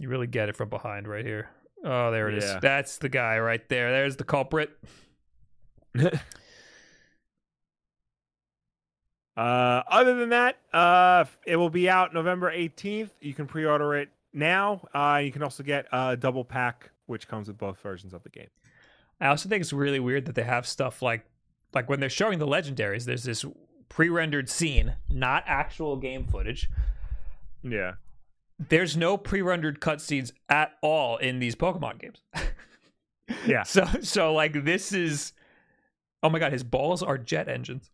You 0.00 0.08
really 0.08 0.26
get 0.26 0.48
it 0.48 0.56
from 0.56 0.70
behind 0.70 1.06
right 1.06 1.24
here. 1.24 1.50
Oh, 1.84 2.10
there 2.10 2.30
it 2.30 2.38
is. 2.38 2.44
Yeah. 2.44 2.60
That's 2.62 2.96
the 2.96 3.10
guy 3.10 3.38
right 3.38 3.68
there. 3.68 3.92
There's 3.92 4.16
the 4.16 4.24
culprit. 4.24 4.70
Uh, 9.36 9.82
other 9.88 10.14
than 10.16 10.30
that, 10.30 10.56
uh, 10.72 11.24
it 11.46 11.54
will 11.54 11.70
be 11.70 11.88
out 11.88 12.12
November 12.12 12.50
18th. 12.52 13.10
You 13.20 13.32
can 13.34 13.46
pre-order 13.46 13.94
it 13.94 14.08
now. 14.32 14.80
Uh, 14.92 15.20
you 15.22 15.30
can 15.30 15.44
also 15.44 15.62
get 15.62 15.86
a 15.92 16.16
double 16.16 16.44
pack, 16.44 16.90
which 17.06 17.28
comes 17.28 17.46
with 17.46 17.56
both 17.56 17.78
versions 17.80 18.12
of 18.12 18.24
the 18.24 18.30
game. 18.30 18.48
I 19.20 19.28
also 19.28 19.48
think 19.48 19.60
it's 19.60 19.72
really 19.72 20.00
weird 20.00 20.26
that 20.26 20.34
they 20.34 20.42
have 20.42 20.66
stuff 20.66 21.02
like 21.02 21.24
like 21.78 21.88
when 21.88 22.00
they're 22.00 22.10
showing 22.10 22.40
the 22.40 22.46
legendaries, 22.46 23.04
there's 23.04 23.22
this 23.22 23.44
pre-rendered 23.88 24.48
scene, 24.50 24.96
not 25.08 25.44
actual 25.46 25.96
game 25.96 26.26
footage. 26.26 26.68
Yeah. 27.62 27.92
There's 28.58 28.96
no 28.96 29.16
pre-rendered 29.16 29.80
cutscenes 29.80 30.32
at 30.48 30.72
all 30.82 31.18
in 31.18 31.38
these 31.38 31.54
Pokemon 31.54 32.00
games. 32.00 32.22
Yeah. 33.46 33.62
So 33.62 33.86
so 34.00 34.32
like 34.32 34.64
this 34.64 34.90
is 34.90 35.34
oh 36.22 36.30
my 36.30 36.38
god, 36.38 36.50
his 36.50 36.64
balls 36.64 37.02
are 37.02 37.18
jet 37.18 37.46
engines. 37.46 37.90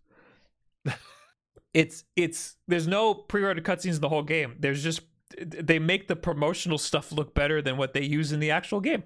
it's 1.75 2.05
it's 2.15 2.55
there's 2.69 2.87
no 2.87 3.15
pre-rendered 3.15 3.65
cutscenes 3.65 3.97
in 3.97 4.01
the 4.01 4.09
whole 4.09 4.23
game. 4.23 4.55
There's 4.61 4.81
just 4.81 5.01
they 5.37 5.81
make 5.81 6.07
the 6.07 6.15
promotional 6.15 6.79
stuff 6.79 7.11
look 7.11 7.35
better 7.35 7.61
than 7.61 7.77
what 7.77 7.95
they 7.95 8.05
use 8.05 8.31
in 8.31 8.39
the 8.39 8.53
actual 8.53 8.81
game. 8.81 9.03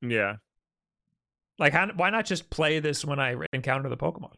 Yeah. 0.00 0.36
Like, 1.58 1.72
how, 1.72 1.88
why 1.94 2.10
not 2.10 2.24
just 2.24 2.50
play 2.50 2.80
this 2.80 3.04
when 3.04 3.18
I 3.18 3.36
encounter 3.52 3.88
the 3.88 3.96
Pokemon? 3.96 4.32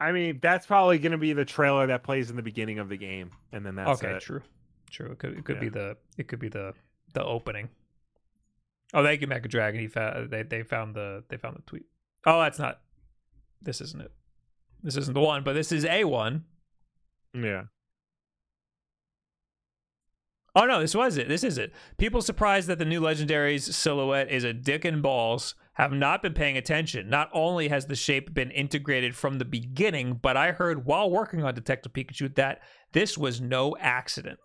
I 0.00 0.12
mean, 0.12 0.38
that's 0.40 0.66
probably 0.66 0.98
going 0.98 1.12
to 1.12 1.18
be 1.18 1.34
the 1.34 1.44
trailer 1.44 1.86
that 1.88 2.02
plays 2.02 2.30
in 2.30 2.36
the 2.36 2.42
beginning 2.42 2.78
of 2.78 2.88
the 2.88 2.96
game, 2.96 3.32
and 3.52 3.64
then 3.64 3.74
that's 3.74 4.02
okay, 4.02 4.14
it. 4.14 4.22
true, 4.22 4.40
true. 4.90 5.12
It 5.12 5.18
could 5.18 5.38
it 5.38 5.44
could 5.44 5.60
be 5.60 5.68
the 5.68 5.96
it 6.16 6.26
could 6.26 6.38
be 6.38 6.48
the 6.48 6.72
the 7.12 7.22
opening. 7.22 7.68
Oh, 8.94 9.04
thank 9.04 9.20
you, 9.20 9.26
Mecha 9.26 9.48
Dragon. 9.48 9.78
He 9.78 9.88
found 9.88 10.30
they 10.30 10.42
they 10.42 10.62
found 10.62 10.94
the 10.94 11.22
they 11.28 11.36
found 11.36 11.56
the 11.56 11.62
tweet. 11.62 11.84
Oh, 12.24 12.40
that's 12.40 12.58
not. 12.58 12.80
This 13.60 13.82
isn't 13.82 14.00
it. 14.00 14.12
This 14.82 14.96
isn't 14.96 15.12
the 15.12 15.20
one, 15.20 15.44
but 15.44 15.52
this 15.52 15.70
is 15.70 15.84
a 15.84 16.04
one. 16.04 16.44
Yeah. 17.34 17.64
Oh 20.54 20.64
no, 20.64 20.80
this 20.80 20.94
was 20.94 21.16
it. 21.16 21.28
This 21.28 21.44
is 21.44 21.58
it. 21.58 21.72
People 21.96 22.22
surprised 22.22 22.68
that 22.68 22.78
the 22.78 22.84
new 22.84 23.00
legendary's 23.00 23.74
silhouette 23.76 24.30
is 24.30 24.44
a 24.44 24.52
dick 24.52 24.84
and 24.84 25.02
balls 25.02 25.54
have 25.74 25.92
not 25.92 26.22
been 26.22 26.34
paying 26.34 26.56
attention. 26.56 27.08
Not 27.08 27.30
only 27.32 27.68
has 27.68 27.86
the 27.86 27.94
shape 27.94 28.34
been 28.34 28.50
integrated 28.50 29.14
from 29.14 29.38
the 29.38 29.44
beginning, 29.44 30.18
but 30.20 30.36
I 30.36 30.52
heard 30.52 30.84
while 30.84 31.10
working 31.10 31.44
on 31.44 31.54
Detective 31.54 31.92
Pikachu 31.92 32.34
that 32.34 32.60
this 32.92 33.16
was 33.16 33.40
no 33.40 33.76
accident. 33.78 34.40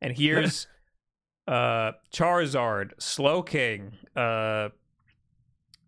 And 0.00 0.16
here's 0.16 0.66
uh 1.48 1.92
Charizard, 2.12 2.92
Slowking, 2.98 3.92
uh 4.14 4.68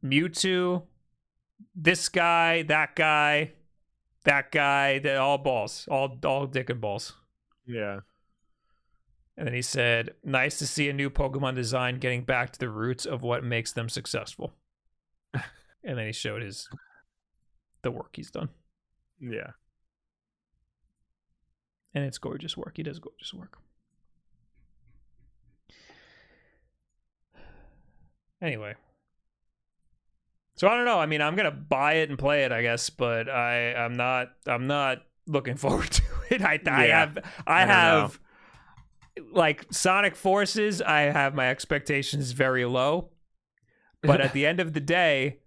Mewtwo, 0.04 0.82
this 1.76 2.08
guy, 2.08 2.62
that 2.64 2.96
guy, 2.96 3.52
that 4.24 4.50
guy, 4.50 4.98
they 4.98 5.14
all 5.14 5.38
balls, 5.38 5.86
all 5.88 6.18
all 6.24 6.46
dick 6.46 6.68
and 6.68 6.80
balls. 6.80 7.12
Yeah. 7.64 8.00
And 9.36 9.46
then 9.46 9.54
he 9.54 9.62
said, 9.62 10.14
"Nice 10.22 10.58
to 10.58 10.66
see 10.66 10.88
a 10.88 10.92
new 10.92 11.08
Pokemon 11.10 11.54
design 11.54 11.98
getting 11.98 12.22
back 12.22 12.52
to 12.52 12.58
the 12.58 12.68
roots 12.68 13.06
of 13.06 13.22
what 13.22 13.42
makes 13.44 13.72
them 13.72 13.88
successful." 13.88 14.52
and 15.34 15.98
then 15.98 16.06
he 16.06 16.12
showed 16.12 16.42
his 16.42 16.68
the 17.82 17.90
work 17.90 18.10
he's 18.14 18.30
done, 18.30 18.50
Yeah. 19.18 19.52
and 21.94 22.04
it's 22.04 22.18
gorgeous 22.18 22.56
work. 22.56 22.74
He 22.76 22.82
does 22.82 22.98
gorgeous 22.98 23.32
work. 23.34 23.58
Anyway, 28.40 28.74
so 30.56 30.66
I 30.66 30.74
don't 30.76 30.84
know. 30.84 30.98
I 30.98 31.06
mean, 31.06 31.22
I'm 31.22 31.36
gonna 31.36 31.50
buy 31.52 31.94
it 31.94 32.10
and 32.10 32.18
play 32.18 32.42
it, 32.44 32.50
I 32.52 32.62
guess, 32.62 32.90
but 32.90 33.28
I 33.28 33.72
I'm 33.74 33.94
not 33.94 34.32
I'm 34.46 34.66
not 34.66 35.02
looking 35.26 35.56
forward 35.56 35.90
to 35.92 36.02
it. 36.30 36.42
I 36.42 36.60
I 36.66 36.86
Yeah. 36.86 36.98
have 37.00 37.18
I, 37.46 37.62
I 37.62 37.66
don't 37.66 37.68
know. 37.68 38.10
Like 39.32 39.66
Sonic 39.70 40.16
Forces. 40.16 40.82
I 40.82 41.02
have 41.02 41.34
my 41.34 41.48
expectations 41.48 42.32
very 42.32 42.64
low, 42.64 43.10
but 44.02 44.20
at 44.20 44.32
the 44.32 44.46
end 44.46 44.60
of 44.60 44.72
the 44.72 44.80
day, 44.80 45.38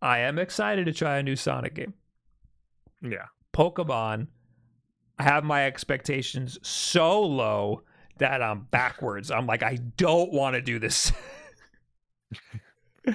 I 0.00 0.20
am 0.20 0.38
excited 0.38 0.86
to 0.86 0.92
try 0.92 1.18
a 1.18 1.22
new 1.22 1.36
Sonic 1.36 1.74
game. 1.74 1.94
Yeah. 3.02 3.26
Pokemon, 3.52 4.28
I 5.18 5.22
have 5.22 5.44
my 5.44 5.66
expectations 5.66 6.58
so 6.62 7.22
low 7.22 7.82
that 8.18 8.42
I'm 8.42 8.66
backwards. 8.70 9.30
I'm 9.30 9.46
like, 9.46 9.62
I 9.62 9.78
don't 9.96 10.32
want 10.32 10.54
to 10.54 10.60
do 10.60 10.78
this. 10.78 11.12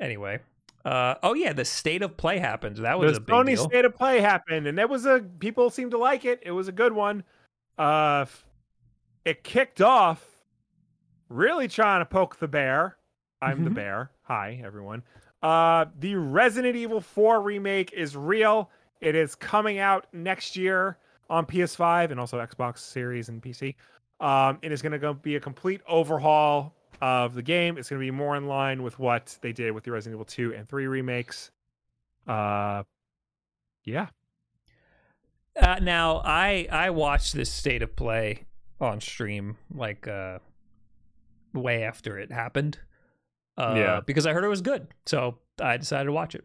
anyway, 0.00 0.40
uh, 0.84 1.14
oh 1.22 1.34
yeah, 1.34 1.52
the 1.52 1.64
state 1.64 2.02
of 2.02 2.16
play 2.16 2.38
happened. 2.38 2.76
That 2.78 2.98
was 2.98 3.12
The 3.12 3.18
a 3.18 3.20
big 3.20 3.34
Sony 3.34 3.54
deal. 3.54 3.64
State 3.68 3.84
of 3.84 3.94
Play 3.94 4.20
happened, 4.20 4.66
and 4.66 4.78
it 4.78 4.88
was 4.88 5.04
a 5.06 5.20
people 5.38 5.68
seemed 5.70 5.90
to 5.92 5.98
like 5.98 6.24
it. 6.24 6.40
It 6.42 6.52
was 6.52 6.68
a 6.68 6.72
good 6.72 6.92
one. 6.92 7.24
uh, 7.78 8.26
it 9.24 9.42
kicked 9.44 9.80
off 9.80 10.24
really 11.28 11.68
trying 11.68 12.00
to 12.00 12.06
poke 12.06 12.38
the 12.38 12.48
bear. 12.48 12.96
I'm 13.42 13.64
the 13.64 13.70
Mhm. 13.70 13.74
bear. 13.74 14.10
Hi, 14.22 14.60
everyone. 14.64 15.02
Uh, 15.42 15.86
the 15.98 16.14
Resident 16.16 16.76
Evil 16.76 17.00
4 17.00 17.40
remake 17.40 17.92
is 17.92 18.16
real. 18.16 18.70
It 19.00 19.14
is 19.14 19.34
coming 19.34 19.78
out 19.78 20.06
next 20.12 20.56
year 20.56 20.98
on 21.30 21.46
PS5 21.46 22.10
and 22.10 22.20
also 22.20 22.38
Xbox 22.38 22.78
Series 22.78 23.28
and 23.30 23.42
PC. 23.42 23.76
Um, 24.20 24.58
it 24.60 24.72
is 24.72 24.82
going 24.82 24.98
to 25.00 25.14
be 25.14 25.36
a 25.36 25.40
complete 25.40 25.80
overhaul 25.88 26.74
of 27.00 27.34
the 27.34 27.42
game. 27.42 27.78
It's 27.78 27.88
going 27.90 28.00
to 28.00 28.04
be 28.04 28.10
more 28.10 28.36
in 28.36 28.46
line 28.46 28.82
with 28.82 28.98
what 28.98 29.38
they 29.40 29.52
did 29.52 29.72
with 29.72 29.84
the 29.84 29.90
Resident 29.92 30.16
Evil 30.16 30.24
2 30.24 30.54
and 30.54 30.68
3 30.68 30.86
remakes. 30.86 31.50
Uh, 32.26 32.82
yeah. 33.84 34.08
Uh, 35.60 35.76
now 35.82 36.22
I 36.24 36.68
I 36.70 36.90
watched 36.90 37.34
this 37.34 37.50
state 37.52 37.82
of 37.82 37.96
play 37.96 38.44
on 38.80 39.00
stream 39.00 39.56
like 39.74 40.06
uh 40.06 40.38
way 41.52 41.82
after 41.82 42.18
it 42.18 42.30
happened. 42.30 42.78
Uh, 43.58 43.74
Yeah. 43.76 44.00
because 44.06 44.26
I 44.26 44.32
heard 44.32 44.44
it 44.44 44.48
was 44.48 44.62
good, 44.62 44.86
so 45.06 45.38
I 45.60 45.76
decided 45.76 46.04
to 46.06 46.12
watch 46.12 46.34
it. 46.34 46.44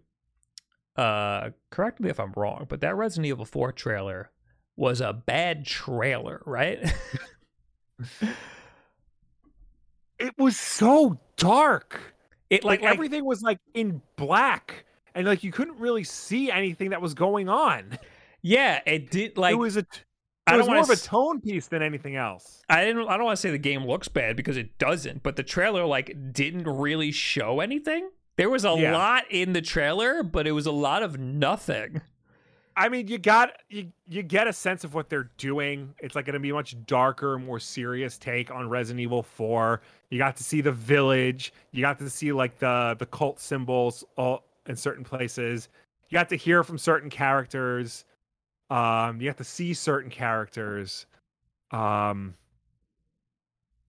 Uh, 0.98 1.52
correct 1.70 2.00
me 2.00 2.10
if 2.10 2.20
I'm 2.20 2.34
wrong, 2.36 2.66
but 2.68 2.82
that 2.82 2.96
Resident 2.96 3.28
Evil 3.28 3.46
4 3.46 3.72
trailer 3.74 4.32
was 4.76 5.02
a 5.02 5.14
bad 5.14 5.66
trailer, 5.66 6.42
right? 6.46 6.80
It 10.20 10.34
was 10.38 10.58
so 10.58 11.20
dark. 11.38 12.00
it 12.50 12.64
like, 12.64 12.80
like, 12.80 12.82
like 12.82 12.94
everything 12.94 13.26
was 13.26 13.42
like 13.42 13.60
in 13.74 14.02
black 14.16 14.86
and 15.14 15.26
like 15.28 15.44
you 15.44 15.52
couldn't 15.52 15.80
really 15.80 16.04
see 16.04 16.52
anything 16.52 16.90
that 16.92 17.02
was 17.02 17.14
going 17.14 17.50
on. 17.50 17.98
yeah, 18.42 18.80
it 18.86 19.12
did 19.12 19.38
like 19.38 19.54
it 19.54 19.58
was 19.58 19.76
a 19.78 19.84
t- 19.84 20.00
I 20.48 20.54
it 20.54 20.58
don't 20.58 20.68
was 20.68 20.90
more 20.90 20.96
of 20.96 21.02
a 21.02 21.02
tone 21.02 21.42
piece 21.42 21.68
than 21.68 21.82
anything 21.82 22.16
else. 22.16 22.62
I 22.70 22.86
didn't 22.86 23.08
I 23.08 23.18
don't 23.18 23.26
want 23.26 23.36
to 23.38 23.42
say 23.42 23.50
the 23.52 23.58
game 23.58 23.86
looks 23.86 24.08
bad 24.08 24.36
because 24.36 24.58
it 24.58 24.78
doesn't, 24.78 25.24
but 25.24 25.36
the 25.36 25.44
trailer 25.44 25.86
like 25.86 26.16
didn't 26.32 26.68
really 26.68 27.12
show 27.12 27.60
anything. 27.62 28.10
There 28.38 28.50
was 28.50 28.66
a 28.66 28.76
Yeah. 28.78 28.96
lot 28.96 29.24
in 29.32 29.54
the 29.54 29.62
trailer, 29.62 30.22
but 30.22 30.46
it 30.46 30.52
was 30.52 30.66
a 30.66 30.72
lot 30.72 31.02
of 31.04 31.18
nothing. 31.20 32.02
I 32.78 32.90
mean, 32.90 33.08
you 33.08 33.18
got 33.18 33.54
you 33.70 33.92
you 34.08 34.22
get 34.22 34.48
a 34.48 34.54
sense 34.54 34.84
of 34.84 34.94
what 34.94 35.10
they're 35.10 35.32
doing. 35.38 35.96
It's 36.00 36.14
like 36.16 36.26
going 36.26 36.34
to 36.34 36.40
be 36.42 36.50
a 36.50 36.54
much 36.54 36.76
darker, 36.86 37.40
more 37.40 37.60
serious 37.60 38.18
take 38.18 38.52
on 38.52 38.70
Resident 38.70 39.00
Evil 39.00 39.24
4. 39.24 39.82
You 40.16 40.20
got 40.20 40.38
to 40.38 40.46
see 40.46 40.62
the 40.62 40.72
village. 40.72 41.52
You 41.74 41.82
got 41.82 42.00
to 42.00 42.10
see 42.10 42.32
like 42.32 42.58
the 42.60 42.96
the 42.98 43.06
cult 43.06 43.38
symbols 43.42 44.06
all 44.16 44.46
in 44.66 44.78
certain 44.78 45.04
places. 45.04 45.68
You 46.10 46.16
got 46.16 46.30
to 46.30 46.38
hear 46.38 46.64
from 46.64 46.78
certain 46.78 47.10
characters. 47.10 48.06
Um, 48.70 49.20
you 49.20 49.28
got 49.30 49.36
to 49.40 49.44
see 49.44 49.74
certain 49.74 50.10
characters. 50.10 51.06
Um, 51.72 52.36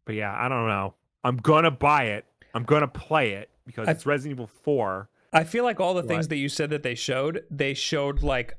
but 0.05 0.17
yeah, 0.17 0.35
I 0.37 0.49
don't 0.49 0.67
know. 0.67 0.95
I'm 1.23 1.37
gonna 1.37 1.71
buy 1.71 2.07
it. 2.07 2.25
I'm 2.55 2.65
gonna 2.65 2.89
play 2.89 3.35
it 3.35 3.49
because 3.65 3.87
I- 3.87 3.93
it's 3.93 4.05
Resident 4.05 4.33
Evil 4.37 4.49
4. 4.49 5.09
I 5.33 5.45
feel 5.45 5.63
like 5.63 5.79
all 5.79 5.95
the 5.95 6.03
things 6.03 6.27
that 6.29 6.37
you 6.39 6.49
said 6.49 6.71
that 6.71 6.83
they 6.83 6.97
showed, 6.97 7.45
they 7.53 7.73
showed 7.75 8.25
like 8.25 8.57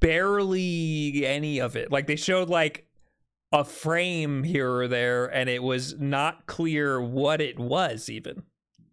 barely 0.00 1.24
any 1.26 1.60
of 1.60 1.76
it. 1.76 1.92
Like 1.92 2.06
they 2.08 2.16
showed 2.16 2.48
like 2.48 2.86
a 3.52 3.64
frame 3.64 4.42
here 4.44 4.70
or 4.72 4.88
there, 4.88 5.26
and 5.26 5.48
it 5.48 5.62
was 5.62 5.98
not 5.98 6.46
clear 6.46 7.00
what 7.00 7.40
it 7.40 7.58
was 7.58 8.08
even. 8.08 8.42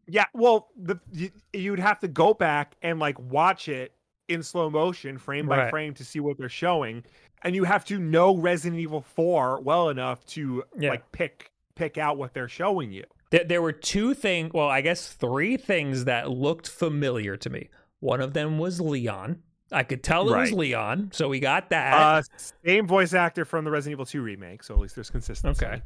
Yeah, 0.07 0.25
well, 0.33 0.69
the 0.77 0.99
you, 1.11 1.31
you'd 1.53 1.79
have 1.79 1.99
to 1.99 2.07
go 2.07 2.33
back 2.33 2.75
and 2.81 2.97
like 2.99 3.19
watch 3.19 3.67
it 3.67 3.93
in 4.29 4.41
slow 4.43 4.69
motion, 4.69 5.17
frame 5.17 5.47
by 5.47 5.57
Right. 5.63 5.69
frame, 5.69 5.93
to 5.95 6.05
see 6.05 6.19
what 6.19 6.37
they're 6.37 6.49
showing, 6.49 7.03
and 7.43 7.55
you 7.55 7.65
have 7.65 7.85
to 7.85 7.99
know 7.99 8.35
Resident 8.37 8.79
Evil 8.81 9.01
Four 9.01 9.61
well 9.61 9.89
enough 9.89 10.25
to 10.27 10.63
Yeah. 10.77 10.89
like 10.91 11.11
pick 11.11 11.51
pick 11.75 11.97
out 11.97 12.17
what 12.17 12.33
they're 12.33 12.47
showing 12.49 12.91
you. 12.91 13.03
There, 13.29 13.43
there 13.43 13.61
were 13.61 13.71
two 13.73 14.13
things, 14.15 14.51
well, 14.53 14.67
I 14.69 14.81
guess 14.81 15.13
three 15.13 15.57
things 15.57 16.05
that 16.05 16.31
looked 16.31 16.67
familiar 16.67 17.37
to 17.37 17.49
me. 17.51 17.69
One 17.99 18.19
of 18.21 18.33
them 18.33 18.57
was 18.57 18.81
Leon. 18.81 19.43
I 19.71 19.83
could 19.83 20.01
tell 20.03 20.29
it 20.33 20.37
was 20.37 20.51
Leon, 20.53 21.09
so 21.13 21.27
we 21.27 21.39
got 21.39 21.69
that. 21.71 21.93
Uh, 21.93 22.21
same 22.65 22.87
voice 22.87 23.13
actor 23.13 23.43
from 23.45 23.65
the 23.65 23.71
Resident 23.71 23.93
Evil 23.95 24.05
Two 24.05 24.21
remake, 24.21 24.63
so 24.63 24.73
at 24.73 24.79
least 24.79 24.95
there's 24.95 25.09
consistency. 25.09 25.65
Okay. 25.65 25.81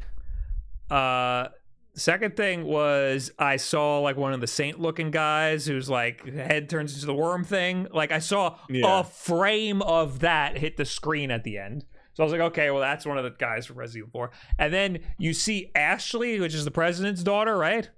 Uh 0.89 1.47
second 1.93 2.37
thing 2.37 2.63
was 2.63 3.31
I 3.37 3.57
saw 3.57 3.99
like 3.99 4.15
one 4.17 4.33
of 4.33 4.39
the 4.39 4.47
saint 4.47 4.79
looking 4.79 5.11
guys 5.11 5.65
whose 5.65 5.89
like 5.89 6.25
head 6.25 6.69
turns 6.69 6.93
into 6.93 7.05
the 7.05 7.13
worm 7.13 7.43
thing. 7.43 7.87
Like 7.91 8.11
I 8.11 8.19
saw 8.19 8.57
Yeah. 8.69 8.99
a 8.99 9.03
frame 9.03 9.81
of 9.81 10.19
that 10.19 10.57
hit 10.57 10.77
the 10.77 10.85
screen 10.85 11.31
at 11.31 11.43
the 11.43 11.57
end. 11.57 11.85
So 12.13 12.23
I 12.23 12.25
was 12.25 12.31
like, 12.31 12.41
okay, 12.41 12.71
well 12.71 12.79
that's 12.81 13.05
one 13.05 13.17
of 13.17 13.23
the 13.23 13.31
guys 13.31 13.65
from 13.65 13.77
Resident 13.77 14.07
Evil 14.09 14.11
4. 14.27 14.31
And 14.59 14.73
then 14.73 14.99
you 15.17 15.33
see 15.33 15.71
Ashley, 15.75 16.39
which 16.39 16.53
is 16.53 16.65
the 16.65 16.71
president's 16.71 17.23
daughter, 17.23 17.57
right? 17.57 17.89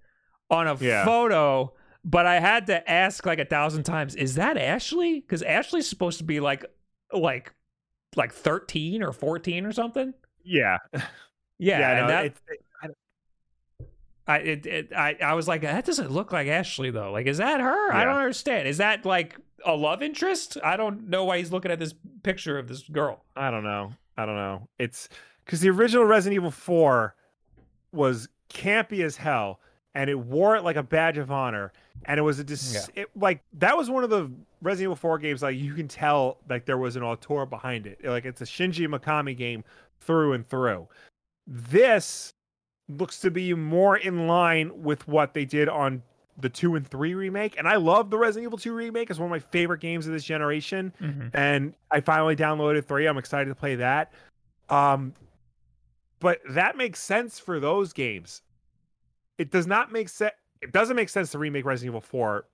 On 0.49 0.67
a 0.67 0.75
Yeah. 0.75 1.05
photo. 1.05 1.73
But 2.05 2.25
I 2.25 2.39
had 2.39 2.67
to 2.67 2.89
ask 2.89 3.25
like 3.25 3.39
a 3.39 3.45
thousand 3.45 3.83
times, 3.83 4.15
is 4.15 4.35
that 4.35 4.57
Ashley? 4.57 5.21
Because 5.21 5.41
Ashley's 5.41 5.87
supposed 5.87 6.17
to 6.17 6.23
be 6.23 6.39
like 6.39 6.65
like 7.13 7.53
like 8.15 8.33
13 8.33 9.01
or 9.03 9.11
14 9.13 9.65
or 9.65 9.71
something. 9.71 10.13
Yeah, 10.43 10.77
Yeah, 10.93 11.01
yeah. 11.59 11.91
and 11.91 12.01
no, 12.01 12.07
that, 12.07 12.25
it's, 12.25 12.41
it- 12.49 12.59
I 14.25 14.37
it, 14.37 14.65
it 14.65 14.93
I 14.95 15.17
I 15.21 15.33
was 15.33 15.47
like 15.49 15.61
that 15.63 15.83
doesn't 15.85 16.09
look 16.11 16.31
like 16.31 16.47
Ashley 16.47 16.91
though. 16.91 17.11
Like 17.11 17.27
is 17.27 17.39
that 17.39 17.59
her? 17.59 17.91
I 17.93 18.05
don't 18.05 18.15
understand. 18.15 18.67
Is 18.69 18.77
that 18.77 19.05
like 19.05 19.37
a 19.65 19.75
love 19.75 20.01
interest? 20.01 20.57
I 20.63 20.77
don't 20.77 21.09
know 21.09 21.25
why 21.25 21.39
he's 21.39 21.51
looking 21.51 21.71
at 21.71 21.79
this 21.79 21.93
picture 22.23 22.57
of 22.57 22.67
this 22.69 22.83
girl. 22.87 23.23
I 23.35 23.51
don't 23.51 23.63
know. 23.65 23.91
I 24.17 24.25
don't 24.25 24.35
know. 24.35 24.69
It's 24.79 25.09
because 25.43 25.59
the 25.59 25.69
original 25.69 26.05
Resident 26.05 26.35
Evil 26.39 26.51
4 26.51 27.15
was 27.91 28.29
campy 28.49 29.03
as 29.03 29.17
hell, 29.17 29.59
and 29.95 30.09
it 30.09 30.15
wore 30.17 30.55
it 30.55 30.63
like 30.63 30.75
a 30.75 30.83
badge 30.83 31.17
of 31.17 31.31
honor. 31.31 31.71
And 32.05 32.17
it 32.19 32.23
was 32.23 32.39
a 32.39 32.43
dis- 32.43 32.73
it, 32.95 33.09
like 33.15 33.41
that 33.53 33.77
was 33.77 33.89
one 33.89 34.03
of 34.03 34.09
the 34.09 34.29
Resident 34.61 34.87
Evil 34.87 34.95
4 34.95 35.17
games 35.19 35.41
like 35.41 35.55
you 35.57 35.73
can 35.73 35.87
tell 35.87 36.37
like 36.49 36.65
there 36.65 36.77
was 36.77 36.95
an 36.95 37.03
auteur 37.03 37.45
behind 37.45 37.87
it. 37.87 37.99
Like 38.03 38.25
it's 38.25 38.41
a 38.41 38.45
Shinji 38.45 38.87
Mikami 38.87 39.37
game 39.37 39.63
through 40.01 40.33
and 40.33 40.47
through. 40.47 40.87
This 41.47 42.33
looks 42.89 43.19
to 43.21 43.31
be 43.31 43.53
more 43.53 43.97
in 43.97 44.27
line 44.27 44.83
with 44.83 45.07
what 45.07 45.33
they 45.33 45.45
did 45.45 45.69
on 45.69 46.01
the 46.37 46.49
2 46.49 46.75
and 46.75 46.85
3 46.87 47.13
remake. 47.13 47.57
And 47.57 47.67
I 47.67 47.75
love 47.75 48.09
the 48.09 48.17
Resident 48.17 48.49
Evil 48.49 48.57
2 48.57 48.73
remake. 48.73 49.09
It's 49.09 49.19
one 49.19 49.27
of 49.27 49.31
my 49.31 49.39
favorite 49.39 49.79
games 49.79 50.07
of 50.07 50.13
this 50.13 50.23
generation 50.25 50.91
and 51.33 51.73
I 51.91 52.01
finally 52.01 52.35
downloaded 52.35 52.83
three. 52.85 53.07
I'm 53.07 53.17
excited 53.19 53.49
to 53.49 53.55
play 53.55 53.75
that. 53.75 54.11
Um, 54.69 55.13
but 56.19 56.39
that 56.49 56.75
makes 56.75 56.99
sense 56.99 57.37
for 57.39 57.59
those 57.59 57.93
games. 57.93 58.41
It 59.37 59.51
does 59.51 59.67
not 59.67 59.91
make 59.91 60.09
sense. 60.09 60.33
It 60.61 60.71
doesn't 60.71 60.95
make 60.95 61.09
sense 61.09 61.31
to 61.31 61.39
remake 61.39 61.65
Resident 61.65 61.91
Evil 61.91 62.01
4 62.01 62.45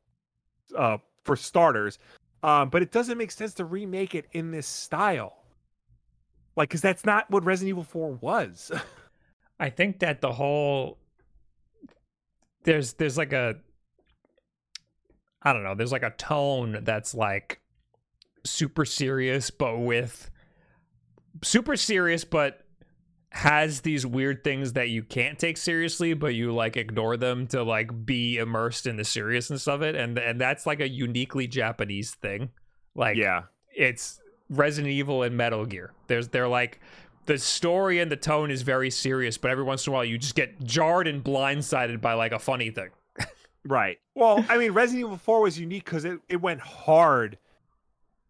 uh, 0.77 0.97
for 1.23 1.35
starters, 1.35 1.99
um, 2.41 2.69
but 2.69 2.81
it 2.81 2.91
doesn't 2.91 3.17
make 3.17 3.31
sense 3.31 3.53
to 3.55 3.65
remake 3.65 4.15
it 4.15 4.25
in 4.31 4.51
this 4.51 4.65
style. 4.65 5.43
Like, 6.55 6.69
because 6.69 6.81
that's 6.81 7.05
not 7.05 7.29
what 7.29 7.45
Resident 7.45 7.69
Evil 7.69 7.83
4 7.83 8.13
was. 8.13 8.71
I 9.59 9.69
think 9.69 9.99
that 9.99 10.21
the 10.21 10.31
whole 10.31 10.97
there's 12.63 12.93
there's 12.93 13.17
like 13.17 13.33
a 13.33 13.55
I 15.41 15.53
don't 15.53 15.63
know, 15.63 15.75
there's 15.75 15.91
like 15.91 16.03
a 16.03 16.11
tone 16.11 16.79
that's 16.83 17.13
like 17.13 17.59
super 18.45 18.85
serious 18.85 19.51
but 19.51 19.77
with 19.77 20.31
super 21.43 21.75
serious 21.75 22.23
but 22.23 22.65
has 23.31 23.81
these 23.81 24.05
weird 24.05 24.43
things 24.43 24.73
that 24.73 24.89
you 24.89 25.03
can't 25.03 25.37
take 25.37 25.55
seriously 25.55 26.15
but 26.15 26.33
you 26.33 26.51
like 26.51 26.75
ignore 26.75 27.15
them 27.15 27.45
to 27.45 27.61
like 27.61 28.05
be 28.05 28.37
immersed 28.37 28.87
in 28.87 28.97
the 28.97 29.03
seriousness 29.03 29.67
of 29.67 29.83
it 29.83 29.95
and 29.95 30.17
and 30.17 30.41
that's 30.41 30.65
like 30.65 30.79
a 30.79 30.89
uniquely 30.89 31.47
Japanese 31.47 32.15
thing. 32.15 32.49
Like 32.95 33.17
yeah. 33.17 33.43
it's 33.75 34.19
Resident 34.49 34.91
Evil 34.91 35.21
and 35.21 35.37
Metal 35.37 35.65
Gear. 35.65 35.93
There's 36.07 36.29
they're 36.29 36.47
like 36.47 36.79
the 37.27 37.37
story 37.37 37.99
and 37.99 38.11
the 38.11 38.17
tone 38.17 38.49
is 38.49 38.63
very 38.63 38.89
serious, 38.89 39.37
but 39.37 39.51
every 39.51 39.63
once 39.63 39.85
in 39.85 39.91
a 39.91 39.93
while 39.93 40.05
you 40.05 40.17
just 40.17 40.33
get 40.33 40.63
jarred 40.63 41.07
and 41.07 41.23
blindsided 41.23 42.01
by 42.01 42.13
like 42.13 42.31
a 42.31 42.39
funny 42.39 42.71
thing. 42.71 42.89
Right. 43.65 43.99
Well, 44.15 44.43
I 44.49 44.57
mean, 44.57 44.71
Resident 44.71 45.05
Evil 45.05 45.17
4 45.17 45.41
was 45.41 45.59
unique 45.59 45.85
because 45.85 46.05
it, 46.05 46.19
it 46.29 46.41
went 46.41 46.61
hard 46.61 47.37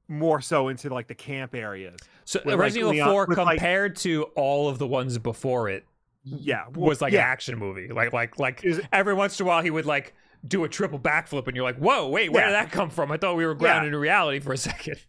more 0.07 0.41
so 0.41 0.67
into 0.69 0.89
like 0.89 1.07
the 1.07 1.15
camp 1.15 1.53
areas. 1.53 1.99
So 2.29 2.39
With, 2.45 2.59
Resident 2.59 2.93
Evil 2.93 3.11
4 3.11 3.25
with, 3.25 3.37
like- 3.39 3.57
compared 3.57 3.95
to 3.97 4.23
all 4.35 4.69
of 4.69 4.77
the 4.77 4.85
ones 4.85 5.17
before 5.17 5.67
it 5.67 5.83
Yeah. 6.23 6.65
well, 6.75 6.87
was 6.89 7.01
like 7.01 7.11
yeah. 7.11 7.21
an 7.21 7.25
action 7.31 7.57
movie. 7.57 7.87
Like 7.87 8.13
like 8.13 8.37
like 8.37 8.63
Is- 8.63 8.81
every 8.93 9.15
once 9.15 9.39
in 9.39 9.45
a 9.45 9.47
while 9.47 9.63
he 9.63 9.71
would 9.71 9.87
like 9.87 10.13
do 10.47 10.63
a 10.63 10.69
triple 10.69 10.99
backflip 10.99 11.47
and 11.47 11.55
you're 11.55 11.65
like, 11.65 11.77
"Whoa, 11.77 12.07
wait, 12.07 12.31
where 12.31 12.43
Yeah. 12.43 12.49
did 12.61 12.67
that 12.67 12.71
come 12.71 12.91
from? 12.91 13.11
I 13.11 13.17
thought 13.17 13.35
we 13.35 13.47
were 13.47 13.55
grounded 13.55 13.93
in 13.95 13.99
reality 13.99 14.39
for 14.39 14.53
a 14.53 14.57
second. 14.57 14.97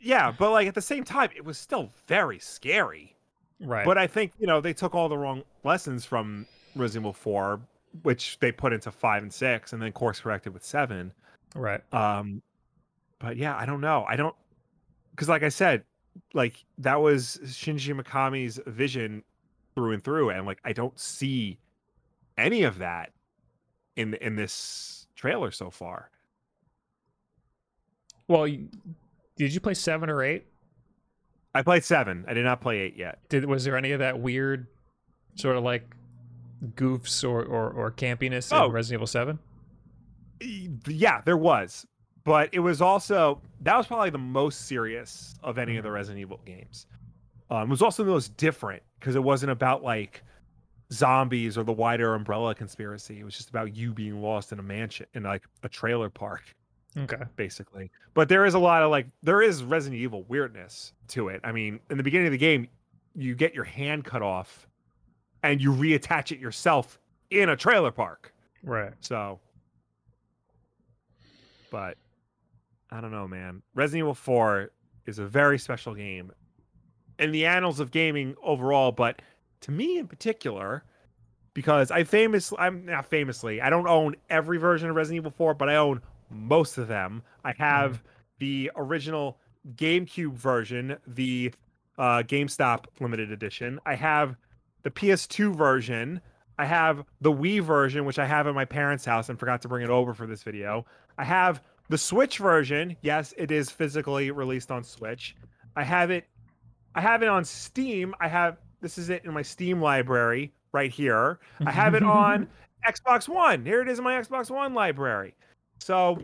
Yeah, 0.00 0.30
but 0.36 0.50
like 0.52 0.68
at 0.68 0.74
the 0.76 0.80
same 0.82 1.02
time, 1.04 1.30
it 1.36 1.44
was 1.44 1.58
still 1.58 1.90
very 2.06 2.38
scary. 2.38 3.16
Right. 3.60 3.84
But 3.84 3.98
I 3.98 4.06
think 4.08 4.32
you 4.38 4.46
know 4.48 4.60
they 4.60 4.72
took 4.72 4.94
all 4.96 5.08
the 5.08 5.18
wrong 5.18 5.42
lessons 5.64 6.04
from 6.04 6.46
Resident 6.76 7.02
Evil 7.04 7.12
Four, 7.12 7.60
which 8.02 8.38
they 8.40 8.50
put 8.52 8.72
into 8.72 8.90
five 8.92 9.22
and 9.24 9.32
six, 9.32 9.72
and 9.72 9.80
then 9.82 9.90
course 9.92 10.20
corrected 10.20 10.54
with 10.54 10.64
seven. 10.64 11.12
right. 11.54 11.82
Um, 11.94 12.42
but 13.20 13.36
yeah, 13.36 13.56
I 13.56 13.64
don't 13.66 13.80
know. 13.80 14.04
I 14.08 14.14
don't 14.16 14.34
because 15.10 15.28
like 15.28 15.42
I 15.42 15.48
said, 15.50 15.82
like 16.34 16.64
that 16.78 17.00
was 17.00 17.38
Shinji 17.44 17.98
Mikami's 17.98 18.60
vision 18.66 19.22
through 19.74 19.92
and 19.92 20.02
through, 20.04 20.30
and 20.30 20.46
like 20.46 20.60
I 20.64 20.72
don't 20.72 20.98
see 20.98 21.58
any 22.36 22.62
of 22.62 22.78
that 22.78 23.12
in 23.96 24.14
in 24.14 24.36
this 24.36 25.06
trailer 25.16 25.50
so 25.50 25.70
far. 25.70 26.10
Well, 28.28 28.46
you- 28.46 28.68
did 29.36 29.54
you 29.54 29.60
play 29.60 29.74
seven 29.74 30.10
or 30.10 30.22
eight? 30.22 30.46
I 31.54 31.62
played 31.62 31.84
seven. 31.84 32.24
I 32.28 32.34
did 32.34 32.44
not 32.44 32.60
play 32.60 32.78
eight 32.80 32.96
yet. 32.96 33.20
Did 33.28 33.44
was 33.46 33.64
there 33.64 33.76
any 33.76 33.92
of 33.92 34.00
that 34.00 34.20
weird 34.20 34.66
sort 35.36 35.56
of 35.56 35.64
like 35.64 35.94
goofs 36.74 37.22
or 37.28 37.42
or, 37.44 37.70
or 37.70 37.90
campiness 37.92 38.48
Oh. 38.52 38.66
in 38.66 38.72
Resident 38.72 38.98
Evil 38.98 39.06
Seven? 39.06 39.38
Yeah, 40.40 41.20
there 41.22 41.36
was, 41.36 41.86
but 42.28 42.50
it 42.52 42.60
was 42.60 42.82
also 42.82 43.40
that 43.62 43.76
was 43.76 43.86
probably 43.86 44.10
the 44.10 44.18
most 44.18 44.66
serious 44.66 45.34
of 45.42 45.58
any 45.58 45.78
of 45.78 45.82
the 45.82 45.90
Resident 45.90 46.20
Evil 46.20 46.40
games. 46.44 46.86
Um, 47.50 47.62
it 47.62 47.70
was 47.70 47.82
also 47.82 48.04
the 48.04 48.10
most 48.10 48.36
different 48.36 48.82
because 49.00 49.16
it 49.16 49.22
wasn't 49.22 49.50
about 49.50 49.82
like 49.82 50.22
zombies 50.92 51.56
or 51.56 51.64
the 51.64 51.72
wider 51.72 52.14
umbrella 52.14 52.54
conspiracy. 52.54 53.20
It 53.20 53.24
was 53.24 53.34
just 53.34 53.48
about 53.48 53.74
you 53.74 53.92
being 53.94 54.20
lost 54.20 54.52
in 54.52 54.58
a 54.58 54.62
mansion 54.62 55.06
in 55.14 55.22
like 55.22 55.44
a 55.62 55.68
trailer 55.68 56.10
park. 56.10 56.42
Okay. 56.96 57.22
basically. 57.36 57.90
But 58.14 58.28
there 58.28 58.44
is 58.44 58.54
a 58.54 58.58
lot 58.58 58.82
of 58.82 58.90
like 58.90 59.06
there 59.22 59.40
is 59.40 59.62
Resident 59.62 60.00
Evil 60.00 60.24
weirdness 60.28 60.92
to 61.08 61.28
it. 61.28 61.40
I 61.44 61.52
mean, 61.52 61.80
in 61.90 61.96
the 61.96 62.02
beginning 62.02 62.26
of 62.26 62.32
the 62.32 62.38
game, 62.38 62.68
you 63.14 63.34
get 63.34 63.54
your 63.54 63.64
hand 63.64 64.04
cut 64.04 64.20
off 64.22 64.68
and 65.42 65.60
you 65.60 65.72
reattach 65.72 66.30
it 66.30 66.38
yourself 66.38 66.98
in 67.30 67.48
a 67.48 67.56
trailer 67.56 67.90
park. 67.90 68.34
Right. 68.62 68.92
So 69.00 69.40
but 71.70 71.96
I 72.90 73.00
don't 73.00 73.12
know, 73.12 73.28
man. 73.28 73.62
Resident 73.74 74.04
Evil 74.04 74.14
4 74.14 74.70
is 75.06 75.18
a 75.18 75.26
very 75.26 75.58
special 75.58 75.94
game 75.94 76.32
in 77.18 77.32
the 77.32 77.46
annals 77.46 77.80
of 77.80 77.90
gaming 77.90 78.34
overall, 78.42 78.92
but 78.92 79.20
to 79.62 79.70
me 79.70 79.98
in 79.98 80.06
particular, 80.06 80.84
because 81.54 81.90
I 81.90 82.04
famously, 82.04 82.56
I'm 82.58 82.86
not 82.86 83.06
famously, 83.06 83.60
I 83.60 83.70
don't 83.70 83.88
own 83.88 84.14
every 84.30 84.58
version 84.58 84.88
of 84.88 84.96
Resident 84.96 85.22
Evil 85.22 85.32
4, 85.32 85.54
but 85.54 85.68
I 85.68 85.76
own 85.76 86.00
most 86.30 86.78
of 86.78 86.88
them. 86.88 87.22
I 87.44 87.52
have 87.58 88.02
the 88.38 88.70
original 88.76 89.38
GameCube 89.74 90.34
version, 90.34 90.96
the 91.06 91.52
uh, 91.98 92.22
GameStop 92.22 92.84
limited 93.00 93.32
edition. 93.32 93.80
I 93.84 93.96
have 93.96 94.36
the 94.82 94.90
PS2 94.90 95.54
version. 95.54 96.20
I 96.58 96.64
have 96.64 97.04
the 97.20 97.32
Wii 97.32 97.60
version, 97.60 98.04
which 98.04 98.18
I 98.18 98.26
have 98.26 98.46
in 98.46 98.54
my 98.54 98.64
parents' 98.64 99.04
house 99.04 99.28
and 99.28 99.38
forgot 99.38 99.62
to 99.62 99.68
bring 99.68 99.84
it 99.84 99.90
over 99.90 100.14
for 100.14 100.26
this 100.26 100.42
video. 100.42 100.86
I 101.16 101.24
have 101.24 101.62
the 101.88 101.98
Switch 101.98 102.38
version. 102.38 102.96
Yes, 103.02 103.34
it 103.36 103.50
is 103.50 103.70
physically 103.70 104.30
released 104.30 104.70
on 104.70 104.84
Switch. 104.84 105.36
I 105.76 105.84
have 105.84 106.10
it. 106.10 106.26
I 106.94 107.00
have 107.00 107.22
it 107.22 107.28
on 107.28 107.44
Steam. 107.44 108.14
I 108.20 108.28
have 108.28 108.58
this 108.80 108.98
is 108.98 109.10
it 109.10 109.24
in 109.24 109.32
my 109.32 109.42
Steam 109.42 109.80
library 109.80 110.52
right 110.72 110.90
here. 110.90 111.40
I 111.64 111.70
have 111.70 111.94
it 111.94 112.02
on 112.04 112.48
Xbox 112.86 113.28
One. 113.28 113.64
Here 113.64 113.80
it 113.80 113.88
is 113.88 113.98
in 113.98 114.04
my 114.04 114.14
Xbox 114.14 114.50
One 114.50 114.74
library. 114.74 115.34
So 115.80 116.20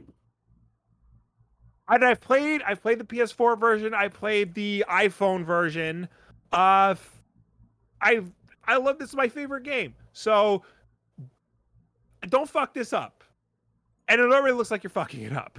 I've 1.89 2.21
played 2.21 2.63
I've 2.63 2.83
played 2.83 2.99
the 2.99 3.05
PS4 3.05 3.59
version, 3.59 3.95
I 3.95 4.09
played 4.09 4.55
the 4.55 4.85
iPhone 4.89 5.45
version. 5.45 6.09
Uh 6.53 6.95
I 8.01 8.23
I 8.67 8.77
love 8.77 8.99
this 8.99 9.11
is 9.11 9.17
my 9.17 9.29
favorite 9.29 9.65
game. 9.65 9.95
So 10.13 10.63
don't 12.29 12.49
fuck 12.49 12.75
this 12.75 12.93
up. 12.93 13.24
And 14.09 14.21
it 14.21 14.31
already 14.31 14.55
looks 14.55 14.71
like 14.71 14.83
you're 14.83 14.91
fucking 14.91 15.23
it 15.23 15.37
up. 15.37 15.59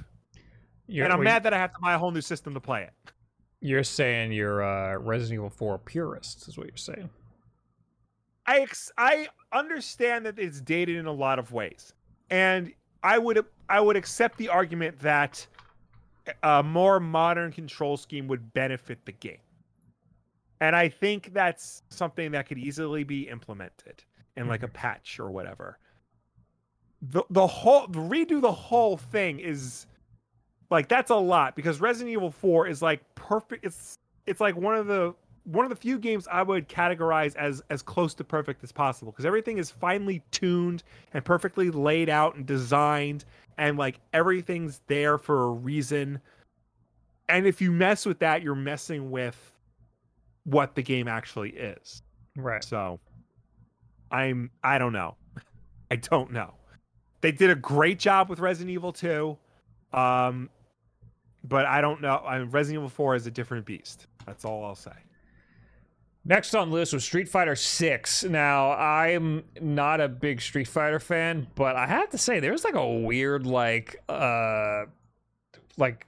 You're, 0.87 1.05
and 1.05 1.13
I'm 1.13 1.19
wait, 1.19 1.25
mad 1.25 1.43
that 1.43 1.53
I 1.53 1.57
have 1.57 1.73
to 1.73 1.79
buy 1.81 1.93
a 1.93 1.97
whole 1.97 2.11
new 2.11 2.21
system 2.21 2.53
to 2.53 2.59
play 2.59 2.83
it. 2.83 2.93
You're 3.59 3.83
saying 3.83 4.31
you're 4.31 4.61
a 4.61 4.99
Resident 4.99 5.39
Evil 5.39 5.49
Four 5.49 5.79
purist, 5.79 6.47
is 6.47 6.57
what 6.57 6.67
you're 6.67 6.77
saying. 6.77 7.09
I 8.45 8.59
ex- 8.59 8.91
I 8.97 9.27
understand 9.51 10.25
that 10.27 10.37
it's 10.37 10.61
dated 10.61 10.97
in 10.97 11.07
a 11.07 11.11
lot 11.11 11.39
of 11.39 11.51
ways, 11.51 11.93
and 12.29 12.71
I 13.01 13.17
would 13.17 13.43
I 13.67 13.79
would 13.79 13.95
accept 13.95 14.37
the 14.37 14.49
argument 14.49 14.99
that 14.99 15.47
a 16.43 16.61
more 16.61 16.99
modern 16.99 17.51
control 17.51 17.97
scheme 17.97 18.27
would 18.27 18.53
benefit 18.53 19.03
the 19.05 19.13
game, 19.13 19.39
and 20.61 20.75
I 20.75 20.89
think 20.89 21.33
that's 21.33 21.81
something 21.89 22.31
that 22.33 22.47
could 22.47 22.59
easily 22.59 23.03
be 23.03 23.27
implemented 23.27 24.03
in 24.37 24.47
like 24.47 24.61
a 24.61 24.67
mm-hmm. 24.67 24.75
patch 24.75 25.19
or 25.19 25.31
whatever. 25.31 25.79
The 27.09 27.23
the 27.29 27.47
whole 27.47 27.87
redo 27.87 28.41
the 28.41 28.51
whole 28.51 28.97
thing 28.97 29.39
is 29.39 29.85
like 30.69 30.87
that's 30.87 31.11
a 31.11 31.15
lot 31.15 31.55
because 31.55 31.79
Resident 31.79 32.11
Evil 32.11 32.31
4 32.31 32.67
is 32.67 32.81
like 32.81 33.01
perfect 33.15 33.65
it's 33.65 33.97
it's 34.25 34.41
like 34.41 34.55
one 34.55 34.75
of 34.75 34.87
the 34.87 35.13
one 35.43 35.63
of 35.63 35.69
the 35.69 35.75
few 35.75 35.99
games 35.99 36.27
I 36.31 36.41
would 36.41 36.67
categorize 36.67 37.35
as 37.35 37.61
as 37.69 37.81
close 37.81 38.13
to 38.15 38.23
perfect 38.23 38.63
as 38.63 38.71
possible 38.71 39.11
because 39.11 39.25
everything 39.25 39.57
is 39.57 39.69
finely 39.69 40.23
tuned 40.31 40.83
and 41.13 41.23
perfectly 41.23 41.69
laid 41.69 42.09
out 42.09 42.35
and 42.35 42.45
designed 42.45 43.25
and 43.57 43.77
like 43.77 43.99
everything's 44.13 44.81
there 44.87 45.17
for 45.17 45.43
a 45.43 45.49
reason. 45.49 46.19
And 47.29 47.45
if 47.47 47.61
you 47.61 47.71
mess 47.71 48.05
with 48.05 48.19
that, 48.19 48.41
you're 48.41 48.55
messing 48.55 49.11
with 49.11 49.53
what 50.43 50.75
the 50.75 50.81
game 50.81 51.07
actually 51.07 51.51
is. 51.51 52.01
Right. 52.35 52.63
So 52.63 52.99
I'm 54.11 54.49
I 54.63 54.77
don't 54.77 54.93
know. 54.93 55.15
I 55.91 55.97
don't 55.97 56.31
know. 56.31 56.55
They 57.25 57.31
did 57.31 57.49
a 57.49 57.55
great 57.55 57.97
job 57.97 58.29
with 58.29 58.39
Resident 58.39 58.69
Evil 58.71 58.93
2. 58.93 59.35
Um 59.91 60.51
but 61.43 61.65
I 61.65 61.81
don't 61.81 61.99
know. 62.01 62.17
I 62.25 62.37
mean, 62.39 62.49
Resident 62.51 62.81
Evil 62.81 62.89
4 62.89 63.15
is 63.15 63.25
a 63.25 63.31
different 63.31 63.65
beast. 63.65 64.05
That's 64.27 64.45
all 64.45 64.63
I'll 64.63 64.75
say. 64.75 64.91
Next 66.23 66.53
on 66.53 66.69
the 66.69 66.75
list 66.75 66.93
was 66.93 67.03
Street 67.03 67.27
Fighter 67.27 67.55
Six. 67.55 68.23
Now 68.23 68.73
I'm 68.73 69.43
not 69.59 70.01
a 70.01 70.07
big 70.07 70.39
Street 70.39 70.67
Fighter 70.67 70.99
fan, 70.99 71.47
but 71.55 71.75
I 71.75 71.87
have 71.87 72.11
to 72.11 72.19
say 72.19 72.39
there's 72.39 72.63
like 72.63 72.75
a 72.75 72.87
weird 72.93 73.47
like 73.47 73.95
uh 74.07 74.85
like 75.77 76.05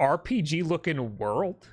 RPG 0.00 0.64
looking 0.66 1.18
world. 1.18 1.68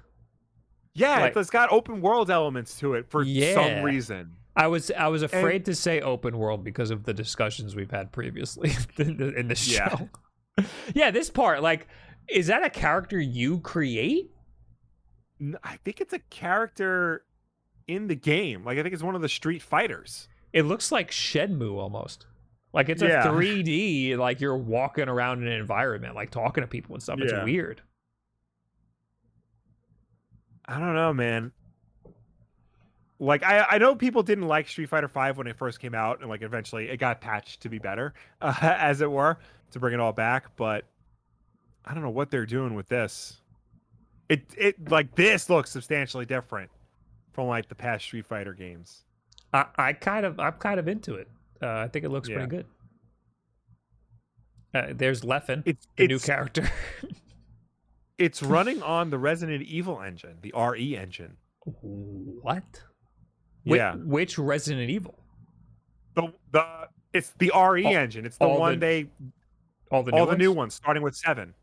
Yeah, 0.94 1.22
Like- 1.22 1.36
it's 1.36 1.50
got 1.50 1.72
open 1.72 2.02
world 2.02 2.30
elements 2.30 2.78
to 2.82 2.94
it 2.94 3.10
for 3.10 3.24
Yeah. 3.24 3.54
some 3.56 3.84
reason. 3.84 4.36
I 4.56 4.68
was 4.68 4.90
I 4.92 5.08
was 5.10 5.22
afraid 5.22 5.66
to 5.66 5.76
say 5.76 6.00
open 6.02 6.38
world 6.38 6.64
because 6.64 6.90
of 6.92 7.04
the 7.04 7.14
discussions 7.14 7.76
we've 7.76 7.92
had 7.92 8.12
previously 8.12 8.72
in 8.98 9.18
the, 9.18 9.34
in 9.34 9.48
the 9.50 9.56
Yeah. 9.68 9.90
show. 9.90 10.10
yeah, 10.94 11.12
this 11.12 11.30
part 11.30 11.62
like 11.62 11.88
is 12.30 12.48
that 12.48 12.64
a 12.64 12.70
character 12.70 13.20
you 13.20 13.60
create? 13.60 14.32
I 15.64 15.78
think 15.84 16.00
it's 16.02 16.14
a 16.14 16.20
character 16.30 17.24
in 17.88 18.08
the 18.08 18.16
game. 18.16 18.64
Like 18.64 18.78
I 18.78 18.84
think 18.84 18.94
it's 18.94 19.04
one 19.04 19.16
of 19.16 19.22
the 19.22 19.30
Street 19.30 19.62
Fighters. 19.62 20.28
It 20.54 20.64
looks 20.64 20.92
like 20.92 21.12
Shenmue 21.12 21.76
almost. 21.78 22.26
Like 22.72 22.88
it's 22.90 23.02
a 23.02 23.08
3D, 23.08 24.18
like 24.18 24.40
you're 24.42 24.58
walking 24.58 25.08
around 25.10 25.42
in 25.42 25.48
an 25.48 25.60
environment, 25.60 26.16
like 26.16 26.30
talking 26.30 26.62
to 26.62 26.68
people 26.68 26.96
and 26.96 27.04
stuff. 27.04 27.20
It's 27.22 27.34
weird. 27.44 27.82
I 30.66 30.80
don't 30.80 30.96
know, 30.96 31.14
man. 31.14 31.52
Like 33.26 33.44
I, 33.44 33.66
I 33.72 33.78
know 33.78 33.96
people 33.96 34.24
didn't 34.24 34.48
like 34.48 34.68
Street 34.68 34.90
Fighter 34.90 35.08
Five 35.08 35.38
when 35.38 35.48
it 35.48 35.58
first 35.58 35.80
came 35.80 35.96
out, 35.96 36.20
and 36.22 36.30
like 36.30 36.42
eventually 36.42 36.90
it 36.90 36.98
got 36.98 37.22
patched 37.22 37.62
to 37.62 37.70
be 37.70 37.80
better, 37.80 38.14
uh, 38.42 38.54
as 38.62 39.02
it 39.02 39.10
were, 39.12 39.38
to 39.72 39.80
bring 39.80 39.94
it 39.94 40.00
all 40.00 40.14
back. 40.14 40.56
But 40.56 40.86
I 41.84 41.94
don't 41.94 42.04
know 42.04 42.10
what 42.10 42.30
they're 42.32 42.46
doing 42.46 42.74
with 42.76 42.88
this. 42.88 43.42
It 44.30 44.44
it 44.58 44.90
like 44.90 45.16
this 45.16 45.50
looks 45.50 45.72
substantially 45.72 46.26
different 46.26 46.70
from 47.34 47.48
like 47.48 47.68
the 47.68 47.76
past 47.76 48.06
Street 48.06 48.26
Fighter 48.26 48.54
games. 48.54 49.04
I, 49.54 49.66
I 49.78 49.94
kind 49.94 50.26
of 50.26 50.40
I'm 50.40 50.54
kind 50.54 50.80
of 50.80 50.88
into 50.88 51.16
it. 51.16 51.28
Uh, 51.62 51.68
I 51.68 51.88
think 51.88 52.06
it 52.06 52.10
looks 52.10 52.30
Yeah. 52.30 52.36
pretty 52.36 52.50
good. 52.50 52.66
Uh, 54.74 54.94
there's 54.94 55.22
Leffen, 55.22 55.64
It's 55.66 55.88
the 55.96 56.08
new 56.08 56.20
character. 56.20 56.70
it's 58.18 58.44
running 58.44 58.84
on 58.84 59.10
the 59.10 59.18
Resident 59.18 59.64
Evil 59.64 60.02
engine, 60.02 60.38
the 60.42 60.54
RE 60.56 60.98
engine. 60.98 61.38
what? 61.64 62.84
Whi- 63.66 63.78
Yeah. 63.78 63.96
Which 63.96 64.38
Resident 64.38 64.90
Evil? 64.90 65.20
The 66.16 66.34
the 66.52 66.88
it's 67.14 67.32
the 67.40 67.52
RE 67.54 67.86
All- 67.86 67.94
engine. 67.96 68.26
It's 68.26 68.38
the 68.38 68.48
one 68.48 68.74
the 68.74 68.80
they 68.80 69.10
All 69.92 70.02
the 70.04 70.12
new 70.12 70.18
all 70.18 70.26
the 70.26 70.38
new 70.38 70.50
ones? 70.52 70.58
ones 70.58 70.74
starting 70.76 71.04
with 71.04 71.16
seven. 71.16 71.54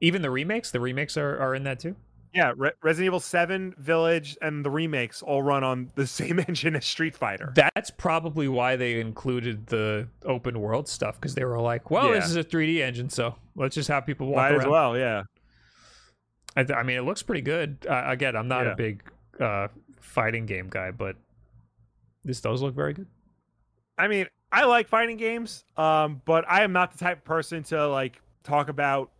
Even 0.00 0.22
the 0.22 0.30
remakes. 0.30 0.70
The 0.70 0.80
remakes 0.80 1.16
are, 1.16 1.38
are 1.38 1.54
in 1.54 1.64
that 1.64 1.80
too. 1.80 1.96
Yeah, 2.34 2.52
Re- 2.54 2.72
Resident 2.82 3.06
Evil 3.06 3.20
7, 3.20 3.74
Village, 3.78 4.36
and 4.42 4.62
the 4.62 4.68
remakes 4.68 5.22
all 5.22 5.42
run 5.42 5.64
on 5.64 5.90
the 5.94 6.06
same 6.06 6.38
engine 6.38 6.76
as 6.76 6.84
Street 6.84 7.16
Fighter. 7.16 7.52
That's 7.54 7.90
probably 7.90 8.46
why 8.46 8.76
they 8.76 9.00
included 9.00 9.66
the 9.68 10.08
open 10.26 10.60
world 10.60 10.86
stuff 10.86 11.14
because 11.18 11.34
they 11.34 11.44
were 11.46 11.58
like, 11.60 11.90
"Well, 11.90 12.10
this 12.12 12.26
is 12.26 12.36
a 12.36 12.44
3D 12.44 12.82
engine, 12.82 13.08
so 13.08 13.36
let's 13.54 13.74
just 13.74 13.88
have 13.88 14.04
people 14.04 14.26
walk 14.26 14.36
Might 14.36 14.50
around." 14.52 14.60
as 14.60 14.66
well, 14.66 14.98
yeah. 14.98 15.22
I, 16.56 16.64
th- 16.64 16.76
I 16.78 16.82
mean, 16.82 16.98
it 16.98 17.02
looks 17.02 17.22
pretty 17.22 17.40
good. 17.42 17.78
Uh, 17.88 18.02
again, 18.06 18.36
I'm 18.36 18.48
not 18.48 18.66
Yeah. 18.66 18.72
a 18.72 18.76
big 18.76 19.02
uh, 19.40 19.68
fighting 20.06 20.46
game 20.46 20.68
guy, 20.68 20.90
but 20.90 21.16
this 22.24 22.40
does 22.40 22.62
look 22.62 22.74
very 22.74 22.92
good. 22.92 23.06
I 23.98 24.08
mean, 24.08 24.26
I 24.52 24.64
like 24.64 24.88
fighting 24.88 25.16
games, 25.16 25.64
um, 25.76 26.20
but 26.24 26.44
I 26.48 26.62
am 26.62 26.72
not 26.72 26.92
the 26.92 26.98
type 26.98 27.18
of 27.18 27.24
person 27.24 27.62
to 27.64 27.88
like 27.88 28.20
talk 28.42 28.68
about 28.68 29.10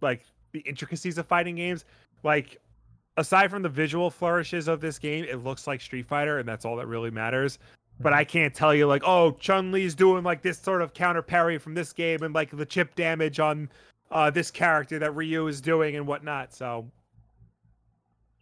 like 0.00 0.22
the 0.52 0.60
intricacies 0.60 1.18
of 1.18 1.26
fighting 1.26 1.56
games. 1.56 1.84
like 2.22 2.58
aside 3.16 3.50
from 3.50 3.62
the 3.62 3.68
visual 3.68 4.10
flourishes 4.10 4.68
of 4.68 4.80
this 4.80 4.98
game, 4.98 5.24
it 5.24 5.44
looks 5.44 5.66
like 5.66 5.80
Street 5.80 6.06
Fighter, 6.06 6.38
and 6.38 6.48
that's 6.48 6.64
all 6.64 6.76
that 6.76 6.86
really 6.86 7.10
matters. 7.10 7.58
But 8.00 8.12
I 8.12 8.24
can't 8.24 8.54
tell 8.54 8.74
you 8.74 8.86
like, 8.86 9.02
oh, 9.04 9.32
Chun 9.32 9.70
Li's 9.70 9.94
doing 9.94 10.24
like 10.24 10.42
this 10.42 10.58
sort 10.58 10.82
of 10.82 10.94
counter 10.94 11.22
parry 11.22 11.58
from 11.58 11.74
this 11.74 11.92
game, 11.92 12.22
and 12.22 12.34
like 12.34 12.56
the 12.56 12.66
chip 12.66 12.94
damage 12.94 13.38
on 13.38 13.68
uh, 14.10 14.30
this 14.30 14.50
character 14.50 14.98
that 14.98 15.14
Ryu 15.14 15.46
is 15.46 15.60
doing 15.60 15.96
and 15.96 16.06
whatnot. 16.06 16.54
So 16.54 16.86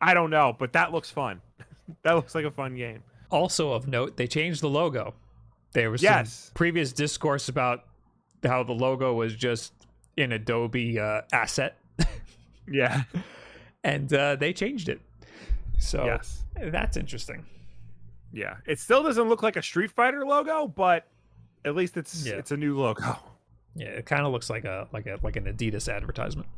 I 0.01 0.15
don't 0.15 0.31
know, 0.31 0.55
but 0.59 0.73
that 0.73 0.93
looks 0.93 1.11
fun. 1.11 1.41
that 2.03 2.13
looks 2.15 2.35
like 2.35 2.45
a 2.45 2.51
fun 2.51 2.75
game. 2.77 3.03
Also 3.31 3.73
of 3.73 3.87
note, 3.87 4.17
they 4.17 4.27
changed 4.27 4.61
the 4.63 4.69
logo. 4.69 5.15
There 5.73 5.91
was 5.91 6.03
Yes. 6.03 6.33
some 6.33 6.55
previous 6.55 6.93
discourse 6.93 7.49
about 7.49 7.85
how 8.43 8.63
the 8.63 8.73
logo 8.73 9.15
was 9.15 9.35
just 9.35 9.73
an 10.19 10.33
Adobe 10.33 10.99
uh, 10.99 11.23
asset, 11.33 11.79
Yeah. 12.69 13.05
and 13.85 14.13
uh, 14.13 14.37
they 14.37 14.53
changed 14.53 14.89
it. 14.89 15.01
So 15.79 16.05
Yes. 16.05 16.45
that's 16.61 16.97
interesting. 16.97 17.45
Yeah. 18.33 18.57
It 18.67 18.79
still 18.79 19.03
doesn't 19.03 19.29
look 19.29 19.43
like 19.43 19.57
a 19.57 19.63
Street 19.63 19.91
Fighter 19.91 20.25
logo, 20.27 20.67
but 20.67 21.07
at 21.65 21.75
least 21.77 21.97
it's 21.97 22.27
Yeah. 22.27 22.35
it's 22.35 22.51
a 22.51 22.57
new 22.57 22.77
logo. 22.79 23.17
Yeah, 23.77 23.89
it 23.89 24.07
kind 24.07 24.27
of 24.27 24.33
looks 24.33 24.51
like 24.51 24.65
a 24.65 24.89
like 24.93 25.07
a 25.07 25.19
like 25.23 25.37
an 25.37 25.45
Adidas 25.45 25.93
advertisement. 25.93 26.49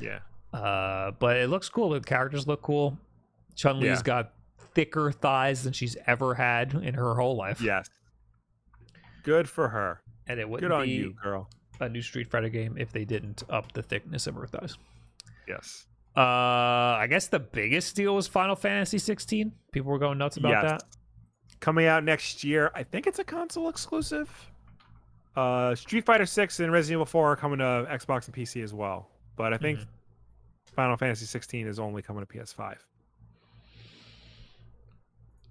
Yeah. 0.00 0.18
Uh, 0.52 1.12
but 1.12 1.36
it 1.38 1.48
looks 1.48 1.68
cool. 1.70 1.90
The 1.90 2.00
characters 2.00 2.46
look 2.46 2.60
cool. 2.62 2.98
Chun 3.56 3.80
Li's 3.80 3.98
Yeah. 3.98 4.02
got 4.02 4.32
thicker 4.74 5.12
thighs 5.12 5.62
than 5.64 5.72
she's 5.72 5.96
ever 6.06 6.34
had 6.34 6.74
in 6.74 6.94
her 6.94 7.14
whole 7.14 7.36
life. 7.36 7.60
Yes. 7.60 7.88
Good 9.22 9.48
for 9.48 9.68
her. 9.68 10.00
and 10.26 10.38
it 10.40 10.48
wouldn't 10.48 10.70
Good 10.70 10.74
on 10.74 10.84
be 10.84 10.92
you, 10.92 11.14
girl. 11.22 11.48
a 11.80 11.88
new 11.88 12.02
Street 12.02 12.30
Fighter 12.30 12.48
game 12.48 12.76
if 12.78 12.92
they 12.92 13.04
didn't 13.04 13.42
up 13.48 13.72
the 13.72 13.82
thickness 13.82 14.26
of 14.26 14.34
her 14.34 14.46
thighs. 14.46 14.76
Yes. 15.46 15.86
Uh, 16.16 16.20
I 16.20 17.06
guess 17.08 17.28
the 17.28 17.38
biggest 17.38 17.94
deal 17.96 18.14
was 18.14 18.26
Final 18.26 18.56
Fantasy 18.56 18.98
16. 18.98 19.52
People 19.72 19.90
were 19.92 19.98
going 19.98 20.18
nuts 20.18 20.36
about 20.36 20.50
yes. 20.50 20.62
that. 20.64 20.82
Coming 21.60 21.86
out 21.86 22.04
next 22.04 22.44
year. 22.44 22.70
I 22.74 22.82
think 22.82 23.06
it's 23.06 23.18
a 23.18 23.24
console 23.24 23.68
exclusive. 23.68 24.30
Uh, 25.36 25.74
Street 25.74 26.04
Fighter 26.04 26.26
6 26.26 26.60
and 26.60 26.72
Resident 26.72 26.96
Evil 26.96 27.06
4 27.06 27.32
are 27.32 27.36
coming 27.36 27.58
to 27.58 27.86
Xbox 27.90 28.26
and 28.26 28.34
PC 28.34 28.62
as 28.64 28.74
well. 28.74 29.08
But 29.36 29.52
I 29.54 29.56
think 29.58 29.78
Final 30.74 30.96
Fantasy 30.96 31.26
16 31.26 31.66
is 31.66 31.78
only 31.78 32.02
coming 32.02 32.24
to 32.24 32.26
PS5. 32.26 32.76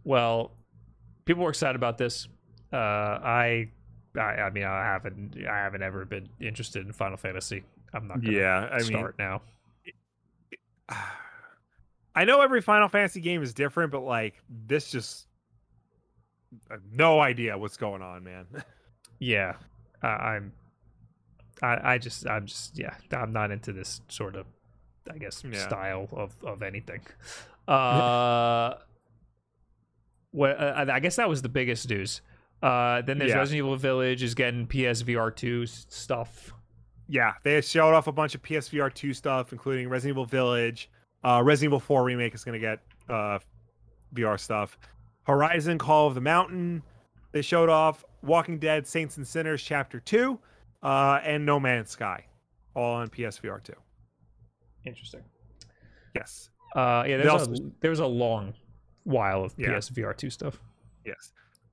Well, 0.07 0.51
people 1.25 1.43
were 1.43 1.49
excited 1.49 1.75
about 1.75 1.97
this. 1.97 2.29
Uh, 2.71 2.77
I, 2.77 3.69
I, 4.15 4.19
I 4.21 4.49
mean, 4.51 4.63
I 4.63 4.83
haven't, 4.85 5.35
I 5.45 5.57
haven't 5.57 5.83
ever 5.83 6.05
been 6.05 6.29
interested 6.39 6.85
in 6.85 6.93
Final 6.93 7.17
Fantasy. 7.17 7.63
I'm 7.93 8.07
not 8.07 8.21
gonna 8.21 8.37
Yeah, 8.37 8.69
I 8.71 8.77
mean, 8.77 8.85
start 8.85 9.15
now. 9.19 9.41
I 12.15 12.23
know 12.25 12.41
every 12.41 12.61
Final 12.61 12.87
Fantasy 12.87 13.19
game 13.19 13.43
is 13.43 13.53
different, 13.53 13.91
but 13.91 14.01
like 14.01 14.35
this 14.49 14.91
just 14.91 15.27
no 16.91 17.19
idea 17.19 17.57
what's 17.57 17.77
going 17.77 18.01
on, 18.01 18.23
man. 18.23 18.45
Yeah, 19.19 19.55
I, 20.03 20.07
I'm. 20.07 20.53
I, 21.63 21.93
I 21.93 21.97
just, 21.97 22.27
I'm 22.27 22.45
just, 22.45 22.77
yeah, 22.77 22.93
I'm 23.11 23.33
not 23.33 23.49
into 23.49 23.73
this 23.73 23.99
sort 24.09 24.35
of, 24.35 24.45
I 25.11 25.17
guess, 25.17 25.43
Yeah. 25.43 25.67
style 25.67 26.07
of 26.11 26.35
of 26.45 26.61
anything. 26.61 27.01
Uh, 27.67 28.75
what? 30.37 30.51
Uh, 30.59 30.85
I 30.91 30.99
guess 30.99 31.15
that 31.17 31.27
was 31.27 31.41
the 31.41 31.49
biggest 31.49 31.89
news. 31.89 32.21
Uh, 32.61 33.01
then 33.01 33.17
there's 33.19 33.31
Yeah. 33.31 33.37
Resident 33.37 33.65
Evil 33.65 33.75
Village 33.77 34.23
is 34.23 34.33
getting 34.35 34.65
PSVR 34.67 35.29
two 35.35 35.65
stuff. 35.65 36.53
yeah, 37.09 37.33
they 37.43 37.61
showed 37.61 37.93
off 37.93 38.07
a 38.07 38.11
bunch 38.11 38.35
of 38.35 38.41
PSVR 38.41 38.89
2 38.93 39.13
stuff, 39.13 39.53
including 39.53 39.87
Resident 39.87 40.15
Evil 40.15 40.25
Village. 40.25 40.89
Uh, 41.23 41.41
Resident 41.43 41.69
Evil 41.69 41.79
4 41.79 42.03
remake 42.03 42.35
is 42.35 42.43
going 42.43 42.53
to 42.53 42.59
get 42.59 42.79
uh, 43.09 43.39
VR 44.13 44.37
stuff. 44.39 44.77
Horizon 45.23 45.77
Call 45.77 46.07
of 46.07 46.15
the 46.15 46.21
Mountain. 46.21 46.83
They 47.31 47.41
showed 47.41 47.69
off 47.69 48.03
Walking 48.23 48.57
Dead 48.59 48.85
Saints 48.87 49.15
and 49.17 49.25
Sinners 49.27 49.61
Chapter 49.63 49.99
2 50.01 50.37
uh, 50.83 51.19
and 51.23 51.45
No 51.45 51.59
Man's 51.61 51.91
Sky, 51.91 52.25
all 52.73 52.95
on 52.95 53.07
PSVR 53.09 53.63
2. 53.63 53.73
Interesting. 54.85 55.23
Yes. 56.15 56.49
Uh, 56.75 57.03
yeah, 57.07 57.17
They 57.17 57.23
there's 57.23 57.29
also- 57.47 57.53
a, 57.53 57.71
there 57.81 57.89
was 57.91 57.99
a 57.99 58.05
long 58.05 58.53
while 59.07 59.43
of 59.43 59.53
Yeah. 59.57 59.69
PSVR 59.69 60.15
two 60.15 60.29
stuff. 60.29 60.59
Yes. 61.05 61.31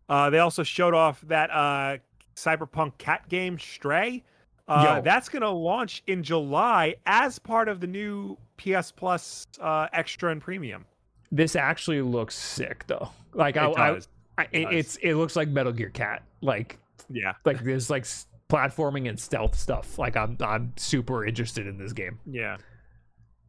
Uh, 0.09 0.31
they 0.31 0.39
also 0.39 0.63
showed 0.63 0.95
off 0.95 1.21
that 1.23 1.51
uh, 1.51 1.99
Cyberpunk 2.37 2.97
cat 2.99 3.29
game 3.29 3.59
Stray. 3.59 4.23
Uh, 4.69 5.01
that's 5.01 5.29
going 5.29 5.43
to 5.43 5.51
launch 5.51 6.03
in 6.07 6.23
July 6.23 6.95
as 7.07 7.39
part 7.39 7.69
of 7.69 7.81
the 7.81 7.87
new 7.87 8.37
PS 8.57 8.91
Plus 8.93 9.47
uh, 9.61 9.89
Extra 9.93 10.31
and 10.31 10.41
Premium. 10.41 10.85
This 11.33 11.57
actually 11.57 12.01
looks 12.03 12.35
sick 12.35 12.85
though. 12.87 13.11
Like 13.35 13.57
I, 13.57 13.69
It 13.71 13.79
I, 13.79 13.93
does. 13.93 14.09
I 14.39 14.43
it, 14.53 14.65
does. 14.65 14.73
it's 14.73 14.97
it 14.97 15.15
looks 15.15 15.37
like 15.37 15.49
Metal 15.49 15.73
Gear 15.73 15.91
Cat. 15.91 16.23
Like 16.41 16.79
Yeah. 17.11 17.33
like 17.45 17.63
there's 17.65 17.91
like 17.91 18.05
platforming 18.49 19.09
and 19.09 19.19
stealth 19.19 19.59
stuff. 19.59 19.99
Like 19.99 20.17
I'm 20.17 20.37
I'm 20.41 20.73
super 20.77 21.27
interested 21.27 21.67
in 21.67 21.77
this 21.77 21.93
game, 21.93 22.19
Yeah. 22.25 22.57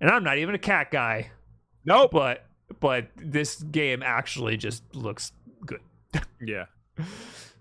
and 0.02 0.10
I'm 0.10 0.24
not 0.24 0.38
even 0.40 0.56
a 0.56 0.60
cat 0.60 0.90
guy, 0.92 1.30
Nope. 1.86 2.12
but 2.12 2.46
but 2.80 3.08
this 3.16 3.62
game 3.64 4.02
actually 4.04 4.58
just 4.58 4.84
looks 4.96 5.32
good. 5.66 5.82
Yeah. 6.42 6.66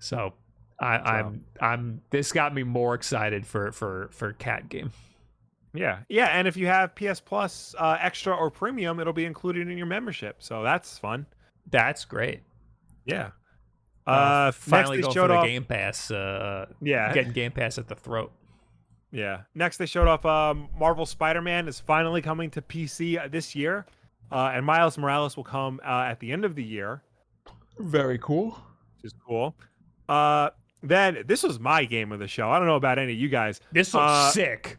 So 0.01 0.35
I, 0.78 0.97
I'm 0.98 1.44
I'm 1.62 2.02
this 2.10 2.31
got 2.31 2.55
me 2.55 2.62
more 2.62 2.94
excited 2.94 3.47
for 3.47 3.72
for 3.72 4.10
for 4.12 4.35
cat 4.35 4.68
game. 4.68 4.93
Yeah. 5.72 6.01
Yeah. 6.10 6.26
And 6.26 6.47
if 6.47 6.59
you 6.59 6.66
have 6.66 6.94
PS 6.94 7.20
Plus 7.20 7.74
uh, 7.78 7.97
Extra 7.98 8.36
or 8.36 8.51
Premium, 8.51 9.01
it'll 9.01 9.14
be 9.14 9.24
included 9.24 9.66
in 9.68 9.78
your 9.78 9.86
membership. 9.86 10.36
So 10.43 10.62
that's 10.62 10.98
fun. 10.98 11.24
That's 11.70 12.05
great. 12.05 12.43
Yeah. 13.06 13.31
Uh, 14.06 14.10
Uh, 14.10 14.52
finally 14.52 15.01
going 15.01 15.14
for 15.14 15.28
the 15.28 15.35
off. 15.36 15.47
Game 15.47 15.64
Pass. 15.64 16.10
Uh, 16.10 16.66
Yeah. 16.82 17.14
getting 17.14 17.32
Game 17.32 17.52
Pass 17.52 17.78
at 17.78 17.89
the 17.89 17.94
throat. 17.94 18.31
Yeah. 19.10 19.43
Next, 19.55 19.78
they 19.78 19.86
showed 19.86 20.06
off 20.06 20.26
um, 20.26 20.68
Marvel 20.78 21.06
Spider-Man 21.06 21.66
is 21.66 21.81
finally 21.81 22.20
coming 22.20 22.51
to 22.51 22.60
PC 22.60 23.31
this 23.31 23.55
year, 23.56 23.86
uh, 24.32 24.52
and 24.55 24.64
Miles 24.66 24.96
Morales 24.98 25.36
will 25.36 25.44
come 25.44 25.80
uh, 25.84 26.02
at 26.09 26.20
the 26.20 26.32
end 26.32 26.44
of 26.44 26.55
the 26.55 26.62
year, 26.64 27.02
Very 27.78 28.18
cool. 28.18 28.51
which 28.96 29.05
is 29.12 29.14
cool. 29.26 29.55
Uh, 30.09 30.51
then 30.82 31.24
this 31.26 31.42
was 31.42 31.59
my 31.59 31.84
game 31.84 32.12
of 32.12 32.18
the 32.18 32.28
show. 32.28 32.51
I 32.51 32.59
don't 32.59 32.66
know 32.68 32.76
about 32.76 32.98
any 32.98 33.12
of 33.12 33.18
you 33.18 33.28
guys. 33.28 33.60
This 33.72 33.94
looks 33.94 34.05
Uh, 34.05 34.30
sick. 34.30 34.78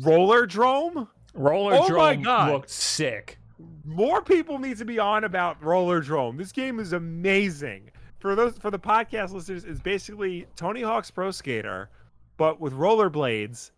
Rollerdrome. 0.00 1.08
Roller 1.34 1.74
oh 1.74 1.80
my 1.96 2.14
Drome 2.14 2.22
God. 2.22 2.50
looked 2.52 2.70
sick. 2.70 3.38
More 3.84 4.22
people 4.22 4.58
need 4.58 4.76
to 4.78 4.84
be 4.84 4.98
on 4.98 5.24
about 5.24 5.60
Rollerdrome. 5.62 6.36
This 6.36 6.52
game 6.52 6.78
is 6.80 6.92
amazing. 6.92 7.90
For 8.18 8.34
those 8.34 8.56
for 8.58 8.70
the 8.70 8.78
podcast 8.78 9.32
listeners, 9.32 9.64
it's 9.64 9.80
basically 9.80 10.46
Tony 10.56 10.82
Hawk's 10.82 11.10
Pro 11.10 11.30
Skater, 11.30 11.90
but 12.36 12.60
with 12.60 12.72
rollerblades 12.72 13.70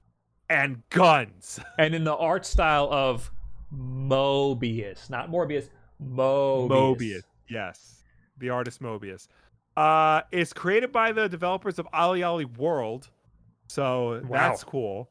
and 0.51 0.83
guns. 0.91 1.61
And 1.79 1.95
in 1.95 2.05
the 2.05 2.15
art 2.17 2.45
style 2.45 2.89
of 2.93 3.31
Moebius, 3.77 5.09
not 5.11 5.31
Morbius, 5.31 5.69
Moebius. 6.03 6.69
Moebius. 6.69 7.23
Yes. 7.49 8.03
The 8.39 8.51
artist 8.51 8.83
Moebius. 8.83 9.29
Uh 9.77 10.23
it's 10.33 10.53
created 10.53 10.93
by 10.93 11.13
the 11.13 11.29
developers 11.29 11.79
of 11.79 11.87
OlliOlli 11.93 12.57
World. 12.57 13.09
So 13.69 14.21
Wow. 14.25 14.29
that's 14.31 14.65
cool. 14.65 15.09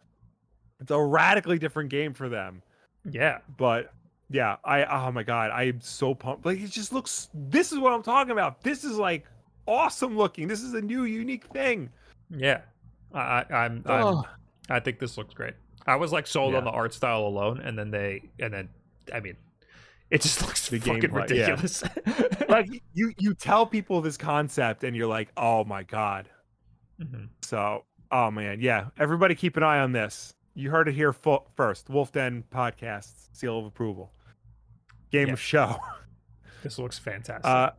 It's 0.79 0.91
a 0.91 1.01
radically 1.01 1.59
different 1.59 1.89
game 1.89 2.13
for 2.13 2.29
them. 2.29 2.61
Yeah. 3.09 3.39
But 3.57 3.93
yeah, 4.29 4.57
I 4.63 4.85
oh 4.85 5.11
my 5.11 5.23
god, 5.23 5.51
I 5.51 5.63
am 5.63 5.81
so 5.81 6.13
pumped. 6.15 6.45
Like 6.45 6.59
it 6.59 6.71
just 6.71 6.93
looks 6.93 7.29
this 7.33 7.71
is 7.71 7.79
what 7.79 7.93
I'm 7.93 8.03
talking 8.03 8.31
about. 8.31 8.61
This 8.61 8.83
is 8.83 8.97
like 8.97 9.25
awesome 9.67 10.17
looking. 10.17 10.47
This 10.47 10.61
is 10.61 10.73
a 10.73 10.81
new 10.81 11.03
unique 11.03 11.45
thing. 11.45 11.89
Yeah. 12.29 12.61
I, 13.13 13.19
I, 13.19 13.45
I'm, 13.65 13.83
I'm 13.85 14.23
I 14.69 14.79
think 14.79 14.99
this 14.99 15.17
looks 15.17 15.33
great. 15.33 15.53
I 15.85 15.95
was 15.97 16.11
like 16.11 16.27
sold 16.27 16.55
on 16.55 16.63
the 16.63 16.71
art 16.71 16.93
style 16.93 17.21
alone, 17.27 17.59
and 17.59 17.77
then 17.77 17.91
they, 17.91 18.21
and 18.39 18.53
then, 18.53 18.69
I 19.13 19.19
mean, 19.19 19.35
it 20.09 20.21
just 20.21 20.41
looks 20.45 20.69
The 20.69 20.79
fucking 20.79 21.01
gameplay, 21.01 21.29
yeah. 21.29 21.49
ridiculous. 21.51 21.83
like 22.49 22.81
you 22.93 23.13
you 23.17 23.33
tell 23.33 23.65
people 23.65 23.99
this 24.01 24.17
concept 24.17 24.83
and 24.83 24.95
you're 24.95 25.07
like, 25.07 25.29
"Oh 25.37 25.63
my 25.65 25.83
god." 25.83 26.29
Mhm. 27.01 27.29
So, 27.41 27.85
oh 28.11 28.31
man, 28.31 28.59
yeah. 28.61 28.87
Everybody 28.99 29.35
keep 29.35 29.57
an 29.57 29.63
eye 29.63 29.79
on 29.79 29.91
this. 29.91 30.33
You 30.55 30.69
heard 30.69 30.87
it 30.87 30.93
here 30.93 31.11
fo- 31.13 31.47
first. 31.55 31.89
Wolf 31.89 32.11
Den 32.11 32.43
Podcasts, 32.53 33.27
seal 33.33 33.57
of 33.59 33.65
approval. 33.65 34.11
Game 35.11 35.27
Yeah. 35.27 35.33
of 35.33 35.39
show. 35.41 35.77
This 36.63 36.79
looks 36.79 36.97
fantastic. 36.97 37.45
Uh, 37.45 37.71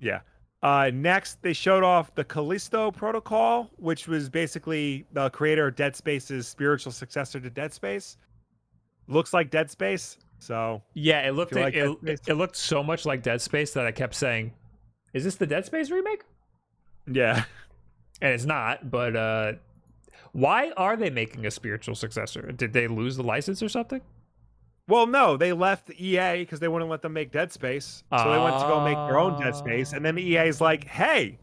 yeah. 0.00 0.20
Uh, 0.64 0.90
next, 0.94 1.42
they 1.42 1.52
showed 1.52 1.84
off 1.84 2.14
the 2.14 2.24
Callisto 2.24 2.90
Protocol, 2.90 3.70
which 3.76 4.08
was 4.08 4.30
basically 4.30 5.06
the 5.12 5.28
creator 5.28 5.66
of 5.66 5.76
Dead 5.76 5.94
Space's 5.94 6.48
spiritual 6.48 6.90
successor 6.90 7.38
to 7.38 7.50
Dead 7.50 7.74
Space. 7.74 8.16
Looks 9.06 9.34
like 9.34 9.50
Dead 9.50 9.70
Space. 9.70 10.16
So, 10.38 10.82
yeah, 10.94 11.28
it 11.28 11.32
looked 11.32 11.54
like 11.54 11.74
it, 11.74 11.94
it, 12.02 12.20
it 12.26 12.34
looked 12.34 12.56
so 12.56 12.82
much 12.82 13.04
like 13.04 13.22
Dead 13.22 13.42
Space 13.42 13.74
that 13.74 13.84
I 13.84 13.92
kept 13.92 14.14
saying, 14.14 14.54
"Is 15.12 15.24
this 15.24 15.36
the 15.36 15.46
Dead 15.46 15.66
Space 15.66 15.90
remake?" 15.90 16.22
yeah. 17.06 17.44
And 18.22 18.32
it's 18.32 18.46
not. 18.46 18.90
But 18.90 19.16
uh 19.16 19.52
why 20.32 20.72
are 20.76 20.96
they 20.96 21.10
making 21.10 21.46
a 21.46 21.50
spiritual 21.50 21.94
successor? 21.94 22.50
Did 22.52 22.72
they 22.72 22.88
lose 22.88 23.16
the 23.16 23.22
license 23.22 23.62
or 23.62 23.68
something? 23.68 24.00
Well, 24.86 25.06
no, 25.06 25.36
they 25.36 25.52
left 25.52 25.90
EA 25.98 26.38
because 26.40 26.60
they 26.60 26.68
wouldn't 26.68 26.90
let 26.90 27.00
them 27.00 27.14
make 27.14 27.32
Dead 27.32 27.52
Space. 27.52 28.04
So 28.10 28.30
they 28.30 28.38
went 28.38 28.58
to 28.60 28.66
go 28.66 28.84
make 28.84 28.96
their 28.96 29.18
own 29.18 29.40
Dead 29.40 29.56
Space. 29.56 29.92
And 29.92 30.04
then 30.04 30.18
EA 30.18 30.48
is 30.48 30.60
like, 30.60 30.84
hey, 30.84 31.38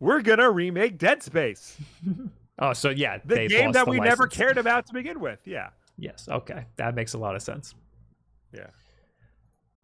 we're 0.00 0.20
going 0.20 0.38
to 0.38 0.50
remake 0.50 0.98
Dead 0.98 1.22
Space. 1.22 1.76
Oh, 2.60 2.72
so 2.72 2.90
yeah, 2.90 3.18
The 3.24 3.46
game 3.46 3.70
that 3.70 3.84
the 3.84 3.90
we 3.92 4.00
never 4.00 4.26
cared 4.26 4.58
about 4.58 4.84
to 4.86 4.92
begin 4.92 5.20
with. 5.20 5.38
Yeah. 5.44 5.68
Yes. 5.96 6.28
Okay, 6.28 6.64
that 6.76 6.94
makes 6.94 7.14
a 7.14 7.18
lot 7.18 7.36
of 7.36 7.42
sense. 7.42 7.74
Yeah. 8.52 8.66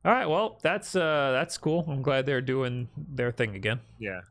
All 0.04 0.12
right. 0.12 0.26
Well, 0.26 0.58
that's 0.60 0.96
uh 0.96 1.30
that's 1.32 1.56
cool. 1.56 1.84
I'm 1.88 2.02
glad 2.02 2.26
they're 2.26 2.40
doing 2.40 2.88
their 2.96 3.30
thing 3.30 3.54
again. 3.54 3.80
Yeah. 4.00 4.22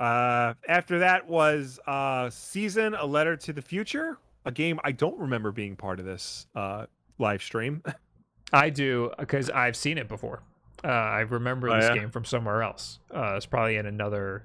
Uh, 0.00 0.54
after 0.66 0.98
that 1.00 1.28
was 1.28 1.78
uh, 1.86 2.30
Season, 2.30 2.94
A 2.94 3.04
Letter 3.04 3.36
to 3.36 3.52
the 3.52 3.62
Future, 3.62 4.18
a 4.46 4.50
game 4.50 4.80
I 4.82 4.92
don't 4.92 5.18
remember 5.18 5.52
being 5.52 5.76
part 5.76 6.00
of 6.00 6.06
this 6.06 6.46
uh, 6.54 6.86
live 7.20 7.42
stream. 7.42 7.82
I 8.52 8.70
do 8.70 9.12
because 9.18 9.48
I've 9.50 9.76
seen 9.76 9.98
it 9.98 10.08
before. 10.08 10.42
Uh, 10.82 10.88
I 10.88 11.20
remember 11.20 11.68
Oh, 11.68 11.76
this 11.76 11.84
yeah? 11.90 11.94
game 11.94 12.10
from 12.10 12.24
somewhere 12.24 12.62
else. 12.62 12.98
Uh, 13.14 13.34
it's 13.36 13.46
probably 13.46 13.76
in 13.76 13.86
another. 13.86 14.44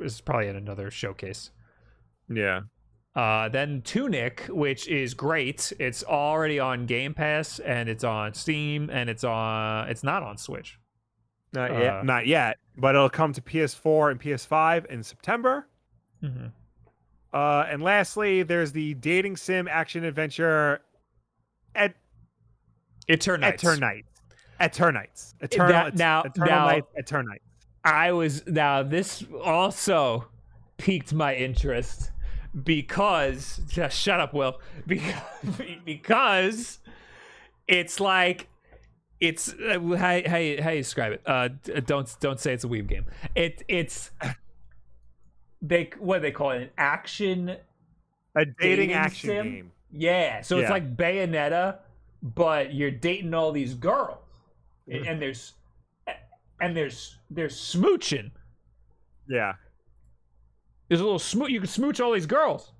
It's, 0.00 0.20
probably 0.20 0.48
in 0.48 0.56
another 0.56 0.90
showcase. 0.90 1.50
yeah. 2.28 2.60
Uh, 3.14 3.46
then 3.50 3.82
Tunic, 3.82 4.46
which 4.48 4.88
is 4.88 5.12
great. 5.12 5.70
It's 5.78 6.02
already 6.02 6.58
on 6.58 6.86
Game 6.86 7.12
Pass 7.12 7.58
and 7.58 7.90
it's 7.90 8.04
on 8.04 8.32
Steam 8.32 8.88
and 8.90 9.10
it's 9.10 9.22
on. 9.24 9.90
It's 9.90 10.02
not 10.02 10.22
on 10.22 10.38
Switch. 10.38 10.78
Not 11.52 11.70
Uh, 11.72 11.78
yet. 11.78 12.04
Not 12.06 12.26
yet. 12.26 12.56
But 12.78 12.94
it'll 12.94 13.10
come 13.10 13.34
to 13.34 13.42
PS4 13.42 14.12
and 14.12 14.18
PS5 14.20 14.86
in 14.86 15.02
September. 15.02 15.68
Mm-hmm. 16.22 16.46
Uh, 17.34 17.66
and 17.68 17.82
lastly, 17.82 18.42
there's 18.44 18.72
the 18.72 18.94
dating 18.94 19.36
sim 19.36 19.68
action 19.68 20.04
adventure 20.04 20.80
at 21.74 21.94
Eternights. 23.08 23.60
Eternights. 23.60 24.04
Eternights. 24.60 25.34
Eternal, 25.40 25.68
That- 25.72 25.94
now- 25.96 26.22
Eternal 26.22 26.50
now- 26.50 26.66
Nights, 26.66 26.86
Eternights. 27.00 27.38
I 27.84 28.12
was 28.12 28.46
now 28.46 28.82
this 28.84 29.24
also 29.42 30.28
piqued 30.78 31.12
my 31.12 31.34
interest 31.34 32.12
because 32.62 33.60
just 33.68 33.98
shut 33.98 34.20
up, 34.20 34.32
Will. 34.34 34.60
Because 34.86 35.14
because 35.84 36.78
it's 37.66 37.98
like 37.98 38.46
it's 39.18 39.52
uh, 39.52 39.78
how 39.96 40.20
how 40.28 40.36
you, 40.36 40.62
how 40.62 40.70
you 40.70 40.78
describe 40.82 41.12
it? 41.12 41.22
Uh, 41.26 41.48
don't 41.86 42.14
don't 42.20 42.38
say 42.38 42.52
it's 42.54 42.62
a 42.64 42.68
weeb 42.68 42.86
game. 42.88 43.06
It 43.34 43.64
it's 43.66 44.10
they 45.60 45.90
what 45.98 46.18
do 46.18 46.22
they 46.22 46.30
call 46.32 46.50
it? 46.52 46.62
An 46.62 46.70
action. 46.78 47.56
A 48.36 48.44
dating, 48.44 48.54
Dating 48.60 48.92
action 48.92 49.28
sim? 49.28 49.44
game. 49.52 49.72
Yeah, 49.92 50.40
so 50.40 50.58
it's 50.58 50.70
like 50.70 50.96
Bayonetta, 50.96 51.78
but 52.22 52.72
you're 52.72 52.90
dating 52.90 53.34
all 53.34 53.52
these 53.52 53.74
girls, 53.74 54.18
and, 54.86 55.00
mm-hmm. 55.00 55.08
and 55.08 55.22
there's 55.22 55.52
and 56.62 56.76
there's 56.76 57.18
there's 57.30 57.56
smooching. 57.56 58.30
Yeah. 59.28 59.54
There's 60.88 61.00
a 61.00 61.04
little 61.04 61.18
smooch. 61.18 61.50
You 61.50 61.60
can 61.60 61.68
smooch 61.68 62.00
all 62.00 62.12
these 62.12 62.26
girls. 62.26 62.72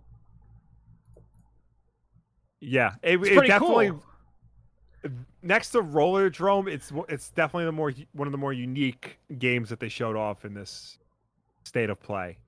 Yeah. 2.61 2.93
It, 3.03 3.21
It's 3.21 3.31
it 3.31 3.47
definitely 3.47 3.91
cool. 3.91 5.11
next 5.43 5.71
to 5.71 5.83
Rollerdrome, 5.83 6.69
it's 6.69 6.93
it's 7.09 7.31
definitely 7.31 7.65
the 7.65 7.73
more 7.73 7.93
one 8.13 8.29
of 8.29 8.33
the 8.33 8.39
more 8.39 8.53
unique 8.53 9.19
games 9.39 9.69
that 9.69 9.81
they 9.81 9.89
showed 9.89 10.17
off 10.17 10.45
in 10.45 10.55
this 10.55 10.99
state 11.65 11.91
of 11.91 12.01
play. 12.01 12.39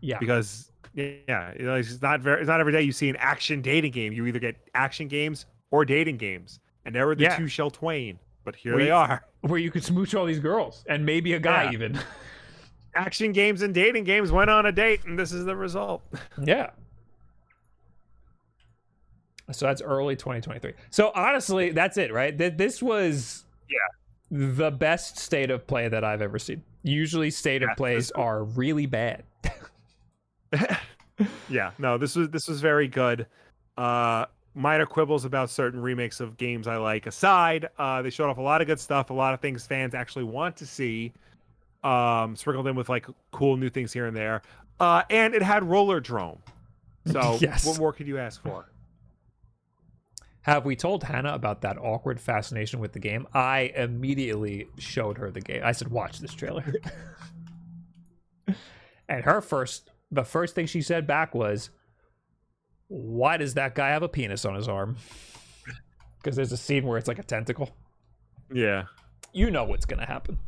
Yeah. 0.00 0.18
Because 0.18 0.69
yeah, 0.94 1.52
it's 1.54 2.00
not 2.02 2.20
very 2.20 2.40
it's 2.40 2.48
not 2.48 2.60
every 2.60 2.72
day 2.72 2.82
you 2.82 2.92
see 2.92 3.08
an 3.08 3.16
action 3.16 3.62
dating 3.62 3.92
game. 3.92 4.12
You 4.12 4.26
either 4.26 4.38
get 4.38 4.56
action 4.74 5.08
games 5.08 5.46
or 5.70 5.84
dating 5.84 6.16
games. 6.16 6.60
And 6.84 6.94
there 6.94 7.06
were 7.06 7.14
the 7.14 7.24
Yeah. 7.24 7.36
two 7.36 7.46
shell 7.48 7.70
twain. 7.70 8.18
But 8.44 8.56
here 8.56 8.76
We- 8.76 8.84
they 8.84 8.90
are. 8.90 9.24
Where 9.42 9.58
you 9.58 9.70
could 9.70 9.84
smooch 9.84 10.14
all 10.14 10.26
these 10.26 10.40
girls 10.40 10.84
and 10.88 11.04
maybe 11.06 11.32
a 11.34 11.40
guy 11.40 11.64
Yeah. 11.64 11.72
even. 11.72 11.98
Action 12.94 13.30
games 13.32 13.62
and 13.62 13.72
dating 13.72 14.04
games 14.04 14.32
went 14.32 14.50
on 14.50 14.66
a 14.66 14.72
date, 14.72 15.04
and 15.04 15.16
this 15.18 15.32
is 15.32 15.44
the 15.44 15.54
result. 15.54 16.02
yeah. 16.42 16.70
So 19.52 19.66
that's 19.66 19.82
early 19.82 20.16
2023. 20.16 20.74
So 20.90 21.10
honestly, 21.14 21.70
that's 21.70 21.96
it, 21.96 22.12
right? 22.12 22.36
Th- 22.36 22.56
This 22.56 22.82
was 22.82 23.44
Yeah. 23.68 23.78
the 24.30 24.70
best 24.70 25.18
state 25.18 25.50
of 25.50 25.66
play 25.66 25.88
that 25.88 26.04
I've 26.04 26.22
ever 26.22 26.38
seen. 26.38 26.62
Usually, 26.82 27.30
state 27.30 27.62
Yeah, 27.62 27.70
of 27.72 27.76
plays 27.76 28.10
are 28.12 28.44
really 28.44 28.86
bad. 28.86 29.24
yeah, 31.48 31.70
no, 31.78 31.98
this 31.98 32.16
was 32.16 32.28
this 32.30 32.48
was 32.48 32.60
very 32.60 32.88
good. 32.88 33.26
Uh 33.76 34.26
minor 34.54 34.84
quibbles 34.86 35.24
about 35.24 35.48
certain 35.48 35.80
remakes 35.80 36.18
of 36.18 36.36
games 36.36 36.66
I 36.66 36.76
like 36.76 37.06
aside, 37.06 37.68
uh 37.78 38.02
they 38.02 38.10
showed 38.10 38.28
off 38.28 38.38
a 38.38 38.42
lot 38.42 38.60
of 38.60 38.66
good 38.66 38.80
stuff, 38.80 39.10
a 39.10 39.14
lot 39.14 39.34
of 39.34 39.40
things 39.40 39.66
fans 39.66 39.94
actually 39.94 40.24
want 40.24 40.56
to 40.58 40.66
see. 40.66 41.12
Um 41.84 42.36
sprinkled 42.36 42.66
in 42.66 42.76
with 42.76 42.88
like 42.88 43.06
cool 43.32 43.56
new 43.56 43.70
things 43.70 43.92
here 43.92 44.06
and 44.06 44.16
there. 44.16 44.42
Uh 44.78 45.02
and 45.10 45.34
it 45.34 45.42
had 45.42 45.62
Rollerdrome. 45.62 46.38
So 47.06 47.38
Yes. 47.40 47.64
what 47.66 47.78
more 47.78 47.92
could 47.92 48.06
you 48.08 48.18
ask 48.18 48.42
for? 48.42 48.66
Have 50.42 50.64
we 50.64 50.74
told 50.74 51.04
Hannah 51.04 51.34
about 51.34 51.60
that 51.60 51.76
awkward 51.78 52.18
fascination 52.18 52.80
with 52.80 52.92
the 52.92 52.98
game? 52.98 53.26
I 53.34 53.72
immediately 53.76 54.68
showed 54.78 55.18
her 55.18 55.30
the 55.30 55.42
game. 55.42 55.60
I 55.62 55.72
said, 55.72 55.88
"Watch 55.88 56.18
this 56.18 56.32
trailer." 56.32 56.64
and 59.08 59.24
her 59.24 59.42
first 59.42 59.89
the 60.10 60.24
first 60.24 60.54
thing 60.54 60.66
she 60.66 60.82
said 60.82 61.06
back 61.06 61.34
was, 61.34 61.70
"Why 62.88 63.36
does 63.36 63.54
that 63.54 63.74
guy 63.74 63.88
have 63.90 64.02
a 64.02 64.08
penis 64.08 64.44
on 64.44 64.54
his 64.54 64.68
arm?" 64.68 64.96
Because 66.22 66.36
there's 66.36 66.52
a 66.52 66.56
scene 66.58 66.86
where 66.86 66.98
it's 66.98 67.08
like 67.08 67.18
a 67.18 67.22
tentacle. 67.22 67.70
Yeah. 68.52 68.84
You 69.32 69.50
know 69.50 69.64
what's 69.64 69.86
gonna 69.86 70.04
happen. 70.06 70.38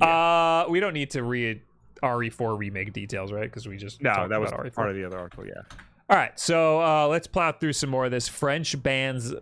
Uh, 0.00 0.64
we 0.70 0.80
don't 0.80 0.94
need 0.94 1.10
to 1.10 1.22
read 1.22 1.60
RE4 2.02 2.56
remake 2.58 2.92
details, 2.94 3.30
right? 3.32 3.42
Because 3.42 3.66
we 3.68 3.76
just 3.76 4.00
No, 4.00 4.26
that 4.28 4.40
was 4.40 4.50
E 4.50 4.54
RE4. 4.54 4.74
part 4.74 4.88
of 4.88 4.96
the 4.96 5.04
other 5.04 5.18
article, 5.18 5.46
yeah. 5.46 5.60
All 6.08 6.16
right, 6.16 6.38
so 6.40 6.80
uh, 6.80 7.06
let's 7.08 7.26
plow 7.26 7.52
through 7.52 7.74
some 7.74 7.90
more 7.90 8.06
of 8.06 8.10
this. 8.10 8.28
French 8.28 8.82
bans 8.82 9.34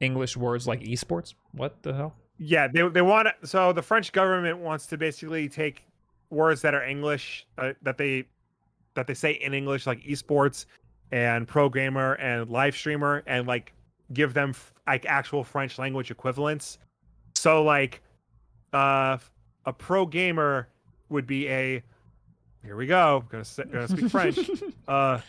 English 0.00 0.36
words 0.36 0.66
like 0.66 0.80
esports. 0.80 1.34
What 1.52 1.82
the 1.84 1.94
hell? 1.94 2.14
Yeah, 2.38 2.66
they 2.66 2.88
they 2.88 3.02
want 3.02 3.28
so 3.44 3.72
the 3.72 3.82
French 3.82 4.10
government 4.10 4.58
wants 4.58 4.86
to 4.86 4.96
basically 4.98 5.48
take 5.48 5.84
words 6.30 6.62
that 6.62 6.74
are 6.74 6.82
English 6.82 7.46
uh, 7.58 7.74
that 7.82 7.96
they 7.98 8.24
that 8.94 9.06
they 9.06 9.14
say 9.14 9.32
in 9.32 9.54
English 9.54 9.86
like 9.86 10.02
esports 10.02 10.66
and 11.12 11.46
programmer 11.46 12.14
and 12.14 12.48
live 12.50 12.74
streamer 12.76 13.22
and 13.26 13.46
like 13.46 13.72
give 14.12 14.34
them 14.34 14.50
f- 14.50 14.72
like 14.86 15.06
actual 15.06 15.44
French 15.44 15.78
language 15.78 16.10
equivalents. 16.10 16.78
So 17.36 17.62
like 17.62 18.02
uh 18.72 19.18
a 19.66 19.72
pro 19.72 20.06
gamer 20.06 20.68
would 21.08 21.26
be 21.26 21.48
a 21.48 21.82
here 22.64 22.76
we 22.76 22.86
go, 22.86 23.24
gonna 23.30 23.44
say, 23.44 23.64
gonna 23.64 23.88
speak 23.88 24.10
French. 24.10 24.38
uh 24.88 25.20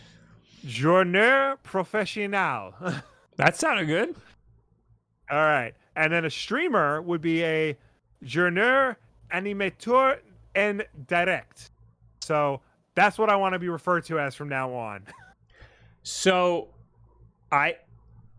journeur 0.65 1.57
professionnel. 1.63 3.01
That 3.37 3.55
sounded 3.55 3.87
good. 3.87 4.13
All 5.31 5.37
right. 5.37 5.73
And 5.95 6.13
then 6.13 6.25
a 6.25 6.29
streamer 6.29 7.01
would 7.01 7.21
be 7.21 7.43
a 7.43 7.75
journeur 8.23 8.97
animateur 9.33 10.19
en 10.53 10.83
direct. 11.07 11.71
So 12.21 12.61
that's 12.95 13.17
what 13.17 13.29
I 13.29 13.35
want 13.35 13.53
to 13.53 13.59
be 13.59 13.69
referred 13.69 14.05
to 14.05 14.19
as 14.19 14.35
from 14.35 14.49
now 14.49 14.73
on. 14.73 15.05
So, 16.03 16.69
I 17.51 17.77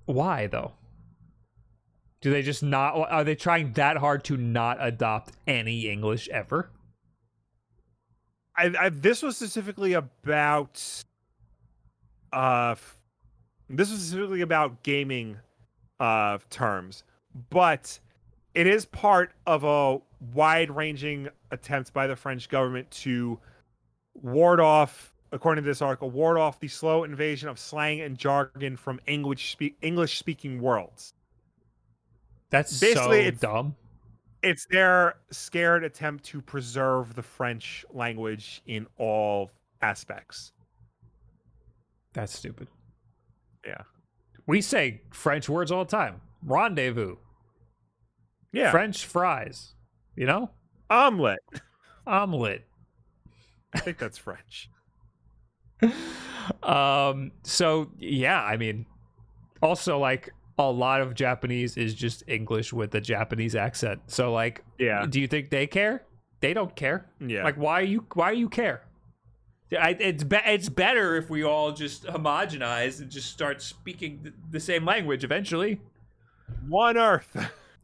why 0.07 0.47
though? 0.47 0.73
Do 2.20 2.31
they 2.31 2.43
just 2.43 2.62
not? 2.62 2.95
Are 2.95 3.24
they 3.24 3.35
trying 3.35 3.73
that 3.73 3.97
hard 3.97 4.24
to 4.24 4.37
not 4.37 4.79
adopt 4.81 5.33
any 5.47 5.89
English 5.89 6.29
ever? 6.29 6.70
I, 8.57 8.73
I 8.79 8.89
this 8.91 9.23
was 9.23 9.37
specifically 9.37 9.93
about 9.95 11.05
uh 12.33 12.74
this 13.69 13.91
was 13.91 14.01
specifically 14.01 14.43
about 14.43 14.83
gaming 14.83 15.39
uh 15.99 16.39
terms, 16.51 17.05
but 17.51 17.99
it 18.55 18.66
is 18.66 18.85
part 18.85 19.33
of 19.47 19.65
a 19.65 19.99
wide-ranging 20.35 21.29
attempt 21.51 21.93
by 21.93 22.07
the 22.07 22.15
French 22.15 22.49
government 22.49 22.91
to 22.91 23.41
ward 24.14 24.60
off, 24.60 25.12
according 25.32 25.64
to 25.64 25.70
this 25.70 25.82
article, 25.82 26.10
ward 26.10 26.39
off 26.39 26.60
the 26.60 26.68
slow 26.68 27.05
invasion 27.05 27.48
of 27.48 27.59
slang 27.59 28.01
and 28.01 28.16
jargon 28.18 28.76
from 28.76 29.01
English 29.06 29.52
speak 29.52 29.76
English 29.82 30.18
speaking 30.18 30.60
worlds. 30.60 31.14
That's 32.51 32.78
Basically, 32.80 33.22
so 33.22 33.26
it's- 33.28 33.40
dumb. 33.40 33.76
It's 34.43 34.66
their 34.66 35.14
scared 35.30 35.84
attempt 35.84 36.24
to 36.24 36.43
preserve 36.43 37.14
the 37.14 37.22
French 37.22 37.84
language 37.93 38.60
in 38.66 38.89
all 38.98 39.52
aspects. 39.82 40.52
That's 42.12 42.36
stupid. 42.36 42.66
Yeah. 43.64 43.82
We 44.48 44.60
say 44.60 45.02
French 45.12 45.48
words 45.48 45.70
all 45.70 45.84
the 45.84 45.90
time. 45.93 46.20
Rendezvous, 46.43 47.16
Yeah. 48.52 48.72
French 48.72 49.06
fries. 49.06 49.74
You 50.16 50.26
know, 50.26 50.51
Omelet. 50.90 51.39
omelet. 52.06 52.66
I 53.74 53.78
think 53.81 53.99
that's 53.99 54.19
French. 54.19 54.70
um. 56.62 57.32
So 57.44 57.90
yeah, 57.99 58.43
I 58.43 58.57
mean, 58.57 58.86
Also, 59.62 59.99
like 59.99 60.31
a 60.59 60.70
lot 60.70 61.01
of 61.01 61.15
Japanese 61.15 61.77
is 61.77 61.94
just 61.94 62.23
English 62.28 62.73
with 62.73 62.94
a 62.94 63.01
Japanese 63.01 63.55
accent. 63.57 64.01
So, 64.07 64.32
like, 64.32 64.62
Yeah. 64.78 65.07
do 65.09 65.20
you 65.20 65.27
think 65.27 65.51
they 65.51 65.66
care? 65.66 66.05
They 66.40 66.53
don't 66.53 66.74
care. 66.77 67.07
Yeah. 67.27 67.43
Like, 67.44 67.57
why 67.57 67.81
you? 67.81 68.05
Why 68.15 68.32
you 68.32 68.49
care? 68.49 68.82
I, 69.81 69.97
it's 69.99 70.23
be, 70.24 70.36
it's 70.44 70.69
better 70.69 71.16
if 71.16 71.31
we 71.31 71.43
all 71.44 71.73
just 71.73 72.05
homogenize 72.05 73.01
and 73.01 73.11
just 73.11 73.31
start 73.31 73.62
speaking 73.62 74.20
th- 74.23 74.35
the 74.51 74.61
same 74.61 74.85
language 74.85 75.24
eventually. 75.24 75.81
One 76.69 76.99
Earth. 76.99 77.35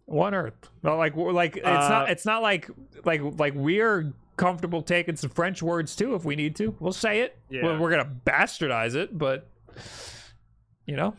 One 0.05 0.35
Earth. 0.35 0.69
Well, 0.83 0.99
like 0.99 1.17
like 1.17 1.57
it's 1.57 1.67
Uh, 1.67 1.89
not 1.89 2.11
it's 2.11 2.27
not 2.27 2.43
like 2.43 2.69
like 3.07 3.23
like 3.39 3.55
we're 3.57 4.13
comfortable 4.39 4.81
taking 4.81 5.17
some 5.17 5.29
French 5.29 5.63
words 5.63 5.95
too 5.95 6.15
if 6.15 6.25
we 6.25 6.37
need 6.37 6.57
to. 6.57 6.75
We'll 6.81 6.93
say 6.93 7.21
it. 7.21 7.37
Yeah. 7.51 7.65
We're, 7.65 7.79
we're 7.79 7.91
gonna 7.91 8.11
bastardize 8.25 8.95
it, 8.95 9.17
but 9.19 9.51
you 10.87 10.97
know, 10.97 11.15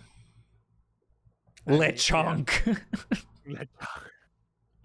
lechonk. 1.68 2.80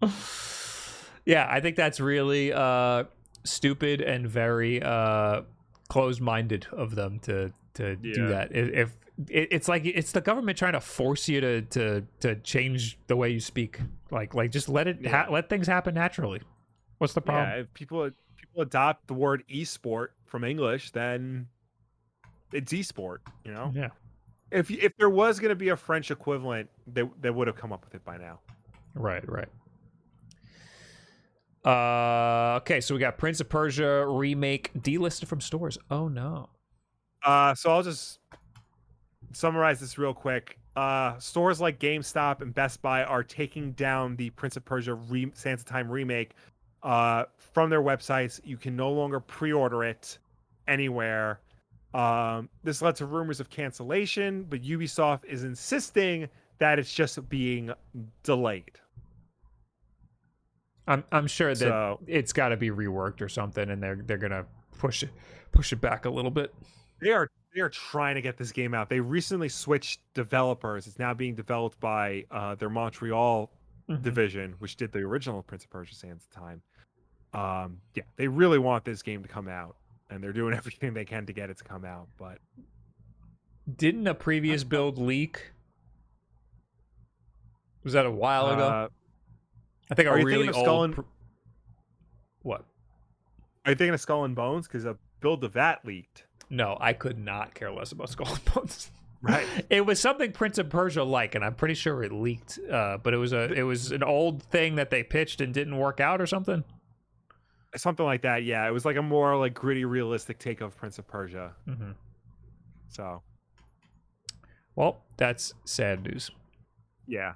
yeah, 1.25 1.47
I 1.51 1.61
think 1.61 1.77
that's 1.77 2.01
really 2.01 2.53
uh 2.53 3.05
stupid 3.45 4.01
and 4.03 4.29
very 4.29 4.83
uh 4.83 5.43
closed-minded 5.89 6.67
of 6.73 6.95
them 6.95 7.19
to 7.21 7.53
to 7.75 7.97
do 7.97 8.29
that. 8.29 8.55
If, 8.55 8.71
if 8.73 8.97
it, 9.29 9.49
it's 9.51 9.69
like 9.69 9.85
it's 9.85 10.13
the 10.13 10.21
government 10.21 10.59
trying 10.59 10.73
to 10.73 10.81
force 10.81 11.29
you 11.29 11.41
to 11.41 11.63
to 11.63 12.05
to 12.21 12.37
change 12.37 12.99
the 13.07 13.17
way 13.17 13.31
you 13.31 13.41
speak. 13.41 13.81
Like 14.11 14.35
like 14.35 14.51
just 14.51 14.69
let 14.69 14.89
it 14.89 15.07
ha- 15.07 15.29
let 15.31 15.49
things 15.49 15.67
happen 15.67 15.95
naturally. 15.95 16.43
What's 16.99 17.15
the 17.15 17.23
yeah, 17.23 17.33
problem? 17.33 17.61
if 17.61 17.75
people 17.75 18.11
people 18.55 18.63
adopt 18.63 19.07
the 19.09 19.15
word 19.15 19.43
esport 19.51 20.09
from 20.27 20.45
English, 20.45 20.91
then 20.93 21.49
it's 22.53 22.73
esport. 22.73 23.19
You 23.45 23.53
know, 23.53 23.73
Yeah. 23.75 23.91
if 24.51 24.71
if 24.71 24.97
there 24.97 25.11
was 25.11 25.41
going 25.41 25.49
to 25.51 25.57
be 25.57 25.71
a 25.71 25.77
French 25.77 26.11
equivalent, 26.11 26.71
they 26.87 27.03
they 27.21 27.31
would 27.31 27.47
have 27.49 27.57
come 27.57 27.73
up 27.73 27.85
with 27.85 27.95
it 27.95 28.05
by 28.05 28.17
now. 28.17 28.41
Right, 28.95 29.29
right. 29.29 29.49
Uh, 31.65 32.59
okay, 32.59 32.81
so 32.81 32.95
we 32.95 33.01
got 33.01 33.17
Prince 33.19 33.41
of 33.41 33.49
Persia 33.49 34.07
remake 34.07 34.71
delisted 34.75 35.27
from 35.27 35.41
stores. 35.41 35.79
Oh 35.91 36.09
no. 36.09 36.49
Uh, 37.25 37.55
so 37.55 37.71
I'll 37.71 37.83
just 37.83 38.21
summarize 39.33 39.81
this 39.81 39.97
real 39.99 40.13
quick. 40.15 40.59
Uh, 40.77 41.17
stores 41.19 41.61
like 41.61 41.79
GameStop 41.79 42.43
and 42.43 42.53
Best 42.55 42.83
Buy 42.83 43.03
are 43.05 43.23
taking 43.23 43.73
down 43.73 44.17
the 44.17 44.29
Prince 44.31 44.57
of 44.57 44.65
Persia 44.65 44.95
re- 44.95 45.31
Sands 45.35 45.63
of 45.63 45.67
Time 45.67 45.89
remake 45.91 46.33
uh, 46.85 47.25
from 47.39 47.71
their 47.71 47.83
websites. 47.83 48.41
You 48.45 48.57
can 48.57 48.77
no 48.77 48.93
longer 48.93 49.19
pre-order 49.19 49.83
it 49.85 50.19
anywhere. 50.69 51.41
Um, 51.95 52.49
this 52.63 52.83
led 52.83 52.97
to 52.97 53.07
rumors 53.07 53.41
of 53.41 53.51
cancellation, 53.51 54.45
but 54.45 54.63
Ubisoft 54.63 55.25
is 55.25 55.45
insisting 55.45 56.29
that 56.59 56.79
it's 56.79 56.93
just 56.93 57.29
being 57.29 57.71
delayed. 58.23 58.79
I'm 60.87 61.03
I'm 61.13 61.27
sure 61.27 61.49
that 61.51 61.59
So- 61.59 62.01
it's 62.07 62.33
got 62.33 62.51
to 62.51 62.57
be 62.57 62.71
reworked 62.71 63.21
or 63.23 63.29
something, 63.29 63.71
and 63.71 63.83
they're 63.83 63.97
they're 64.05 64.19
gonna 64.19 64.45
push 64.79 65.03
it 65.03 65.11
push 65.53 65.73
it 65.73 65.81
back 65.81 66.05
a 66.05 66.11
little 66.11 66.31
bit. 66.31 66.55
They 67.01 67.11
are 67.11 67.29
they 67.55 67.61
are 67.61 67.71
trying 67.71 68.17
to 68.17 68.21
get 68.23 68.37
this 68.37 68.53
game 68.53 68.75
out. 68.75 68.89
They 68.91 69.01
recently 69.01 69.49
switched 69.49 70.01
developers. 70.15 70.87
It's 70.87 70.99
now 70.99 71.15
being 71.15 71.35
developed 71.37 71.81
by 71.81 72.27
uh, 72.31 72.57
their 72.57 72.69
Montreal 72.69 73.51
Mhm. 73.89 74.03
division, 74.03 74.55
which 74.59 74.77
did 74.77 74.93
the 74.93 74.99
original 75.01 75.43
Prince 75.43 75.65
of 75.65 75.71
Persia 75.71 75.95
Sands 75.95 76.27
the 76.27 76.35
Time. 76.35 76.63
Um, 77.35 77.79
yeah, 77.95 78.05
they 78.17 78.29
really 78.29 78.59
want 78.59 78.85
this 78.85 79.03
game 79.03 79.23
to 79.23 79.29
come 79.29 79.49
out, 79.49 79.77
and 80.11 80.23
they're 80.23 80.33
doing 80.33 80.55
everything 80.57 80.95
they 80.95 81.05
can 81.05 81.27
to 81.27 81.33
get 81.33 81.51
it 81.51 81.59
to 81.59 81.65
come 81.65 81.85
out. 81.85 82.09
But 82.17 82.39
Didn't 83.77 84.07
a 84.07 84.15
previous 84.15 84.65
build 84.65 84.99
leak? 84.99 85.53
Was 87.83 87.93
that 87.93 88.07
a 88.07 88.11
while 88.11 88.49
ago? 88.51 88.63
uh, 88.67 88.89
I 89.91 89.95
think 89.95 90.09
a 90.09 90.13
really 90.15 90.33
thinking 90.33 90.49
of 90.51 90.57
old. 90.57 90.65
Skull 90.65 90.85
and- 90.85 90.95
pr- 90.95 91.01
what? 92.43 92.65
are 93.65 93.71
you 93.73 93.77
thinking 93.77 93.95
of 93.95 94.01
Skull 94.01 94.25
and 94.25 94.35
Bones? 94.35 94.67
Because 94.67 94.85
a 94.85 94.97
build 95.21 95.43
of 95.45 95.55
that 95.55 95.85
leaked. 95.87 96.27
No, 96.51 96.77
I 96.81 96.93
could 96.93 97.19
not 97.19 97.55
care 97.55 97.71
less 97.73 97.93
about 97.93 98.09
Skull 98.11 98.29
and 98.29 98.45
Bones. 98.47 98.91
Right. 99.23 99.47
It 99.71 99.87
was 99.87 99.99
something 100.01 100.33
Prince 100.33 100.59
of 100.59 100.69
Persia 100.69 101.03
like, 101.03 101.35
and 101.35 101.43
I'm 101.45 101.55
pretty 101.55 101.75
sure 101.75 102.03
it 102.03 102.13
leaked. 102.13 102.59
Uh, 102.71 102.99
but 103.03 103.15
it 103.15 103.17
was 103.17 103.33
a 103.33 103.51
it 103.53 103.63
was 103.63 103.91
an 103.91 104.03
old 104.03 104.43
thing 104.43 104.75
that 104.77 104.91
they 104.91 105.03
pitched 105.03 105.41
and 105.41 105.53
didn't 105.55 105.77
work 105.79 105.99
out 106.01 106.21
or 106.21 106.27
something. 106.27 106.63
Something 107.77 108.07
like 108.07 108.23
that. 108.23 108.45
Yeah, 108.45 108.67
it 108.69 108.71
was 108.73 108.85
like 108.85 108.97
a 108.97 109.03
more 109.03 109.37
like 109.37 109.55
gritty, 109.55 109.85
realistic 109.85 110.39
take 110.39 110.61
of 110.61 110.77
Prince 110.77 110.99
of 110.99 111.07
Persia. 111.09 111.53
Mm-hmm. 111.69 111.91
So 112.89 113.23
Well, 114.77 115.03
that's 115.17 115.55
sad 115.65 116.03
news. 116.05 116.31
yeah, 117.07 117.35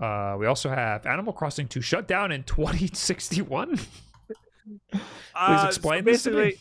Uh, 0.00 0.36
we 0.38 0.46
also 0.46 0.68
have 0.68 1.06
Animal 1.06 1.32
Crossing 1.32 1.68
to 1.68 1.80
shut 1.80 2.08
down 2.08 2.32
in 2.32 2.42
2061. 2.44 3.76
Please 4.90 5.00
Uh, 5.34 5.62
so 5.62 5.66
explain 5.68 6.04
this 6.04 6.22
to 6.24 6.30
me. 6.30 6.36
basically, 6.36 6.60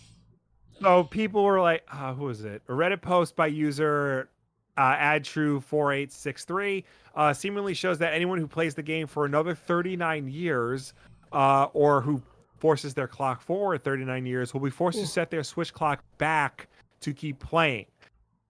So 0.81 1.03
people 1.05 1.43
were 1.43 1.61
like, 1.61 1.83
uh, 1.91 2.13
who 2.13 2.25
was 2.25 2.43
it? 2.43 2.61
A 2.67 2.71
Reddit 2.71 3.01
post 3.01 3.35
by 3.35 3.47
user 3.47 4.29
uh, 4.77 4.95
adtrue4863 4.95 6.83
uh, 7.15 7.33
seemingly 7.33 7.73
shows 7.73 7.97
that 7.99 8.13
anyone 8.13 8.38
who 8.39 8.47
plays 8.47 8.73
the 8.75 8.83
game 8.83 9.07
for 9.07 9.25
another 9.25 9.53
39 9.53 10.27
years 10.29 10.93
uh, 11.32 11.68
or 11.74 12.02
who 12.02 12.22
forces 12.58 12.94
their 12.94 13.08
clock 13.08 13.41
forward 13.41 13.84
39 13.84 14.26
years 14.26 14.53
will 14.53 14.62
be 14.62 14.70
forced 14.70 14.99
to 14.99 15.08
set 15.08 15.32
their 15.32 15.44
Switch 15.44 15.74
clock 15.74 16.03
back 16.18 16.68
to 16.99 17.14
keep 17.14 17.40
playing. 17.40 17.86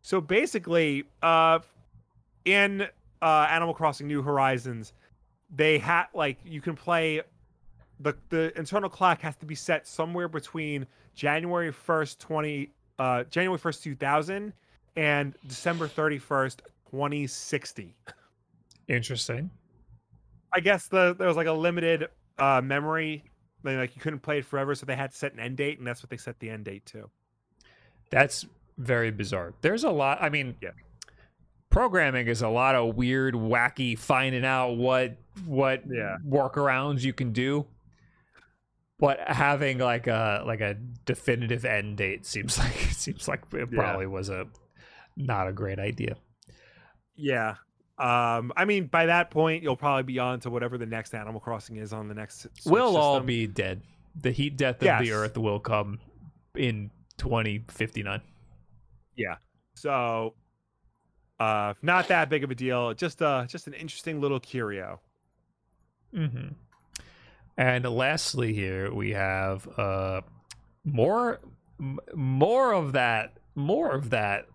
So 0.02 0.20
basically, 0.20 1.06
uh, 1.22 1.60
in 2.45 2.88
uh, 3.22 3.48
Animal 3.49 3.74
Crossing 3.74 4.08
New 4.08 4.22
Horizons, 4.22 4.94
they 5.56 5.78
had 5.78 6.06
like 6.14 6.38
you 6.44 6.62
can 6.62 6.76
play 6.76 7.22
the 7.99 8.16
the 8.30 8.58
internal 8.58 8.90
clock 8.90 9.22
has 9.22 9.36
to 9.38 9.45
be 9.45 9.56
set 9.56 9.88
somewhere 9.88 10.28
between 10.28 10.88
January 11.14 11.72
1st, 11.72 12.18
20 12.20 12.72
uh 12.99 13.24
January 13.26 13.60
1st, 13.60 13.84
2000 13.84 14.53
and 14.98 15.36
December 15.48 15.88
31st, 15.88 16.58
2060. 16.90 17.95
Interesting. 18.88 19.49
I 20.53 20.60
guess 20.60 20.88
the 20.88 21.16
there 21.18 21.28
was 21.28 21.38
like 21.38 21.48
a 21.48 21.53
limited 21.53 22.08
uh 22.40 22.62
memory 22.64 23.24
like 23.64 23.95
you 23.95 24.02
couldn't 24.02 24.20
play 24.22 24.40
it 24.40 24.45
forever 24.45 24.74
so 24.74 24.86
they 24.86 24.95
had 24.95 25.12
to 25.12 25.18
set 25.18 25.34
an 25.34 25.40
end 25.40 25.58
date 25.58 25.78
and 25.78 25.86
that's 25.86 26.02
what 26.02 26.10
they 26.10 26.18
set 26.18 26.40
the 26.40 26.49
end 26.49 26.66
date 26.66 26.86
to. 26.88 27.10
That's 28.10 28.45
very 28.78 29.12
bizarre. 29.12 29.53
There's 29.62 29.84
a 29.84 29.90
lot. 29.91 30.18
I 30.22 30.30
mean, 30.30 30.56
Yeah. 30.62 30.72
programming 31.70 32.28
is 32.28 32.41
a 32.41 32.49
lot 32.49 32.74
of 32.76 32.95
weird, 32.95 33.36
wacky 33.36 33.98
finding 33.98 34.44
out 34.45 34.78
what 34.78 35.16
what 35.45 35.84
Yeah. 35.88 36.18
workarounds 36.28 37.03
you 37.03 37.14
can 37.14 37.32
do. 37.34 37.68
But 38.99 39.20
having 39.28 39.78
like 39.80 40.08
a 40.08 40.44
like 40.45 40.62
a 40.62 40.74
definitive 41.06 41.64
end 41.66 41.98
date 41.98 42.26
seems 42.26 42.58
like 42.60 42.76
it 42.91 42.95
seems 42.95 43.28
like 43.28 43.41
it 43.53 43.70
Yeah. 43.72 43.78
probably 43.80 44.08
was 44.08 44.30
a 44.30 44.48
not 45.16 45.48
a 45.48 45.53
great 45.53 45.78
idea. 45.80 46.16
Yeah. 47.16 47.56
Um 47.97 48.51
I 48.55 48.65
mean 48.65 48.88
by 48.88 49.05
that 49.07 49.30
point 49.31 49.63
you'll 49.63 49.76
probably 49.77 50.03
be 50.03 50.19
on 50.19 50.39
to 50.41 50.49
whatever 50.49 50.77
the 50.77 50.85
next 50.85 51.13
Animal 51.13 51.39
Crossing 51.39 51.76
is 51.77 51.93
on 51.93 52.07
the 52.07 52.13
next 52.15 52.41
Switch 52.41 52.51
we'll 52.65 52.97
all 52.97 53.19
be 53.19 53.47
dead. 53.47 53.81
The 54.15 54.31
heat 54.31 54.57
death 54.57 54.77
of 54.77 54.84
Yes. 54.84 55.01
the 55.01 55.11
earth 55.11 55.38
will 55.38 55.59
come 55.59 55.99
in 56.55 56.89
2059. 57.18 58.22
Yeah. 59.15 59.35
So 59.76 60.34
uh 61.39 61.73
not 61.81 62.07
that 62.07 62.30
big 62.30 62.43
of 62.43 62.51
a 62.51 62.55
deal, 62.55 62.93
just 62.93 63.22
uh 63.22 63.45
just 63.45 63.68
an 63.68 63.73
interesting 63.73 64.19
little 64.22 64.39
curio. 64.39 64.99
Mm-hmm. 66.13 66.49
And 67.57 67.85
lastly, 67.85 68.53
here 68.53 68.91
we 68.93 69.11
have 69.11 69.68
uh 69.77 70.22
more 70.84 71.39
m- 71.80 71.99
more 72.13 72.73
of 72.73 72.93
that 72.93 73.38
more 73.55 73.91
of 73.91 74.09
that 74.11 74.47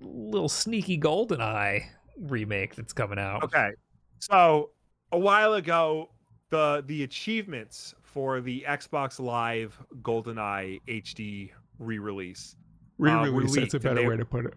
little 0.00 0.48
sneaky 0.48 0.98
GoldenEye 0.98 1.84
remake 2.20 2.74
that's 2.74 2.92
coming 2.92 3.18
out. 3.18 3.42
Okay. 3.44 3.70
So 4.18 4.70
a 5.12 5.18
while 5.18 5.54
ago, 5.54 6.10
the 6.50 6.84
the 6.86 7.02
achievements 7.04 7.94
for 8.02 8.40
the 8.40 8.64
Xbox 8.68 9.20
Live 9.20 9.78
GoldenEye 10.02 10.80
HD 10.88 11.50
re-release. 11.78 12.56
uh, 13.00 13.30
were 13.30 13.42
leaked, 13.42 13.74
and 13.74 13.96
they- 13.96 14.06
way 14.06 14.16
to 14.16 14.24
put 14.24 14.44
it. 14.46 14.54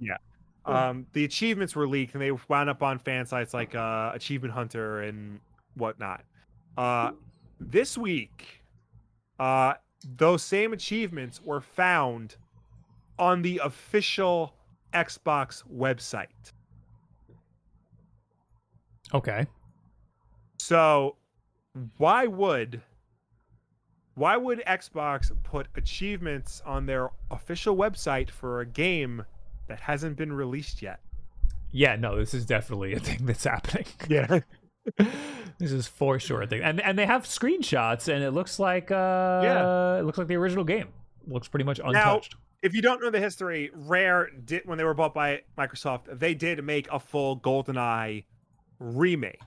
Yeah. 0.00 0.16
Um, 0.64 1.06
the 1.12 1.24
achievements 1.24 1.74
were 1.74 1.88
leaked 1.88 2.14
and 2.14 2.22
they 2.22 2.30
wound 2.30 2.70
up 2.70 2.82
on 2.84 2.98
fan 3.00 3.26
sites 3.26 3.52
like 3.52 3.74
uh, 3.74 4.12
Achievement 4.14 4.54
Hunter 4.54 5.00
and 5.02 5.40
whatnot. 5.74 6.24
Uh, 6.76 7.10
this 7.58 7.98
week, 7.98 8.62
uh, 9.40 9.74
those 10.16 10.42
same 10.42 10.72
achievements 10.72 11.42
were 11.42 11.60
found 11.60 12.36
on 13.18 13.42
the 13.42 13.60
official 13.64 14.54
Xbox 14.94 15.64
website. 15.72 16.52
Okay. 19.14 19.46
So 20.58 21.16
why 21.98 22.26
would 22.26 22.80
why 24.14 24.36
would 24.36 24.62
Xbox 24.66 25.30
put 25.42 25.68
achievements 25.74 26.60
on 26.66 26.86
their 26.86 27.10
official 27.30 27.76
website 27.76 28.30
for 28.30 28.60
a 28.60 28.66
game 28.66 29.24
that 29.68 29.80
hasn't 29.80 30.16
been 30.16 30.32
released 30.32 30.82
yet? 30.82 31.00
Yeah, 31.70 31.96
no, 31.96 32.16
this 32.18 32.34
is 32.34 32.44
definitely 32.44 32.92
a 32.92 33.00
thing 33.00 33.24
that's 33.26 33.44
happening. 33.44 33.86
Yeah. 34.08 34.40
this 35.58 35.70
is 35.70 35.86
for 35.86 36.18
sure 36.18 36.42
a 36.42 36.46
thing. 36.46 36.60
And 36.62 36.80
and 36.80 36.98
they 36.98 37.06
have 37.06 37.24
screenshots 37.24 38.12
and 38.12 38.22
it 38.24 38.32
looks 38.32 38.58
like 38.58 38.90
uh 38.90 39.40
Yeah. 39.42 39.98
it 39.98 40.02
looks 40.04 40.18
like 40.18 40.26
the 40.26 40.36
original 40.36 40.64
game. 40.64 40.88
looks 41.26 41.48
pretty 41.48 41.64
much 41.64 41.80
untouched. 41.82 42.34
if 42.62 42.74
you 42.74 42.82
don't 42.82 43.00
know 43.00 43.08
the 43.10 43.20
history, 43.20 43.70
Rare 43.74 44.28
did 44.44 44.62
when 44.66 44.78
they 44.78 44.84
were 44.84 44.94
bought 44.94 45.14
by 45.14 45.42
Microsoft, 45.56 46.18
they 46.18 46.34
did 46.34 46.62
make 46.64 46.88
a 46.92 46.98
full 47.00 47.38
GoldenEye 47.40 48.24
remake, 48.82 49.40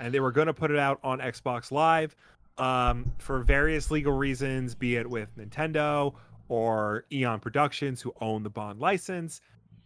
and 0.00 0.12
they 0.12 0.20
were 0.20 0.32
going 0.32 0.46
to 0.46 0.54
put 0.54 0.70
it 0.70 0.78
out 0.78 0.98
on 1.04 1.18
Xbox 1.18 1.70
Live 1.70 2.16
um, 2.56 3.12
for 3.18 3.42
various 3.42 3.90
legal 3.90 4.12
reasons, 4.12 4.74
be 4.74 4.96
it 4.96 5.08
with 5.08 5.28
Nintendo 5.36 6.14
or 6.48 7.04
Eon 7.12 7.40
Productions, 7.40 8.00
who 8.00 8.12
own 8.20 8.42
the 8.42 8.50
Bond 8.50 8.80
license. 8.80 9.40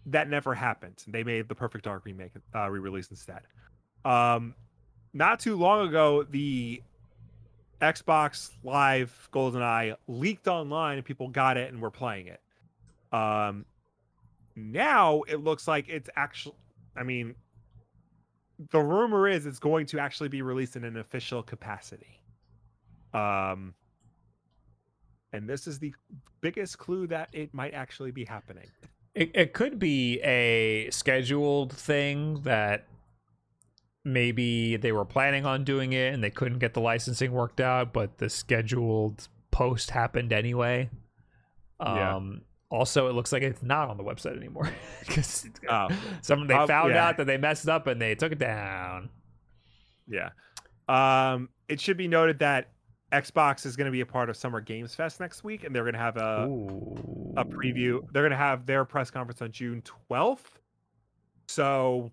That 0.06 0.28
never 0.28 0.54
happened. 0.54 1.02
They 1.06 1.24
made 1.24 1.48
the 1.48 1.54
Perfect 1.54 1.84
Dark 1.84 2.04
remake 2.04 2.32
uh, 2.54 2.68
re-release 2.70 3.08
instead. 3.10 3.40
Um, 4.04 4.54
not 5.12 5.40
too 5.40 5.56
long 5.56 5.88
ago, 5.88 6.24
the 6.24 6.82
Xbox 7.80 8.50
Live 8.62 9.28
GoldenEye 9.32 9.96
leaked 10.06 10.48
online, 10.48 10.98
and 10.98 11.04
people 11.04 11.28
got 11.28 11.56
it 11.56 11.72
and 11.72 11.80
were 11.82 11.90
playing 11.90 12.28
it. 12.28 12.40
Um, 13.12 13.64
now 14.56 15.22
it 15.22 15.36
looks 15.36 15.66
like 15.68 15.88
it's 15.88 16.08
actually. 16.16 16.56
I 16.96 17.02
mean, 17.02 17.34
the 18.70 18.80
rumor 18.80 19.28
is 19.28 19.46
it's 19.46 19.58
going 19.58 19.86
to 19.86 19.98
actually 19.98 20.28
be 20.28 20.42
released 20.42 20.76
in 20.76 20.84
an 20.84 20.96
official 20.96 21.42
capacity. 21.42 22.20
Um, 23.14 23.74
and 25.32 25.48
this 25.48 25.66
is 25.66 25.78
the 25.78 25.94
biggest 26.40 26.78
clue 26.78 27.06
that 27.08 27.28
it 27.32 27.52
might 27.54 27.74
actually 27.74 28.10
be 28.10 28.24
happening. 28.24 28.66
It 29.14 29.30
it 29.34 29.52
could 29.52 29.78
be 29.78 30.20
a 30.22 30.90
scheduled 30.90 31.72
thing 31.72 32.42
that 32.42 32.86
maybe 34.04 34.76
they 34.76 34.92
were 34.92 35.04
planning 35.04 35.46
on 35.46 35.64
doing 35.64 35.92
it 35.92 36.12
and 36.12 36.22
they 36.22 36.30
couldn't 36.30 36.58
get 36.58 36.74
the 36.74 36.80
licensing 36.80 37.32
worked 37.32 37.60
out, 37.60 37.92
but 37.92 38.18
the 38.18 38.28
scheduled 38.28 39.28
post 39.50 39.90
happened 39.90 40.32
anyway. 40.32 40.90
Yeah. 41.80 42.16
Um 42.16 42.42
also 42.72 43.06
it 43.08 43.12
looks 43.12 43.30
like 43.32 43.42
it's 43.42 43.62
not 43.62 43.88
on 43.88 43.96
the 43.96 44.02
website 44.02 44.36
anymore 44.36 44.68
because 45.06 45.46
Oh, 45.68 45.88
some 46.22 46.46
they 46.48 46.54
Uh, 46.54 46.66
found 46.66 46.94
yeah. 46.94 47.06
out 47.08 47.16
that 47.18 47.26
they 47.26 47.36
messed 47.36 47.68
up 47.68 47.86
and 47.86 48.00
they 48.00 48.14
took 48.16 48.32
it 48.32 48.38
down. 48.38 49.10
yeah. 50.08 50.30
Um, 50.88 51.48
it 51.68 51.80
should 51.80 51.96
be 51.96 52.08
noted 52.08 52.40
that 52.40 52.70
Xbox 53.12 53.66
is 53.66 53.76
going 53.76 53.84
to 53.86 53.92
be 53.92 54.00
a 54.00 54.06
part 54.06 54.30
of 54.30 54.36
Summer 54.36 54.60
Games 54.60 54.94
Fest 54.94 55.20
next 55.20 55.44
week, 55.44 55.64
and 55.64 55.74
they're 55.74 55.82
going 55.84 55.92
to 55.94 55.98
have 56.00 56.16
a 56.16 56.46
Ooh. 56.48 57.34
a 57.36 57.44
preview. 57.44 58.00
They're 58.12 58.22
going 58.22 58.30
to 58.30 58.36
have 58.36 58.64
their 58.66 58.84
press 58.86 59.10
conference 59.10 59.42
on 59.42 59.52
June 59.52 59.82
12th. 60.10 60.38
So 61.48 62.10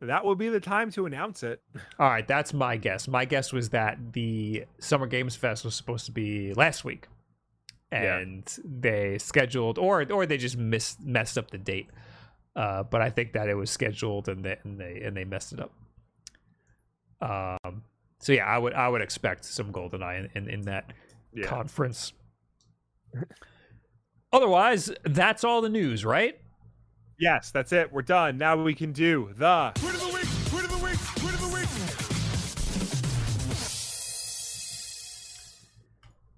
that 0.00 0.24
will 0.24 0.34
be 0.36 0.48
the 0.48 0.60
time 0.60 0.90
to 0.92 1.06
announce 1.06 1.42
it. 1.42 1.60
All 1.98 2.08
right, 2.08 2.26
that's 2.26 2.52
my 2.54 2.76
guess. 2.76 3.08
My 3.08 3.24
guess 3.24 3.52
was 3.52 3.70
that 3.70 3.98
the 4.12 4.64
Summer 4.78 5.06
Games 5.06 5.34
Fest 5.36 5.64
was 5.64 5.74
supposed 5.74 6.06
to 6.06 6.12
be 6.12 6.54
last 6.54 6.84
week, 6.84 7.08
Yeah. 7.92 8.18
and 8.18 8.44
they 8.64 9.18
scheduled, 9.18 9.78
or 9.78 10.10
or 10.10 10.24
they 10.26 10.38
just 10.38 10.56
miss, 10.56 10.96
messed 11.02 11.36
up 11.36 11.50
the 11.50 11.58
date. 11.58 11.88
Uh, 12.56 12.82
but 12.82 13.00
I 13.02 13.10
think 13.10 13.32
that 13.34 13.48
it 13.48 13.54
was 13.54 13.70
scheduled, 13.70 14.28
and 14.28 14.44
they 14.44 14.56
and 14.64 14.78
they 14.80 15.02
and 15.04 15.16
they 15.16 15.24
messed 15.24 15.52
it 15.52 15.60
up. 15.60 15.72
Um. 17.64 17.82
So 18.20 18.32
yeah, 18.32 18.46
I 18.46 18.56
would 18.58 18.72
I 18.74 18.88
would 18.88 19.02
expect 19.02 19.44
some 19.44 19.72
GoldenEye 19.72 20.30
in 20.34 20.44
in, 20.44 20.48
in 20.50 20.62
that 20.62 20.92
Yeah. 21.34 21.46
conference. 21.46 22.12
Otherwise, 24.32 24.90
that's 25.04 25.44
all 25.44 25.60
the 25.60 25.68
news, 25.68 26.04
right? 26.04 26.38
Yes, 27.18 27.50
that's 27.50 27.72
it. 27.72 27.92
We're 27.92 28.02
done. 28.02 28.38
Now 28.38 28.56
we 28.62 28.74
can 28.74 28.92
do 28.92 29.30
the 29.36 29.72
Word 29.82 29.94
of 29.94 30.00
the 30.00 30.06
week! 30.06 30.52
Word 30.52 30.64
of 30.64 30.70
the 30.70 30.84
week! 30.84 31.22
Word 31.22 31.34
of 31.34 31.40
the 31.40 31.48
week! 31.54 31.68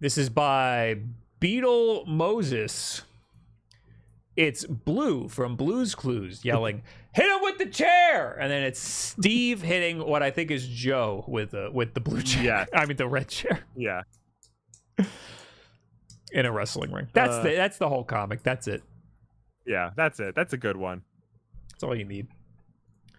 This 0.01 0.19
is 0.19 0.29
by 0.29 0.99
Beetle 1.45 2.07
Moses. 2.07 3.03
It's 4.35 4.65
Blue 4.65 5.29
from 5.29 5.57
Blues 5.57 5.95
Clues 5.95 6.43
yelling, 6.43 6.83
"Hit 7.13 7.27
him 7.27 7.43
with 7.43 7.59
the 7.59 7.67
chair!" 7.67 8.33
And 8.41 8.51
then 8.51 8.63
it's 8.63 8.81
Steve 8.81 9.61
hitting 9.61 9.99
what 9.99 10.23
I 10.23 10.31
think 10.31 10.51
is 10.51 10.67
Joe 10.67 11.23
with 11.29 11.51
the 11.51 11.69
with 11.71 11.93
the 11.93 12.01
blue 12.01 12.23
chair. 12.23 12.43
Yes. 12.43 12.69
I 12.75 12.87
mean 12.87 12.97
the 12.97 13.07
red 13.07 13.29
chair 13.29 13.61
yeah. 13.77 14.01
in 16.33 16.47
a 16.47 16.51
wrestling 16.51 16.91
ring. 16.93 17.09
That's 17.13 17.35
Uh, 17.35 17.43
the 17.43 17.51
that's 17.57 17.77
the 17.77 17.91
whole 17.91 18.05
comic. 18.05 18.43
That's 18.43 18.67
it. 18.67 18.83
Yeah, 19.67 19.91
that's 19.97 20.21
it. 20.21 20.35
That's 20.35 20.55
a 20.55 20.59
good 20.59 20.79
one. 20.79 21.03
That's 21.73 21.85
all 21.85 21.95
you 21.95 22.07
need. 22.07 22.27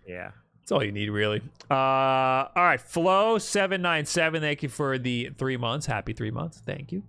Yeah. 0.07 0.31
That's 0.61 0.71
all 0.71 0.83
you 0.83 0.91
need, 0.91 1.09
really. 1.09 1.43
Uh, 1.69 1.75
all 1.75 2.49
right, 2.55 2.81
Flow 2.81 3.37
seven 3.37 3.83
nine 3.83 4.07
seven. 4.07 4.41
Thank 4.41 4.63
you 4.63 4.69
for 4.69 4.97
the 4.97 5.29
three 5.37 5.57
months. 5.57 5.85
Happy 5.85 6.13
three 6.13 6.31
months. 6.31 6.59
Thank 6.65 6.91
you. 6.91 7.03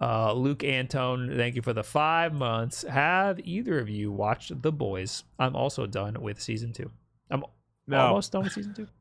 Uh, 0.00 0.32
Luke 0.34 0.62
Antone, 0.62 1.34
thank 1.36 1.54
you 1.56 1.62
for 1.62 1.72
the 1.72 1.82
five 1.84 2.34
months. 2.34 2.82
Have 2.82 3.40
either 3.40 3.78
of 3.78 3.88
you 3.88 4.12
watched 4.12 4.60
The 4.62 4.70
Boys? 4.72 5.24
I'm 5.38 5.56
also 5.56 5.86
done 5.86 6.20
with 6.20 6.40
season 6.40 6.72
two. 6.72 6.90
I'm 7.30 7.42
No. 7.86 7.98
almost 7.98 8.32
done 8.32 8.44
with 8.44 8.52
season 8.52 8.74
two. 8.74 8.88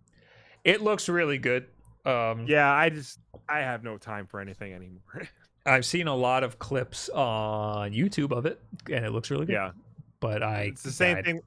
It 0.63 0.81
looks 0.81 1.07
really 1.09 1.37
good. 1.37 1.67
Um, 2.05 2.47
Yeah, 2.47 2.71
I 2.71 2.89
just 2.89 3.19
I 3.47 3.59
have 3.59 3.83
no 3.83 3.97
time 3.99 4.25
for 4.25 4.39
anything 4.39 4.73
anymore. 4.73 5.27
I've 5.67 5.85
seen 5.85 6.07
a 6.07 6.15
lot 6.15 6.43
of 6.43 6.57
clips 6.57 7.07
on 7.09 7.91
YouTube 7.91 8.31
of 8.31 8.47
it, 8.47 8.59
and 8.91 9.05
it 9.05 9.11
looks 9.11 9.29
really 9.29 9.45
good. 9.45 9.53
yeah. 9.53 9.71
but 10.19 10.41
I 10.41 10.61
It's 10.61 10.81
the 10.81 10.89
same 10.91 11.15
died. 11.17 11.25
thing. 11.25 11.41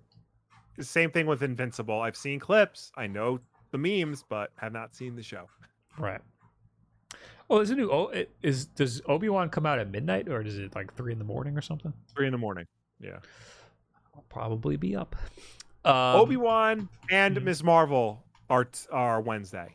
The 0.77 0.85
same 0.85 1.11
thing 1.11 1.27
with 1.27 1.43
Invincible. 1.43 2.01
I've 2.01 2.17
seen 2.17 2.39
clips. 2.39 2.93
I 2.97 3.09
know 3.09 3.41
the 3.73 3.79
memes, 3.79 4.23
but 4.29 4.53
have 4.57 4.73
not 4.73 4.95
seen 4.95 5.17
the 5.17 5.23
show. 5.25 5.49
Right. 5.99 6.21
Oh, 7.51 7.57
there's 7.57 7.71
a 7.71 7.75
new. 7.75 7.91
Oh, 7.91 8.09
it 8.09 8.31
is. 8.43 8.67
Does 8.67 9.01
Obi 9.07 9.29
Wan 9.29 9.49
come 9.49 9.65
out 9.65 9.79
at 9.79 9.91
midnight, 9.91 10.29
or 10.29 10.43
is 10.43 10.59
it 10.59 10.75
like 10.75 10.95
three 10.95 11.13
in 11.13 11.19
the 11.19 11.25
morning 11.25 11.57
or 11.57 11.63
something? 11.63 11.93
Three 12.15 12.27
in 12.27 12.33
the 12.33 12.39
morning. 12.39 12.67
Yeah. 13.01 13.19
I'll 14.15 14.25
probably 14.29 14.77
be 14.77 14.95
up. 14.95 15.17
Um, 15.85 15.95
Obi 15.95 16.37
Wan 16.37 16.89
and. 17.11 17.43
Ms. 17.43 17.65
Marvel 17.65 18.23
are 18.51 18.65
t- 18.65 18.87
are 18.91 19.21
Wednesday. 19.21 19.75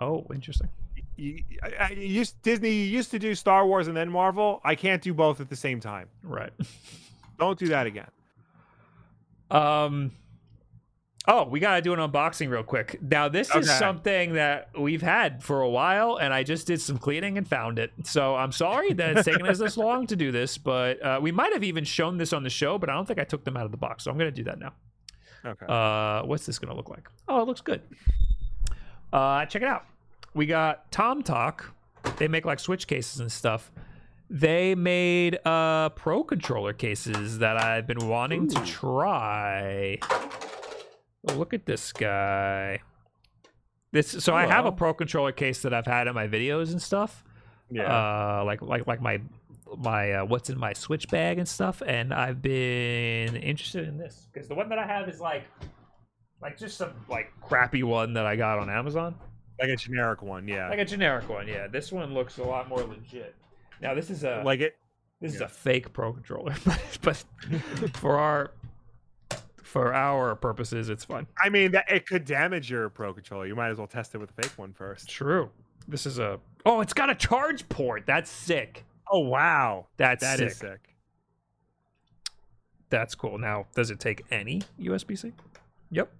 Oh, 0.00 0.26
interesting. 0.32 0.68
You, 1.16 1.42
I, 1.62 1.86
I 1.88 1.90
used 1.92 2.40
Disney 2.42 2.70
used 2.70 3.10
to 3.12 3.18
do 3.18 3.34
Star 3.34 3.66
Wars 3.66 3.88
and 3.88 3.96
then 3.96 4.10
Marvel. 4.10 4.60
I 4.62 4.74
can't 4.74 5.02
do 5.02 5.14
both 5.14 5.40
at 5.40 5.48
the 5.48 5.56
same 5.56 5.80
time. 5.80 6.08
Right. 6.22 6.52
Don't 7.38 7.58
do 7.58 7.68
that 7.68 7.86
again. 7.86 8.10
Um. 9.50 10.12
Oh, 11.28 11.44
we 11.44 11.58
gotta 11.58 11.82
do 11.82 11.92
an 11.92 11.98
unboxing 11.98 12.50
real 12.50 12.62
quick. 12.62 13.00
Now, 13.02 13.28
this 13.28 13.52
is 13.54 13.68
something 13.68 14.34
that 14.34 14.70
we've 14.78 15.02
had 15.02 15.42
for 15.42 15.60
a 15.60 15.68
while, 15.68 16.16
and 16.18 16.32
I 16.32 16.44
just 16.44 16.68
did 16.68 16.80
some 16.80 16.98
cleaning 16.98 17.36
and 17.36 17.46
found 17.46 17.80
it. 17.80 17.92
So 18.04 18.36
I'm 18.36 18.52
sorry 18.52 18.92
that 18.92 19.16
it's 19.16 19.24
taken 19.26 19.44
us 19.46 19.58
this 19.58 19.76
long 19.76 20.06
to 20.06 20.14
do 20.14 20.30
this, 20.30 20.56
but 20.56 21.02
uh, 21.04 21.18
we 21.20 21.32
might 21.32 21.52
have 21.52 21.64
even 21.64 21.82
shown 21.82 22.16
this 22.16 22.32
on 22.32 22.44
the 22.44 22.50
show, 22.50 22.78
but 22.78 22.88
I 22.88 22.94
don't 22.94 23.06
think 23.06 23.18
I 23.18 23.24
took 23.24 23.44
them 23.44 23.56
out 23.56 23.64
of 23.64 23.72
the 23.72 23.76
box. 23.76 24.04
So 24.04 24.10
I'm 24.10 24.18
gonna 24.18 24.30
do 24.30 24.44
that 24.44 24.60
now. 24.60 24.72
Okay. 25.44 25.66
Uh, 25.68 26.22
what's 26.26 26.46
this 26.46 26.60
gonna 26.60 26.74
look 26.76 26.90
like? 26.90 27.08
Oh, 27.26 27.42
it 27.42 27.46
looks 27.46 27.60
good. 27.60 27.82
Uh, 29.12 29.46
check 29.46 29.62
it 29.62 29.68
out. 29.68 29.84
We 30.34 30.46
got 30.46 30.90
tomtoc. 30.92 31.72
They 32.18 32.28
make 32.28 32.44
like 32.44 32.60
Switch 32.60 32.86
cases 32.86 33.20
and 33.20 33.32
stuff. 33.32 33.72
They 34.28 34.74
made 34.74 35.38
uh 35.44 35.90
Pro 35.90 36.22
controller 36.24 36.72
cases 36.72 37.38
that 37.38 37.56
I've 37.56 37.86
been 37.86 38.08
wanting 38.08 38.48
to 38.48 38.64
try. 38.64 39.98
Oh, 41.28 41.34
look 41.34 41.54
at 41.54 41.66
this 41.66 41.92
guy. 41.92 42.80
This 43.92 44.10
so 44.10 44.34
I 44.34 44.46
have 44.46 44.66
a 44.66 44.72
Pro 44.72 44.94
controller 44.94 45.32
case 45.32 45.62
that 45.62 45.72
I've 45.72 45.86
had 45.86 46.06
in 46.06 46.14
my 46.14 46.28
videos 46.28 46.72
and 46.72 46.80
stuff 46.82 47.24
yeah. 47.70 48.40
uh 48.40 48.44
like 48.44 48.62
like 48.62 48.86
like 48.86 49.00
my 49.00 49.20
my 49.78 50.12
uh, 50.12 50.24
what's 50.24 50.48
in 50.48 50.58
my 50.58 50.72
switch 50.72 51.08
bag 51.08 51.38
and 51.38 51.48
stuff 51.48 51.82
and 51.86 52.14
i've 52.14 52.40
been 52.40 53.34
interested 53.36 53.86
in 53.88 53.98
this 53.98 54.28
because 54.32 54.48
the 54.48 54.54
one 54.54 54.68
that 54.68 54.78
i 54.78 54.86
have 54.86 55.08
is 55.08 55.20
like 55.20 55.44
like 56.40 56.56
just 56.56 56.76
some 56.76 56.92
like 57.08 57.32
crappy 57.40 57.82
one 57.82 58.12
that 58.12 58.26
i 58.26 58.36
got 58.36 58.58
on 58.58 58.70
amazon 58.70 59.14
like 59.58 59.70
a 59.70 59.76
generic 59.76 60.20
one. 60.20 60.46
Yeah. 60.46 60.68
like 60.68 60.78
a 60.78 60.84
generic 60.84 61.28
one 61.28 61.48
yeah 61.48 61.66
this 61.66 61.90
one 61.90 62.12
looks 62.12 62.38
a 62.38 62.44
lot 62.44 62.68
more 62.68 62.82
legit 62.82 63.34
now 63.80 63.94
this 63.94 64.10
is 64.10 64.22
a 64.22 64.42
like 64.44 64.60
it. 64.60 64.76
this 65.20 65.34
is 65.34 65.40
a 65.40 65.48
fake 65.48 65.92
pro 65.92 66.12
controller 66.12 66.54
but 67.02 67.24
for 67.94 68.18
our 68.18 68.52
for 69.76 69.94
our 69.94 70.34
purposes 70.34 70.88
it's 70.88 71.04
fun 71.04 71.26
I 71.42 71.48
mean, 71.48 71.72
that 71.72 71.90
it 71.90 72.06
could 72.06 72.24
damage 72.24 72.70
your 72.70 72.88
Pro 72.88 73.12
controller. 73.12 73.46
You 73.46 73.54
might 73.54 73.70
as 73.70 73.78
well 73.78 73.86
test 73.86 74.14
it 74.14 74.18
with 74.18 74.30
a 74.30 74.42
fake 74.42 74.52
one 74.56 74.72
first. 74.72 75.08
true 75.08 75.50
this 75.88 76.06
is 76.06 76.18
a 76.18 76.38
oh 76.64 76.80
it's 76.80 76.92
got 76.92 77.10
a 77.10 77.14
charge 77.14 77.68
port 77.68 78.04
that's 78.06 78.30
sick 78.30 78.84
Oh 79.08 79.20
wow, 79.20 79.86
that's 79.96 80.22
that 80.22 80.38
sick. 80.38 80.48
is 80.48 80.56
sick. 80.56 80.96
That's 82.90 83.14
cool. 83.14 83.38
Now, 83.38 83.66
does 83.74 83.90
it 83.90 84.00
take 84.00 84.24
any 84.30 84.62
USB 84.80 85.18
C? 85.18 85.32
Yep. 85.90 86.10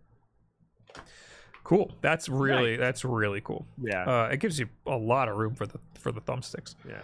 Cool. 1.65 1.93
That's 2.01 2.28
really 2.28 2.77
that's 2.77 3.05
really 3.05 3.41
cool. 3.41 3.66
Yeah. 3.83 4.05
Uh, 4.05 4.28
it 4.33 4.39
gives 4.39 4.59
you 4.59 4.69
a 4.87 4.97
lot 4.97 5.28
of 5.28 5.37
room 5.37 5.55
for 5.55 5.66
the 5.66 5.78
for 5.99 6.12
the 6.12 6.20
thumbsticks. 6.20 6.74
yeah. 6.89 7.01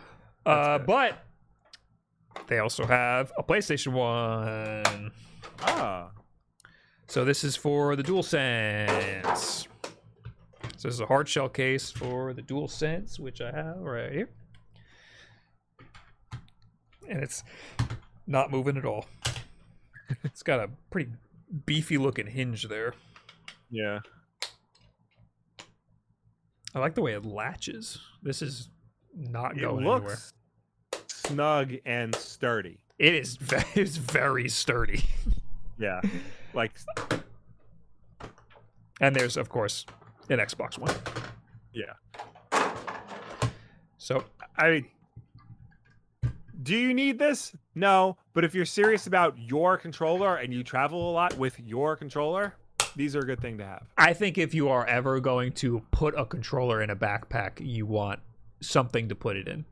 Uh, 0.46 0.78
but 0.78 1.24
they 2.46 2.58
also 2.58 2.84
have 2.86 3.32
a 3.38 3.42
PlayStation 3.42 3.92
One. 3.92 5.12
Ah. 5.62 6.10
So 7.12 7.26
this 7.26 7.44
is 7.44 7.56
for 7.56 7.94
the 7.94 8.02
DualSense. 8.02 9.66
So 10.78 10.88
this 10.88 10.94
is 10.94 11.00
a 11.00 11.04
hard 11.04 11.28
shell 11.28 11.50
case 11.50 11.90
for 11.90 12.32
the 12.32 12.40
DualSense, 12.40 13.20
which 13.20 13.42
I 13.42 13.50
have 13.50 13.76
right 13.80 14.10
here. 14.10 14.30
And 17.06 17.22
it's 17.22 17.44
not 18.26 18.50
moving 18.50 18.78
at 18.78 18.86
all. 18.86 19.04
it's 20.24 20.42
got 20.42 20.60
a 20.60 20.70
pretty 20.88 21.10
beefy 21.66 21.98
looking 21.98 22.26
hinge 22.26 22.66
there. 22.66 22.94
Yeah. 23.68 23.98
I 26.74 26.78
like 26.78 26.94
the 26.94 27.02
way 27.02 27.12
it 27.12 27.26
latches. 27.26 27.98
This 28.22 28.40
is 28.40 28.70
not 29.14 29.58
It 29.58 29.60
going 29.60 29.84
looks 29.84 30.00
anywhere. 30.00 31.02
snug 31.08 31.74
and 31.84 32.14
sturdy. 32.14 32.78
It 32.98 33.14
is 33.14 33.36
it's 33.74 33.98
very 33.98 34.48
sturdy. 34.48 35.04
Yeah. 35.78 36.00
Like 36.54 36.72
And 39.00 39.14
there's 39.16 39.36
of 39.36 39.48
course 39.48 39.86
an 40.28 40.38
Xbox 40.38 40.78
One. 40.78 40.94
yeah. 41.72 41.92
So 43.98 44.24
I 44.56 44.84
do 46.62 46.76
you 46.76 46.94
need 46.94 47.18
this? 47.18 47.54
No, 47.74 48.16
but 48.34 48.44
if 48.44 48.54
you're 48.54 48.64
serious 48.64 49.06
about 49.06 49.36
your 49.38 49.76
controller 49.76 50.36
and 50.36 50.52
you 50.54 50.62
travel 50.62 51.10
a 51.10 51.12
lot 51.12 51.36
with 51.36 51.58
your 51.58 51.96
controller, 51.96 52.54
these 52.94 53.16
are 53.16 53.20
a 53.20 53.24
good 53.24 53.40
thing 53.40 53.58
to 53.58 53.64
have. 53.64 53.86
I 53.98 54.12
think 54.12 54.38
if 54.38 54.54
you 54.54 54.68
are 54.68 54.86
ever 54.86 55.18
going 55.20 55.52
to 55.54 55.82
put 55.90 56.14
a 56.16 56.24
controller 56.24 56.82
in 56.82 56.90
a 56.90 56.96
backpack, 56.96 57.52
you 57.58 57.86
want 57.86 58.20
something 58.60 59.08
to 59.08 59.14
put 59.14 59.36
it 59.36 59.48
in. 59.48 59.64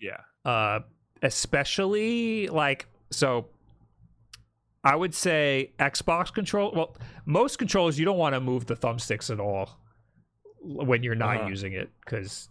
Yeah. 0.00 0.20
Uh, 0.44 0.80
especially 1.22 2.48
like 2.48 2.86
so. 3.10 3.46
I 4.84 4.94
would 4.96 5.14
say 5.14 5.72
Xbox 5.78 6.32
control. 6.32 6.72
Well, 6.74 6.96
most 7.26 7.58
controllers 7.58 7.98
you 7.98 8.04
don't 8.04 8.18
want 8.18 8.34
to 8.34 8.40
move 8.40 8.66
the 8.66 8.76
thumbsticks 8.76 9.30
at 9.30 9.40
all 9.40 9.80
when 10.62 11.02
you're 11.02 11.14
not 11.14 11.36
Uh-huh. 11.38 11.48
using 11.48 11.72
it 11.72 11.90
because 12.04 12.48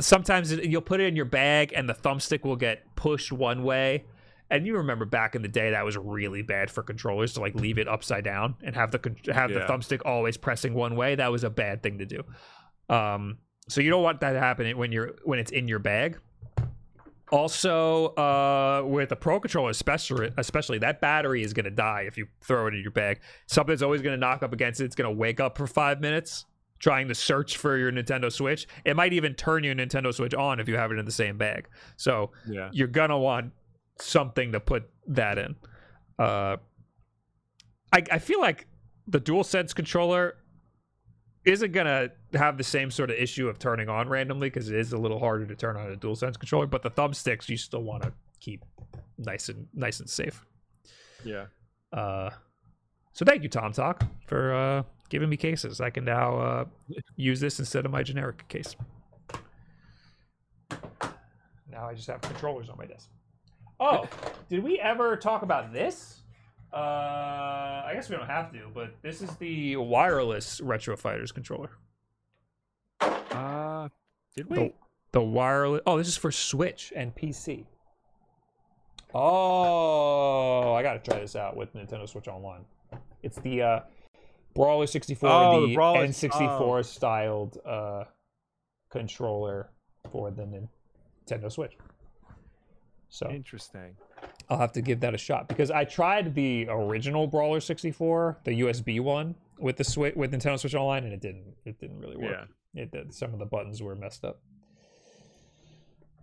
sometimes 0.00 0.52
you'll 0.52 0.80
put 0.82 1.00
it 1.00 1.04
in 1.06 1.16
your 1.16 1.24
bag 1.24 1.72
and 1.74 1.88
the 1.88 1.94
thumbstick 1.94 2.44
will 2.44 2.56
get 2.56 2.94
pushed 2.96 3.32
one 3.32 3.62
way. 3.62 4.04
And 4.50 4.64
you 4.66 4.76
remember 4.76 5.04
back 5.04 5.34
in 5.34 5.42
the 5.42 5.48
day 5.48 5.70
that 5.70 5.84
was 5.84 5.96
really 5.96 6.42
bad 6.42 6.70
for 6.70 6.82
controllers 6.82 7.32
to 7.34 7.40
like 7.40 7.54
leave 7.56 7.78
it 7.78 7.88
upside 7.88 8.22
down 8.24 8.54
and 8.62 8.76
have 8.76 8.92
the 8.92 9.00
have 9.32 9.50
the 9.52 9.60
Yeah. 9.60 9.66
thumbstick 9.66 10.02
always 10.04 10.36
pressing 10.36 10.72
one 10.74 10.94
way. 10.94 11.14
That 11.16 11.32
was 11.32 11.42
a 11.42 11.50
bad 11.50 11.82
thing 11.82 11.98
to 11.98 12.06
do. 12.06 12.22
Um, 12.88 13.38
so 13.68 13.80
you 13.80 13.90
don't 13.90 14.04
want 14.04 14.20
that 14.20 14.32
to 14.34 14.38
happen 14.38 14.76
when 14.78 14.92
you're 14.92 15.14
when 15.24 15.38
it's 15.40 15.50
in 15.50 15.66
your 15.66 15.80
bag. 15.80 16.18
Also, 17.32 18.06
uh, 18.14 18.82
with 18.86 19.10
a 19.10 19.16
pro 19.16 19.40
controller, 19.40 19.70
especially, 19.70 20.30
especially 20.36 20.78
that 20.78 21.00
battery 21.00 21.42
is 21.42 21.52
going 21.52 21.64
to 21.64 21.70
die 21.70 22.02
if 22.06 22.16
you 22.16 22.26
throw 22.40 22.68
it 22.68 22.74
in 22.74 22.80
your 22.82 22.92
bag. 22.92 23.20
Something's 23.46 23.82
always 23.82 24.00
going 24.00 24.12
to 24.14 24.20
knock 24.20 24.42
up 24.44 24.52
against 24.52 24.80
it. 24.80 24.84
It's 24.84 24.94
going 24.94 25.10
to 25.12 25.16
wake 25.16 25.40
up 25.40 25.58
for 25.58 25.66
five 25.66 26.00
minutes 26.00 26.44
trying 26.78 27.08
to 27.08 27.14
search 27.14 27.56
for 27.56 27.76
your 27.76 27.90
Nintendo 27.90 28.30
Switch. 28.30 28.68
It 28.84 28.94
might 28.96 29.12
even 29.12 29.34
turn 29.34 29.64
your 29.64 29.74
Nintendo 29.74 30.14
Switch 30.14 30.34
on 30.34 30.60
if 30.60 30.68
you 30.68 30.76
have 30.76 30.92
it 30.92 30.98
in 30.98 31.04
the 31.04 31.10
same 31.12 31.36
bag. 31.38 31.68
So 31.96 32.30
Yeah. 32.46 32.68
you're 32.72 32.86
gonna 32.86 33.18
want 33.18 33.52
something 33.98 34.52
to 34.52 34.60
put 34.60 34.84
that 35.08 35.38
in. 35.38 35.56
Uh, 36.18 36.58
I 37.92 38.02
I 38.12 38.18
feel 38.18 38.40
like 38.40 38.66
the 39.08 39.18
DualSense 39.20 39.74
controller 39.74 40.36
isn't 41.46 41.72
gonna 41.72 42.10
have 42.36 42.58
the 42.58 42.64
same 42.64 42.90
sort 42.90 43.10
of 43.10 43.16
issue 43.16 43.48
of 43.48 43.58
turning 43.58 43.88
on 43.88 44.08
randomly 44.08 44.48
because 44.48 44.70
it 44.70 44.76
is 44.76 44.92
a 44.92 44.98
little 44.98 45.18
harder 45.18 45.46
to 45.46 45.54
turn 45.54 45.76
on 45.76 45.90
a 45.90 45.96
DualSense 45.96 46.38
controller. 46.38 46.66
But 46.66 46.82
the 46.82 46.90
thumbsticks 46.90 47.48
you 47.48 47.56
still 47.56 47.82
want 47.82 48.02
to 48.02 48.12
keep 48.40 48.64
nice 49.18 49.48
and 49.48 49.66
nice 49.74 50.00
and 50.00 50.08
safe. 50.08 50.44
Yeah. 51.24 51.46
Uh, 51.92 52.30
so 53.12 53.24
thank 53.24 53.42
you, 53.42 53.48
tomtoc, 53.48 54.04
for 54.26 54.54
uh, 54.54 54.82
giving 55.08 55.28
me 55.28 55.36
cases. 55.36 55.80
I 55.80 55.90
can 55.90 56.04
now 56.04 56.38
uh, 56.38 56.64
use 57.16 57.40
this 57.40 57.58
instead 57.58 57.84
of 57.86 57.90
my 57.90 58.02
generic 58.02 58.46
case. 58.48 58.76
Now 61.70 61.88
I 61.88 61.94
just 61.94 62.06
have 62.08 62.20
controllers 62.20 62.68
on 62.68 62.78
my 62.78 62.86
desk. 62.86 63.08
Oh, 63.78 64.08
did 64.48 64.62
we 64.62 64.78
ever 64.80 65.16
talk 65.16 65.42
about 65.42 65.72
this? 65.72 66.22
Uh, 66.72 67.84
I 67.86 67.92
guess 67.94 68.08
we 68.08 68.16
don't 68.16 68.26
have 68.26 68.52
to, 68.52 68.68
but 68.74 68.94
this 69.02 69.22
is 69.22 69.30
the 69.36 69.76
wireless 69.76 70.60
Retro 70.60 70.96
Fighters 70.96 71.32
controller. 71.32 71.70
Uh 73.36 73.88
did 74.36 74.50
we? 74.50 74.56
The, 74.56 74.72
the 75.12 75.22
wireless. 75.22 75.80
Oh, 75.86 75.96
this 75.96 76.08
is 76.08 76.16
for 76.16 76.30
Switch 76.30 76.92
and 76.94 77.14
PC. 77.14 77.64
Oh, 79.14 80.74
I 80.74 80.82
gotta 80.82 80.98
try 80.98 81.20
this 81.20 81.36
out 81.36 81.56
with 81.56 81.72
Nintendo 81.74 82.06
Switch 82.06 82.28
Online. 82.28 82.64
It's 83.22 83.38
the 83.38 83.62
uh, 83.62 83.80
Brawler 84.54 84.86
64, 84.86 85.28
Oh, 85.28 85.60
the, 85.62 85.68
the 85.68 85.74
Brawler- 85.74 86.06
N64 86.06 86.60
oh. 86.60 86.82
styled 86.82 87.58
uh, 87.64 88.04
controller 88.90 89.70
for 90.12 90.30
the 90.30 90.42
Nintendo 90.42 91.50
Switch. 91.50 91.78
So 93.08 93.30
Interesting. 93.30 93.96
I'll 94.50 94.58
have 94.58 94.72
to 94.72 94.82
give 94.82 95.00
that 95.00 95.14
a 95.14 95.18
shot 95.18 95.48
because 95.48 95.70
I 95.70 95.84
tried 95.84 96.34
the 96.34 96.66
original 96.68 97.26
Brawler 97.26 97.60
64, 97.60 98.38
the 98.44 98.60
USB 98.60 99.00
one 99.00 99.34
with 99.58 99.76
the 99.76 99.84
Switch 99.84 100.14
with 100.14 100.32
Nintendo 100.32 100.58
Switch 100.58 100.74
Online, 100.74 101.04
and 101.04 101.12
it 101.14 101.20
didn't. 101.20 101.54
It 101.64 101.80
didn't 101.80 101.98
really 101.98 102.16
work. 102.16 102.48
It 102.76 102.92
did. 102.92 103.14
Some 103.14 103.32
of 103.32 103.38
the 103.38 103.46
buttons 103.46 103.82
were 103.82 103.96
messed 103.96 104.24
up. 104.24 104.40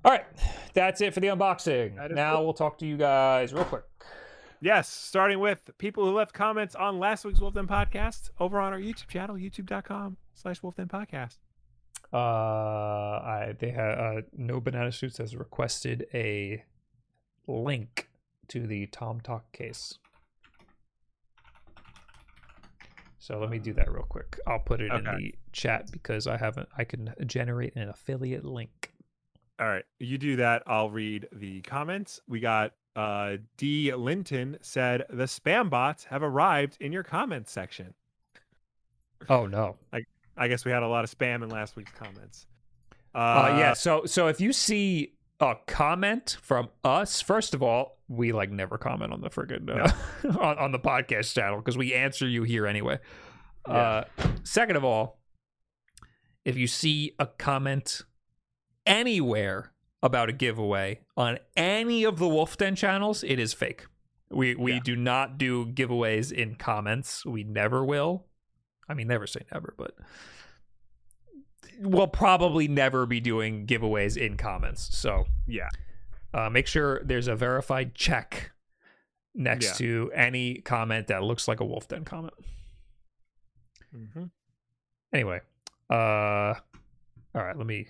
All 0.06 0.12
right, 0.12 0.26
that's 0.74 1.02
it 1.02 1.14
for 1.14 1.20
the 1.22 1.28
unboxing. 1.28 2.14
Now 2.14 2.42
it. 2.42 2.44
we'll 2.44 2.54
talk 2.54 2.78
to 2.80 2.86
you 2.86 2.98
guys 2.98 3.54
real 3.54 3.64
quick. 3.64 3.84
Yes, 4.62 4.88
starting 4.88 5.40
with 5.40 5.72
people 5.78 6.06
who 6.06 6.12
left 6.12 6.34
comments 6.34 6.76
on 6.76 7.00
last 7.00 7.26
week's 7.26 7.40
Wolf 7.40 7.54
Den 7.54 7.68
podcast 7.68 8.30
over 8.40 8.60
on 8.60 8.72
our 8.72 8.80
YouTube 8.80 9.08
channel, 9.08 9.36
youtube.com 9.36 10.18
slash 10.34 10.64
Wolf 10.64 10.76
Den 10.76 10.88
podcast. 10.88 11.38
Uh, 12.14 12.18
I 12.18 13.56
they 13.60 13.72
have 13.72 14.00
uh, 14.00 14.22
no 14.38 14.62
banana 14.62 14.92
suits 14.92 15.18
has 15.18 15.36
requested 15.36 16.06
a 16.14 16.64
link 17.48 18.10
to 18.50 18.68
the 18.68 18.88
tomtoc 18.88 19.52
case. 19.52 19.98
So 23.24 23.40
let 23.40 23.50
me 23.50 23.58
do 23.58 23.72
that 23.76 23.90
real 23.90 24.04
quick. 24.04 24.38
I'll 24.46 24.60
put 24.60 24.82
it 24.82 24.92
in 24.92 25.06
the 25.06 25.34
chat 25.54 25.90
because 25.94 26.28
I 26.28 26.36
haven't. 26.36 26.68
I 26.78 26.84
can 26.84 27.14
generate 27.26 27.74
an 27.78 27.88
affiliate 27.88 28.44
link. 28.44 28.92
All 29.62 29.68
right, 29.70 29.86
you 29.98 30.18
do 30.18 30.36
that. 30.36 30.64
I'll 30.68 30.90
read 30.90 31.30
the 31.32 31.62
comments. 31.62 32.20
We 32.28 32.42
got 32.42 32.74
uh 32.98 33.38
D 33.56 33.94
Linton 33.94 34.58
said 34.60 35.06
the 35.10 35.24
spam 35.24 35.70
bots 35.70 36.04
have 36.04 36.22
arrived 36.22 36.76
in 36.82 36.92
your 36.92 37.04
comments 37.04 37.50
section. 37.50 37.94
Oh 39.30 39.46
no. 39.46 39.78
I 40.36 40.50
guess 40.50 40.66
we 40.66 40.72
had 40.72 40.84
a 40.84 40.88
lot 40.90 41.06
of 41.06 41.18
spam 41.18 41.44
in 41.44 41.50
last 41.50 41.78
week's 41.78 41.94
comments. 41.94 42.46
Uh, 43.16 43.18
Uh, 43.18 43.56
yeah. 43.58 43.74
So 43.74 44.04
so 44.06 44.28
if 44.28 44.42
you 44.42 44.52
see 44.52 45.14
a 45.40 45.56
comment 45.66 46.36
from 46.42 46.68
us, 46.84 47.22
first 47.22 47.54
of 47.54 47.64
all, 47.64 48.00
we 48.16 48.32
like 48.32 48.50
never 48.52 48.78
comment 48.78 49.12
on 49.14 49.22
the 49.22 49.30
friggin' 49.30 49.70
uh, 49.70 50.38
on, 50.40 50.58
on 50.58 50.72
the 50.72 50.80
podcast 50.80 51.34
channel 51.34 51.58
because 51.60 51.78
we 51.78 51.94
answer 51.94 52.28
you 52.28 52.44
here 52.44 52.66
anyway. 52.68 53.00
Uh, 53.66 54.04
second 54.44 54.76
of 54.76 54.84
all, 54.84 55.20
if 56.46 56.58
you 56.58 56.68
see 56.68 57.14
a 57.20 57.26
comment 57.26 58.02
anywhere 58.86 59.72
about 60.02 60.28
a 60.30 60.34
giveaway 60.34 61.00
on 61.16 61.38
any 61.56 62.04
of 62.04 62.20
the 62.20 62.28
Wolf 62.28 62.58
Den 62.58 62.76
channels, 62.76 63.24
it 63.24 63.40
is 63.40 63.54
fake. 63.54 63.86
We 64.30 64.56
we 64.56 64.74
Yeah. 64.74 64.80
do 64.84 64.96
not 64.96 65.38
do 65.38 65.66
giveaways 65.68 66.32
in 66.32 66.56
comments. 66.56 67.26
We 67.26 67.44
never 67.44 67.86
will. 67.86 68.26
I 68.90 68.94
mean, 68.96 69.08
never 69.08 69.26
say 69.28 69.42
never, 69.54 69.74
but 69.78 69.94
we'll 71.80 72.08
probably 72.08 72.68
never 72.68 73.06
be 73.06 73.20
doing 73.20 73.66
giveaways 73.66 74.18
in 74.18 74.38
comments. 74.38 74.90
So 74.98 75.26
Yeah. 75.48 75.70
Uh, 76.34 76.50
make 76.50 76.68
sure 76.68 77.02
there's 77.04 77.28
a 77.28 77.36
verified 77.36 77.94
check 77.96 78.52
next 79.36 79.66
Yeah. 79.80 79.86
to 79.88 80.12
any 80.14 80.56
comment 80.62 81.08
that 81.08 81.24
looks 81.24 81.48
like 81.48 81.60
a 81.60 81.66
Wolf 81.66 81.88
Den 81.88 82.06
comment. 82.06 82.34
Mhm. 83.96 84.32
Anyway, 85.14 85.42
uh, 85.90 86.54
all 86.56 87.44
right, 87.44 87.58
let 87.58 87.68
me 87.68 87.88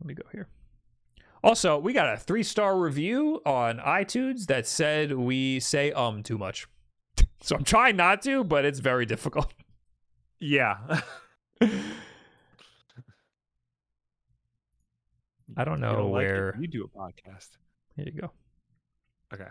let 0.00 0.06
me 0.06 0.14
go 0.14 0.22
here. 0.32 0.48
Also, 1.42 1.78
we 1.78 1.92
got 1.92 2.12
a 2.12 2.16
three 2.18 2.42
star 2.42 2.78
review 2.78 3.40
on 3.46 3.78
iTunes 3.78 4.46
that 4.46 4.66
said 4.66 5.12
we 5.12 5.60
say 5.60 5.92
um 5.92 6.22
too 6.22 6.38
much. 6.38 6.66
So 7.40 7.54
I'm 7.56 7.62
trying 7.64 7.94
not 7.96 8.20
to, 8.22 8.42
but 8.44 8.64
it's 8.64 8.80
very 8.80 9.06
difficult. 9.06 9.52
Yeah. 10.40 11.00
I 15.56 15.64
don't 15.64 15.80
know 15.80 15.92
don't 15.96 16.12
like 16.12 16.22
where. 16.26 16.56
you 16.60 16.68
do 16.68 16.84
a 16.84 16.88
podcast. 16.88 17.48
Here 17.98 18.06
you 18.14 18.20
go. 18.20 18.30
Okay. 19.34 19.48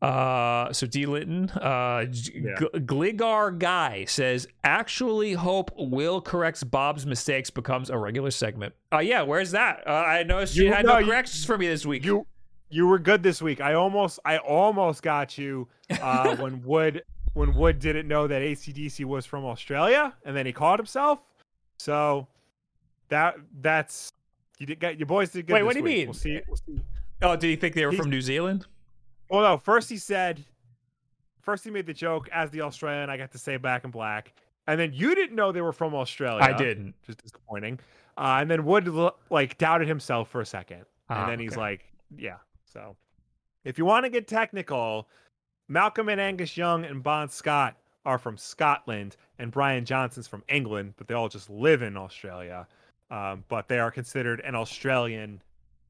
Uh, 0.00 0.72
so 0.72 0.86
D 0.86 1.06
Litton, 1.06 1.50
uh, 1.50 2.04
G- 2.04 2.32
Yeah. 2.44 2.54
G- 2.60 2.78
Gligar 2.80 3.58
guy 3.58 4.04
says, 4.04 4.46
actually 4.62 5.32
hope 5.32 5.70
Will 5.76 6.20
corrects 6.20 6.62
Bob's 6.62 7.04
mistakes 7.04 7.50
becomes 7.50 7.90
a 7.90 7.98
regular 7.98 8.30
segment. 8.30 8.74
Uh, 8.92 8.98
yeah, 9.00 9.22
where's 9.22 9.50
that? 9.50 9.82
Uh, 9.86 9.90
I 9.90 10.22
noticed 10.22 10.54
you, 10.56 10.66
You- 10.66 10.72
had 10.72 10.86
no, 10.86 10.92
no 10.94 10.98
you- 11.00 11.06
corrections 11.06 11.44
for 11.44 11.58
me 11.58 11.66
this 11.66 11.84
week. 11.84 12.04
You 12.04 12.26
you 12.70 12.86
were 12.86 12.98
good 12.98 13.22
this 13.22 13.40
week. 13.42 13.60
I 13.60 13.74
almost 13.74 14.20
I 14.24 14.38
almost 14.38 15.02
got 15.02 15.36
you 15.36 15.66
uh 16.02 16.36
when 16.36 16.62
Wood 16.62 17.02
when 17.34 17.54
Wood 17.54 17.78
didn't 17.80 18.06
know 18.06 18.26
that 18.28 18.40
ACDC 18.42 19.04
was 19.04 19.26
from 19.26 19.44
Australia, 19.44 20.14
and 20.24 20.36
then 20.36 20.46
he 20.46 20.52
caught 20.52 20.78
himself. 20.78 21.18
So 21.78 22.28
that 23.08 23.34
that's 23.60 24.12
you 24.60 24.66
did 24.66 24.78
get 24.78 24.96
your 24.98 25.06
boys 25.06 25.30
did 25.30 25.46
good. 25.48 25.54
Wait, 25.54 25.60
this 25.60 25.66
what 25.66 25.72
do 25.72 25.78
you 25.80 25.84
week. 25.84 25.96
mean? 25.98 26.06
We'll 26.06 26.14
see. 26.14 26.40
We'll 26.46 26.56
see. 26.56 26.80
Oh, 27.22 27.34
did 27.36 27.48
he 27.48 27.56
think 27.56 27.74
they 27.74 27.84
were 27.84 27.90
He's- 27.92 28.00
from 28.02 28.10
New 28.10 28.20
Zealand? 28.20 28.66
Well, 29.30 29.42
no. 29.42 29.58
First 29.58 29.90
he 29.90 29.96
said, 29.98 30.44
first 31.42 31.64
he 31.64 31.70
made 31.70 31.86
the 31.86 31.92
joke 31.92 32.28
as 32.32 32.50
the 32.50 32.62
Australian. 32.62 33.10
I 33.10 33.16
got 33.16 33.32
to 33.32 33.38
say 33.38 33.56
back 33.56 33.84
in 33.84 33.90
black, 33.90 34.32
and 34.66 34.78
then 34.80 34.92
you 34.94 35.14
didn't 35.14 35.36
know 35.36 35.52
they 35.52 35.60
were 35.60 35.72
from 35.72 35.94
Australia. 35.94 36.42
I 36.42 36.52
didn't. 36.52 36.94
Which 37.06 37.10
is 37.10 37.16
disappointing. 37.16 37.78
Uh, 38.16 38.38
and 38.40 38.50
then 38.50 38.64
Wood 38.64 38.88
like 39.30 39.58
doubted 39.58 39.86
himself 39.86 40.28
for 40.30 40.40
a 40.40 40.46
second, 40.46 40.84
Ah, 41.10 41.22
and 41.22 41.32
then 41.32 41.38
he's 41.38 41.52
okay. 41.52 41.60
like, 41.60 41.84
yeah. 42.16 42.36
So 42.64 42.96
if 43.64 43.76
you 43.78 43.84
want 43.84 44.04
to 44.06 44.10
get 44.10 44.26
technical, 44.26 45.08
Malcolm 45.68 46.08
and 46.08 46.20
Angus 46.20 46.56
Young 46.56 46.84
and 46.84 47.02
Bon 47.02 47.28
Scott 47.28 47.76
are 48.06 48.18
from 48.18 48.36
Scotland, 48.38 49.16
and 49.38 49.50
Brian 49.52 49.84
Johnson's 49.84 50.26
from 50.26 50.42
England, 50.48 50.94
but 50.96 51.06
they 51.06 51.14
all 51.14 51.28
just 51.28 51.50
live 51.50 51.82
in 51.82 51.96
Australia. 51.96 52.66
Um, 53.10 53.44
but 53.48 53.68
they 53.68 53.78
are 53.78 53.90
considered 53.90 54.40
an 54.40 54.54
Australian 54.54 55.42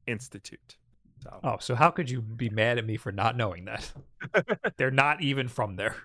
institute. 0.07 0.75
So 1.21 1.39
Oh, 1.43 1.57
so 1.59 1.75
how 1.75 1.89
could 1.91 2.09
you 2.09 2.21
be 2.21 2.49
mad 2.49 2.77
at 2.77 2.85
me 2.85 2.97
for 2.97 3.11
not 3.11 3.35
knowing 3.35 3.65
that? 3.65 3.91
They're 4.77 4.91
not 4.91 5.21
even 5.21 5.47
from 5.47 5.75
there. 5.75 5.95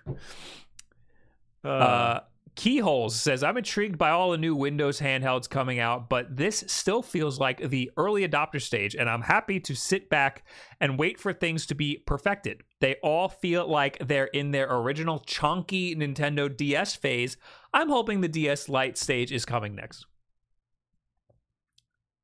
Uh, 1.63 2.19
Keyholes 2.55 3.15
says, 3.15 3.43
I'm 3.43 3.57
intrigued 3.57 3.97
by 3.97 4.11
all 4.11 4.31
the 4.31 4.37
new 4.37 4.55
Windows 4.55 4.99
handhelds 5.01 5.49
coming 5.49 5.79
out, 5.79 6.09
but 6.09 6.35
this 6.37 6.63
still 6.67 7.01
feels 7.01 7.37
like 7.39 7.69
the 7.69 7.91
early 7.97 8.25
adopter 8.27 8.61
stage, 8.61 8.95
and 8.95 9.09
I'm 9.09 9.23
happy 9.23 9.59
to 9.61 9.75
sit 9.75 10.09
back 10.09 10.45
and 10.79 10.97
wait 10.97 11.19
for 11.19 11.33
things 11.33 11.65
to 11.67 11.75
be 11.75 11.97
perfected. 12.05 12.63
They 12.79 12.95
all 13.03 13.27
feel 13.27 13.67
like 13.67 13.97
they're 13.99 14.25
in 14.27 14.51
their 14.51 14.71
original 14.73 15.19
chunky 15.19 15.95
Nintendo 15.95 16.55
DS 16.55 16.95
phase. 16.95 17.35
I'm 17.73 17.89
hoping 17.89 18.21
the 18.21 18.29
DS 18.29 18.69
Lite 18.69 18.97
stage 18.97 19.31
is 19.33 19.43
coming 19.43 19.75
next. 19.75 20.05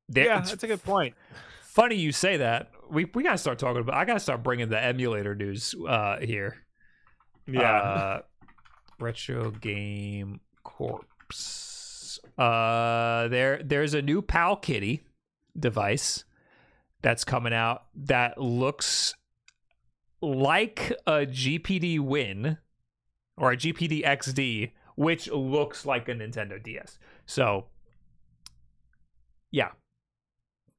There- 0.08 0.26
yeah, 0.26 0.42
that's 0.42 0.64
a 0.64 0.68
good 0.68 0.84
point. 0.84 1.16
funny 1.62 1.96
you 1.96 2.12
say 2.14 2.38
that. 2.38 2.72
We 2.92 3.06
we 3.06 3.24
gotta 3.24 3.38
start 3.38 3.58
talking 3.58 3.82
about. 3.82 3.96
I 3.96 4.06
gotta 4.06 4.20
start 4.20 4.44
bringing 4.44 4.70
the 4.70 4.82
emulator 4.82 5.34
news 5.34 5.74
uh, 5.88 6.18
here. 6.20 6.58
Yeah. 7.48 7.78
Uh, 7.78 8.22
retro 9.00 9.52
game 9.52 10.42
corpse. 10.64 12.20
Uh, 12.38 13.28
there 13.30 13.62
there's 13.64 13.94
a 13.94 14.02
new 14.02 14.22
Powkiddy 14.22 15.02
device 15.58 16.26
that's 17.02 17.24
coming 17.24 17.54
out 17.54 17.86
that 17.96 18.38
looks 18.38 19.16
like 20.22 20.94
a 21.08 21.26
GPD 21.26 22.00
Win 22.00 22.58
or 23.38 23.52
a 23.52 23.58
GPD 23.58 24.06
XD, 24.06 24.72
which 24.96 25.30
looks 25.32 25.86
like 25.86 26.08
a 26.08 26.14
Nintendo 26.14 26.62
DS. 26.62 27.00
So, 27.26 27.66
yeah, 29.50 29.70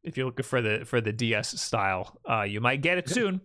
if 0.05 0.16
you're 0.16 0.27
looking 0.27 0.45
for 0.45 0.61
the 0.61 0.85
for 0.85 1.01
the 1.01 1.12
DS 1.12 1.61
style, 1.61 2.19
uh, 2.29 2.43
you 2.43 2.61
might 2.61 2.83
get 2.83 2.99
it 2.99 3.09
soon. 3.09 3.41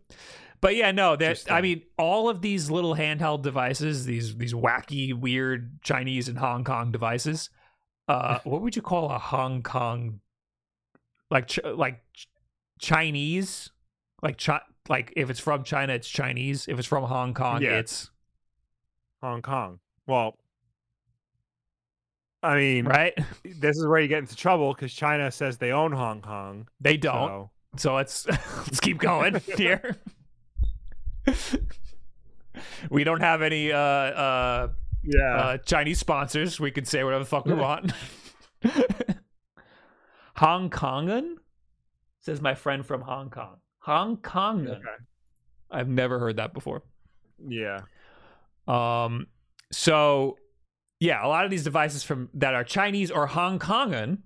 But 0.59 0.75
yeah, 0.75 0.91
no, 0.91 1.15
that 1.15 1.51
I 1.51 1.61
mean, 1.61 1.83
all 1.97 2.29
of 2.29 2.41
these 2.41 2.71
little 2.71 2.95
handheld 2.95 3.43
devices, 3.43 4.05
these 4.05 4.35
these 4.35 4.53
wacky, 4.53 5.13
weird 5.13 5.81
Chinese 5.83 6.27
and 6.27 6.37
Hong 6.39 6.63
Kong 6.63 6.91
devices. 6.91 7.49
Uh, 8.07 8.39
what 8.43 8.61
would 8.61 8.75
you 8.75 8.81
call 8.81 9.11
a 9.11 9.19
Hong 9.19 9.61
Kong, 9.61 10.19
like 11.29 11.47
ch- 11.47 11.59
like 11.63 12.01
ch- 12.13 12.27
Chinese, 12.79 13.69
like 14.23 14.39
chi- 14.43 14.61
like 14.89 15.13
if 15.15 15.29
it's 15.29 15.39
from 15.39 15.63
China, 15.63 15.93
it's 15.93 16.09
Chinese. 16.09 16.67
If 16.67 16.79
it's 16.79 16.87
from 16.87 17.03
Hong 17.03 17.33
Kong, 17.35 17.61
Yeah. 17.61 17.77
it's 17.77 18.09
Hong 19.21 19.41
Kong. 19.43 19.79
Well, 20.07 20.37
I 22.43 22.55
mean, 22.55 22.85
right. 22.85 23.13
this 23.43 23.77
is 23.77 23.85
where 23.85 23.99
you 23.99 24.07
get 24.07 24.19
into 24.19 24.35
trouble 24.35 24.73
because 24.73 24.93
China 24.93 25.31
says 25.31 25.57
they 25.57 25.71
own 25.71 25.91
Hong 25.91 26.21
Kong. 26.21 26.67
They 26.79 26.97
don't. 26.97 27.29
So, 27.29 27.51
So 27.77 27.95
let's 27.95 28.27
let's 28.27 28.79
keep 28.79 28.99
going 28.99 29.41
here. 29.57 29.97
we 32.89 33.03
don't 33.03 33.21
have 33.21 33.41
any 33.41 33.71
uh 33.71 33.77
uh, 33.77 34.69
yeah. 35.03 35.35
uh 35.35 35.57
Chinese 35.57 35.99
sponsors. 35.99 36.59
We 36.59 36.71
can 36.71 36.85
say 36.85 37.03
whatever 37.03 37.23
the 37.23 37.29
fuck 37.29 37.45
we 37.45 37.53
want. 37.53 37.91
Hong 40.35 40.69
Kongan 40.69 41.35
says 42.19 42.41
my 42.41 42.53
friend 42.53 42.85
from 42.85 43.01
Hong 43.01 43.29
Kong. 43.29 43.57
Hong 43.79 44.17
Kongan. 44.17 44.77
okay. 44.77 44.85
I've 45.71 45.89
never 45.89 46.19
heard 46.19 46.37
that 46.37 46.53
before. 46.53 46.83
Yeah. 47.47 47.81
Um, 48.67 49.27
so 49.71 50.37
yeah, 50.99 51.25
a 51.25 51.27
lot 51.27 51.45
of 51.45 51.51
these 51.51 51.63
devices 51.63 52.03
from 52.03 52.29
that 52.33 52.53
are 52.53 52.63
Chinese 52.63 53.11
or 53.11 53.27
Hong 53.27 53.59
Kongan, 53.59 54.19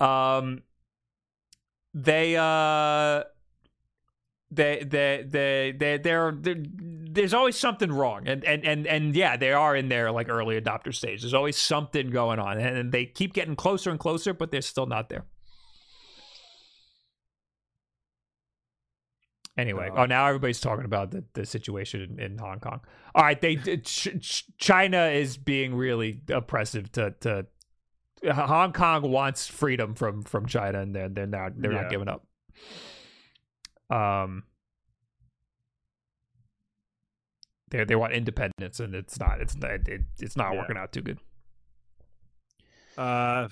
um, 0.00 0.62
they 1.94 2.36
uh, 2.36 3.24
they 4.50 4.84
they 4.84 5.24
they 5.26 5.74
they 5.76 5.98
they're, 5.98 6.32
they're 6.32 6.56
there's 7.12 7.34
always 7.34 7.56
something 7.56 7.92
wrong, 7.92 8.26
and 8.26 8.44
and 8.44 8.64
and 8.64 8.86
and 8.86 9.14
yeah, 9.14 9.36
they 9.36 9.52
are 9.52 9.76
in 9.76 9.88
their 9.88 10.10
like 10.10 10.28
early 10.28 10.60
adopter 10.60 10.94
stage. 10.94 11.22
There's 11.22 11.34
always 11.34 11.56
something 11.56 12.10
going 12.10 12.38
on, 12.38 12.58
and, 12.58 12.76
and 12.76 12.92
they 12.92 13.06
keep 13.06 13.32
getting 13.32 13.56
closer 13.56 13.90
and 13.90 13.98
closer, 13.98 14.34
but 14.34 14.50
they're 14.50 14.62
still 14.62 14.86
not 14.86 15.08
there. 15.08 15.24
Anyway, 19.60 19.90
Uh, 19.90 20.02
oh, 20.02 20.06
now 20.06 20.26
everybody's 20.26 20.60
talking 20.60 20.84
about 20.84 21.10
the, 21.10 21.22
the 21.34 21.44
situation 21.44 22.00
in, 22.02 22.18
in 22.18 22.38
Hong 22.38 22.60
Kong. 22.60 22.80
All 23.14 23.22
right, 23.24 23.40
they 23.40 23.56
ch- 23.56 24.46
China 24.58 25.06
is 25.06 25.36
being 25.36 25.74
really 25.74 26.22
oppressive 26.30 26.90
to 26.92 27.14
to 27.20 27.46
Hong 28.32 28.72
Kong 28.72 29.10
wants 29.10 29.46
freedom 29.46 29.94
from 29.94 30.22
from 30.22 30.46
China, 30.46 30.80
and 30.80 30.94
they're 30.94 31.08
they're 31.08 31.26
not 31.26 31.52
they're 31.60 31.72
Yeah. 31.72 31.82
not 31.82 31.90
giving 31.90 32.08
up. 32.08 32.26
Um, 33.90 34.44
they 37.70 37.84
they 37.84 37.96
want 37.96 38.12
independence, 38.12 38.80
and 38.80 38.94
it's 38.94 39.18
not 39.18 39.40
it's 39.40 39.56
not 39.56 39.70
it, 39.88 40.02
it's 40.18 40.36
not 40.36 40.52
Yeah. 40.54 40.58
working 40.60 40.76
out 40.76 40.92
too 40.92 41.02
good. 41.02 41.18
Uh. 42.96 43.48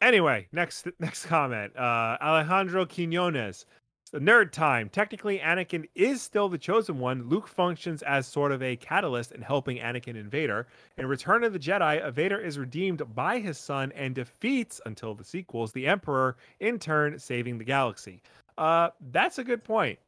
Anyway, 0.00 0.48
next 0.52 0.88
next 0.98 1.26
comment. 1.26 1.76
Uh, 1.76 2.16
Alejandro 2.20 2.86
Quinones. 2.86 3.66
The 4.12 4.18
nerd 4.18 4.50
time. 4.52 4.90
Technically, 4.90 5.38
Anakin 5.38 5.88
is 5.94 6.20
still 6.20 6.50
the 6.50 6.58
chosen 6.58 6.98
one. 6.98 7.30
Luke 7.30 7.48
functions 7.48 8.02
as 8.02 8.26
sort 8.26 8.52
of 8.52 8.62
a 8.62 8.76
catalyst 8.76 9.32
in 9.32 9.40
helping 9.40 9.78
Anakin 9.78 10.20
and 10.20 10.30
Vader. 10.30 10.66
In 10.98 11.06
Return 11.06 11.44
of 11.44 11.54
the 11.54 11.58
Jedi, 11.58 12.12
Vader 12.12 12.38
is 12.38 12.58
redeemed 12.58 13.02
by 13.14 13.38
his 13.38 13.56
son 13.56 13.90
and 13.92 14.14
defeats, 14.14 14.82
until 14.84 15.14
the 15.14 15.24
sequels, 15.24 15.72
the 15.72 15.86
Emperor, 15.86 16.36
in 16.60 16.78
turn 16.78 17.18
saving 17.18 17.56
the 17.56 17.64
galaxy. 17.64 18.20
Uh, 18.58 18.90
that's 19.12 19.38
a 19.38 19.44
good 19.44 19.64
point. 19.64 19.98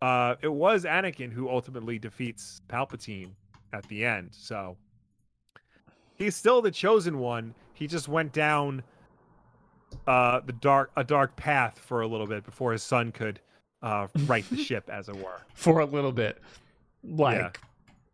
Uh, 0.00 0.36
it 0.40 0.52
was 0.52 0.84
Anakin 0.84 1.32
who 1.32 1.48
ultimately 1.48 1.98
defeats 1.98 2.60
Palpatine 2.68 3.30
at 3.72 3.82
the 3.88 4.04
end. 4.04 4.28
So 4.30 4.76
he's 6.14 6.36
still 6.36 6.62
the 6.62 6.70
chosen 6.70 7.18
one. 7.18 7.52
He 7.72 7.88
just 7.88 8.06
went 8.06 8.32
down 8.32 8.84
uh 10.06 10.40
the 10.40 10.52
dark 10.52 10.90
a 10.96 11.04
dark 11.04 11.36
path 11.36 11.78
for 11.78 12.00
a 12.02 12.06
little 12.06 12.26
bit 12.26 12.44
before 12.44 12.72
his 12.72 12.82
son 12.82 13.12
could 13.12 13.40
uh 13.82 14.06
right 14.26 14.48
the 14.50 14.56
ship 14.62 14.88
as 14.90 15.08
it 15.08 15.16
were. 15.16 15.40
For 15.54 15.80
a 15.80 15.84
little 15.86 16.12
bit, 16.12 16.40
like 17.02 17.58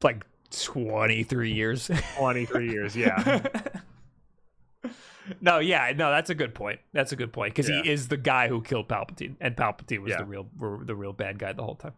like 0.03 0.25
twenty 0.51 1.23
three 1.23 1.53
years. 1.53 1.91
23 2.17 2.71
years, 2.71 2.97
yeah. 2.97 3.41
no, 5.41 5.59
yeah, 5.59 5.93
no, 5.97 6.11
that's 6.11 6.31
a 6.31 6.35
good 6.35 6.55
point. 6.55 6.81
That's 6.93 7.13
a 7.13 7.17
good 7.17 7.33
point 7.33 7.55
because 7.55 7.69
Yeah. 7.69 7.83
he 7.83 7.91
is 7.91 8.09
the 8.09 8.17
guy 8.17 8.49
who 8.49 8.61
killed 8.63 8.89
Palpatine, 8.89 9.37
and 9.41 9.55
Palpatine 9.57 10.01
was 10.03 10.11
Yeah. 10.11 10.19
the 10.19 10.25
real 10.25 10.47
the 10.85 10.95
real 10.97 11.13
bad 11.13 11.39
guy 11.39 11.53
the 11.53 11.63
whole 11.63 11.77
time. 11.77 11.93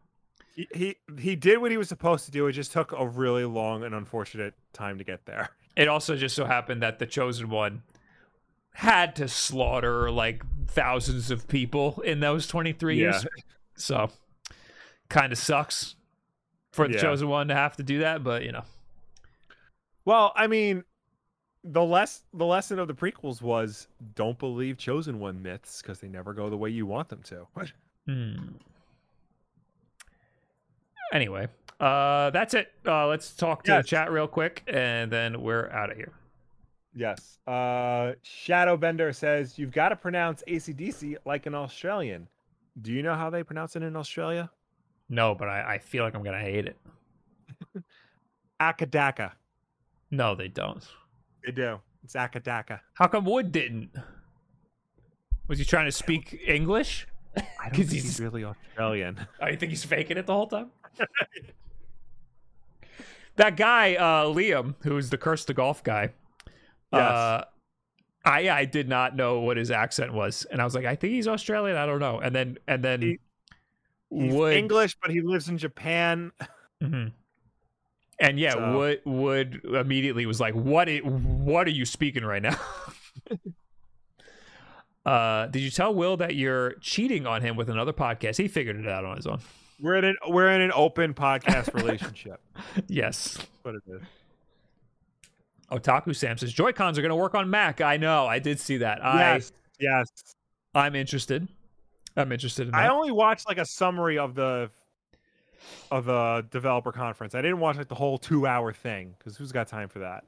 he, 0.54 0.68
he 0.74 0.96
he 1.18 1.36
did 1.36 1.59
what 1.59 1.70
he 1.70 1.76
was 1.78 1.88
supposed 1.88 2.24
to 2.26 2.30
do. 2.30 2.46
It 2.46 2.52
just 2.52 2.72
took 2.72 2.92
a 2.92 3.06
really 3.06 3.44
long 3.44 3.84
and 3.84 3.94
unfortunate 3.94 4.54
time 4.72 4.98
to 4.98 5.04
get 5.04 5.24
there. 5.26 5.50
It 5.76 5.88
also 5.88 6.16
just 6.16 6.36
so 6.36 6.44
happened 6.44 6.82
that 6.82 6.98
the 6.98 7.06
chosen 7.06 7.48
one 7.48 7.82
had 8.74 9.15
to 9.16 9.28
slaughter 9.28 10.11
like 10.11 10.43
thousands 10.66 11.31
of 11.31 11.47
people 11.49 12.01
in 12.05 12.20
those 12.20 12.47
23 12.47 12.97
years. 12.97 13.27
So 13.77 14.11
kind 15.09 15.32
of 15.32 15.39
sucks 15.39 15.94
for 16.73 16.89
the 16.89 16.94
Yeah. 16.94 17.01
chosen 17.01 17.28
one 17.28 17.49
to 17.49 17.55
have 17.55 17.77
to 17.77 17.82
do 17.82 17.99
that, 18.01 18.24
but 18.24 18.44
you 18.44 18.53
know. 18.53 18.65
Well, 20.05 20.32
I 20.35 20.47
mean, 20.47 20.85
the 21.62 21.85
less 21.85 22.23
the 22.35 22.47
lesson 22.47 22.78
of 22.78 22.89
the 22.89 22.94
prequels 22.94 23.40
was 23.43 23.86
don't 24.15 24.39
believe 24.39 24.78
chosen 24.78 25.20
one 25.20 25.43
myths 25.43 25.81
because 25.82 26.01
they 26.01 26.09
never 26.09 26.32
go 26.35 26.51
the 26.51 26.57
way 26.57 26.70
you 26.70 26.86
want 26.86 27.09
them 27.09 27.23
to. 27.24 27.47
Hmm. 28.07 28.35
Anyway, 31.12 31.47
uh 31.78 32.31
that's 32.31 32.55
it. 32.55 32.73
Uh 32.86 33.07
let's 33.07 33.35
talk 33.36 33.62
to 33.65 33.73
the 33.73 33.82
chat 33.82 34.11
real 34.11 34.27
quick 34.27 34.62
and 34.66 35.11
then 35.12 35.43
we're 35.43 35.69
out 35.70 35.90
of 35.90 35.97
here. 35.97 36.12
Yes. 36.94 37.39
Uh 37.47 38.12
Shadowbender 38.24 39.14
says 39.14 39.59
you've 39.59 39.73
got 39.73 39.89
to 39.90 39.97
pronounce 39.97 40.43
ACDC 40.47 41.16
like 41.24 41.47
an 41.47 41.55
Australian. 41.55 42.28
Do 42.81 42.93
you 42.93 43.02
know 43.02 43.14
how 43.14 43.31
they 43.31 43.43
pronounce 43.43 43.77
it 43.77 43.82
in 43.82 43.97
Australia? 43.97 44.51
No, 45.09 45.35
but 45.35 45.48
I, 45.48 45.74
I 45.74 45.78
feel 45.78 46.05
like 46.05 46.14
I'm 46.14 46.23
gonna 46.23 46.39
hate 46.40 46.66
it. 46.66 46.77
Acca 48.60 48.86
Dacca. 48.86 49.32
No, 50.10 50.35
they 50.35 50.48
don't. 50.48 50.86
They 51.44 51.52
do. 51.52 51.81
It's 52.05 52.14
Acca 52.14 52.43
Dacca. 52.43 52.81
How 52.94 53.06
come 53.09 53.24
Wood 53.24 53.52
didn't? 53.52 53.90
Was 55.48 55.59
he 55.59 55.64
trying 55.64 55.86
to 55.86 55.93
speak 55.93 56.40
English? 56.47 57.06
I 57.36 57.40
don't 57.64 57.74
think 57.74 57.90
he's- 57.90 58.02
he's 58.05 58.20
really 58.20 58.44
Australian. 58.44 59.19
Oh, 59.40 59.47
you 59.48 59.56
think 59.56 59.70
he's 59.70 59.85
faking 59.85 60.16
it 60.19 60.27
the 60.27 60.32
whole 60.35 60.47
time? 60.47 60.70
that 63.36 63.56
guy, 63.56 63.94
uh, 63.94 64.24
Liam, 64.27 64.74
who's 64.82 65.10
the 65.10 65.16
curse 65.19 65.44
the 65.44 65.55
golf 65.55 65.82
guy. 65.82 66.10
Yes. 66.93 67.01
Uh, 67.10 67.44
I 68.24 68.51
I 68.51 68.64
did 68.66 68.89
not 68.89 69.16
know 69.16 69.40
what 69.40 69.56
his 69.56 69.70
accent 69.70 70.12
was, 70.12 70.44
and 70.51 70.60
I 70.60 70.64
was 70.64 70.74
like, 70.74 70.85
I 70.85 70.94
think 70.94 71.12
he's 71.14 71.27
Australian. 71.27 71.77
I 71.77 71.86
don't 71.86 71.98
know. 72.01 72.20
And 72.20 72.35
then 72.35 72.59
and 72.69 72.82
then 72.85 73.02
He- 73.02 73.19
Wood 74.10 74.55
English, 74.55 74.97
but 75.01 75.10
he 75.10 75.20
lives 75.23 75.48
in 75.48 75.56
Japan. 75.59 76.32
Mhm. 76.82 77.12
And 78.20 78.39
yeah, 78.39 78.52
So- 78.52 78.77
Wood 78.78 79.01
Wood 79.05 79.60
immediately 79.64 80.27
was 80.27 80.39
like, 80.39 80.55
"What? 80.55 80.89
i- 80.89 80.98
what 80.98 81.66
are 81.66 81.70
you 81.70 81.85
speaking 81.86 82.24
right 82.24 82.43
now?" 82.43 82.56
uh, 85.06 85.47
did 85.47 85.60
you 85.62 85.70
tell 85.70 85.94
Will 85.94 86.16
that 86.19 86.35
you're 86.36 86.74
cheating 86.74 87.27
on 87.27 87.43
him 87.43 87.56
with 87.56 87.69
another 87.69 87.93
podcast? 87.93 88.36
He 88.39 88.48
figured 88.48 88.77
it 88.77 88.86
out 88.86 89.05
on 89.05 89.16
his 89.16 89.27
own. 89.27 89.40
We're 89.81 89.97
in 89.97 90.05
an 90.05 90.16
we're 90.28 90.51
in 90.51 90.60
an 90.60 90.73
open 90.74 91.14
podcast 91.14 91.74
relationship. 91.82 92.40
yes. 92.86 93.35
That's 93.35 93.48
what 93.62 93.74
it 93.77 93.82
is. 93.89 94.02
Otaku 95.73 96.15
Sam 96.15 96.36
says 96.39 96.53
Joy 96.53 96.73
Cons 96.73 96.99
are 96.99 97.03
going 97.03 97.11
to 97.11 97.16
work 97.16 97.35
on 97.35 97.49
Mac. 97.51 97.81
I 97.81 97.97
know. 97.97 98.27
I 98.27 98.39
did 98.39 98.61
see 98.61 98.77
that. 98.78 98.99
Yes, 99.03 99.53
yes. 99.81 100.07
I 100.74 100.86
I'm 100.86 100.94
interested. 100.94 101.49
I'm 102.16 102.31
interested 102.31 102.66
in 102.66 102.73
that. 102.73 102.81
I 102.81 102.89
only 102.89 103.11
watched 103.11 103.49
like 103.49 103.59
a 103.59 103.65
summary 103.65 104.19
of 104.19 104.35
the 104.35 104.70
of 105.90 106.05
the 106.05 106.47
developer 106.51 106.93
conference. 106.93 107.35
I 107.35 107.43
didn't 107.43 107.61
watch 107.61 107.77
like 107.77 107.89
the 107.89 107.94
whole 107.94 108.19
two 108.19 108.47
hour 108.47 108.73
thing 108.73 109.15
because 109.19 109.36
who's 109.36 109.53
got 109.53 109.69
time 109.69 109.89
for 109.89 110.01
that? 110.01 110.24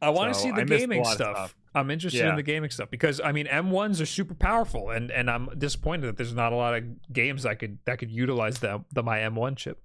I 0.00 0.10
want 0.10 0.32
to 0.32 0.38
So, 0.38 0.44
see 0.46 0.50
the 0.52 0.60
I 0.62 0.64
gaming 0.64 1.04
stuff. 1.04 1.16
stuff. 1.36 1.56
I'm 1.74 1.90
interested 1.90 2.24
in 2.24 2.36
the 2.36 2.42
gaming 2.42 2.70
stuff 2.70 2.90
because 2.90 3.20
I 3.20 3.32
mean 3.32 3.46
M1s 3.46 4.00
are 4.00 4.06
super 4.06 4.34
powerful 4.34 4.90
and 4.90 5.10
and 5.10 5.30
I'm 5.30 5.48
disappointed 5.58 6.06
that 6.06 6.16
there's 6.16 6.34
not 6.34 6.52
a 6.52 6.56
lot 6.56 6.74
of 6.74 7.12
games 7.12 7.44
I 7.46 7.54
could 7.54 7.78
that 7.84 7.98
could 7.98 8.10
utilize 8.10 8.58
the 8.60 8.84
the 8.92 9.02
my 9.02 9.18
M1 9.18 9.56
chip. 9.56 9.80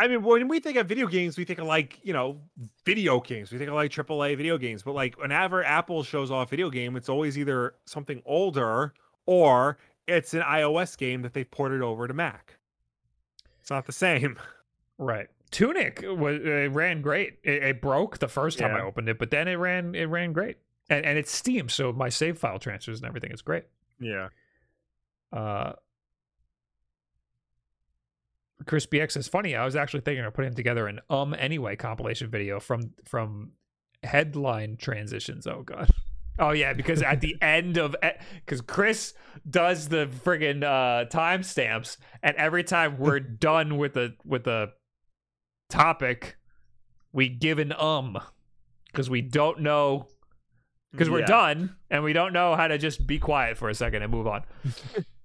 I 0.00 0.08
mean, 0.08 0.22
when 0.22 0.48
we 0.48 0.60
think 0.60 0.78
of 0.78 0.86
video 0.86 1.06
games, 1.06 1.36
we 1.36 1.44
think 1.44 1.58
of 1.58 1.66
like 1.66 1.98
you 2.02 2.14
know 2.14 2.40
video 2.86 3.20
games. 3.20 3.52
We 3.52 3.58
think 3.58 3.68
of 3.68 3.74
like 3.74 3.90
AAA 3.90 4.34
video 4.34 4.56
games. 4.56 4.82
But 4.82 4.94
like 4.94 5.20
whenever 5.20 5.62
Apple 5.62 6.02
shows 6.02 6.30
off 6.30 6.48
a 6.48 6.50
video 6.50 6.70
game, 6.70 6.96
it's 6.96 7.10
always 7.10 7.36
either 7.36 7.74
something 7.84 8.22
older 8.24 8.94
or 9.26 9.76
it's 10.08 10.32
an 10.32 10.40
iOS 10.40 10.96
game 10.96 11.20
that 11.20 11.34
they 11.34 11.44
ported 11.44 11.82
over 11.82 12.08
to 12.08 12.14
Mac. 12.14 12.56
It's 13.60 13.70
not 13.70 13.86
the 13.86 13.92
same. 13.92 14.38
Right. 15.02 15.28
Tunic 15.50 16.04
was 16.04 16.42
it 16.42 16.70
ran 16.72 17.00
great. 17.00 17.38
It, 17.42 17.62
it 17.62 17.80
broke 17.80 18.18
the 18.18 18.28
first 18.28 18.58
time 18.58 18.74
I 18.76 18.82
opened 18.82 19.08
it, 19.08 19.18
but 19.18 19.30
then 19.30 19.48
it 19.48 19.54
ran 19.54 19.94
it 19.94 20.04
ran 20.04 20.34
great. 20.34 20.58
And 20.90 21.06
and 21.06 21.16
it's 21.16 21.32
Steam, 21.32 21.70
so 21.70 21.90
my 21.90 22.10
save 22.10 22.36
file 22.36 22.58
transfers 22.58 22.98
and 22.98 23.08
everything 23.08 23.32
is 23.32 23.40
great. 23.40 23.64
Yeah. 23.98 24.28
Uh 25.32 25.72
Chris 28.66 28.86
BX 28.86 29.16
is 29.16 29.28
funny. 29.28 29.54
I 29.56 29.64
was 29.64 29.76
actually 29.76 30.00
thinking 30.00 30.24
of 30.24 30.34
putting 30.34 30.54
together 30.54 30.86
an 30.86 31.00
um 31.08 31.34
anyway 31.38 31.76
compilation 31.76 32.28
video 32.30 32.60
from 32.60 32.92
from 33.04 33.52
headline 34.02 34.76
transitions. 34.76 35.46
Oh 35.46 35.62
god. 35.62 35.88
Oh 36.38 36.52
yeah, 36.52 36.72
because 36.72 37.02
at 37.02 37.20
the 37.20 37.36
end 37.42 37.76
of 37.76 37.94
because 38.44 38.60
Chris 38.62 39.12
does 39.48 39.88
the 39.88 40.06
friggin' 40.24 40.62
uh, 40.62 41.04
timestamps, 41.06 41.96
and 42.22 42.34
every 42.36 42.64
time 42.64 42.96
we're 42.98 43.20
done 43.20 43.76
with 43.76 43.94
the 43.94 44.14
with 44.24 44.44
the 44.44 44.72
topic, 45.68 46.36
we 47.12 47.28
give 47.28 47.58
an 47.58 47.72
um 47.78 48.18
because 48.86 49.08
we 49.10 49.20
don't 49.22 49.60
know 49.60 50.06
because 50.92 51.08
we're 51.10 51.20
Yeah. 51.20 51.26
done 51.26 51.76
and 51.90 52.02
we 52.02 52.12
don't 52.12 52.32
know 52.32 52.56
how 52.56 52.66
to 52.66 52.76
just 52.78 53.06
be 53.06 53.18
quiet 53.18 53.56
for 53.56 53.68
a 53.68 53.74
second 53.74 54.02
and 54.02 54.10
move 54.10 54.26
on. 54.26 54.42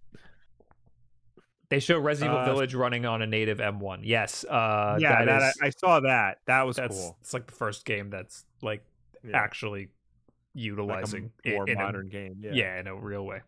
they 1.75 1.79
show 1.81 1.99
Resident 1.99 2.33
Evil 2.33 2.43
Uh, 2.43 2.53
Village 2.53 2.73
running 2.73 3.05
on 3.05 3.21
a 3.21 3.27
native 3.27 3.57
M1. 3.59 3.99
Yes, 4.03 4.45
uh, 4.45 4.97
yeah, 4.99 5.25
that 5.25 5.25
that, 5.25 5.49
is- 5.49 5.57
I, 5.61 5.65
I 5.67 5.69
saw 5.71 5.99
that. 5.99 6.39
That 6.45 6.63
was 6.63 6.77
that's 6.77 6.95
cool. 6.97 7.17
it's 7.19 7.33
like 7.33 7.47
the 7.47 7.53
first 7.53 7.83
game 7.85 8.09
that's 8.09 8.45
like 8.61 8.83
Yeah. 9.23 9.35
actually 9.37 9.81
Like 9.81 9.89
utilizing 10.53 11.31
a 11.45 11.51
more 11.51 11.67
in 11.69 11.77
a- 11.77 11.81
modern 11.83 12.07
game. 12.07 12.37
Yeah. 12.39 12.51
yeah. 12.53 12.79
in 12.79 12.87
a 12.87 12.95
real 12.95 13.25
way. 13.25 13.41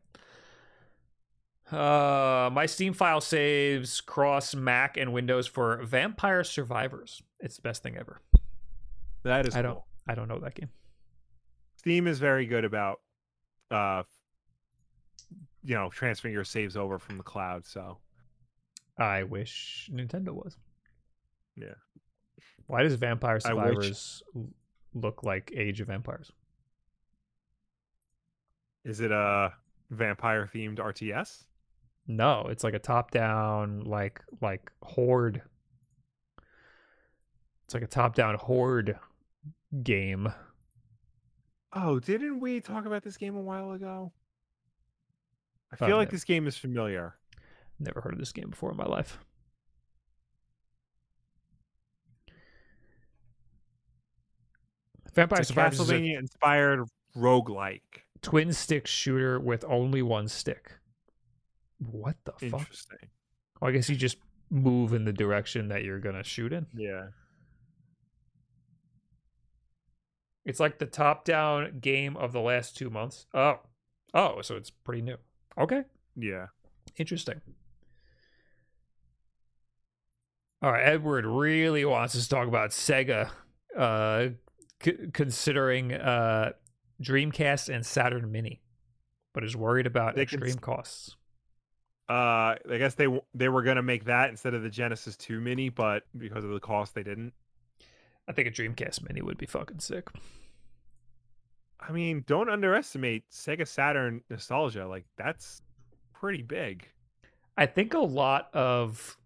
Uh, 1.71 2.49
my 2.53 2.65
Steam 2.65 2.93
file 2.93 3.19
saves 3.21 3.99
cross 4.01 4.55
Mac 4.55 4.95
and 4.97 5.11
Windows 5.13 5.47
for 5.47 5.83
Vampire 5.83 6.43
Survivors. 6.43 7.21
It's 7.39 7.55
the 7.57 7.61
best 7.61 7.83
thing 7.83 7.97
ever. 7.97 8.21
That 9.23 9.45
is 9.47 9.55
I 9.55 9.61
cool. 9.61 9.71
don't 9.73 9.83
I 10.07 10.15
don't 10.15 10.27
know 10.29 10.39
that 10.39 10.55
game. 10.55 10.69
Steam 11.77 12.07
is 12.07 12.19
very 12.19 12.45
good 12.45 12.63
about 12.65 12.99
uh 13.71 14.03
you 15.63 15.75
know, 15.75 15.89
transferring 15.89 16.33
your 16.33 16.45
saves 16.45 16.77
over 16.77 16.97
from 16.97 17.17
the 17.17 17.23
cloud, 17.23 17.65
so 17.65 17.97
I 18.97 19.23
wish 19.23 19.89
Nintendo 19.93 20.29
was. 20.31 20.57
Yeah. 21.55 21.75
Why 22.67 22.83
does 22.83 22.95
Vampire 22.95 23.35
wish- 23.35 23.43
Survivors 23.43 24.23
look 24.93 25.23
like 25.23 25.51
Age 25.55 25.81
of 25.81 25.89
Empires? 25.89 26.31
is 28.83 29.01
it 29.01 29.11
a 29.11 29.51
vampire 29.89 30.49
themed 30.53 30.77
RTS? 30.77 31.43
No, 32.07 32.47
it's 32.49 32.63
like 32.63 32.73
a 32.73 32.79
top-down, 32.79 33.81
like 33.81 34.21
like 34.41 34.71
horde. 34.81 35.41
It's 37.65 37.73
like 37.73 37.83
a 37.83 37.87
top-down 37.87 38.35
horde 38.35 38.97
game. 39.83 40.31
Oh, 41.73 41.99
didn't 41.99 42.39
we 42.39 42.61
talk 42.61 42.85
about 42.85 43.03
this 43.03 43.17
game 43.17 43.35
a 43.35 43.41
while 43.41 43.71
ago? 43.73 44.13
I 45.73 45.75
Oh, 45.83 45.87
feel 45.87 45.97
like 45.97 46.09
this 46.09 46.23
game 46.23 46.47
is 46.47 46.55
familiar. 46.57 47.15
Never 47.79 48.01
heard 48.01 48.13
of 48.13 48.19
this 48.19 48.31
game 48.31 48.49
before 48.49 48.71
in 48.71 48.77
my 48.77 48.85
life. 48.85 49.19
Vampire 55.13 55.43
Survivors 55.43 55.79
is 55.79 55.89
a 55.89 55.93
Castlevania 55.93 56.19
inspired 56.19 56.79
roguelike. 57.15 57.81
twin 58.21 58.51
stick 58.53 58.87
shooter 58.87 59.39
with 59.39 59.63
only 59.67 60.01
one 60.01 60.27
stick. 60.27 60.71
What 61.79 62.15
the 62.25 62.33
fuck? 62.33 62.61
Interesting. 62.61 63.09
Well, 63.61 63.69
I 63.69 63.71
guess 63.71 63.89
you 63.89 63.95
just 63.95 64.17
move 64.49 64.93
in 64.93 65.05
the 65.05 65.13
direction 65.13 65.67
that 65.69 65.83
you're 65.83 65.99
gonna 65.99 66.23
shoot 66.23 66.53
in. 66.53 66.67
Yeah. 66.75 67.07
It's 70.45 70.59
like 70.61 70.79
the 70.79 70.85
top-down 70.85 71.79
game 71.81 72.15
of 72.15 72.31
the 72.31 72.39
last 72.39 72.77
two 72.77 72.89
months. 72.89 73.25
Oh, 73.33 73.59
oh, 74.13 74.41
so 74.41 74.55
it's 74.55 74.69
pretty 74.69 75.01
new. 75.01 75.17
Okay, 75.57 75.83
Yeah. 76.15 76.47
interesting. 76.95 77.41
All 80.61 80.71
right, 80.71 80.83
Edward 80.83 81.25
really 81.25 81.85
wants 81.85 82.15
us 82.15 82.23
to 82.23 82.29
talk 82.29 82.47
about 82.47 82.71
Sega, 82.71 83.29
uh, 83.77 84.29
c- 84.81 85.09
considering 85.13 85.93
uh, 85.93 86.53
Dreamcast 87.01 87.73
and 87.73 87.85
Saturn 87.85 88.31
Mini, 88.31 88.61
but 89.33 89.43
is 89.43 89.55
worried 89.55 89.85
about 89.85 90.15
They 90.15 90.23
extreme 90.23 90.55
costs. 90.55 91.15
Uh 92.09 92.55
I 92.71 92.77
guess 92.77 92.93
they 92.93 93.03
w- 93.03 93.21
they 93.33 93.49
were 93.49 93.63
gonna 93.63 93.83
make 93.83 94.05
that 94.05 94.29
instead 94.29 94.53
of 94.53 94.63
the 94.63 94.69
Genesis 94.69 95.17
2 95.17 95.41
mini, 95.41 95.67
but 95.67 96.03
because 96.17 96.45
of 96.45 96.51
the 96.51 96.59
cost 96.61 96.95
they 96.95 97.03
didn't. 97.03 97.33
I 98.29 98.31
think 98.31 98.47
a 98.47 98.51
Dreamcast 98.51 99.05
Mini 99.05 99.21
would 99.21 99.37
be 99.37 99.45
fucking 99.45 99.79
sick. 99.79 100.07
I 101.81 101.91
mean, 101.91 102.23
don't 102.25 102.49
underestimate 102.49 103.29
Sega 103.29 103.67
Saturn 103.67 104.21
nostalgia. 104.29 104.87
Like 104.87 105.03
that's 105.17 105.61
pretty 106.13 106.43
big. 106.43 106.87
I 107.57 107.65
think 107.65 107.93
a 107.93 107.99
lot 107.99 108.49
of 108.53 109.17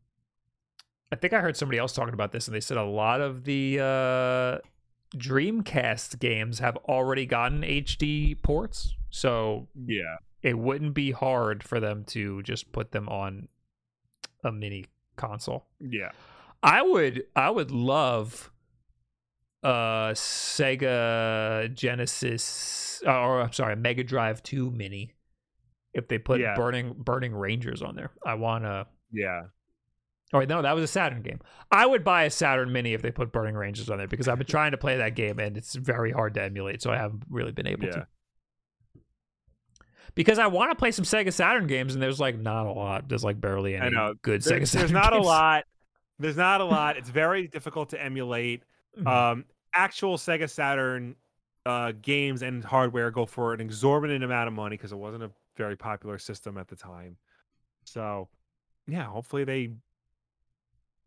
I 1.12 1.16
think 1.18 1.34
I 1.34 1.42
heard 1.42 1.58
somebody 1.58 1.78
else 1.78 1.94
talking 1.94 2.14
about 2.14 2.32
this 2.32 2.48
and 2.48 2.56
they 2.56 2.62
said 2.62 2.78
a 2.78 2.84
lot 2.84 3.22
of 3.22 3.44
the 3.44 3.80
uh 3.80 4.58
Dreamcast 5.18 6.20
games 6.20 6.60
have 6.60 6.78
already 6.88 7.26
gotten 7.26 7.64
HD 7.64 8.42
ports. 8.42 8.96
So 9.10 9.68
Yeah. 9.86 10.18
it 10.42 10.58
wouldn't 10.58 10.94
be 10.94 11.12
hard 11.12 11.64
for 11.64 11.80
them 11.82 12.06
to 12.06 12.42
just 12.44 12.72
put 12.72 12.92
them 12.94 13.10
on 13.10 13.50
a 14.44 14.52
mini 14.54 14.86
console. 15.18 15.68
Yeah. 15.80 16.12
I 16.64 16.82
would 16.82 17.24
I 17.36 17.50
would 17.50 17.72
love 17.72 18.52
uh 19.64 20.12
Sega 20.12 21.74
Genesis 21.74 23.04
or 23.06 23.42
I'm 23.42 23.52
sorry, 23.52 23.76
Mega 23.76 24.04
Drive 24.04 24.42
2 24.44 24.72
mini 24.72 25.14
if 25.94 26.08
they 26.08 26.18
put 26.20 26.40
Yeah. 26.40 26.56
Burning 26.56 26.94
Burning 26.98 27.34
Rangers 27.34 27.82
on 27.82 27.96
there. 27.96 28.12
I 28.26 28.36
want 28.36 28.64
to 28.64 28.88
Yeah. 29.12 29.42
Oh 30.34 30.40
wait, 30.40 30.48
no, 30.50 30.62
that 30.62 30.74
was 30.74 30.84
a 30.84 30.88
Saturn 30.88 31.22
game. 31.22 31.40
I 31.72 31.86
would 31.86 32.04
buy 32.04 32.24
a 32.24 32.30
Saturn 32.30 32.72
Mini 32.72 32.94
if 32.94 33.02
they 33.02 33.12
put 33.12 33.32
Burning 33.34 33.56
Rangers 33.56 33.90
on 33.90 33.98
there 33.98 34.08
because 34.08 34.28
I've 34.28 34.38
been 34.38 34.48
trying 34.48 34.72
to 34.72 34.78
play 34.78 34.98
that 34.98 35.16
game 35.16 35.40
and 35.40 35.58
it's 35.58 35.76
very 35.76 36.12
hard 36.12 36.34
to 36.36 36.42
emulate, 36.44 36.82
so 36.82 36.90
I 36.92 36.98
haven't 36.98 37.24
really 37.30 37.52
been 37.52 37.68
able 37.68 37.86
Yeah. 37.86 37.92
to. 37.92 38.08
Because 40.16 40.40
I 40.40 40.48
want 40.48 40.72
to 40.72 40.76
play 40.76 40.92
some 40.92 41.06
Sega 41.06 41.32
Saturn 41.32 41.68
games 41.68 41.94
and 41.94 42.02
there's 42.04 42.20
like 42.20 42.38
not 42.38 42.66
a 42.66 42.72
lot. 42.72 43.08
There's 43.08 43.24
like 43.24 43.40
barely 43.40 43.76
any 43.76 43.96
good 44.22 44.42
There- 44.42 44.60
Sega 44.60 44.68
Saturn 44.68 44.80
there's 44.82 44.92
not 44.92 45.14
games. 45.14 45.26
a 45.26 45.28
lot. 45.28 45.64
There's 46.20 46.38
not 46.38 46.62
a 46.62 46.66
lot. 46.78 46.98
It's 46.98 47.10
very 47.10 47.48
difficult 47.48 47.90
to 47.90 48.02
emulate. 48.02 48.64
Mhm. 49.00 49.08
Um, 49.08 49.46
actual 49.74 50.18
Sega 50.18 50.50
Saturn 50.50 51.16
uh, 51.66 51.94
games 52.02 52.42
and 52.42 52.64
hardware 52.64 53.12
go 53.12 53.26
for 53.26 53.54
an 53.54 53.62
exorbitant 53.62 54.24
amount 54.24 54.48
of 54.48 54.54
money 54.54 54.76
because 54.76 54.92
it 54.92 54.98
wasn't 54.98 55.24
a 55.24 55.32
very 55.58 55.76
popular 55.78 56.18
system 56.18 56.58
at 56.58 56.68
the 56.68 56.76
time. 56.76 57.16
So, 57.86 58.30
yeah, 58.88 59.04
hopefully 59.06 59.44
they, 59.44 59.70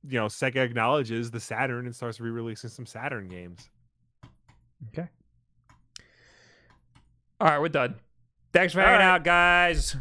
you 0.07 0.19
know, 0.19 0.27
Sega 0.27 0.57
acknowledges 0.57 1.31
the 1.31 1.41
Saturn 1.41 1.87
and 1.87 1.95
starts 1.95 2.21
re-releasing 2.21 2.71
some 2.71 2.87
Saturn 2.87 3.29
games. 3.29 3.71
Okay. 4.89 5.09
All 7.41 7.49
right, 7.49 7.61
we're 7.61 7.69
done. 7.69 7.97
Thanks 8.53 8.73
for 8.73 8.81
All 8.81 8.87
hanging 8.87 9.01
right. 9.01 9.15
out, 9.15 9.25
guys. 9.25 9.97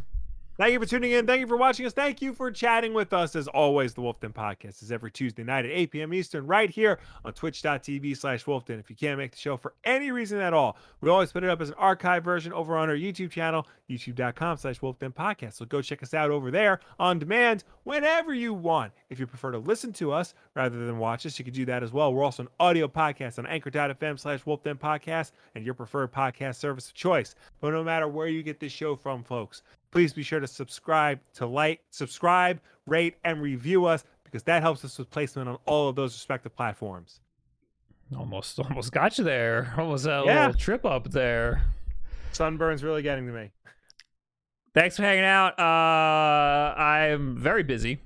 Thank 0.63 0.71
you 0.71 0.79
for 0.79 0.85
tuning 0.85 1.11
in. 1.11 1.27
Thank 1.27 1.41
you 1.41 1.47
for 1.47 1.57
watching 1.57 1.85
us. 1.85 1.91
Thank 1.91 2.21
you 2.21 2.31
for 2.31 2.49
chatting 2.49 2.93
with 2.93 3.11
us. 3.11 3.35
As 3.35 3.49
always, 3.49 3.93
the 3.95 4.01
Wolfden 4.01 4.33
Podcast 4.33 4.81
is 4.81 4.93
every 4.93 5.11
Tuesday 5.11 5.43
night 5.43 5.65
at 5.65 5.71
8 5.71 5.91
p.m. 5.91 6.13
Eastern, 6.13 6.47
right 6.47 6.69
here 6.69 6.99
on 7.25 7.33
twitch.tv 7.33 8.15
slash 8.15 8.45
Wolfden. 8.45 8.79
If 8.79 8.89
you 8.89 8.95
can't 8.95 9.17
make 9.17 9.31
the 9.31 9.37
show 9.37 9.57
for 9.57 9.73
any 9.83 10.11
reason 10.11 10.39
at 10.39 10.53
all, 10.53 10.77
we 11.01 11.09
always 11.09 11.33
put 11.33 11.43
it 11.43 11.49
up 11.49 11.59
as 11.59 11.67
an 11.67 11.75
archive 11.77 12.23
version 12.23 12.53
over 12.53 12.77
on 12.77 12.89
our 12.89 12.95
YouTube 12.95 13.31
channel, 13.31 13.67
youtube.com 13.89 14.55
slash 14.55 14.79
Wolfden 14.79 15.13
Podcast. 15.13 15.55
So 15.55 15.65
go 15.65 15.81
check 15.81 16.01
us 16.01 16.13
out 16.13 16.31
over 16.31 16.49
there 16.49 16.79
on 16.97 17.19
demand 17.19 17.65
whenever 17.83 18.33
you 18.33 18.53
want. 18.53 18.93
If 19.09 19.19
you 19.19 19.27
prefer 19.27 19.51
to 19.51 19.57
listen 19.57 19.91
to 19.91 20.13
us 20.13 20.33
rather 20.55 20.85
than 20.85 20.97
watch 20.97 21.25
us, 21.25 21.37
you 21.37 21.43
can 21.43 21.53
do 21.53 21.65
that 21.65 21.83
as 21.83 21.91
well. 21.91 22.13
We're 22.13 22.23
also 22.23 22.43
an 22.43 22.49
audio 22.61 22.87
podcast 22.87 23.37
on 23.37 23.47
anchor.fm 23.47 24.17
slash 24.17 24.45
Wolfden 24.45 24.79
Podcast 24.79 25.31
and 25.55 25.65
your 25.65 25.73
preferred 25.73 26.13
podcast 26.13 26.55
service 26.55 26.87
of 26.87 26.93
choice. 26.93 27.35
But 27.59 27.71
no 27.71 27.83
matter 27.83 28.07
where 28.07 28.27
you 28.27 28.43
get 28.43 28.61
this 28.61 28.71
show 28.71 28.95
from, 28.95 29.25
folks, 29.25 29.61
please 29.93 30.11
be 30.11 30.23
sure 30.23 30.39
to 30.39 30.47
subscribe 30.47 31.19
to 31.35 31.45
like 31.45 31.79
subscribe 31.91 32.59
rate 32.87 33.15
and 33.23 33.41
review 33.41 33.85
us 33.85 34.03
because 34.23 34.41
that 34.43 34.61
helps 34.63 34.83
us 34.83 34.97
with 34.97 35.09
placement 35.11 35.47
on 35.47 35.57
all 35.65 35.87
of 35.87 35.95
those 35.95 36.13
respective 36.13 36.55
platforms 36.55 37.19
Almost, 38.17 38.59
almost 38.59 38.91
got 38.91 39.17
you 39.17 39.23
there. 39.23 39.73
Almost 39.77 40.05
a 40.05 40.23
Yeah. 40.25 40.47
little 40.47 40.53
trip 40.59 40.85
up 40.85 41.09
there. 41.11 41.61
sunburn's 42.31 42.83
really 42.83 43.01
getting 43.01 43.25
to 43.27 43.31
me 43.33 43.51
Thanks 44.75 44.95
for 44.97 45.03
hanging 45.03 45.23
out. 45.23 45.59
Uh, 45.59 46.73
I'm 46.79 47.37
very 47.37 47.61
busy. 47.61 47.99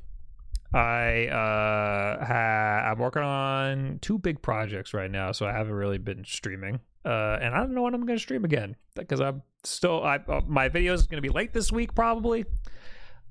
I 0.74 1.28
uh, 1.28 2.26
ha- 2.26 2.92
I'm 2.92 3.00
working 3.00 3.22
on 3.22 4.00
two 4.02 4.18
big 4.18 4.42
projects 4.42 4.94
right 4.94 5.10
now, 5.10 5.32
so 5.32 5.46
I 5.46 5.54
haven't 5.54 5.74
really 5.74 5.98
been 5.98 6.26
streaming. 6.26 6.80
Uh, 7.06 7.38
and 7.42 7.56
I 7.56 7.60
don't 7.60 7.74
know 7.74 7.84
when 7.84 7.94
I'm 7.94 8.06
going 8.06 8.18
to 8.18 8.22
stream 8.22 8.44
again 8.44 8.76
because 8.96 9.22
I'm 9.22 9.44
still. 9.64 10.04
I 10.04 10.18
uh, 10.28 10.42
my 10.46 10.68
video 10.68 10.94
is 10.94 11.08
going 11.08 11.22
to 11.22 11.28
be 11.28 11.34
late 11.34 11.54
this 11.54 11.72
week 11.72 11.96
probably. 11.96 12.44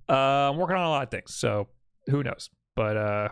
Uh, 0.08 0.50
I'm 0.50 0.56
working 0.56 0.76
on 0.76 0.86
a 0.86 0.88
lot 0.88 1.02
of 1.02 1.10
things, 1.10 1.34
so 1.34 1.68
who 2.06 2.22
knows? 2.22 2.48
But 2.74 2.96
uh, 2.96 3.28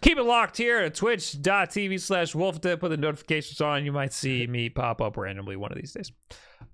keep 0.00 0.16
it 0.16 0.22
locked 0.22 0.56
here 0.56 0.78
at 0.78 0.94
twitch.tv 0.94 2.00
slash 2.00 2.34
wolfden. 2.34 2.78
Put 2.78 2.90
the 2.90 2.96
notifications 2.96 3.60
on. 3.60 3.84
You 3.84 3.92
might 3.92 4.12
see 4.12 4.46
me 4.46 4.68
pop 4.68 5.00
up 5.00 5.16
randomly 5.16 5.56
one 5.56 5.72
of 5.72 5.78
these 5.78 5.92
days. 5.92 6.12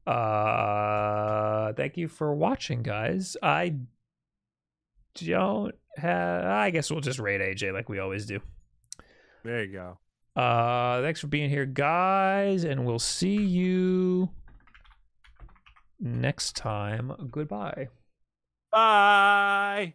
Uh, 0.06 1.72
thank 1.72 1.96
you 1.96 2.08
for 2.08 2.34
watching, 2.34 2.82
guys. 2.82 3.36
I 3.42 3.76
don't 5.14 5.74
have. 5.96 6.44
I 6.44 6.70
guess 6.70 6.90
we'll 6.90 7.00
just 7.00 7.18
rate 7.18 7.40
AJ 7.40 7.72
like 7.72 7.88
we 7.88 7.98
always 7.98 8.26
do. 8.26 8.40
there 9.44 9.64
you 9.64 9.72
go 9.72 9.98
Uh, 10.40 11.02
thanks 11.02 11.20
for 11.20 11.28
being 11.28 11.48
here, 11.50 11.66
guys, 11.66 12.64
and 12.64 12.84
we'll 12.84 12.98
see 12.98 13.36
you 13.36 14.30
next 16.00 16.56
time. 16.56 17.12
Goodbye. 17.30 17.88
bye 18.72 19.94